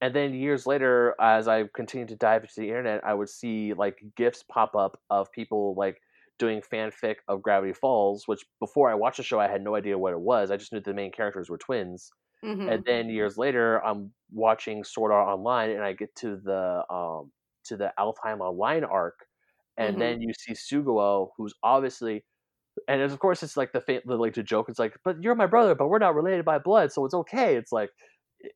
And 0.00 0.14
then 0.14 0.34
years 0.34 0.66
later, 0.66 1.14
as 1.20 1.46
I 1.46 1.64
continued 1.74 2.08
to 2.08 2.16
dive 2.16 2.42
into 2.42 2.54
the 2.56 2.68
internet, 2.68 3.04
I 3.04 3.14
would 3.14 3.28
see 3.28 3.72
like 3.74 4.02
gifs 4.16 4.42
pop 4.42 4.74
up 4.74 4.98
of 5.10 5.30
people 5.30 5.74
like 5.76 6.00
doing 6.42 6.62
fanfic 6.62 7.18
of 7.28 7.42
Gravity 7.42 7.74
Falls, 7.74 8.28
which 8.28 8.44
before 8.60 8.90
I 8.90 8.96
watched 8.96 9.18
the 9.18 9.24
show, 9.24 9.40
I 9.40 9.48
had 9.48 9.62
no 9.62 9.76
idea 9.76 9.98
what 9.98 10.14
it 10.14 10.20
was. 10.20 10.50
I 10.52 10.58
just 10.58 10.72
knew 10.74 10.80
the 10.80 10.94
main 10.94 11.12
characters 11.12 11.50
were 11.50 11.58
twins. 11.58 12.12
Mhm. 12.42 12.72
And 12.72 12.84
then 12.86 13.08
years 13.10 13.38
later, 13.38 13.84
I'm 13.84 14.14
watching 14.32 14.84
Sword 14.84 15.12
Art 15.12 15.28
Online, 15.28 15.70
and 15.70 15.84
I 15.84 15.92
get 15.94 16.14
to 16.16 16.36
the 16.36 16.84
um 16.92 17.32
to 17.66 17.76
the 17.76 17.92
Alfheim 17.98 18.40
Online 18.40 18.84
arc, 18.84 19.26
and 19.78 20.00
Mhm. 20.00 20.02
then 20.02 20.20
you 20.22 20.32
see 20.34 20.54
Suguha, 20.54 21.30
who's 21.36 21.54
obviously, 21.62 22.24
and 22.88 23.02
of 23.02 23.18
course 23.20 23.42
it's 23.44 23.56
like 23.56 23.72
the, 23.72 23.80
fa- 23.82 24.02
the 24.06 24.16
like 24.16 24.34
the 24.34 24.42
joke. 24.44 24.68
It's 24.70 24.78
like, 24.80 24.96
but 25.04 25.22
you're 25.22 25.34
my 25.36 25.46
brother, 25.46 25.74
but 25.76 25.88
we're 25.88 25.98
not 26.00 26.14
related 26.16 26.44
by 26.46 26.58
blood, 26.58 26.92
so 26.92 27.04
it's 27.06 27.14
okay. 27.14 27.56
It's 27.56 27.72
like 27.72 27.90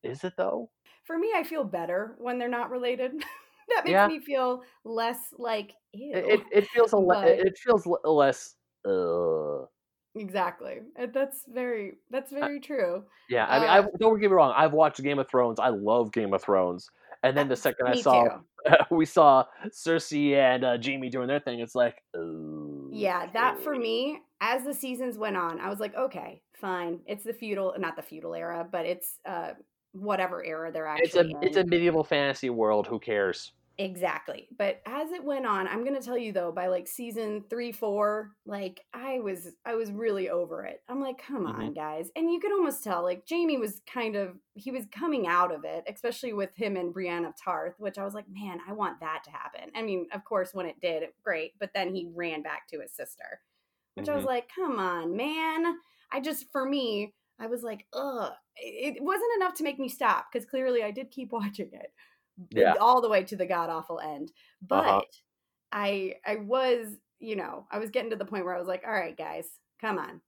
Is 0.03 0.25
it 0.25 0.35
though? 0.39 0.71
For 1.05 1.19
me, 1.19 1.33
I 1.35 1.43
feel 1.43 1.65
better 1.65 2.17
when 2.19 2.39
they're 2.39 2.49
not 2.49 2.71
related. 2.71 3.25
that 3.69 3.85
makes 3.85 3.93
Yeah. 3.93 4.09
me 4.09 4.21
feel 4.21 4.63
less 4.85 5.19
like 5.39 5.73
ew. 5.93 6.13
It, 6.15 6.41
it, 6.53 6.69
feels 6.69 6.93
a 6.93 6.97
le- 6.97 7.21
it 7.27 7.59
feels 7.59 7.87
less. 8.05 8.55
Uh, 8.85 9.67
exactly. 10.15 10.79
Uh, 10.99 11.07
That's 11.13 11.45
very 11.49 11.95
that's 12.11 12.33
very 12.33 12.61
true. 12.61 13.05
yeah, 13.29 13.47
I 13.47 13.59
mean, 13.59 13.69
I 13.69 13.79
Uh, 13.79 13.89
don't 13.99 14.21
get 14.21 14.31
me 14.31 14.37
wrong. 14.37 14.53
I've 14.57 14.73
watched 14.73 15.03
Game 15.03 15.19
of 15.19 15.29
Thrones. 15.29 15.59
I 15.59 15.69
love 15.69 16.13
Game 16.13 16.33
of 16.33 16.43
Thrones. 16.43 16.91
And 17.23 17.37
then 17.37 17.49
the 17.49 17.57
second 17.57 17.89
I 17.89 17.95
saw 17.95 18.41
we 18.91 19.05
saw 19.07 19.45
Cersei 19.69 20.35
and 20.37 20.65
uh, 20.65 20.79
Jaime 20.83 21.09
doing 21.09 21.29
their 21.29 21.41
thing, 21.41 21.61
it's 21.61 21.75
like, 21.75 22.03
Yeah, 22.93 23.27
that 23.33 23.61
for 23.61 23.75
me, 23.75 24.21
as 24.41 24.65
the 24.65 24.75
seasons 24.75 25.19
went 25.19 25.37
on, 25.37 25.61
I 25.61 25.69
was 25.69 25.81
like, 25.81 25.95
okay, 25.95 26.43
fine. 26.55 27.01
It's 27.07 27.25
the 27.25 27.33
feudal, 27.33 27.75
not 27.79 27.97
the 27.97 28.03
feudal 28.03 28.35
era, 28.35 28.67
but 28.71 28.87
it's 28.87 29.19
uh 29.25 29.53
whatever 30.01 30.45
era 30.45 30.73
they're 30.73 30.87
It's 30.97 31.15
a 31.17 31.25
actually 31.25 31.31
in. 31.33 31.37
it's 31.41 31.57
a 31.57 31.65
medieval 31.65 32.05
fantasy 32.05 32.51
world. 32.51 32.87
Who 32.89 32.99
cares? 33.01 33.53
Exactly. 33.79 34.49
But 34.57 34.81
as 34.87 35.13
it 35.13 35.23
went 35.23 35.45
on, 35.45 35.69
I'm 35.69 35.85
going 35.85 36.01
to 36.01 36.05
tell 36.05 36.17
you 36.17 36.33
though, 36.33 36.51
by 36.51 36.69
like 36.69 36.89
season 36.89 37.45
3, 37.51 37.73
4, 37.73 38.31
like 38.47 38.81
I 38.95 39.21
was 39.21 39.49
I 39.67 39.75
was 39.75 39.93
really 39.93 40.31
over 40.31 40.65
it. 40.65 40.81
I'm 40.89 40.99
like, 40.99 41.19
come 41.19 41.45
Mhm. 41.47 41.71
on, 41.71 41.75
guys. 41.75 42.11
And 42.17 42.33
you 42.33 42.41
could 42.41 42.53
almost 42.53 42.83
tell 42.83 43.03
like 43.03 43.25
Jaime 43.29 43.59
was 43.59 43.83
kind 43.87 44.17
of 44.17 44.39
he 44.55 44.71
was 44.71 44.87
coming 44.91 45.27
out 45.27 45.53
of 45.53 45.65
it, 45.67 45.85
especially 45.89 46.33
with 46.33 46.57
him 46.57 46.75
and 46.77 46.95
Brienne 46.95 47.27
of 47.27 47.35
Tarth, 47.37 47.75
which 47.79 47.99
I 47.99 48.05
was 48.07 48.15
like, 48.15 48.25
man, 48.31 48.61
I 48.67 48.73
want 48.73 49.01
that 49.01 49.25
to 49.25 49.31
happen. 49.31 49.71
I 49.75 49.83
mean, 49.83 50.07
of 50.13 50.25
course 50.25 50.55
when 50.55 50.65
it 50.65 50.81
did, 50.81 51.03
great, 51.23 51.53
but 51.61 51.73
then 51.75 51.95
he 51.95 52.11
ran 52.15 52.41
back 52.43 52.69
to 52.69 52.81
his 52.81 52.93
sister. 52.95 53.43
Which 53.95 54.09
I 54.09 54.15
was 54.17 54.25
Mhm. 54.25 54.27
like, 54.27 54.49
come 54.55 54.79
on, 54.79 55.17
man. 55.17 55.79
I 56.13 56.21
just 56.21 56.51
for 56.53 56.65
me, 56.67 57.15
I 57.39 57.47
was 57.47 57.63
like, 57.63 57.87
ugh. 57.93 58.33
It 58.57 59.03
wasn't 59.03 59.31
enough 59.37 59.55
to 59.55 59.65
make 59.65 59.79
me 59.79 59.89
stop 59.89 60.27
because 60.33 60.47
clearly 60.49 60.83
I 60.83 60.91
did 60.91 61.11
keep 61.11 61.33
watching 61.33 61.71
it 61.73 61.93
Yeah. 62.51 62.75
all 62.81 63.01
the 63.03 63.09
way 63.09 63.25
to 63.25 63.37
the 63.37 63.47
god 63.47 63.71
awful 63.71 64.01
end. 64.01 64.33
But 64.63 64.85
Uh-huh. 64.87 65.01
I 65.73 66.15
I 66.25 66.37
was, 66.37 66.97
you 67.19 67.37
know, 67.37 67.67
I 67.71 67.79
was 67.79 67.91
getting 67.91 68.11
to 68.11 68.17
the 68.17 68.25
point 68.25 68.45
where 68.45 68.55
I 68.55 68.59
was 68.59 68.69
like, 68.69 68.85
all 68.87 68.93
right, 68.93 69.17
guys, 69.17 69.49
come 69.81 69.99
on. 69.99 70.21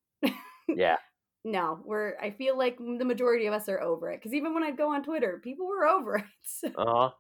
Yeah. 0.69 0.97
No, 1.45 1.81
we're 1.85 2.19
I 2.21 2.33
feel 2.33 2.59
like 2.59 2.77
the 2.79 3.05
majority 3.05 3.47
of 3.47 3.55
us 3.55 3.69
are 3.69 3.81
over 3.81 4.11
it. 4.11 4.19
Because 4.19 4.35
even 4.35 4.53
when 4.55 4.65
I'd 4.65 4.77
go 4.77 4.93
on 4.93 5.03
Twitter, 5.05 5.41
people 5.43 5.67
were 5.67 5.87
over 5.97 6.17
it. 6.19 6.25
So, 6.45 6.69
Uh 6.77 6.85
huh. 6.87 7.11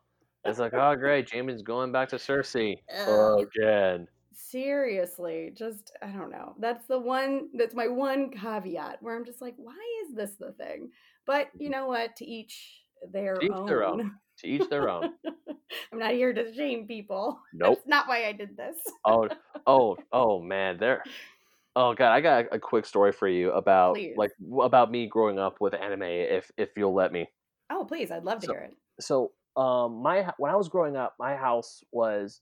It's 0.44 0.58
like, 0.58 0.74
oh 0.74 0.96
great, 0.96 1.30
Jaime's 1.30 1.62
going 1.62 1.92
back 1.92 2.08
to 2.10 2.16
Cersei 2.16 2.76
Ugh. 3.06 3.46
again. 3.56 4.08
Seriously, 4.38 5.52
just 5.54 5.92
I 6.02 6.08
don't 6.08 6.30
know. 6.30 6.54
That's 6.60 6.86
the 6.86 6.98
one 6.98 7.48
that's 7.54 7.74
my 7.74 7.88
one 7.88 8.30
caveat 8.30 8.98
where 9.02 9.16
I'm 9.16 9.24
just 9.24 9.40
like, 9.42 9.54
why 9.56 9.76
is 10.06 10.14
this 10.14 10.32
the 10.38 10.52
thing? 10.52 10.90
But 11.26 11.48
you 11.58 11.70
know 11.70 11.86
what? 11.86 12.16
To 12.16 12.24
each 12.26 12.82
their 13.12 13.34
To 13.36 13.44
each 13.44 13.52
own. 13.52 13.66
their 13.66 13.84
own. 13.84 14.12
To 14.38 14.46
each 14.46 14.68
their 14.70 14.88
own. 14.88 15.10
I'm 15.92 15.98
not 15.98 16.12
here 16.12 16.32
to 16.32 16.54
shame 16.54 16.86
people. 16.86 17.38
Nope. 17.52 17.76
That's 17.78 17.88
not 17.88 18.08
why 18.08 18.26
I 18.26 18.32
did 18.32 18.56
this. 18.56 18.76
Oh, 19.04 19.28
oh, 19.66 19.96
oh 20.12 20.40
man, 20.40 20.78
there. 20.78 21.02
Oh 21.76 21.94
god, 21.94 22.12
I 22.12 22.20
got 22.20 22.46
a, 22.52 22.58
quick 22.58 22.86
story 22.86 23.12
for 23.12 23.28
you 23.28 23.52
about 23.52 23.94
Please. 23.94 24.14
like 24.16 24.32
about 24.62 24.90
me 24.90 25.06
growing 25.06 25.38
up 25.38 25.56
with 25.60 25.74
anime. 25.74 26.02
If 26.02 26.50
if 26.56 26.70
you'll 26.76 26.94
let 26.94 27.12
me. 27.12 27.26
Oh, 27.70 27.84
please, 27.84 28.10
I'd 28.10 28.24
love 28.24 28.40
to 28.40 28.46
So- 28.46 28.52
hear 28.52 28.62
it. 28.62 28.76
so 29.00 29.32
um 29.56 30.02
my 30.02 30.30
when 30.38 30.52
i 30.52 30.56
was 30.56 30.68
growing 30.68 30.96
up 30.96 31.14
my 31.18 31.34
house 31.34 31.82
was 31.90 32.40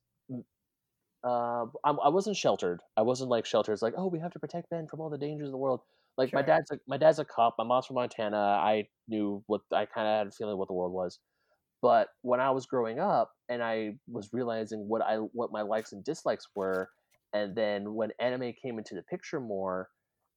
uh 1.27 1.67
I, 1.85 1.91
I 1.91 2.09
wasn't 2.09 2.37
sheltered. 2.37 2.81
I 2.97 3.03
wasn't 3.03 3.31
like 3.31 3.47
sheltered. 3.47 3.73
It's 3.73 3.83
like 3.83 3.95
oh 3.97 4.07
we 4.09 4.21
have 4.21 4.33
to 4.33 4.39
protect 4.39 4.71
men 4.71 4.87
from 4.89 5.01
all 5.01 5.11
the 5.11 5.19
dangers 5.19 5.49
of 5.49 5.53
the 5.53 5.59
world. 5.59 5.81
Like 6.17 6.33
my 6.33 6.43
dad's 6.43 6.71
a, 6.71 6.79
my 6.89 6.97
dad's 6.97 7.19
a 7.19 7.25
cop. 7.25 7.57
My 7.59 7.65
mom's 7.65 7.87
from 7.87 7.97
montana. 7.97 8.39
I 8.39 8.89
knew 9.09 9.43
what 9.47 9.63
i 9.73 9.87
kind 9.87 10.09
of 10.09 10.19
had 10.19 10.27
a 10.29 10.31
feeling 10.31 10.57
what 10.59 10.69
the 10.69 10.75
world 10.75 10.93
was. 10.93 11.19
But 11.83 12.09
when 12.23 12.41
i 12.41 12.51
was 12.51 12.67
growing 12.67 12.99
up 13.01 13.31
and 13.49 13.63
i 13.63 13.95
was 14.09 14.31
realizing 14.33 14.89
what 14.89 15.03
i 15.03 15.17
what 15.17 15.53
my 15.53 15.63
likes 15.63 15.93
and 15.93 16.05
dislikes 16.05 16.47
were 16.55 16.89
and 17.33 17.55
then 17.55 17.95
when 17.95 18.11
anime 18.21 18.53
came 18.63 18.79
into 18.79 18.95
the 18.95 19.03
picture 19.03 19.41
more 19.41 19.89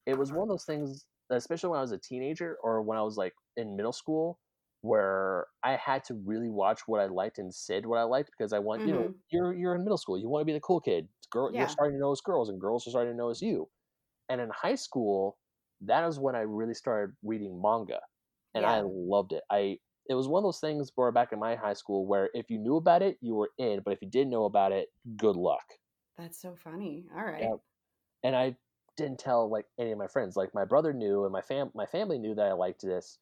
it 0.06 0.18
was 0.18 0.32
one 0.32 0.44
of 0.44 0.50
those 0.50 0.66
things 0.66 1.06
especially 1.32 1.70
when 1.70 1.80
i 1.80 1.82
was 1.82 1.92
a 1.92 1.98
teenager 1.98 2.58
or 2.64 2.82
when 2.82 2.98
i 2.98 3.02
was 3.02 3.18
like 3.18 3.34
in 3.58 3.76
middle 3.76 3.94
school 3.94 4.40
where 4.82 5.48
I 5.64 5.76
had 5.76 6.04
to 6.06 6.14
really 6.26 6.50
watch 6.50 6.82
what 6.88 7.02
I 7.02 7.08
liked 7.08 7.38
and 7.38 7.54
said 7.54 7.86
what 7.86 8.00
I 8.00 8.04
liked 8.04 8.32
because 8.38 8.54
I 8.54 8.60
want 8.60 8.86
you 8.86 8.94
know 8.94 9.08
Mhm. 9.08 9.20
you're 9.32 9.54
you're 9.54 9.76
in 9.76 9.84
middle 9.84 9.98
school 9.98 10.18
you 10.18 10.30
want 10.30 10.42
to 10.42 10.46
be 10.46 10.54
the 10.54 10.62
cool 10.62 10.80
kid 10.82 11.10
girl 11.32 11.52
Yeah. 11.52 11.56
you're 11.56 11.68
starting 11.68 11.98
to 11.98 12.02
notice 12.02 12.22
girls 12.22 12.50
and 12.50 12.60
girls 12.62 12.88
are 12.88 12.92
starting 12.92 13.14
to 13.14 13.18
notice 13.18 13.42
you 13.42 13.70
and 14.30 14.42
in 14.42 14.50
high 14.52 14.76
school 14.76 15.38
that 15.82 16.08
is 16.08 16.20
when 16.20 16.36
I 16.36 16.42
really 16.42 16.74
started 16.74 17.16
reading 17.24 17.62
manga 17.62 18.02
and 18.54 18.66
I 18.66 18.82
loved 18.86 19.34
it 19.34 19.44
I 19.52 19.80
it 20.08 20.16
was 20.16 20.28
one 20.28 20.42
of 20.42 20.46
those 20.48 20.60
things 20.60 20.92
where 20.96 21.12
back 21.12 21.32
in 21.34 21.40
my 21.40 21.56
high 21.56 21.74
school 21.74 22.08
where 22.08 22.30
if 22.34 22.50
you 22.50 22.58
knew 22.60 22.78
about 22.78 23.02
it 23.04 23.18
you 23.22 23.36
were 23.36 23.52
in 23.58 23.82
but 23.84 23.94
if 23.94 24.02
you 24.02 24.10
didn't 24.10 24.32
know 24.32 24.46
about 24.46 24.72
it 24.72 24.90
good 25.18 25.36
luck 25.36 25.66
That's 26.18 26.38
so 26.40 26.56
funny. 26.56 27.10
All 27.12 27.26
right. 27.26 27.56
And 28.24 28.36
I 28.36 28.58
didn't 28.98 29.20
tell 29.20 29.50
like 29.50 29.68
any 29.78 29.92
of 29.92 29.98
my 29.98 30.08
friends. 30.08 30.36
Like 30.36 30.54
my 30.54 30.66
brother 30.66 30.94
knew, 30.94 31.24
and 31.24 31.32
my 31.34 31.42
fam 31.42 31.72
my 31.74 31.86
family 31.86 32.20
knew 32.20 32.36
that 32.36 32.46
I 32.48 32.54
liked 32.54 32.82
this. 32.82 33.20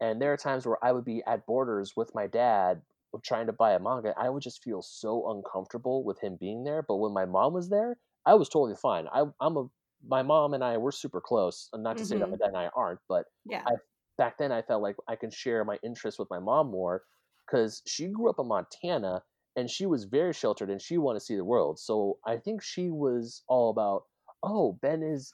And 0.00 0.20
there 0.20 0.32
are 0.32 0.36
times 0.36 0.66
where 0.66 0.82
I 0.84 0.92
would 0.92 1.04
be 1.04 1.22
at 1.26 1.46
Borders 1.46 1.94
with 1.96 2.14
my 2.14 2.26
dad 2.26 2.82
trying 3.24 3.46
to 3.46 3.52
buy 3.52 3.72
a 3.72 3.78
manga. 3.78 4.14
I 4.18 4.28
would 4.28 4.42
just 4.42 4.62
feel 4.62 4.82
so 4.82 5.30
uncomfortable 5.30 6.04
with 6.04 6.20
him 6.20 6.36
being 6.38 6.64
there. 6.64 6.82
But 6.82 6.96
when 6.96 7.12
my 7.12 7.24
mom 7.24 7.54
was 7.54 7.70
there, 7.70 7.96
I 8.26 8.34
was 8.34 8.48
totally 8.48 8.76
fine. 8.76 9.06
I, 9.12 9.24
I'm 9.40 9.56
a 9.56 9.64
my 10.06 10.22
mom 10.22 10.52
and 10.54 10.62
I 10.62 10.76
were 10.76 10.92
super 10.92 11.20
close. 11.20 11.68
And 11.72 11.82
not 11.82 11.96
to 11.96 12.04
say 12.04 12.18
that 12.18 12.28
my 12.28 12.36
mm-hmm. 12.36 12.42
dad 12.42 12.48
and 12.48 12.56
I 12.56 12.68
aren't, 12.76 13.00
but 13.08 13.24
Yeah. 13.44 13.62
I- 13.66 13.76
back 14.18 14.38
then 14.38 14.52
I 14.52 14.62
felt 14.62 14.82
like 14.82 14.96
I 15.08 15.16
can 15.16 15.30
share 15.30 15.64
my 15.64 15.78
interests 15.82 16.18
with 16.18 16.28
my 16.30 16.38
mom 16.38 16.70
more 16.70 17.02
because 17.46 17.82
she 17.86 18.08
grew 18.08 18.30
up 18.30 18.38
in 18.38 18.46
Montana 18.46 19.22
and 19.56 19.70
she 19.70 19.86
was 19.86 20.04
very 20.04 20.32
sheltered 20.32 20.70
and 20.70 20.80
she 20.80 20.98
wanted 20.98 21.20
to 21.20 21.24
see 21.24 21.36
the 21.36 21.44
world. 21.44 21.78
So 21.78 22.18
I 22.26 22.36
think 22.36 22.62
she 22.62 22.90
was 22.90 23.42
all 23.48 23.70
about, 23.70 24.04
oh, 24.42 24.78
Ben 24.82 25.02
is 25.02 25.32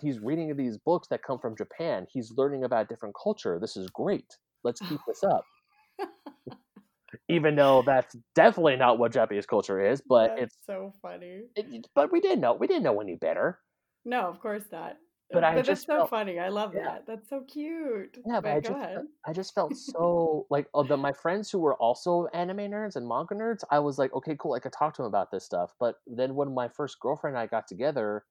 he's 0.00 0.18
reading 0.20 0.54
these 0.56 0.78
books 0.78 1.08
that 1.08 1.22
come 1.22 1.38
from 1.38 1.56
Japan. 1.56 2.06
He's 2.10 2.32
learning 2.36 2.64
about 2.64 2.88
different 2.88 3.14
culture. 3.20 3.58
This 3.60 3.76
is 3.76 3.88
great. 3.90 4.26
Let's 4.62 4.80
keep 4.80 5.00
this 5.06 5.22
up. 5.24 5.44
Even 7.28 7.54
though 7.54 7.82
that's 7.86 8.16
definitely 8.34 8.76
not 8.76 8.98
what 8.98 9.12
Japanese 9.12 9.46
culture 9.46 9.80
is, 9.80 10.02
but 10.08 10.28
That's 10.30 10.42
it's 10.42 10.56
so 10.66 10.92
funny. 11.00 11.42
it, 11.54 11.86
but 11.94 12.10
we 12.10 12.20
didn't 12.20 12.40
know 12.40 12.54
we 12.54 12.66
didn't 12.66 12.82
know 12.82 13.00
any 13.00 13.14
better. 13.14 13.60
No, 14.04 14.22
of 14.28 14.40
course 14.40 14.64
not. 14.72 14.96
But 15.32 15.42
I 15.44 15.54
that's 15.54 15.66
just 15.66 15.86
so 15.86 15.98
felt- 15.98 16.10
funny. 16.10 16.38
I 16.38 16.48
love 16.48 16.74
Yeah. 16.74 16.84
that. 16.84 17.06
That's 17.06 17.28
so 17.30 17.42
cute. 17.42 18.18
Yeah, 18.26 18.40
but 18.40 18.50
I 18.50 18.54
go 18.60 18.68
just 18.68 18.72
ahead. 18.80 18.94
felt- 18.94 19.06
I 19.26 19.32
just 19.32 19.54
felt 19.54 19.74
so 19.76 20.46
like 20.50 20.66
oh, 20.74 20.82
the, 20.82 20.96
my 20.96 21.12
friends 21.12 21.50
who 21.50 21.60
were 21.60 21.76
also 21.76 22.26
anime 22.34 22.58
nerds 22.70 22.96
and 22.96 23.06
manga 23.08 23.34
nerds. 23.34 23.62
I 23.70 23.78
was 23.78 23.96
like, 23.98 24.12
okay, 24.14 24.36
cool. 24.38 24.54
I 24.54 24.58
could 24.58 24.72
talk 24.72 24.94
to 24.94 25.02
them 25.02 25.08
about 25.08 25.30
this 25.30 25.44
stuff. 25.44 25.72
But 25.78 25.96
then 26.06 26.34
when 26.34 26.52
my 26.52 26.68
first 26.68 26.98
girlfriend 27.00 27.36
and 27.36 27.42
I 27.42 27.46
got 27.46 27.66
together, 27.68 28.24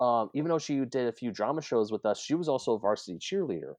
um, 0.00 0.30
even 0.34 0.48
though 0.48 0.58
she 0.58 0.84
did 0.84 1.08
a 1.08 1.12
few 1.12 1.30
drama 1.30 1.62
shows 1.62 1.92
with 1.92 2.04
us, 2.04 2.20
she 2.20 2.34
was 2.34 2.48
also 2.48 2.72
a 2.72 2.78
varsity 2.78 3.18
cheerleader, 3.18 3.74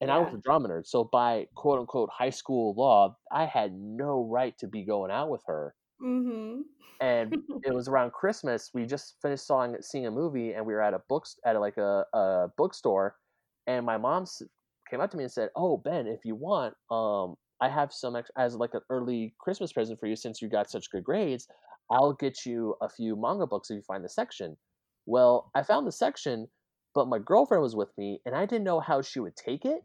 and 0.00 0.10
I 0.10 0.18
was 0.18 0.34
a 0.34 0.38
drama 0.38 0.68
nerd. 0.68 0.86
So 0.86 1.04
by 1.04 1.46
quote 1.54 1.78
unquote 1.78 2.10
high 2.10 2.30
school 2.30 2.74
law, 2.76 3.16
I 3.30 3.46
had 3.46 3.72
no 3.74 4.24
right 4.24 4.56
to 4.58 4.66
be 4.66 4.84
going 4.84 5.10
out 5.10 5.30
with 5.30 5.42
her. 5.46 5.74
Mm-hmm. 6.02 6.62
And 7.00 7.36
it 7.64 7.74
was 7.74 7.88
around 7.88 8.12
Christmas. 8.12 8.70
We 8.74 8.84
just 8.84 9.16
finished 9.22 9.46
sawing, 9.46 9.76
seeing 9.80 10.06
a 10.06 10.10
movie, 10.10 10.52
and 10.52 10.66
we 10.66 10.72
were 10.72 10.82
at 10.82 10.94
a 10.94 11.02
books 11.08 11.36
at 11.44 11.58
like 11.60 11.76
a, 11.76 12.04
a 12.12 12.48
bookstore, 12.56 13.16
and 13.66 13.86
my 13.86 13.96
mom 13.96 14.24
came 14.90 15.00
up 15.00 15.10
to 15.12 15.16
me 15.16 15.24
and 15.24 15.32
said, 15.32 15.50
"Oh, 15.54 15.76
Ben, 15.76 16.06
if 16.06 16.24
you 16.24 16.34
want, 16.34 16.74
um, 16.90 17.36
I 17.60 17.68
have 17.68 17.92
some 17.92 18.16
ex- 18.16 18.30
as 18.36 18.56
like 18.56 18.74
an 18.74 18.80
early 18.90 19.34
Christmas 19.38 19.72
present 19.72 20.00
for 20.00 20.06
you 20.06 20.16
since 20.16 20.42
you 20.42 20.48
got 20.48 20.70
such 20.70 20.90
good 20.90 21.04
grades. 21.04 21.46
I'll 21.90 22.12
get 22.12 22.46
you 22.46 22.74
a 22.80 22.88
few 22.88 23.16
manga 23.16 23.46
books 23.46 23.70
if 23.70 23.76
you 23.76 23.82
find 23.82 24.04
the 24.04 24.08
section." 24.08 24.56
Well, 25.10 25.50
I 25.54 25.62
found 25.62 25.86
the 25.86 25.92
section, 25.92 26.48
but 26.94 27.08
my 27.08 27.18
girlfriend 27.18 27.62
was 27.62 27.76
with 27.76 27.96
me, 27.98 28.20
and 28.24 28.34
I 28.34 28.46
didn't 28.46 28.64
know 28.64 28.80
how 28.80 29.02
she 29.02 29.20
would 29.20 29.36
take 29.36 29.64
it. 29.64 29.82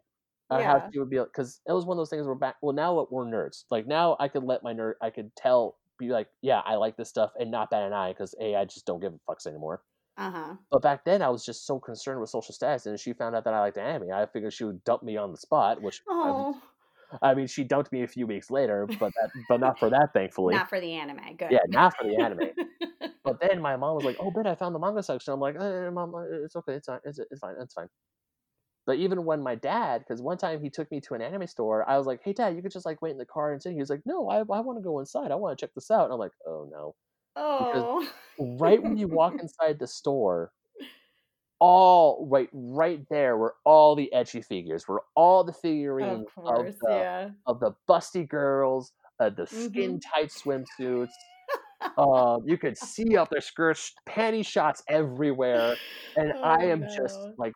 Or 0.48 0.62
how 0.62 0.80
she 0.92 0.98
would 1.00 1.10
be 1.10 1.18
because 1.18 1.60
it 1.66 1.72
was 1.72 1.84
one 1.84 1.96
of 1.96 2.00
those 2.00 2.10
things 2.10 2.24
where 2.26 2.36
back 2.36 2.56
well 2.62 2.72
now 2.72 3.06
we're 3.10 3.24
nerds 3.24 3.64
like 3.68 3.86
now 3.88 4.16
I 4.20 4.28
could 4.28 4.44
let 4.44 4.62
my 4.62 4.72
nerd 4.72 4.94
I 5.02 5.10
could 5.10 5.34
tell 5.34 5.76
be 5.98 6.10
like 6.10 6.28
yeah 6.40 6.60
I 6.64 6.76
like 6.76 6.96
this 6.96 7.08
stuff 7.08 7.32
and 7.38 7.50
not 7.50 7.68
bat 7.70 7.82
an 7.82 7.92
eye 7.92 8.12
because 8.12 8.32
a 8.40 8.54
I 8.54 8.64
just 8.64 8.86
don't 8.86 9.00
give 9.00 9.12
a 9.12 9.18
fucks 9.28 9.46
anymore 9.48 9.82
Uh-huh. 10.16 10.54
but 10.70 10.82
back 10.82 11.04
then 11.04 11.22
I 11.22 11.30
was 11.30 11.44
just 11.44 11.66
so 11.66 11.80
concerned 11.80 12.20
with 12.20 12.30
social 12.30 12.54
status 12.54 12.86
and 12.86 12.98
she 13.00 13.12
found 13.12 13.34
out 13.34 13.44
that 13.44 13.54
I 13.54 13.60
liked 13.60 13.78
anime 13.78 14.12
I 14.12 14.26
figured 14.26 14.52
she 14.52 14.64
would 14.64 14.84
dump 14.84 15.02
me 15.02 15.16
on 15.16 15.32
the 15.32 15.38
spot 15.38 15.82
which 15.82 16.00
Oh, 16.08 16.60
I 17.22 17.34
mean 17.34 17.46
she 17.46 17.64
dumped 17.64 17.92
me 17.92 18.02
a 18.02 18.08
few 18.08 18.26
weeks 18.26 18.50
later 18.50 18.86
but 18.86 19.12
that 19.14 19.30
but 19.48 19.60
not 19.60 19.78
for 19.78 19.90
that 19.90 20.10
thankfully 20.12 20.54
not 20.54 20.68
for 20.68 20.80
the 20.80 20.92
anime. 20.92 21.36
Good. 21.36 21.50
yeah 21.50 21.60
not 21.68 21.96
for 21.96 22.04
the 22.04 22.16
anime 22.16 22.40
but 23.26 23.40
then 23.40 23.60
my 23.60 23.76
mom 23.76 23.96
was 23.96 24.04
like, 24.04 24.16
"Oh, 24.20 24.30
Ben, 24.30 24.46
I 24.46 24.54
found 24.54 24.74
the 24.74 24.78
manga 24.78 25.02
section." 25.02 25.34
I'm 25.34 25.40
like, 25.40 25.56
eh, 25.56 25.90
"Mom, 25.90 26.14
uh, 26.14 26.22
it's 26.44 26.54
okay. 26.56 26.74
It's 26.74 26.86
fine. 26.86 27.00
It's, 27.04 27.18
it's 27.18 27.40
fine. 27.40 27.56
It's 27.60 27.74
fine." 27.74 27.88
But 28.86 28.98
even 28.98 29.24
when 29.24 29.42
my 29.42 29.56
dad, 29.56 30.00
because 30.00 30.22
one 30.22 30.38
time 30.38 30.60
he 30.62 30.70
took 30.70 30.90
me 30.92 31.00
to 31.02 31.14
an 31.14 31.22
anime 31.22 31.46
store, 31.48 31.88
I 31.88 31.98
was 31.98 32.06
like, 32.06 32.20
"Hey, 32.22 32.32
Dad, 32.32 32.54
you 32.54 32.62
could 32.62 32.70
just 32.72 32.86
like 32.86 33.02
wait 33.02 33.10
in 33.10 33.18
the 33.18 33.26
car 33.26 33.52
and 33.52 33.60
sit." 33.60 33.72
He 33.72 33.80
was 33.80 33.90
like, 33.90 34.02
"No, 34.06 34.28
I, 34.28 34.38
I 34.38 34.60
want 34.60 34.78
to 34.78 34.82
go 34.82 35.00
inside. 35.00 35.32
I 35.32 35.34
want 35.34 35.58
to 35.58 35.66
check 35.66 35.74
this 35.74 35.90
out." 35.90 36.04
And 36.04 36.12
I'm 36.12 36.20
like, 36.20 36.32
"Oh 36.46 36.68
no!" 36.70 36.94
oh. 37.36 38.08
Right 38.38 38.82
when 38.82 38.96
you 38.96 39.08
walk 39.08 39.34
inside 39.40 39.78
the 39.78 39.86
store, 39.88 40.52
all 41.60 42.26
right 42.30 42.48
right 42.52 43.06
there 43.10 43.36
were 43.36 43.54
all 43.64 43.94
the 43.96 44.10
ecchi 44.14 44.44
figures, 44.44 44.86
were 44.88 45.04
all 45.14 45.44
the 45.44 45.52
figurines 45.52 46.24
Of 46.28 46.46
of, 46.46 46.70
the 46.80 47.04
yeah. 47.04 47.32
of 47.46 47.60
the 47.60 47.72
busty 47.88 48.28
girls, 48.28 48.92
uh, 49.20 49.30
the 49.30 49.46
skin 49.46 49.98
Mhm. 49.98 50.00
tight 50.00 50.30
swimsuits. 50.30 51.14
Um, 51.96 52.42
you 52.46 52.58
could 52.58 52.76
see 52.76 53.16
up 53.16 53.30
their 53.30 53.40
skirts, 53.40 53.92
panty 54.06 54.44
shots 54.46 54.82
everywhere, 54.88 55.80
and 56.16 56.32
I 56.42 56.56
Oh, 56.58 56.66
am 56.66 56.86
just 56.86 57.30
like 57.38 57.54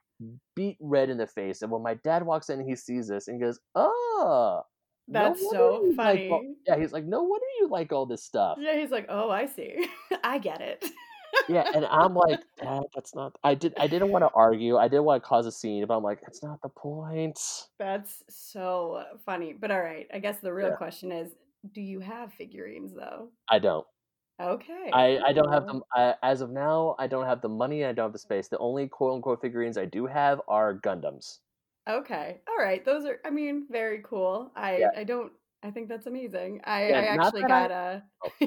beat 0.57 0.79
red 0.81 1.11
in 1.11 1.19
the 1.19 1.27
face. 1.27 1.63
And 1.63 1.71
when 1.71 1.83
my 1.83 1.95
dad 1.95 2.25
walks 2.25 2.49
in, 2.51 2.67
he 2.67 2.77
sees 2.77 3.09
this 3.09 3.29
and 3.29 3.37
he 3.37 3.43
goes, 3.43 3.61
"Oh, 3.75 4.63
That's 5.09 5.41
wonder 5.41 5.65
so 5.65 5.83
you 5.83 5.95
like 6.03 6.23
all." 6.31 6.43
funny. 6.43 6.57
Yeah, 6.67 6.79
he's 6.79 6.93
like, 6.93 7.05
"No 7.05 7.23
wonder 7.25 7.47
you 7.61 7.69
like 7.69 7.93
all 7.93 8.07
this 8.07 8.25
stuff." 8.25 8.59
Yeah, 8.59 8.77
he's 8.77 8.91
like, 8.91 9.07
"Oh, 9.09 9.31
I 9.31 9.47
see. 9.47 9.89
I 10.25 10.39
get 10.39 10.61
it." 10.61 10.85
Yeah, 11.51 11.67
and 11.73 11.85
I'm 11.87 12.15
like, 12.15 12.39
"Dad, 12.63 12.83
that's 12.95 13.15
not." 13.15 13.37
I 13.45 13.55
did. 13.55 13.75
I 13.79 13.87
didn't 13.89 14.09
want 14.11 14.23
to 14.25 14.31
argue. 14.31 14.77
I 14.77 14.89
didn't 14.89 15.05
want 15.05 15.23
to 15.23 15.29
cause 15.29 15.47
a 15.47 15.53
scene, 15.53 15.85
but 15.87 15.97
I'm 15.97 16.03
like, 16.03 16.21
"That's 16.23 16.43
not 16.43 16.61
the 16.63 16.69
point." 16.69 17.69
That's 17.79 18.23
so 18.29 19.19
funny. 19.25 19.53
But 19.55 19.71
all 19.71 19.81
right, 19.81 20.07
I 20.13 20.19
guess 20.19 20.41
the 20.41 20.53
real 20.53 20.71
Yeah, 20.71 20.75
question 20.75 21.13
is, 21.13 21.35
do 21.73 21.81
you 21.81 22.01
have 22.01 22.33
figurines 22.35 22.93
though? 22.95 23.33
I 23.49 23.59
don't. 23.59 23.87
Okay, 24.41 24.93
I 24.93 25.19
I 25.27 25.33
don't 25.33 25.51
have 25.53 25.67
them. 25.67 25.83
I, 25.93 26.15
as 26.23 26.41
of 26.43 26.51
now, 26.51 26.95
I 26.99 27.09
don't 27.09 27.27
have 27.27 27.41
the 27.41 27.49
money. 27.49 27.85
I 27.85 27.91
don't 27.93 28.05
have 28.05 28.13
the 28.13 28.19
space. 28.21 28.47
The 28.49 28.59
only 28.59 28.89
quote 28.89 29.15
unquote 29.17 29.41
figurines 29.41 29.77
I 29.77 29.85
do 29.87 30.07
have 30.07 30.41
are 30.47 30.73
Gundams. 30.79 31.41
Okay. 31.89 32.43
All 32.49 32.57
right. 32.59 32.85
Those 32.85 33.05
are 33.05 33.21
I 33.25 33.31
mean, 33.31 33.67
very 33.71 34.03
cool. 34.03 34.53
I 34.55 34.75
Yeah, 34.77 34.91
I 34.97 35.05
don't 35.05 35.33
I 35.63 35.71
think 35.71 35.89
that's 35.89 36.07
amazing. 36.07 36.61
I 36.65 36.89
yeah. 36.89 37.01
I 37.01 37.05
actually 37.07 37.43
got 37.43 37.71
a 37.71 38.03
oh, 38.25 38.31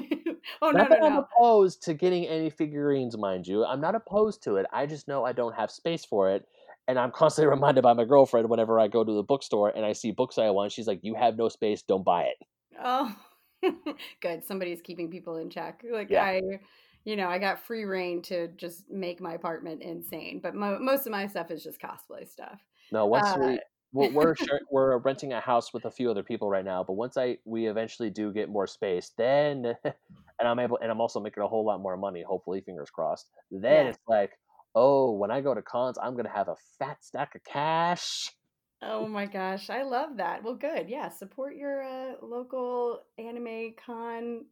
Oh, 0.62 0.72
no, 0.72 0.82
no, 0.82 0.88
that 0.88 1.02
I'm 1.02 1.12
no. 1.14 1.26
opposed 1.38 1.82
to 1.84 1.94
getting 1.94 2.26
any 2.26 2.50
figurines, 2.50 3.16
mind 3.16 3.46
you. 3.46 3.64
I'm 3.64 3.80
not 3.80 3.94
opposed 3.94 4.42
to 4.44 4.56
it. 4.56 4.66
I 4.72 4.86
just 4.86 5.06
know 5.08 5.24
I 5.24 5.32
don't 5.32 5.54
have 5.54 5.70
space 5.70 6.04
for 6.04 6.30
it. 6.30 6.46
And 6.88 6.98
I'm 6.98 7.10
constantly 7.14 7.50
reminded 7.50 7.82
by 7.82 7.92
my 7.92 8.04
girlfriend 8.04 8.48
whenever 8.48 8.78
I 8.80 8.88
go 8.88 9.04
to 9.04 9.12
the 9.12 9.22
bookstore 9.22 9.70
and 9.74 9.84
I 9.86 9.92
see 9.92 10.10
books 10.10 10.38
I 10.38 10.50
want. 10.50 10.72
She's 10.72 10.86
like, 10.86 11.00
"You 11.02 11.14
have 11.14 11.36
no 11.36 11.48
space. 11.48 11.82
Don't 11.82 12.04
buy 12.04 12.24
it." 12.24 12.36
Oh, 12.82 13.14
good. 14.20 14.44
Somebody's 14.44 14.82
keeping 14.82 15.10
people 15.10 15.36
in 15.36 15.50
check. 15.50 15.84
Like 15.88 16.10
Yeah, 16.10 16.22
I, 16.22 16.42
you 17.04 17.16
know, 17.16 17.28
I 17.28 17.38
got 17.38 17.64
free 17.64 17.84
reign 17.84 18.22
to 18.22 18.48
just 18.48 18.90
make 18.90 19.20
my 19.20 19.34
apartment 19.34 19.82
insane. 19.82 20.40
But 20.42 20.54
mo- 20.54 20.78
most 20.78 21.06
of 21.06 21.12
my 21.12 21.26
stuff 21.26 21.50
is 21.50 21.62
just 21.62 21.80
cosplay 21.80 22.28
stuff. 22.28 22.60
no. 22.92 23.06
Once 23.06 23.32
Uh, 23.32 23.38
we 23.40 23.60
we're 23.94 24.10
we're, 24.10 24.34
we're 24.70 24.98
renting 24.98 25.32
a 25.32 25.40
house 25.40 25.72
with 25.72 25.84
a 25.86 25.90
few 25.90 26.10
other 26.10 26.22
people 26.22 26.50
right 26.50 26.64
now, 26.64 26.84
but 26.84 26.94
once 26.94 27.16
I 27.16 27.38
we 27.44 27.66
eventually 27.66 28.10
do 28.10 28.32
get 28.32 28.50
more 28.50 28.66
space, 28.66 29.12
then 29.16 29.74
and 29.84 30.48
I'm 30.48 30.58
able 30.58 30.78
and 30.82 30.90
I'm 30.90 31.00
also 31.00 31.20
making 31.20 31.42
a 31.42 31.46
whole 31.48 31.64
lot 31.64 31.80
more 31.80 31.96
money. 31.96 32.22
Hopefully, 32.22 32.60
fingers 32.60 32.90
crossed. 32.90 33.30
Then 33.50 33.86
yes. 33.86 33.94
it's 33.94 34.08
like, 34.08 34.32
oh, 34.74 35.12
when 35.12 35.30
I 35.30 35.40
go 35.40 35.54
to 35.54 35.62
cons, 35.62 35.96
I'm 36.02 36.16
gonna 36.16 36.28
have 36.28 36.48
a 36.48 36.56
fat 36.78 37.02
stack 37.02 37.34
of 37.36 37.44
cash. 37.44 38.30
Oh 38.82 39.06
my 39.06 39.24
gosh, 39.24 39.70
I 39.70 39.82
love 39.82 40.18
that. 40.18 40.42
Well, 40.42 40.56
good. 40.56 40.90
Yeah, 40.90 41.08
support 41.08 41.56
your 41.56 41.82
uh, 41.82 42.14
local 42.20 43.00
anime 43.16 43.74
con. 43.84 44.44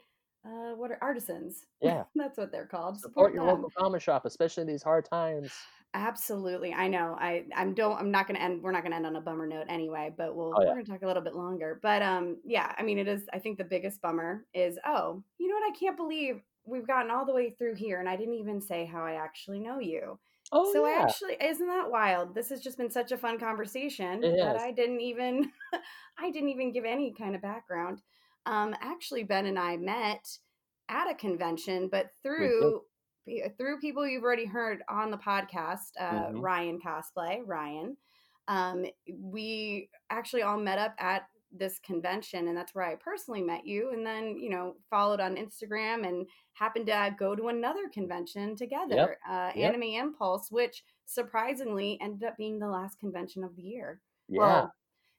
Uh, 0.44 0.74
what 0.74 0.90
are 0.90 0.98
artisans? 1.02 1.66
Yeah, 1.80 2.04
That's 2.14 2.38
what 2.38 2.50
they're 2.50 2.66
called. 2.66 2.98
support 2.98 3.32
Support 3.32 3.34
your 3.34 3.46
them. 3.46 3.56
local 3.56 3.70
comic 3.76 4.00
shop, 4.00 4.24
especially 4.24 4.62
in 4.62 4.68
these 4.68 4.82
hard 4.82 5.04
times. 5.04 5.52
Absolutely. 5.94 6.72
I 6.72 6.88
know. 6.88 7.16
I 7.20 7.44
I'm 7.54 7.74
don't 7.74 7.98
I'm 7.98 8.10
not 8.10 8.26
going 8.26 8.36
to 8.36 8.42
end 8.42 8.62
we're 8.62 8.72
not 8.72 8.82
going 8.82 8.92
to 8.92 8.96
end 8.96 9.06
on 9.06 9.16
a 9.16 9.20
bummer 9.20 9.46
note 9.46 9.66
anyway, 9.68 10.12
but 10.16 10.34
we'll 10.34 10.54
Oh 10.56 10.60
we're 10.60 10.72
going 10.72 10.84
to 10.84 10.90
talk 10.90 11.02
a 11.02 11.06
little 11.06 11.22
bit 11.22 11.34
longer. 11.34 11.78
But 11.82 12.02
um 12.02 12.38
yeah, 12.44 12.72
I 12.78 12.82
mean 12.82 12.98
it 12.98 13.08
is 13.08 13.24
I 13.32 13.38
think 13.38 13.58
the 13.58 13.64
biggest 13.64 14.00
bummer 14.00 14.46
is 14.54 14.78
oh, 14.86 15.22
you 15.38 15.48
know 15.48 15.54
what? 15.54 15.70
I 15.70 15.78
can't 15.78 15.96
believe 15.96 16.42
we've 16.64 16.86
gotten 16.86 17.10
all 17.10 17.26
the 17.26 17.34
way 17.34 17.50
through 17.50 17.74
here 17.74 18.00
and 18.00 18.08
I 18.08 18.16
didn't 18.16 18.34
even 18.34 18.60
say 18.60 18.86
how 18.86 19.04
I 19.04 19.14
actually 19.14 19.60
know 19.60 19.80
you. 19.80 20.18
oh 20.52 20.72
So 20.72 20.86
I 20.86 21.02
actually 21.02 21.36
isn't 21.42 21.66
that 21.66 21.90
wild? 21.90 22.34
This 22.34 22.48
has 22.48 22.60
just 22.60 22.78
been 22.78 22.90
such 22.90 23.12
a 23.12 23.18
fun 23.18 23.38
conversation 23.38 24.24
it 24.24 24.36
that 24.38 24.56
is. 24.56 24.62
I 24.62 24.72
didn't 24.72 25.00
even 25.00 25.50
I 26.18 26.30
didn't 26.30 26.48
even 26.48 26.72
give 26.72 26.86
any 26.86 27.12
kind 27.12 27.34
of 27.34 27.42
background. 27.42 28.00
Um 28.46 28.74
actually 28.80 29.24
Ben 29.24 29.44
and 29.44 29.58
I 29.58 29.76
met 29.76 30.26
at 30.88 31.10
a 31.10 31.14
convention, 31.14 31.88
but 31.92 32.10
through 32.22 32.82
through 33.56 33.80
people 33.80 34.06
you've 34.06 34.24
already 34.24 34.44
heard 34.46 34.82
on 34.88 35.10
the 35.10 35.18
podcast, 35.18 35.90
uh, 35.98 36.32
hmm 36.32 36.40
Ryan 36.40 36.80
Cosplay, 36.84 37.40
Ryan. 37.46 37.96
Um, 38.48 38.86
we 39.20 39.88
actually 40.10 40.42
all 40.42 40.58
met 40.58 40.78
up 40.78 40.94
at 40.98 41.22
this 41.52 41.78
convention, 41.78 42.48
and 42.48 42.56
that's 42.56 42.74
where 42.74 42.84
I 42.84 42.96
personally 42.96 43.42
met 43.42 43.66
you. 43.66 43.90
And 43.92 44.04
then, 44.06 44.36
you 44.38 44.50
know, 44.50 44.74
followed 44.90 45.20
on 45.20 45.36
Instagram 45.36 46.06
and 46.06 46.26
happened 46.54 46.86
to 46.86 47.14
go 47.18 47.36
to 47.36 47.48
another 47.48 47.88
convention 47.92 48.50
Yep, 48.50 48.58
together, 48.58 49.18
uh, 49.28 49.52
yep, 49.54 49.74
Anime 49.74 49.82
Impulse, 49.82 50.50
which 50.50 50.82
surprisingly 51.06 51.98
ended 52.00 52.24
up 52.26 52.36
being 52.36 52.58
the 52.58 52.68
last 52.68 52.98
convention 52.98 53.44
of 53.44 53.54
the 53.54 53.62
year. 53.62 54.00
yeah. 54.28 54.38
Well, 54.38 54.74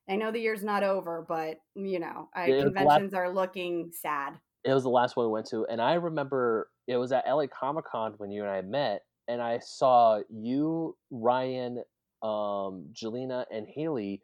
I 0.10 0.16
know 0.18 0.32
the 0.32 0.39
year's 0.39 0.64
not 0.64 0.84
over, 0.84 1.24
but 1.28 1.58
you 1.76 1.99
know, 1.99 2.30
I, 2.36 2.47
the 2.47 2.74
last. 2.78 3.04
conventions 3.04 3.14
are 3.14 3.30
looking 3.30 3.91
sad. 3.93 4.39
It 4.64 4.74
was 4.74 4.84
the 4.84 4.89
last 4.89 5.16
one 5.16 5.26
we 5.26 5.32
went 5.32 5.47
to, 5.47 5.66
and 5.66 5.82
I 5.82 5.95
remember 5.95 6.70
it 6.88 6.97
was 6.97 7.11
at 7.11 7.25
LA 7.27 7.47
Comic 7.47 7.86
Con 7.86 8.13
when 8.17 8.31
you 8.31 8.41
and 8.43 8.51
I 8.51 8.61
met, 8.61 9.01
and 9.27 9.41
I 9.41 9.59
saw 9.59 10.19
you, 10.29 10.95
Ryan, 11.11 11.84
um, 12.21 12.89
Jelena, 12.93 13.45
and 13.51 13.67
Haley. 13.67 14.21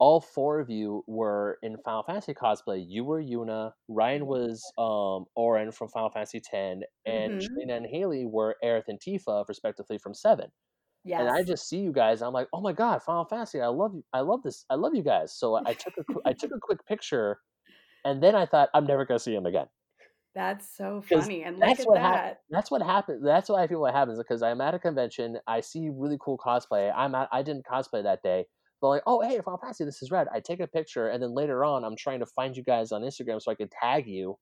All 0.00 0.20
four 0.20 0.58
of 0.58 0.68
you 0.68 1.04
were 1.06 1.58
in 1.62 1.76
Final 1.84 2.02
Fantasy 2.02 2.34
cosplay. 2.34 2.84
You 2.86 3.04
were 3.04 3.22
Yuna, 3.22 3.72
Ryan 3.88 4.26
was 4.26 4.60
um, 4.76 5.24
Auron 5.36 5.70
from 5.70 5.88
Final 5.88 6.10
Fantasy 6.10 6.38
X, 6.38 6.48
and 7.06 7.40
Jelena 7.40 7.76
and 7.76 7.86
Haley 7.86 8.26
were 8.26 8.56
Aerith 8.62 8.88
and 8.88 9.00
Tifa, 9.00 9.48
respectively, 9.48 9.98
from 9.98 10.12
Seven. 10.12 10.50
And 11.20 11.28
I 11.28 11.42
just 11.44 11.68
see 11.68 11.78
you 11.78 11.92
guys. 11.92 12.22
I'm 12.22 12.32
like, 12.32 12.48
oh 12.52 12.60
my 12.60 12.72
god, 12.72 13.02
Final 13.02 13.24
Fantasy! 13.24 13.60
I 13.60 13.68
love 13.68 13.94
you. 13.94 14.04
I 14.12 14.20
love 14.20 14.42
this. 14.42 14.64
I 14.68 14.74
love 14.74 14.94
you 14.94 15.02
guys. 15.02 15.32
So 15.32 15.60
I 15.64 15.74
took 15.74 15.94
a 15.98 16.04
I 16.26 16.32
took 16.32 16.50
a 16.50 16.58
quick 16.60 16.84
picture, 16.86 17.38
and 18.04 18.22
then 18.22 18.34
I 18.34 18.46
thought 18.46 18.70
I'm 18.74 18.86
never 18.86 19.04
gonna 19.04 19.18
see 19.20 19.34
him 19.34 19.46
again 19.46 19.66
That's 20.34 20.76
so 20.76 21.00
funny. 21.00 21.44
And 21.44 21.58
look 21.58 21.68
that's 21.68 21.80
at 21.80 21.86
what 21.86 21.94
that. 21.96 22.40
That's 22.50 22.70
what 22.70 22.82
happened. 22.82 23.24
That's 23.24 23.48
why 23.48 23.62
I 23.62 23.66
feel 23.68 23.80
what 23.80 23.94
happens 23.94 24.18
because 24.18 24.42
I'm 24.42 24.60
at 24.60 24.74
a 24.74 24.78
convention. 24.78 25.38
I 25.46 25.60
see 25.60 25.90
really 25.92 26.18
cool 26.20 26.38
cosplay. 26.38 26.92
I'm 26.94 27.14
at. 27.14 27.28
I 27.32 27.42
didn't 27.42 27.64
cosplay 27.64 28.02
that 28.02 28.22
day, 28.22 28.46
but 28.80 28.88
like, 28.88 29.02
oh 29.06 29.20
hey, 29.20 29.40
Final 29.44 29.58
Fantasy, 29.58 29.84
this 29.84 30.02
is 30.02 30.10
red. 30.10 30.26
I 30.34 30.40
take 30.40 30.60
a 30.60 30.66
picture, 30.66 31.08
and 31.08 31.22
then 31.22 31.34
later 31.34 31.64
on, 31.64 31.84
I'm 31.84 31.96
trying 31.96 32.18
to 32.20 32.26
find 32.26 32.56
you 32.56 32.64
guys 32.64 32.90
on 32.90 33.02
Instagram 33.02 33.40
so 33.40 33.52
I 33.52 33.54
can 33.54 33.68
tag 33.80 34.08
you, 34.08 34.36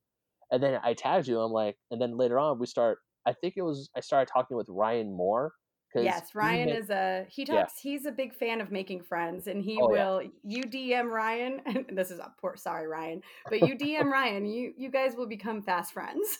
and 0.50 0.62
then 0.62 0.80
I 0.82 0.94
tagged 0.94 1.28
you. 1.28 1.40
I'm 1.40 1.52
like, 1.52 1.76
and 1.90 2.00
then 2.00 2.16
later 2.16 2.38
on, 2.38 2.58
we 2.58 2.66
start. 2.66 2.98
I 3.26 3.34
think 3.34 3.54
it 3.56 3.62
was 3.62 3.90
I 3.94 4.00
started 4.00 4.30
talking 4.32 4.56
with 4.56 4.68
Ryan 4.70 5.14
Moore 5.14 5.52
Yes, 5.96 6.34
Ryan 6.34 6.72
is 6.72 6.90
a 6.90 7.26
he 7.28 7.44
Yeah. 7.48 7.66
talks 7.66 7.78
he's 7.78 8.06
a 8.06 8.12
big 8.12 8.34
fan 8.34 8.60
of 8.60 8.70
making 8.70 9.02
friends 9.02 9.46
and 9.46 9.62
he 9.62 9.82
Oh 9.82 9.90
yeah. 9.92 10.08
will 10.10 10.22
you 10.42 10.62
DM 10.64 11.10
Ryan 11.10 11.60
and 11.66 11.86
this 11.98 12.10
is 12.10 12.18
a 12.18 12.34
poor 12.40 12.56
sorry 12.56 12.86
Ryan, 12.88 13.22
but 13.48 13.60
you 13.62 13.76
DM 13.76 14.10
Ryan, 14.10 14.46
you 14.46 14.72
you 14.76 14.90
guys 14.90 15.14
will 15.16 15.28
become 15.28 15.62
fast 15.62 15.92
friends. 15.92 16.38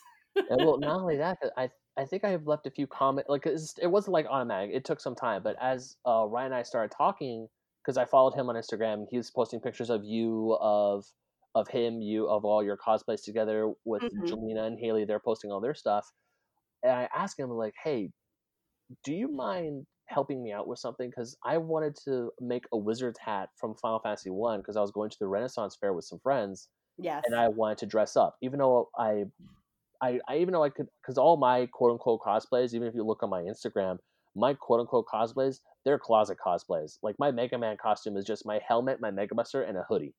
And 0.48 0.61
well, 0.62 0.78
not 0.78 1.00
only 1.00 1.16
that, 1.16 1.40
'cause 1.40 1.50
I 1.57 1.70
I 1.96 2.07
think 2.07 2.24
I 2.24 2.30
have 2.30 2.46
left 2.46 2.66
a 2.66 2.70
few 2.70 2.86
comment 2.86 3.28
like 3.28 3.44
it 3.46 3.86
wasn't 3.90 4.12
like 4.14 4.26
automatic. 4.26 4.70
It 4.74 4.84
took 4.84 5.00
some 5.00 5.14
time, 5.14 5.42
but 5.42 5.57
as 5.61 5.96
uh, 6.07 6.26
Ryan 6.26 6.46
and 6.46 6.55
I 6.55 6.62
started 6.62 6.94
talking, 6.96 7.48
because 7.82 7.96
I 7.98 8.07
followed 8.07 8.34
him 8.34 8.48
on 8.48 8.55
Instagram, 8.57 9.07
he 9.11 9.18
was 9.18 9.30
posting 9.30 9.61
pictures 9.61 9.90
of 9.90 10.05
you, 10.05 10.57
of 10.61 11.05
of 11.55 11.68
him, 11.68 12.00
you, 12.00 12.28
of 12.28 12.44
all 12.46 12.62
your 12.64 12.78
cosplays 12.78 13.22
together 13.24 13.72
with 13.84 14.03
hmm 14.03 14.32
Jelena 14.32 14.66
and 14.66 14.78
Haley. 14.78 15.05
They're 15.05 15.20
posting 15.20 15.50
all 15.53 15.61
their 15.61 15.74
stuff, 15.74 16.11
and 16.82 16.92
I 16.92 17.09
asked 17.14 17.38
him 17.38 17.50
like, 17.50 17.74
"Hey, 17.82 18.12
do 19.04 19.12
you 19.12 19.28
mind 19.28 19.86
helping 20.06 20.42
me 20.42 20.52
out 20.52 20.66
with 20.66 20.78
something? 20.78 21.08
Because 21.08 21.36
I 21.44 21.58
wanted 21.58 21.96
to 22.04 22.30
make 22.40 22.64
a 22.72 22.76
wizard's 22.76 23.18
hat 23.18 23.48
from 23.56 23.74
Final 23.76 24.00
Fantasy 24.00 24.30
One 24.30 24.60
because 24.60 24.76
I 24.76 24.80
was 24.80 24.90
going 24.90 25.10
to 25.10 25.18
the 25.18 25.28
Renaissance 25.28 25.76
Fair 25.80 25.92
with 25.92 26.04
some 26.04 26.18
friends, 26.20 26.68
Yes. 26.98 27.22
and 27.26 27.34
I 27.34 27.48
wanted 27.48 27.78
to 27.78 27.86
dress 27.86 28.16
up, 28.16 28.36
even 28.42 28.58
though 28.58 28.88
I 28.98 29.24
I, 30.02 30.18
I 30.28 30.38
even 30.38 30.52
though 30.52 30.64
I 30.64 30.68
could, 30.68 30.88
because 31.00 31.16
all 31.16 31.36
my 31.36 31.66
quote 31.66 31.92
unquote 31.92 32.20
cosplays, 32.20 32.74
even 32.74 32.88
if 32.88 32.94
you 32.94 33.04
look 33.04 33.22
on 33.22 33.30
my 33.30 33.42
Instagram, 33.42 33.98
my 34.34 34.52
quote 34.54 34.80
unquote 34.80 35.06
cosplays, 35.06 35.60
they're 35.84 35.98
closet 35.98 36.38
cosplays. 36.44 36.98
Like 37.02 37.14
my 37.18 37.30
Mega 37.30 37.56
Man 37.56 37.76
costume 37.80 38.16
is 38.16 38.24
just 38.24 38.44
my 38.44 38.60
helmet, 38.66 39.00
my 39.00 39.10
Mega 39.12 39.34
Buster, 39.34 39.62
and 39.62 39.78
a 39.78 39.84
hoodie. 39.88 40.14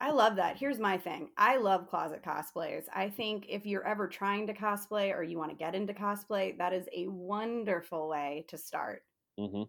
I 0.00 0.10
love 0.10 0.36
that. 0.36 0.56
Here's 0.56 0.78
my 0.80 0.98
thing. 0.98 1.30
I 1.36 1.56
love 1.56 1.88
closet 1.88 2.22
cosplays. 2.22 2.86
I 2.92 3.10
think 3.10 3.46
if 3.48 3.64
you're 3.66 3.86
ever 3.86 4.06
trying 4.08 4.46
to 4.48 4.54
cosplay 4.54 5.14
or 5.14 5.22
you 5.24 5.38
want 5.38 5.50
to 5.50 5.56
get 5.56 5.74
into 5.74 5.92
cosplay, 5.94 6.56
that 6.58 6.72
is 6.72 6.88
a 6.92 7.06
wonderful 7.08 8.08
way 8.08 8.44
to 8.48 8.58
start 8.58 9.04
hmm 9.38 9.68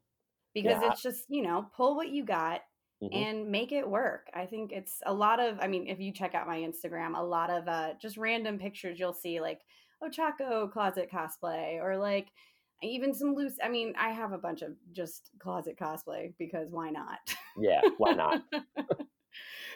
because 0.54 0.82
Yeah. 0.82 0.82
it's 0.82 1.02
just, 1.02 1.26
you 1.30 1.42
know, 1.42 1.70
pull 1.76 1.96
what 1.96 2.10
you 2.10 2.24
got 2.26 2.62
hmm 3.02 3.24
and 3.24 3.50
make 3.50 3.72
it 3.72 3.90
work. 3.90 4.30
I 4.34 4.46
think 4.46 4.72
it's 4.72 5.02
a 5.06 5.14
lot 5.14 5.40
of 5.40 5.60
I 5.60 5.68
mean, 5.68 5.88
if 5.88 6.00
you 6.00 6.12
check 6.12 6.36
out 6.36 6.48
my 6.48 6.58
Instagram, 6.60 7.18
a 7.18 7.24
lot 7.24 7.50
of 7.50 7.68
uh 7.68 7.94
just 8.02 8.18
random 8.18 8.60
pictures 8.60 9.00
you'll 9.00 9.14
see 9.14 9.40
like 9.42 9.62
Ochako 10.04 10.72
closet 10.72 11.10
cosplay 11.12 11.82
or 11.82 11.98
like 11.98 12.30
even 12.82 13.14
some 13.14 13.34
loose 13.36 13.58
I 13.64 13.70
mean, 13.70 13.94
I 13.98 14.10
have 14.10 14.32
a 14.32 14.38
bunch 14.38 14.62
of 14.62 14.76
just 14.92 15.32
closet 15.40 15.78
cosplay 15.80 16.34
because 16.38 16.70
why 16.72 16.90
not? 16.90 17.20
Yeah. 17.56 17.84
Why 17.98 18.14
not? 18.14 18.40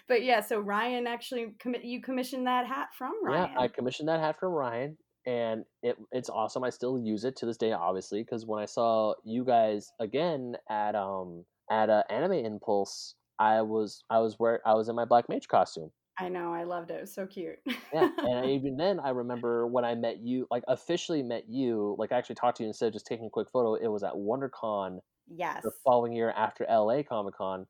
but 0.07 0.23
yeah, 0.23 0.41
so 0.41 0.59
Ryan 0.59 1.07
actually 1.07 1.53
commit 1.59 1.83
you 1.83 2.01
commissioned 2.01 2.47
that 2.47 2.67
hat 2.67 2.89
from 2.97 3.13
Ryan. 3.23 3.51
Yeah. 3.53 3.59
I 3.59 3.67
commissioned 3.67 4.09
that 4.09 4.19
hat 4.19 4.39
from 4.39 4.53
Ryan, 4.53 4.97
and 5.25 5.65
it 5.81 5.97
it's 6.11 6.29
awesome. 6.29 6.63
I 6.63 6.69
still 6.69 6.99
use 6.99 7.23
it 7.23 7.35
to 7.37 7.45
this 7.45 7.57
day, 7.57 7.71
obviously, 7.71 8.21
because 8.21 8.45
when 8.45 8.61
I 8.61 8.65
saw 8.65 9.13
you 9.23 9.45
guys 9.45 9.91
again 9.99 10.55
at 10.69 10.95
um 10.95 11.45
at 11.71 11.89
uh, 11.89 12.03
Anime 12.09 12.45
Impulse, 12.45 13.15
I 13.39 13.61
was 13.61 14.03
I 14.09 14.19
was 14.19 14.35
where 14.37 14.61
I 14.65 14.73
was 14.73 14.89
in 14.89 14.95
my 14.95 15.05
Black 15.05 15.29
Mage 15.29 15.47
costume. 15.47 15.91
I 16.19 16.29
know, 16.29 16.53
I 16.53 16.63
loved 16.63 16.91
it. 16.91 16.95
It 16.95 17.01
was 17.01 17.13
so 17.13 17.25
cute. 17.25 17.57
yeah, 17.91 18.09
and 18.17 18.49
even 18.51 18.77
then, 18.77 18.99
I 18.99 19.09
remember 19.09 19.65
when 19.65 19.83
I 19.83 19.95
met 19.95 20.19
you, 20.21 20.47
like 20.51 20.63
officially 20.67 21.23
met 21.23 21.45
you, 21.49 21.95
like 21.97 22.11
I 22.11 22.17
actually 22.17 22.35
talked 22.35 22.57
to 22.57 22.63
you 22.63 22.67
instead 22.67 22.87
of 22.87 22.93
just 22.93 23.07
taking 23.07 23.25
a 23.25 23.31
quick 23.31 23.47
photo. 23.51 23.75
It 23.75 23.87
was 23.87 24.03
at 24.03 24.13
WonderCon. 24.13 24.99
Yes. 25.27 25.63
The 25.63 25.71
following 25.83 26.13
year 26.13 26.31
after 26.31 26.65
LA 26.69 27.01
Comic 27.01 27.35
Con, 27.35 27.65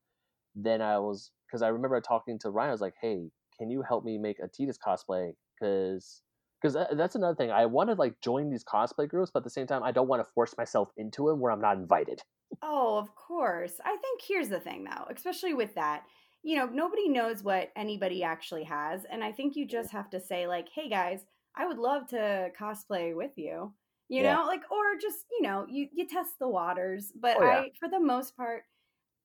then 0.55 0.81
I 0.81 0.99
was 0.99 1.31
because 1.53 1.61
I 1.61 1.67
remember 1.67 2.01
talking 2.01 2.39
to 2.39 2.49
Ryan. 2.49 2.69
I 2.69 2.73
was 2.73 2.81
like, 2.81 2.95
"Hey, 2.99 3.29
can 3.57 3.69
you 3.69 3.81
help 3.81 4.03
me 4.03 4.17
make 4.17 4.39
a 4.39 4.47
Tidus 4.47 4.77
cosplay?" 4.77 5.33
Because 5.59 6.21
because 6.61 6.77
that's 6.95 7.15
another 7.15 7.35
thing. 7.35 7.51
I 7.51 7.65
want 7.65 7.89
to 7.89 7.95
like 7.95 8.19
join 8.21 8.49
these 8.49 8.63
cosplay 8.63 9.07
groups, 9.07 9.31
but 9.33 9.39
at 9.39 9.43
the 9.43 9.49
same 9.49 9.67
time, 9.67 9.83
I 9.83 9.91
don't 9.91 10.07
want 10.07 10.25
to 10.25 10.31
force 10.33 10.55
myself 10.57 10.89
into 10.97 11.27
them 11.27 11.39
where 11.39 11.51
I'm 11.51 11.61
not 11.61 11.77
invited. 11.77 12.21
Oh, 12.61 12.97
of 12.97 13.13
course. 13.15 13.73
I 13.83 13.97
think 13.97 14.21
here's 14.25 14.49
the 14.49 14.59
thing, 14.59 14.85
though, 14.85 15.05
especially 15.09 15.53
with 15.53 15.75
that 15.75 16.03
you 16.43 16.57
know, 16.57 16.65
nobody 16.65 17.07
knows 17.07 17.41
what 17.41 17.71
anybody 17.75 18.21
actually 18.21 18.65
has. 18.65 19.05
And 19.09 19.23
I 19.23 19.31
think 19.31 19.55
you 19.55 19.65
just 19.65 19.91
have 19.91 20.09
to 20.11 20.19
say, 20.19 20.45
like, 20.45 20.67
hey 20.73 20.89
guys, 20.89 21.25
I 21.55 21.65
would 21.65 21.77
love 21.77 22.07
to 22.09 22.49
cosplay 22.59 23.15
with 23.15 23.37
you. 23.37 23.73
You 24.09 24.23
yeah. 24.23 24.35
know, 24.35 24.45
like, 24.45 24.61
or 24.69 24.97
just, 25.01 25.25
you 25.31 25.41
know, 25.41 25.65
you, 25.69 25.87
you 25.93 26.05
test 26.05 26.37
the 26.39 26.47
waters. 26.47 27.13
But 27.19 27.37
oh, 27.39 27.45
yeah. 27.45 27.51
I, 27.51 27.71
for 27.79 27.89
the 27.89 27.99
most 27.99 28.35
part, 28.35 28.63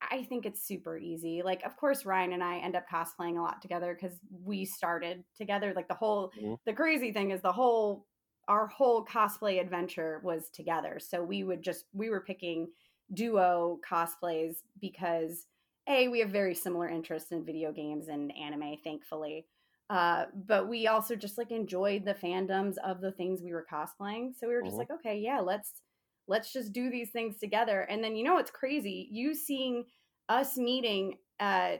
I 0.01 0.23
think 0.23 0.45
it's 0.45 0.65
super 0.65 0.97
easy. 0.97 1.41
Like, 1.43 1.63
of 1.63 1.75
course, 1.75 2.05
Ryan 2.05 2.33
and 2.33 2.43
I 2.43 2.57
end 2.59 2.75
up 2.75 2.85
cosplaying 2.91 3.37
a 3.37 3.41
lot 3.41 3.61
together 3.61 3.97
because 3.99 4.17
we 4.43 4.65
started 4.65 5.23
together. 5.37 5.73
Like, 5.75 5.87
the 5.87 5.93
whole, 5.93 6.31
mm-hmm. 6.39 6.53
the 6.65 6.73
crazy 6.73 7.11
thing 7.11 7.31
is 7.31 7.41
the 7.41 7.51
whole, 7.51 8.05
our 8.47 8.67
whole 8.67 9.05
cosplay 9.05 9.59
adventure 9.59 10.21
was 10.23 10.49
together. 10.49 10.99
So 10.99 11.23
we 11.23 11.43
would 11.43 11.61
just, 11.61 11.85
we 11.93 12.09
were 12.09 12.21
picking 12.21 12.69
duo 13.13 13.79
cosplays 13.87 14.57
because 14.79 15.45
a 15.87 16.07
we 16.07 16.19
have 16.19 16.29
very 16.29 16.53
similar 16.53 16.87
interests 16.87 17.31
in 17.31 17.43
video 17.43 17.71
games 17.71 18.07
and 18.07 18.31
anime 18.37 18.75
thankfully 18.83 19.45
uh, 19.89 20.25
but 20.45 20.69
we 20.69 20.85
also 20.85 21.15
just 21.15 21.39
like 21.39 21.49
enjoyed 21.49 22.05
the 22.05 22.13
fandoms 22.13 22.75
of 22.85 23.01
the 23.01 23.11
things 23.11 23.41
we 23.41 23.51
were 23.51 23.65
cosplaying 23.71 24.31
so 24.37 24.47
we 24.47 24.53
were 24.53 24.61
just 24.61 24.73
mm-hmm. 24.73 24.79
like 24.79 24.91
okay 24.91 25.17
yeah 25.17 25.39
let's 25.39 25.81
let's 26.29 26.53
just 26.53 26.71
do 26.71 26.89
these 26.89 27.09
things 27.09 27.37
together 27.37 27.81
and 27.81 28.03
then 28.03 28.15
you 28.15 28.23
know 28.23 28.35
what's 28.35 28.51
crazy 28.51 29.07
you 29.11 29.33
seeing 29.33 29.83
us 30.29 30.57
meeting 30.57 31.17
uh 31.39 31.73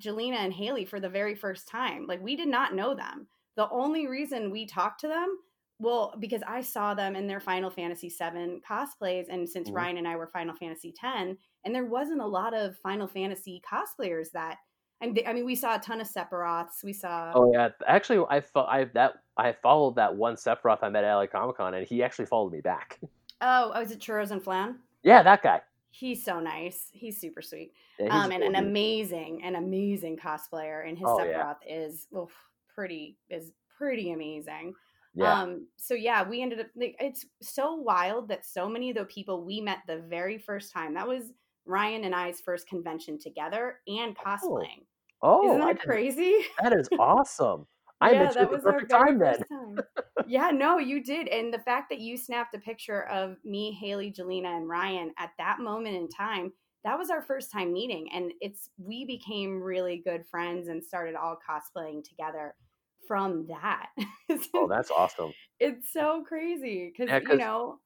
jelena 0.00 0.36
and 0.36 0.52
haley 0.52 0.84
for 0.84 1.00
the 1.00 1.08
very 1.08 1.34
first 1.34 1.68
time 1.68 2.06
like 2.06 2.22
we 2.22 2.36
did 2.36 2.48
not 2.48 2.74
know 2.74 2.94
them 2.94 3.26
the 3.56 3.68
only 3.70 4.06
reason 4.06 4.50
we 4.50 4.66
talked 4.66 5.00
to 5.00 5.08
them 5.08 5.38
well 5.78 6.14
because 6.18 6.42
i 6.46 6.60
saw 6.60 6.94
them 6.94 7.14
in 7.14 7.26
their 7.26 7.40
final 7.40 7.70
fantasy 7.70 8.08
7 8.10 8.60
cosplays 8.68 9.26
and 9.28 9.48
since 9.48 9.68
mm-hmm. 9.68 9.76
ryan 9.76 9.96
and 9.98 10.08
i 10.08 10.16
were 10.16 10.26
final 10.26 10.54
fantasy 10.54 10.92
10 10.98 11.36
and 11.64 11.74
there 11.74 11.84
wasn't 11.84 12.20
a 12.20 12.26
lot 12.26 12.54
of 12.54 12.76
final 12.78 13.06
fantasy 13.06 13.62
cosplayers 13.70 14.30
that. 14.32 14.58
I 15.04 15.32
mean, 15.32 15.44
we 15.44 15.56
saw 15.56 15.74
a 15.74 15.78
ton 15.80 16.00
of 16.00 16.08
Sephiroths. 16.08 16.84
We 16.84 16.92
saw. 16.92 17.32
Oh 17.34 17.52
yeah, 17.52 17.70
actually, 17.88 18.24
I 18.30 18.40
fo- 18.40 18.66
I 18.66 18.84
that 18.94 19.14
I 19.36 19.50
followed 19.50 19.96
that 19.96 20.14
one 20.14 20.36
Sephiroth 20.36 20.78
I 20.82 20.90
met 20.90 21.02
at 21.02 21.12
LA 21.12 21.26
Comic 21.26 21.56
Con, 21.56 21.74
and 21.74 21.84
he 21.84 22.04
actually 22.04 22.26
followed 22.26 22.52
me 22.52 22.60
back. 22.60 23.00
Oh, 23.42 23.68
was 23.78 23.90
oh, 23.90 23.94
it 23.94 24.00
Churros 24.00 24.30
and 24.30 24.42
Flan? 24.42 24.76
Yeah, 25.02 25.22
that 25.22 25.42
guy. 25.42 25.60
He's 25.90 26.24
so 26.24 26.40
nice. 26.40 26.88
He's 26.92 27.20
super 27.20 27.42
sweet. 27.42 27.72
Yeah, 27.98 28.16
um, 28.16 28.30
and 28.30 28.42
an 28.42 28.54
amazing, 28.54 29.42
an 29.44 29.56
amazing 29.56 30.16
cosplayer. 30.16 30.88
And 30.88 30.96
his 30.96 31.06
oh, 31.06 31.18
Sephiroth 31.18 31.56
yeah. 31.66 31.76
is 31.76 32.06
oof, 32.16 32.32
pretty 32.74 33.18
is 33.28 33.52
pretty 33.76 34.12
amazing. 34.12 34.74
Yeah. 35.14 35.42
Um, 35.42 35.66
so 35.76 35.94
yeah, 35.94 36.26
we 36.26 36.40
ended 36.40 36.60
up 36.60 36.68
like, 36.74 36.96
it's 36.98 37.26
so 37.42 37.74
wild 37.74 38.28
that 38.28 38.46
so 38.46 38.68
many 38.68 38.88
of 38.90 38.96
the 38.96 39.04
people 39.04 39.44
we 39.44 39.60
met 39.60 39.80
the 39.86 39.98
very 39.98 40.38
first 40.38 40.72
time, 40.72 40.94
that 40.94 41.06
was 41.06 41.32
Ryan 41.66 42.04
and 42.04 42.14
I's 42.14 42.40
first 42.40 42.66
convention 42.68 43.18
together 43.18 43.80
and 43.86 44.16
oh. 44.24 44.28
cosplaying. 44.28 44.84
Oh, 45.20 45.50
isn't 45.50 45.60
that 45.60 45.80
crazy? 45.80 46.38
That 46.62 46.72
is 46.72 46.88
awesome. 46.98 47.66
I 48.02 48.12
yeah, 48.12 48.32
that 48.32 48.50
was 48.50 48.64
our 48.64 48.80
time 48.82 49.18
then. 49.18 49.38
Time. 49.48 49.78
yeah, 50.26 50.50
no, 50.50 50.78
you 50.78 51.02
did. 51.02 51.28
And 51.28 51.54
the 51.54 51.60
fact 51.60 51.88
that 51.90 52.00
you 52.00 52.16
snapped 52.16 52.54
a 52.54 52.58
picture 52.58 53.04
of 53.08 53.36
me, 53.44 53.72
Haley, 53.80 54.12
Jelena, 54.12 54.56
and 54.56 54.68
Ryan 54.68 55.12
at 55.18 55.30
that 55.38 55.60
moment 55.60 55.96
in 55.96 56.08
time, 56.08 56.52
that 56.84 56.98
was 56.98 57.10
our 57.10 57.22
first 57.22 57.52
time 57.52 57.72
meeting. 57.72 58.08
And 58.12 58.32
it's 58.40 58.70
we 58.76 59.04
became 59.04 59.62
really 59.62 60.02
good 60.04 60.24
friends 60.30 60.68
and 60.68 60.82
started 60.82 61.14
all 61.14 61.38
cosplaying 61.48 62.02
together 62.02 62.54
from 63.06 63.46
that. 63.46 63.86
oh, 64.54 64.66
that's 64.70 64.90
awesome. 64.90 65.32
It's 65.60 65.92
so 65.92 66.24
crazy 66.26 66.92
because, 66.92 67.08
yeah, 67.08 67.32
you 67.32 67.38
know, 67.38 67.78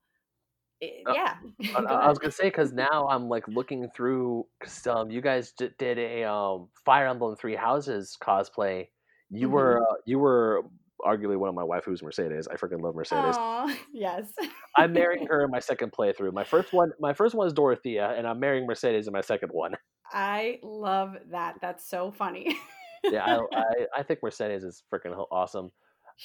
it, 0.81 1.07
uh, 1.07 1.13
yeah. 1.15 1.35
I, 1.77 1.83
I 1.83 2.09
was 2.09 2.19
gonna 2.19 2.33
say 2.33 2.45
because 2.45 2.73
now 2.73 3.07
I'm 3.11 3.29
like 3.29 3.47
looking 3.49 3.89
through 3.95 4.47
because 4.59 4.87
um, 4.87 5.11
you 5.11 5.21
guys 5.21 5.53
d- 5.59 5.71
did 5.79 5.99
a 5.99 6.25
um, 6.25 6.69
Fire 6.85 7.07
Emblem 7.07 7.37
Three 7.37 7.57
Houses 7.57 8.17
cosplay. 8.23 8.87
You 9.31 9.47
mm-hmm. 9.47 9.55
were 9.55 9.81
uh, 9.81 9.95
you 10.05 10.19
were 10.19 10.63
arguably 11.05 11.37
one 11.37 11.49
of 11.49 11.55
my 11.55 11.63
waifus, 11.63 12.03
Mercedes. 12.03 12.49
I 12.49 12.57
freaking 12.57 12.83
love 12.83 12.95
Mercedes. 12.95 13.37
Aww, 13.37 13.77
yes. 13.93 14.33
I'm 14.77 14.93
marrying 14.93 15.27
her 15.31 15.45
in 15.45 15.51
my 15.51 15.61
second 15.61 15.93
playthrough. 15.93 16.33
My 16.33 16.45
first 16.45 16.73
one, 16.73 16.93
my 17.01 17.13
first 17.13 17.35
one 17.35 17.47
is 17.47 17.53
Dorothea, 17.53 18.15
and 18.17 18.27
I'm 18.27 18.41
marrying 18.41 18.67
Mercedes 18.67 19.07
in 19.07 19.13
my 19.13 19.21
second 19.21 19.51
one. 19.53 19.75
I 20.13 20.59
love 20.63 21.15
that. 21.31 21.57
That's 21.61 21.89
so 21.89 22.13
funny. 22.13 22.59
yeah, 23.05 23.25
I, 23.25 23.41
I, 23.59 23.87
I 23.99 24.03
think 24.03 24.21
Mercedes 24.23 24.65
is 24.65 24.83
freaking 24.93 25.15
awesome. 25.31 25.71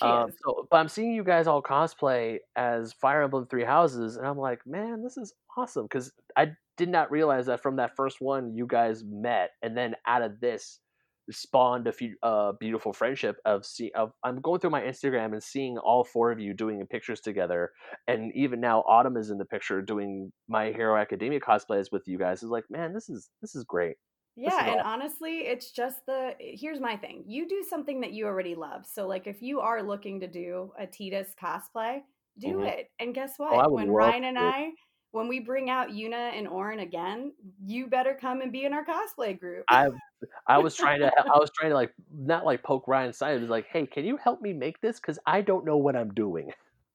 Um, 0.02 0.32
so, 0.46 0.68
but 0.72 0.78
I'm 0.78 0.88
seeing 0.88 1.12
you 1.12 1.24
guys 1.24 1.48
all 1.48 1.62
cosplay 1.62 2.38
as 2.56 2.94
Fire 2.94 3.24
Emblem 3.24 3.48
Three 3.48 3.66
Houses, 3.66 4.16
and 4.16 4.26
I'm 4.26 4.38
like, 4.38 4.62
man, 4.66 5.04
this 5.04 5.18
is 5.18 5.34
awesome 5.58 5.84
because 5.84 6.14
I 6.38 6.52
did 6.78 6.88
not 6.88 7.12
realize 7.12 7.48
that 7.48 7.62
from 7.62 7.76
that 7.76 7.96
first 7.98 8.22
one 8.22 8.56
you 8.56 8.66
guys 8.66 9.04
met, 9.06 9.50
and 9.62 9.76
then 9.76 9.96
out 10.08 10.22
of 10.22 10.40
this 10.40 10.80
spawned 11.30 11.88
a 11.88 11.92
few 11.92 12.16
uh, 12.24 12.54
beautiful 12.60 12.94
friendship 12.94 13.38
of 13.46 13.66
see 13.66 13.92
of 13.96 14.12
I'm 14.24 14.42
going 14.42 14.60
through 14.60 14.72
my 14.72 14.82
Instagram 14.82 15.34
and 15.34 15.44
seeing 15.44 15.78
all 15.78 16.04
four 16.04 16.32
of 16.32 16.40
you 16.40 16.54
doing 16.54 16.86
pictures 16.88 17.22
together, 17.22 17.72
and 18.08 18.32
even 18.36 18.60
now 18.60 18.82
Autumn 18.88 19.18
is 19.18 19.30
in 19.30 19.38
the 19.38 19.46
picture 19.46 19.82
doing 19.82 20.32
My 20.48 20.72
Hero 20.72 21.00
Academia 21.00 21.40
cosplays 21.40 21.88
with 21.92 22.04
you 22.08 22.18
guys. 22.18 22.44
Is 22.44 22.50
like, 22.50 22.66
man, 22.70 22.94
this 22.94 23.10
is 23.10 23.30
this 23.42 23.56
is 23.56 23.64
great. 23.64 23.96
Yeah, 24.36 24.72
and 24.72 24.82
honestly, 24.82 25.40
it's 25.40 25.72
just 25.72 26.06
the 26.08 26.34
here's 26.40 26.80
my 26.80 26.96
thing. 26.96 27.24
You 27.28 27.48
do 27.48 27.64
something 27.70 28.02
that 28.02 28.14
you 28.14 28.26
already 28.26 28.56
love. 28.56 28.86
So 28.86 29.08
like 29.08 29.28
if 29.28 29.42
you 29.42 29.60
are 29.60 29.84
looking 29.84 30.22
to 30.22 30.28
do 30.28 30.72
a 30.80 30.88
Tidus 30.88 31.28
cosplay, 31.42 32.00
do 32.40 32.48
mm-hmm. 32.48 32.66
it. 32.66 32.88
And 33.00 33.14
guess 33.14 33.34
oh, 33.40 33.44
what? 33.44 33.66
Oh, 33.68 33.74
when 33.74 33.92
Ryan 33.92 34.24
and 34.24 34.40
I 34.40 34.70
when 35.12 35.28
we 35.28 35.40
bring 35.40 35.70
out 35.70 35.90
Yuna 35.90 36.38
and 36.38 36.48
Auron 36.48 36.80
again, 36.80 37.34
you 37.66 37.88
better 37.88 38.18
come 38.20 38.42
and 38.42 38.52
be 38.52 38.66
in 38.66 38.74
our 38.74 38.86
cosplay 38.86 39.38
group. 39.40 39.66
I 39.70 39.90
I 40.48 40.58
was 40.58 40.76
trying 40.76 41.02
to 41.02 41.12
I 41.18 41.38
was 41.38 41.52
trying 41.58 41.72
to 41.72 41.76
like 41.76 41.94
not 42.14 42.46
like 42.46 42.64
poke 42.64 42.88
Ryan's 42.88 43.18
side. 43.18 43.36
It 43.36 43.42
was 43.42 43.50
like, 43.50 43.68
hey, 43.72 43.86
can 43.86 44.06
you 44.06 44.18
help 44.18 44.42
me 44.42 44.54
make 44.54 44.82
this? 44.82 45.00
Because 45.00 45.20
I 45.26 45.42
don't 45.42 45.66
know 45.66 45.78
what 45.78 45.96
I'm 45.96 46.14
doing. 46.14 46.52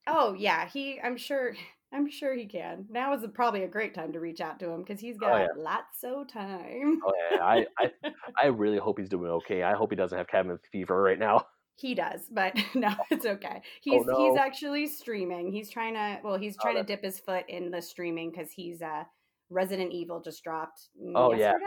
Oh 0.07 0.33
yeah, 0.33 0.67
he 0.67 0.99
I'm 1.01 1.17
sure 1.17 1.53
I'm 1.93 2.09
sure 2.09 2.33
he 2.35 2.45
can. 2.45 2.85
Now 2.89 3.13
is 3.13 3.25
probably 3.33 3.63
a 3.63 3.67
great 3.67 3.93
time 3.93 4.11
to 4.11 4.19
reach 4.19 4.41
out 4.41 4.59
to 4.59 4.69
him 4.69 4.83
because 4.83 4.99
he's 4.99 5.15
oh, 5.17 5.19
got 5.19 5.33
oh, 5.33 5.37
yeah. 5.37 5.47
lots 5.55 6.03
of 6.03 6.27
time. 6.27 6.99
oh 7.05 7.13
yeah, 7.31 7.43
I, 7.43 7.65
I 7.79 7.91
I 8.43 8.45
really 8.47 8.77
hope 8.77 8.99
he's 8.99 9.09
doing 9.09 9.31
okay. 9.31 9.63
I 9.63 9.73
hope 9.73 9.91
he 9.91 9.95
doesn't 9.95 10.17
have 10.17 10.27
cabin 10.27 10.57
fever 10.71 11.01
right 11.01 11.19
now. 11.19 11.45
He 11.77 11.93
does, 11.93 12.21
but 12.31 12.55
no, 12.75 12.93
it's 13.11 13.25
okay. 13.25 13.61
Oh, 13.61 13.61
he's 13.81 14.01
oh, 14.01 14.11
no. 14.11 14.17
he's 14.17 14.37
actually 14.37 14.87
streaming. 14.87 15.51
He's 15.51 15.69
trying 15.69 15.93
to 15.93 16.19
well, 16.23 16.37
he's 16.37 16.55
oh, 16.59 16.61
trying 16.63 16.77
oh, 16.77 16.81
to 16.81 16.85
dip 16.85 17.03
his 17.03 17.19
foot 17.19 17.45
in 17.47 17.71
the 17.71 17.81
streaming 17.81 18.31
because 18.31 18.51
he's 18.51 18.81
uh 18.81 19.03
Resident 19.49 19.93
Evil 19.93 20.19
just 20.19 20.43
dropped. 20.43 20.89
Oh 21.15 21.33
yesterday? 21.33 21.65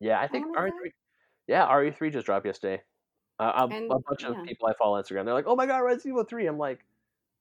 yeah, 0.00 0.10
yeah. 0.10 0.20
I 0.20 0.28
think 0.28 0.46
RE 0.56 0.70
three. 0.70 0.92
Yeah, 1.46 1.72
RE 1.72 1.90
three 1.90 2.10
just 2.10 2.26
dropped 2.26 2.46
yesterday. 2.46 2.82
Uh, 3.40 3.66
a, 3.70 3.74
and, 3.74 3.90
a 3.90 3.98
bunch 4.00 4.22
yeah. 4.22 4.40
of 4.40 4.46
people 4.46 4.68
I 4.68 4.72
follow 4.78 4.96
on 4.96 5.02
Instagram, 5.02 5.24
they're 5.24 5.34
like, 5.34 5.46
"Oh 5.46 5.56
my 5.56 5.64
god, 5.64 5.78
Resident 5.78 6.12
Evil 6.12 6.24
3. 6.24 6.46
I'm 6.46 6.58
like, 6.58 6.84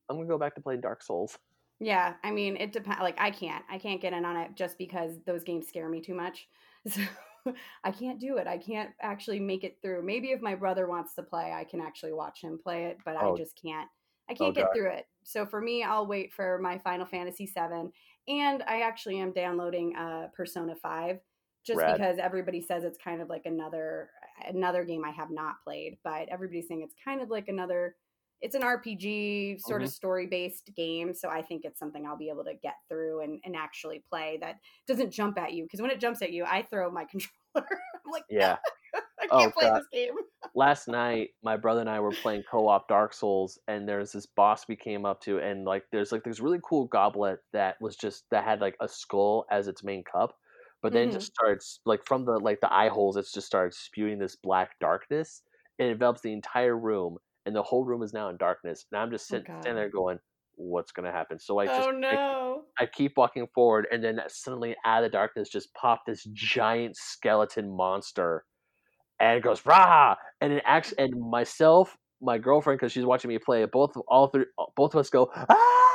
I'm 0.10 0.18
gonna 0.18 0.28
go 0.28 0.38
back 0.38 0.56
to 0.56 0.62
playing 0.62 0.82
Dark 0.82 1.02
Souls. 1.02 1.38
Yeah, 1.80 2.14
I 2.24 2.32
mean, 2.32 2.56
it 2.58 2.72
depends. 2.72 3.02
Like, 3.02 3.20
I 3.20 3.32
can't, 3.32 3.64
I 3.70 3.78
can't 3.78 4.02
get 4.02 4.14
in 4.14 4.26
on 4.26 4.38
it 4.38 4.56
just 4.56 4.78
because 4.78 5.20
those 5.26 5.44
games 5.44 5.68
scare 5.68 5.90
me 5.90 6.02
too 6.02 6.16
much. 6.16 6.48
So 6.88 7.02
I 7.84 7.92
can't 7.92 8.20
do 8.20 8.38
it. 8.38 8.48
I 8.48 8.58
can't 8.58 8.92
actually 9.02 9.40
make 9.40 9.64
it 9.64 9.78
through. 9.82 10.04
Maybe 10.04 10.32
if 10.32 10.42
my 10.42 10.56
brother 10.56 10.88
wants 10.88 11.14
to 11.16 11.24
play, 11.24 11.54
I 11.54 11.64
can 11.64 11.82
actually 11.82 12.14
watch 12.14 12.42
him 12.42 12.60
play 12.62 12.86
it, 12.86 12.98
but 13.06 13.16
oh. 13.20 13.34
I 13.34 13.38
just 13.38 13.60
can't. 13.62 13.88
I 14.30 14.34
can't 14.34 14.50
oh, 14.58 14.62
get 14.62 14.68
through 14.76 14.90
it. 14.90 15.06
So 15.24 15.46
for 15.46 15.62
me, 15.62 15.84
I'll 15.84 16.06
wait 16.06 16.34
for 16.34 16.60
my 16.60 16.78
Final 16.80 17.06
Fantasy 17.06 17.46
VII, 17.46 17.92
and 18.28 18.64
I 18.68 18.82
actually 18.82 19.20
am 19.20 19.32
downloading 19.32 19.96
uh, 19.96 20.28
Persona 20.36 20.76
Five 20.76 21.20
just 21.66 21.80
Rad. 21.80 21.98
because 21.98 22.18
everybody 22.18 22.62
says 22.62 22.84
it's 22.84 22.98
kind 22.98 23.22
of 23.22 23.30
like 23.30 23.46
another 23.46 24.10
another 24.48 24.84
game 24.84 25.04
I 25.06 25.12
have 25.12 25.32
not 25.32 25.56
played, 25.64 25.98
but 26.04 26.30
everybody's 26.30 26.68
saying 26.68 26.82
it's 26.82 26.96
kind 27.04 27.22
of 27.22 27.30
like 27.30 27.48
another 27.48 27.96
it's 28.40 28.56
an 28.56 28.62
RPG 28.62 29.60
sort 29.62 29.82
mm-hmm. 29.82 29.88
of 29.88 29.92
story 29.92 30.28
based 30.28 30.70
game. 30.76 31.14
So 31.14 31.30
I 31.30 31.42
think 31.42 31.64
it's 31.66 31.80
something 31.80 32.06
I'll 32.06 32.18
be 32.18 32.30
able 32.30 32.44
to 32.44 32.54
get 32.54 32.76
through 32.88 33.22
and, 33.22 33.40
and 33.44 33.56
actually 33.56 34.04
play 34.10 34.38
that 34.42 34.58
doesn't 34.88 35.12
jump 35.12 35.40
at 35.40 35.54
you. 35.54 35.64
Because 35.64 35.82
when 35.82 35.90
it 35.90 36.00
jumps 36.00 36.22
at 36.22 36.32
you, 36.32 36.46
I 36.46 36.62
throw 36.62 36.92
my 36.92 37.06
controller. 37.12 37.34
I'm 38.06 38.12
like, 38.12 38.26
yeah. 38.30 38.58
I 39.20 39.28
Oh, 39.32 39.38
can't 39.38 39.54
play 39.54 39.70
God. 39.70 39.72
this 39.72 39.88
game. 39.92 40.16
last 40.56 40.88
night 40.88 41.32
my 41.44 41.58
brother 41.58 41.82
and 41.82 41.90
I 41.90 42.00
were 42.00 42.14
playing 42.14 42.44
co-op 42.44 42.88
Dark 42.88 43.14
Souls 43.14 43.60
and 43.68 43.88
there's 43.88 44.12
this 44.14 44.26
boss 44.26 44.68
we 44.68 44.76
came 44.76 45.06
up 45.06 45.22
to 45.22 45.40
and 45.40 45.66
like 45.66 45.86
there's 45.92 46.12
like 46.12 46.24
this 46.24 46.40
really 46.40 46.60
cool 46.64 46.88
goblet 46.88 47.40
that 47.54 47.78
was 47.82 47.96
just 47.96 48.26
that 48.32 48.44
had 48.46 48.62
like 48.62 48.76
a 48.82 48.88
skull 48.88 49.46
as 49.52 49.68
its 49.68 49.84
main 49.84 50.04
cup 50.04 50.38
but 50.82 50.94
then 50.94 51.10
it 51.10 51.12
Mhm. 51.12 51.14
just 51.14 51.28
starts 51.34 51.82
like 51.86 52.06
from 52.06 52.26
the 52.26 52.40
like 52.40 52.62
the 52.62 52.74
eye 52.74 52.90
holes 52.90 53.18
it's 53.18 53.34
just 53.34 53.48
starts 53.48 53.78
spewing 53.80 54.20
this 54.20 54.36
black 54.36 54.80
darkness 54.80 55.44
and 55.80 55.90
it 55.90 55.92
envelops 55.94 56.22
the 56.22 56.34
entire 56.34 56.78
room 56.78 57.18
and 57.46 57.56
the 57.56 57.64
whole 57.64 57.86
room 57.86 58.04
is 58.04 58.14
now 58.14 58.30
in 58.30 58.38
darkness 58.38 58.86
and 58.92 59.02
I'm 59.02 59.12
just 59.12 59.30
Oh, 59.30 59.40
sitting, 59.40 59.48
God. 59.48 59.62
standing 59.62 59.82
there 59.82 59.92
going 59.92 60.20
what's 60.58 60.92
gonna 60.92 61.12
happen 61.12 61.40
so 61.40 61.60
I 61.60 61.68
just 61.68 61.88
oh 61.88 61.92
I 61.92 62.00
no. 62.00 62.64
I 62.80 62.86
keep 62.86 63.18
walking 63.18 63.48
forward, 63.56 63.88
and 63.92 64.04
then 64.04 64.20
suddenly 64.28 64.76
out 64.86 65.04
of 65.04 65.12
the 65.12 65.18
darkness 65.18 65.50
just 65.50 65.74
popped 65.74 66.06
this 66.06 66.24
giant 66.34 66.96
skeleton 66.96 67.76
monster, 67.76 68.46
and 69.20 69.38
it 69.38 69.44
goes 69.44 69.66
rah, 69.66 70.16
and 70.42 70.54
it 70.54 70.64
acts, 70.66 70.94
and 70.98 71.12
myself, 71.20 71.98
my 72.22 72.38
girlfriend, 72.38 72.80
because 72.80 72.92
she's 72.92 73.06
watching 73.06 73.30
me 73.30 73.40
play, 73.40 73.66
both 73.66 73.96
all 74.08 74.28
three, 74.28 74.46
both 74.76 74.94
of 74.94 75.00
us 75.00 75.10
go 75.10 75.32
ah, 75.34 75.88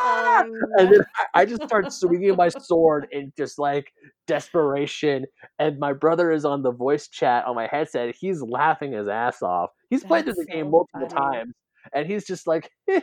Oh, 0.00 0.44
and 0.76 0.92
then 0.92 1.00
I 1.34 1.44
just 1.44 1.62
start 1.62 1.92
swinging 1.92 2.36
my 2.36 2.48
sword 2.48 3.08
in 3.12 3.32
just 3.36 3.58
like 3.58 3.92
desperation, 4.26 5.26
and 5.58 5.78
my 5.78 5.92
brother 5.92 6.30
is 6.32 6.44
on 6.44 6.62
the 6.62 6.72
voice 6.72 7.08
chat 7.08 7.44
on 7.46 7.54
my 7.54 7.68
headset. 7.70 8.14
He's 8.14 8.42
laughing 8.42 8.92
his 8.92 9.08
ass 9.08 9.42
off. 9.42 9.70
He's 9.90 10.04
played 10.04 10.24
through 10.24 10.34
the 10.34 10.46
game 10.46 10.66
so 10.66 10.70
multiple 10.70 11.08
funny. 11.08 11.36
times, 11.36 11.54
and 11.92 12.06
he's 12.06 12.24
just 12.26 12.46
like. 12.46 12.70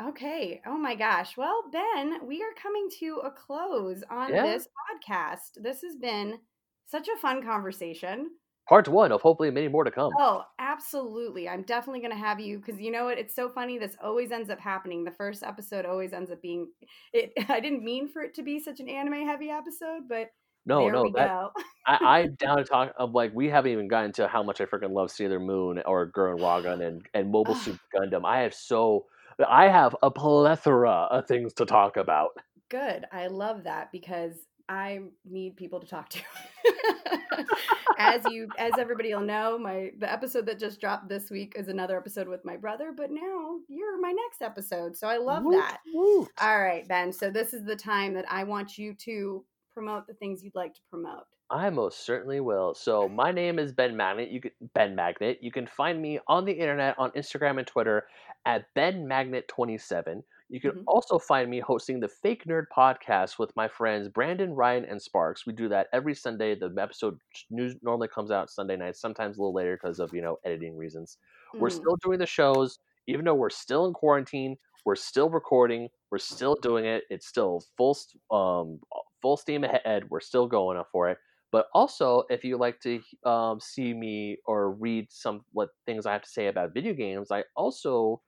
Okay. 0.00 0.62
Oh 0.66 0.78
my 0.78 0.94
gosh. 0.94 1.36
Well, 1.36 1.64
Ben, 1.70 2.26
we 2.26 2.42
are 2.42 2.54
coming 2.62 2.88
to 3.00 3.20
a 3.22 3.30
close 3.30 4.02
on 4.10 4.32
Yeah. 4.32 4.44
this 4.46 4.66
podcast. 4.88 5.62
This 5.62 5.82
has 5.82 5.96
been 5.96 6.38
such 6.86 7.08
a 7.08 7.18
fun 7.18 7.42
conversation. 7.42 8.30
Part 8.68 8.88
one 8.88 9.12
of 9.12 9.20
hopefully 9.20 9.50
many 9.50 9.68
more 9.68 9.84
to 9.84 9.90
come. 9.90 10.12
Oh, 10.18 10.44
absolutely. 10.58 11.48
I'm 11.48 11.62
definitely 11.62 12.00
going 12.00 12.12
to 12.12 12.16
have 12.16 12.40
you 12.40 12.58
because 12.58 12.80
you 12.80 12.90
know 12.90 13.04
what? 13.06 13.18
It's 13.18 13.34
so 13.34 13.48
funny. 13.50 13.78
This 13.78 13.96
always 14.02 14.30
ends 14.30 14.48
up 14.48 14.60
happening. 14.60 15.04
The 15.04 15.10
first 15.10 15.42
episode 15.42 15.84
always 15.84 16.12
ends 16.12 16.30
up 16.30 16.40
being 16.40 16.68
it. 17.12 17.32
I 17.50 17.60
didn't 17.60 17.84
mean 17.84 18.08
for 18.08 18.22
it 18.22 18.32
to 18.34 18.42
be 18.42 18.58
such 18.58 18.80
an 18.80 18.88
anime 18.88 19.26
heavy 19.26 19.50
episode, 19.50 20.02
but 20.08 20.30
No, 20.66 20.82
there 20.82 20.92
no, 20.92 21.10
that. 21.14 21.50
I, 21.86 22.20
I'm 22.20 22.34
down 22.34 22.58
to 22.58 22.64
talk 22.64 22.92
of 22.98 23.12
like 23.14 23.32
we 23.34 23.48
haven't 23.48 23.72
even 23.72 23.88
gotten 23.88 24.12
to 24.12 24.28
how 24.28 24.42
much 24.42 24.60
I 24.60 24.66
freaking 24.66 24.92
love 24.92 25.10
Sailor 25.10 25.40
Moon 25.40 25.82
or 25.86 26.10
Gurren 26.10 26.38
Lagann 26.38 26.86
and 26.86 27.06
and 27.14 27.30
Mobile. 27.30 27.54
Suit 27.54 27.78
Gundam. 27.94 28.24
I 28.24 28.42
have 28.42 28.54
so 28.54 29.06
I 29.48 29.68
have 29.68 29.96
a 30.02 30.10
plethora 30.10 31.08
of 31.10 31.26
things 31.26 31.54
to 31.54 31.64
talk 31.64 31.96
about. 31.96 32.30
Good. 32.68 33.04
I 33.10 33.26
love 33.26 33.64
that 33.64 33.90
because 33.90 34.34
I 34.68 35.00
need 35.28 35.56
people 35.56 35.80
to 35.80 35.86
talk 35.86 36.08
to. 36.10 36.20
as 37.98 38.22
you 38.30 38.48
as 38.56 38.72
everybody 38.78 39.12
will 39.12 39.22
know, 39.22 39.58
my 39.58 39.90
the 39.98 40.10
episode 40.10 40.46
that 40.46 40.60
just 40.60 40.80
dropped 40.80 41.08
this 41.08 41.30
week 41.30 41.54
is 41.56 41.66
another 41.66 41.98
episode 41.98 42.28
with 42.28 42.44
my 42.44 42.56
brother, 42.56 42.92
but 42.96 43.10
now 43.10 43.56
you're 43.68 44.00
my 44.00 44.12
next 44.12 44.42
episode. 44.42 44.96
So 44.96 45.08
I 45.08 45.16
love 45.16 45.42
Woot, 45.42 45.56
that. 45.56 45.78
woot. 45.92 46.28
All 46.40 46.60
right, 46.60 46.86
Ben. 46.86 47.12
So 47.12 47.30
this 47.30 47.52
is 47.52 47.64
the 47.64 47.74
time 47.74 48.14
that 48.14 48.26
I 48.30 48.44
want 48.44 48.78
you 48.78 48.94
to 48.94 49.44
promote 49.72 50.06
the 50.06 50.14
things 50.14 50.42
you'd 50.44 50.54
like 50.54 50.74
to 50.74 50.80
promote. 50.90 51.24
I 51.50 51.68
most 51.70 52.06
certainly 52.06 52.40
will. 52.40 52.74
So 52.74 53.08
my 53.08 53.32
name 53.32 53.58
is 53.58 53.72
Ben 53.72 53.96
Magnet. 53.96 54.30
You 54.30 54.40
can 54.40 54.52
Ben 54.74 54.94
Magnet. 54.94 55.38
You 55.42 55.50
can 55.50 55.66
find 55.66 56.00
me 56.00 56.20
on 56.28 56.44
the 56.44 56.52
internet 56.52 56.96
on 56.98 57.10
Instagram 57.12 57.58
and 57.58 57.66
Twitter 57.66 58.06
at 58.46 58.72
Ben 58.74 59.06
Magnet 59.08 59.48
27. 59.48 60.22
You 60.48 60.60
can 60.60 60.72
Mhm. 60.72 60.84
also 60.86 61.18
find 61.18 61.50
me 61.50 61.60
hosting 61.60 62.00
the 62.00 62.08
Fake 62.08 62.44
Nerd 62.44 62.66
podcast 62.74 63.38
with 63.38 63.54
my 63.56 63.66
friends 63.68 64.08
Brandon, 64.08 64.54
Ryan, 64.54 64.84
and 64.84 65.00
Sparks. 65.02 65.44
We 65.46 65.52
do 65.52 65.68
that 65.68 65.88
every 65.92 66.14
Sunday. 66.14 66.54
The 66.54 66.72
episode 66.78 67.20
news 67.50 67.76
normally 67.82 68.08
comes 68.08 68.30
out 68.30 68.50
Sunday 68.50 68.76
night, 68.76 68.96
sometimes 68.96 69.36
a 69.36 69.40
little 69.40 69.54
later 69.54 69.76
because 69.76 69.98
of 70.00 70.12
you 70.14 70.20
know 70.22 70.38
editing 70.44 70.76
reasons. 70.76 71.18
We're 71.54 71.68
Mm. 71.68 71.72
still 71.72 71.96
doing 71.96 72.18
the 72.20 72.26
shows, 72.26 72.78
even 73.08 73.24
though 73.24 73.34
we're 73.34 73.50
still 73.50 73.86
in 73.86 73.92
quarantine. 73.92 74.56
We're 74.84 74.96
still 74.96 75.30
recording. 75.30 75.90
We're 76.10 76.18
still 76.18 76.54
doing 76.54 76.84
it. 76.84 77.04
It's 77.10 77.26
still 77.26 77.60
full 77.76 77.96
um 78.30 78.80
full 79.22 79.36
steam 79.36 79.64
ahead. 79.64 80.04
We're 80.10 80.20
still 80.20 80.46
going 80.46 80.78
up 80.78 80.88
for 80.92 81.08
it. 81.08 81.18
But 81.52 81.66
also, 81.74 82.24
if 82.30 82.44
you 82.44 82.56
like 82.56 82.78
to 82.80 83.00
um, 83.24 83.58
see 83.60 83.92
me 83.92 84.38
or 84.46 84.72
read 84.72 85.08
some 85.10 85.40
what 85.52 85.70
things 85.84 86.06
I 86.06 86.12
have 86.12 86.22
to 86.22 86.28
say 86.28 86.46
about 86.46 86.74
video 86.74 86.94
games, 86.94 87.32
I 87.32 87.44
also 87.56 88.22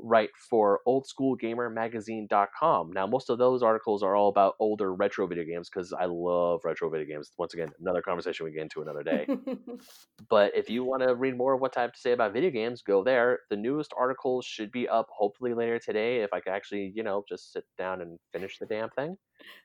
write 0.00 0.30
for 0.48 0.80
oldschoolgamermagazine.com. 0.86 2.92
Now, 2.92 3.06
most 3.06 3.30
of 3.30 3.38
those 3.38 3.62
articles 3.62 4.02
are 4.02 4.14
all 4.14 4.28
about 4.28 4.54
older 4.60 4.94
retro 4.94 5.26
video 5.26 5.44
games 5.44 5.68
because 5.68 5.92
I 5.92 6.04
love 6.04 6.60
retro 6.64 6.88
video 6.88 7.06
games. 7.06 7.32
Once 7.36 7.54
again, 7.54 7.70
another 7.80 8.02
conversation 8.02 8.46
we 8.46 8.52
get 8.52 8.62
into 8.62 8.82
another 8.82 9.02
day. 9.02 9.26
But 10.28 10.54
if 10.54 10.68
you 10.68 10.84
want 10.84 11.02
to 11.02 11.14
read 11.14 11.36
more 11.36 11.54
of 11.54 11.60
what 11.60 11.76
I 11.78 11.82
have 11.82 11.92
to 11.92 12.00
say 12.00 12.12
about 12.12 12.32
video 12.32 12.50
games, 12.50 12.82
go 12.82 13.02
there. 13.02 13.40
The 13.50 13.56
newest 13.56 13.92
articles 13.98 14.44
should 14.44 14.70
be 14.70 14.88
up 14.88 15.06
hopefully 15.10 15.54
later 15.54 15.78
today 15.78 16.22
if 16.22 16.32
I 16.32 16.40
can 16.40 16.52
actually, 16.52 16.92
you 16.94 17.02
know, 17.02 17.24
just 17.28 17.52
sit 17.52 17.64
down 17.78 18.02
and 18.02 18.18
finish 18.32 18.58
the 18.58 18.66
damn 18.66 18.90
thing. 18.90 19.16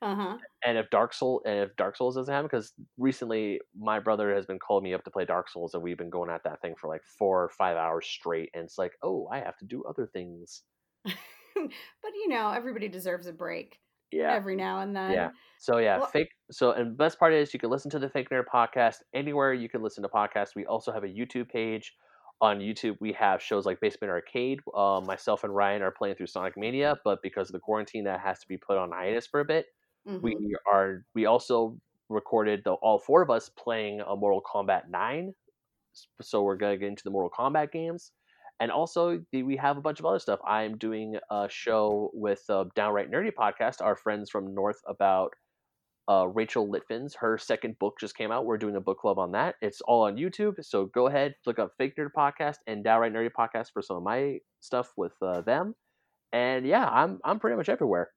Uh 0.02 0.16
huh. 0.16 0.38
And 0.66 0.78
if 0.78 0.90
Dark 0.90 1.14
Soul 1.14 1.42
and 1.46 1.60
if 1.60 1.76
Dark 1.76 1.98
Souls 1.98 2.16
doesn't 2.16 2.34
happen, 2.34 2.48
because 2.52 2.74
recently 2.98 3.60
my 3.78 4.00
brother 4.00 4.34
has 4.36 4.46
been 4.46 4.60
calling 4.60 4.84
me 4.84 4.94
up 4.94 5.04
to 5.06 5.12
play 5.12 5.26
Dark 5.26 5.50
Souls, 5.50 5.74
and 5.74 5.84
we've 5.84 5.98
been 5.98 6.10
going 6.10 6.30
at 6.30 6.44
that 6.44 6.62
thing 6.62 6.76
for 6.80 6.88
like 6.88 7.02
four 7.18 7.44
or 7.44 7.50
five 7.50 7.78
hours 7.78 8.06
straight, 8.08 8.50
and 8.54 8.64
it's 8.66 8.78
like, 8.78 8.94
oh, 9.04 9.28
I 9.32 9.40
have 9.40 9.58
to 9.58 9.66
do 9.66 9.84
other 9.88 10.08
things. 10.12 10.64
but 11.06 12.14
you 12.16 12.30
know, 12.30 12.52
everybody 12.52 12.88
deserves 12.88 13.28
a 13.28 13.34
break 13.34 13.78
Yeah, 14.12 14.34
every 14.34 14.56
now 14.56 14.80
and 14.82 14.96
then. 14.96 15.12
yeah. 15.12 15.30
So 15.60 15.78
yeah, 15.78 15.98
Well- 16.00 16.08
fake. 16.08 16.30
So 16.52 16.72
and 16.72 16.98
best 16.98 17.20
part 17.20 17.34
is 17.34 17.54
you 17.54 17.60
can 17.60 17.70
listen 17.70 17.90
to 17.92 18.00
the 18.00 18.10
Fake 18.10 18.30
Nerd 18.30 18.46
podcast 18.54 18.98
anywhere 19.14 19.54
you 19.54 19.70
can 19.70 19.82
listen 19.82 20.04
to 20.04 20.10
podcasts. 20.10 20.56
We 20.56 20.66
also 20.66 20.92
have 20.92 21.04
a 21.04 21.08
YouTube 21.08 21.50
page. 21.50 21.94
On 22.44 22.60
YouTube, 22.60 22.98
we 23.00 23.14
have 23.14 23.42
shows 23.42 23.66
like 23.66 23.80
Basement 23.80 24.12
Arcade. 24.12 24.60
Uh, 24.76 25.02
myself 25.06 25.44
and 25.46 25.56
Ryan 25.56 25.82
are 25.82 25.92
playing 25.92 26.16
through 26.16 26.28
Sonic 26.28 26.58
Mania, 26.58 26.98
but 27.06 27.22
because 27.24 27.48
of 27.50 27.54
the 27.54 27.60
quarantine, 27.60 28.04
that 28.04 28.20
has 28.20 28.40
to 28.40 28.48
be 28.48 28.58
put 28.58 28.78
on 28.78 28.92
hiatus 28.92 29.26
for 29.28 29.40
a 29.40 29.46
bit. 29.46 29.68
Mhm. 30.08 30.22
we 30.22 30.56
are 30.70 31.06
we 31.16 31.26
also 31.26 31.80
recorded 32.10 32.62
the 32.66 32.74
all 32.74 33.00
four 33.00 33.22
of 33.22 33.30
us 33.30 33.48
playing 33.50 34.02
a 34.02 34.16
Mortal 34.18 34.42
Kombat 34.42 34.90
9 34.90 35.34
S- 35.96 36.08
so 36.22 36.44
we're 36.44 36.58
going 36.58 36.74
to 36.74 36.78
get 36.78 36.90
into 36.90 37.04
the 37.06 37.10
Mortal 37.10 37.30
Kombat 37.32 37.72
games 37.72 38.12
and 38.60 38.70
also 38.72 39.24
the, 39.32 39.44
we 39.44 39.56
have 39.58 39.78
a 39.78 39.82
bunch 39.82 40.00
of 40.00 40.06
other 40.06 40.20
stuff 40.20 40.40
I'm 40.46 40.78
doing 40.78 41.18
a 41.32 41.48
show 41.50 42.12
with 42.14 42.44
uh, 42.50 42.66
Downright 42.76 43.10
Nerdy 43.10 43.32
podcast 43.34 43.82
our 43.82 43.96
friends 43.96 44.30
from 44.30 44.54
North 44.54 44.82
about 44.88 45.34
uh, 46.10 46.28
Rachel 46.28 46.70
Litvin's 46.70 47.16
her 47.16 47.38
second 47.38 47.78
book 47.80 47.96
just 48.00 48.18
came 48.18 48.32
out 48.32 48.46
we're 48.46 48.58
doing 48.58 48.76
a 48.76 48.82
book 48.82 49.00
club 49.00 49.20
on 49.20 49.32
that 49.32 49.56
it's 49.62 49.82
all 49.82 50.04
on 50.04 50.18
YouTube 50.18 50.56
so 50.62 50.86
go 50.86 51.08
ahead 51.08 51.36
look 51.46 51.60
up 51.60 51.72
Fake 51.78 51.96
Nerd 51.98 52.10
podcast 52.18 52.58
and 52.68 52.84
Downright 52.84 53.14
Nerdy 53.14 53.30
podcast 53.38 53.68
for 53.74 53.82
some 53.82 53.98
of 53.98 54.04
my 54.04 54.40
stuff 54.60 54.92
with 54.98 55.14
uh, 55.22 55.42
them 55.42 55.76
and 56.32 56.66
yeah 56.66 56.88
I'm 56.88 57.20
I'm 57.24 57.40
pretty 57.40 57.58
much 57.58 57.70
everywhere 57.70 58.10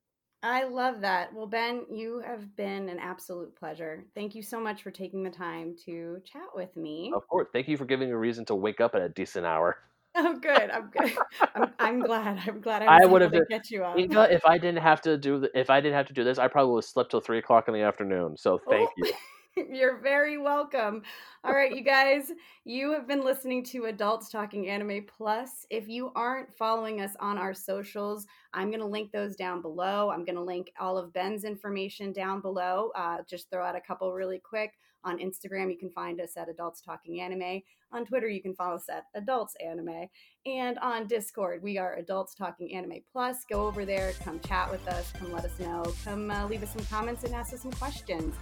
I 0.42 0.64
love 0.64 1.00
that. 1.00 1.34
Well, 1.34 1.46
Ben, 1.46 1.86
you 1.90 2.22
have 2.24 2.54
been 2.56 2.88
an 2.88 2.98
absolute 3.00 3.56
pleasure. 3.56 4.04
Thank 4.14 4.34
you 4.34 4.42
so 4.42 4.60
much 4.60 4.82
for 4.82 4.90
taking 4.92 5.24
the 5.24 5.30
time 5.30 5.74
to 5.86 6.18
chat 6.24 6.48
with 6.54 6.76
me. 6.76 7.10
Of 7.14 7.26
course. 7.26 7.48
Thank 7.52 7.66
you 7.66 7.76
for 7.76 7.84
giving 7.84 8.08
me 8.08 8.14
a 8.14 8.18
reason 8.18 8.44
to 8.46 8.54
wake 8.54 8.80
up 8.80 8.94
at 8.94 9.02
a 9.02 9.08
decent 9.08 9.46
hour. 9.46 9.76
Oh, 10.18 10.38
good. 10.38 10.70
I'm 10.70 10.90
good. 10.90 11.16
I'm, 11.54 11.72
I'm 11.78 12.00
glad. 12.00 12.40
I'm 12.46 12.60
glad 12.60 12.82
I 12.82 13.02
I 13.02 13.04
would 13.06 13.20
have 13.22 13.32
to 13.32 13.44
get 13.50 13.70
you 13.70 13.84
up. 13.84 13.98
Inga, 13.98 14.32
if 14.34 14.44
I 14.46 14.56
didn't 14.58 14.82
have 14.82 15.00
to 15.02 15.18
do 15.18 15.46
if 15.54 15.68
I 15.68 15.80
didn't 15.80 15.94
have 15.94 16.06
to 16.06 16.14
do 16.14 16.24
this, 16.24 16.38
I 16.38 16.48
probably 16.48 16.72
would 16.72 16.84
have 16.84 16.88
slept 16.90 17.10
till 17.10 17.20
three 17.20 17.38
o'clock 17.38 17.68
in 17.68 17.74
the 17.74 17.82
afternoon. 17.82 18.36
So 18.36 18.58
thank 18.70 18.88
Oh. 18.88 18.92
you. 18.96 19.12
You're 19.70 19.98
very 20.02 20.36
welcome. 20.36 21.02
All 21.42 21.54
right, 21.54 21.74
you 21.74 21.82
guys, 21.82 22.30
you 22.64 22.92
have 22.92 23.08
been 23.08 23.24
listening 23.24 23.64
to 23.66 23.86
Adults 23.86 24.28
Talking 24.28 24.68
Anime 24.68 25.06
Plus. 25.06 25.66
If 25.70 25.88
you 25.88 26.12
aren't 26.14 26.52
following 26.54 27.00
us 27.00 27.16
on 27.20 27.38
our 27.38 27.54
socials, 27.54 28.26
I'm 28.52 28.68
going 28.68 28.80
to 28.80 28.86
link 28.86 29.12
those 29.12 29.34
down 29.34 29.62
below. 29.62 30.10
I'm 30.10 30.26
going 30.26 30.36
to 30.36 30.42
link 30.42 30.72
all 30.78 30.98
of 30.98 31.10
Ben's 31.14 31.44
information 31.44 32.12
down 32.12 32.42
below. 32.42 32.90
Uh, 32.94 33.18
just 33.26 33.48
throw 33.50 33.64
out 33.64 33.76
a 33.76 33.80
couple 33.80 34.12
really 34.12 34.38
quick. 34.38 34.74
On 35.06 35.18
Instagram, 35.18 35.70
you 35.70 35.78
can 35.78 35.88
find 35.88 36.20
us 36.20 36.36
at 36.36 36.48
Adults 36.48 36.80
Talking 36.80 37.20
Anime. 37.20 37.62
On 37.92 38.04
Twitter, 38.04 38.28
you 38.28 38.42
can 38.42 38.54
follow 38.54 38.74
us 38.74 38.88
at 38.90 39.04
Adults 39.14 39.54
Anime. 39.64 40.08
And 40.44 40.80
on 40.80 41.06
Discord, 41.06 41.62
we 41.62 41.78
are 41.78 41.94
Adults 41.94 42.34
Talking 42.34 42.74
Anime 42.74 42.98
Plus. 43.12 43.44
Go 43.48 43.68
over 43.68 43.84
there, 43.84 44.12
come 44.24 44.40
chat 44.40 44.68
with 44.68 44.86
us, 44.88 45.12
come 45.12 45.32
let 45.32 45.44
us 45.44 45.56
know, 45.60 45.84
come 46.04 46.28
uh, 46.32 46.48
leave 46.48 46.64
us 46.64 46.72
some 46.72 46.84
comments 46.86 47.22
and 47.22 47.36
ask 47.36 47.54
us 47.54 47.62
some 47.62 47.70
questions. 47.70 48.34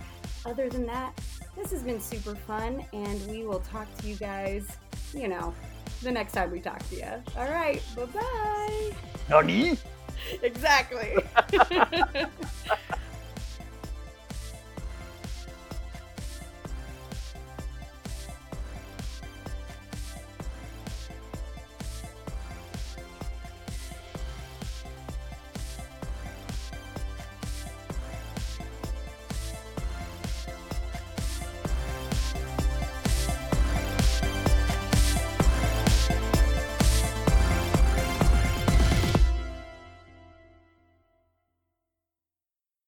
Other 0.46 0.70
than 0.70 0.86
that, 0.86 1.20
this 1.54 1.70
has 1.70 1.82
been 1.82 2.00
super 2.00 2.34
fun, 2.34 2.86
and 2.94 3.30
we 3.30 3.44
will 3.44 3.60
talk 3.60 3.86
to 3.98 4.08
you 4.08 4.16
guys, 4.16 4.66
you 5.12 5.28
know, 5.28 5.52
the 6.02 6.10
next 6.10 6.32
time 6.32 6.50
we 6.50 6.60
talk 6.60 6.82
to 6.88 6.96
you. 6.96 7.22
All 7.36 7.50
right, 7.50 7.82
bye 7.94 8.06
bye. 8.06 8.90
Nani? 9.28 9.76
exactly. 10.42 11.14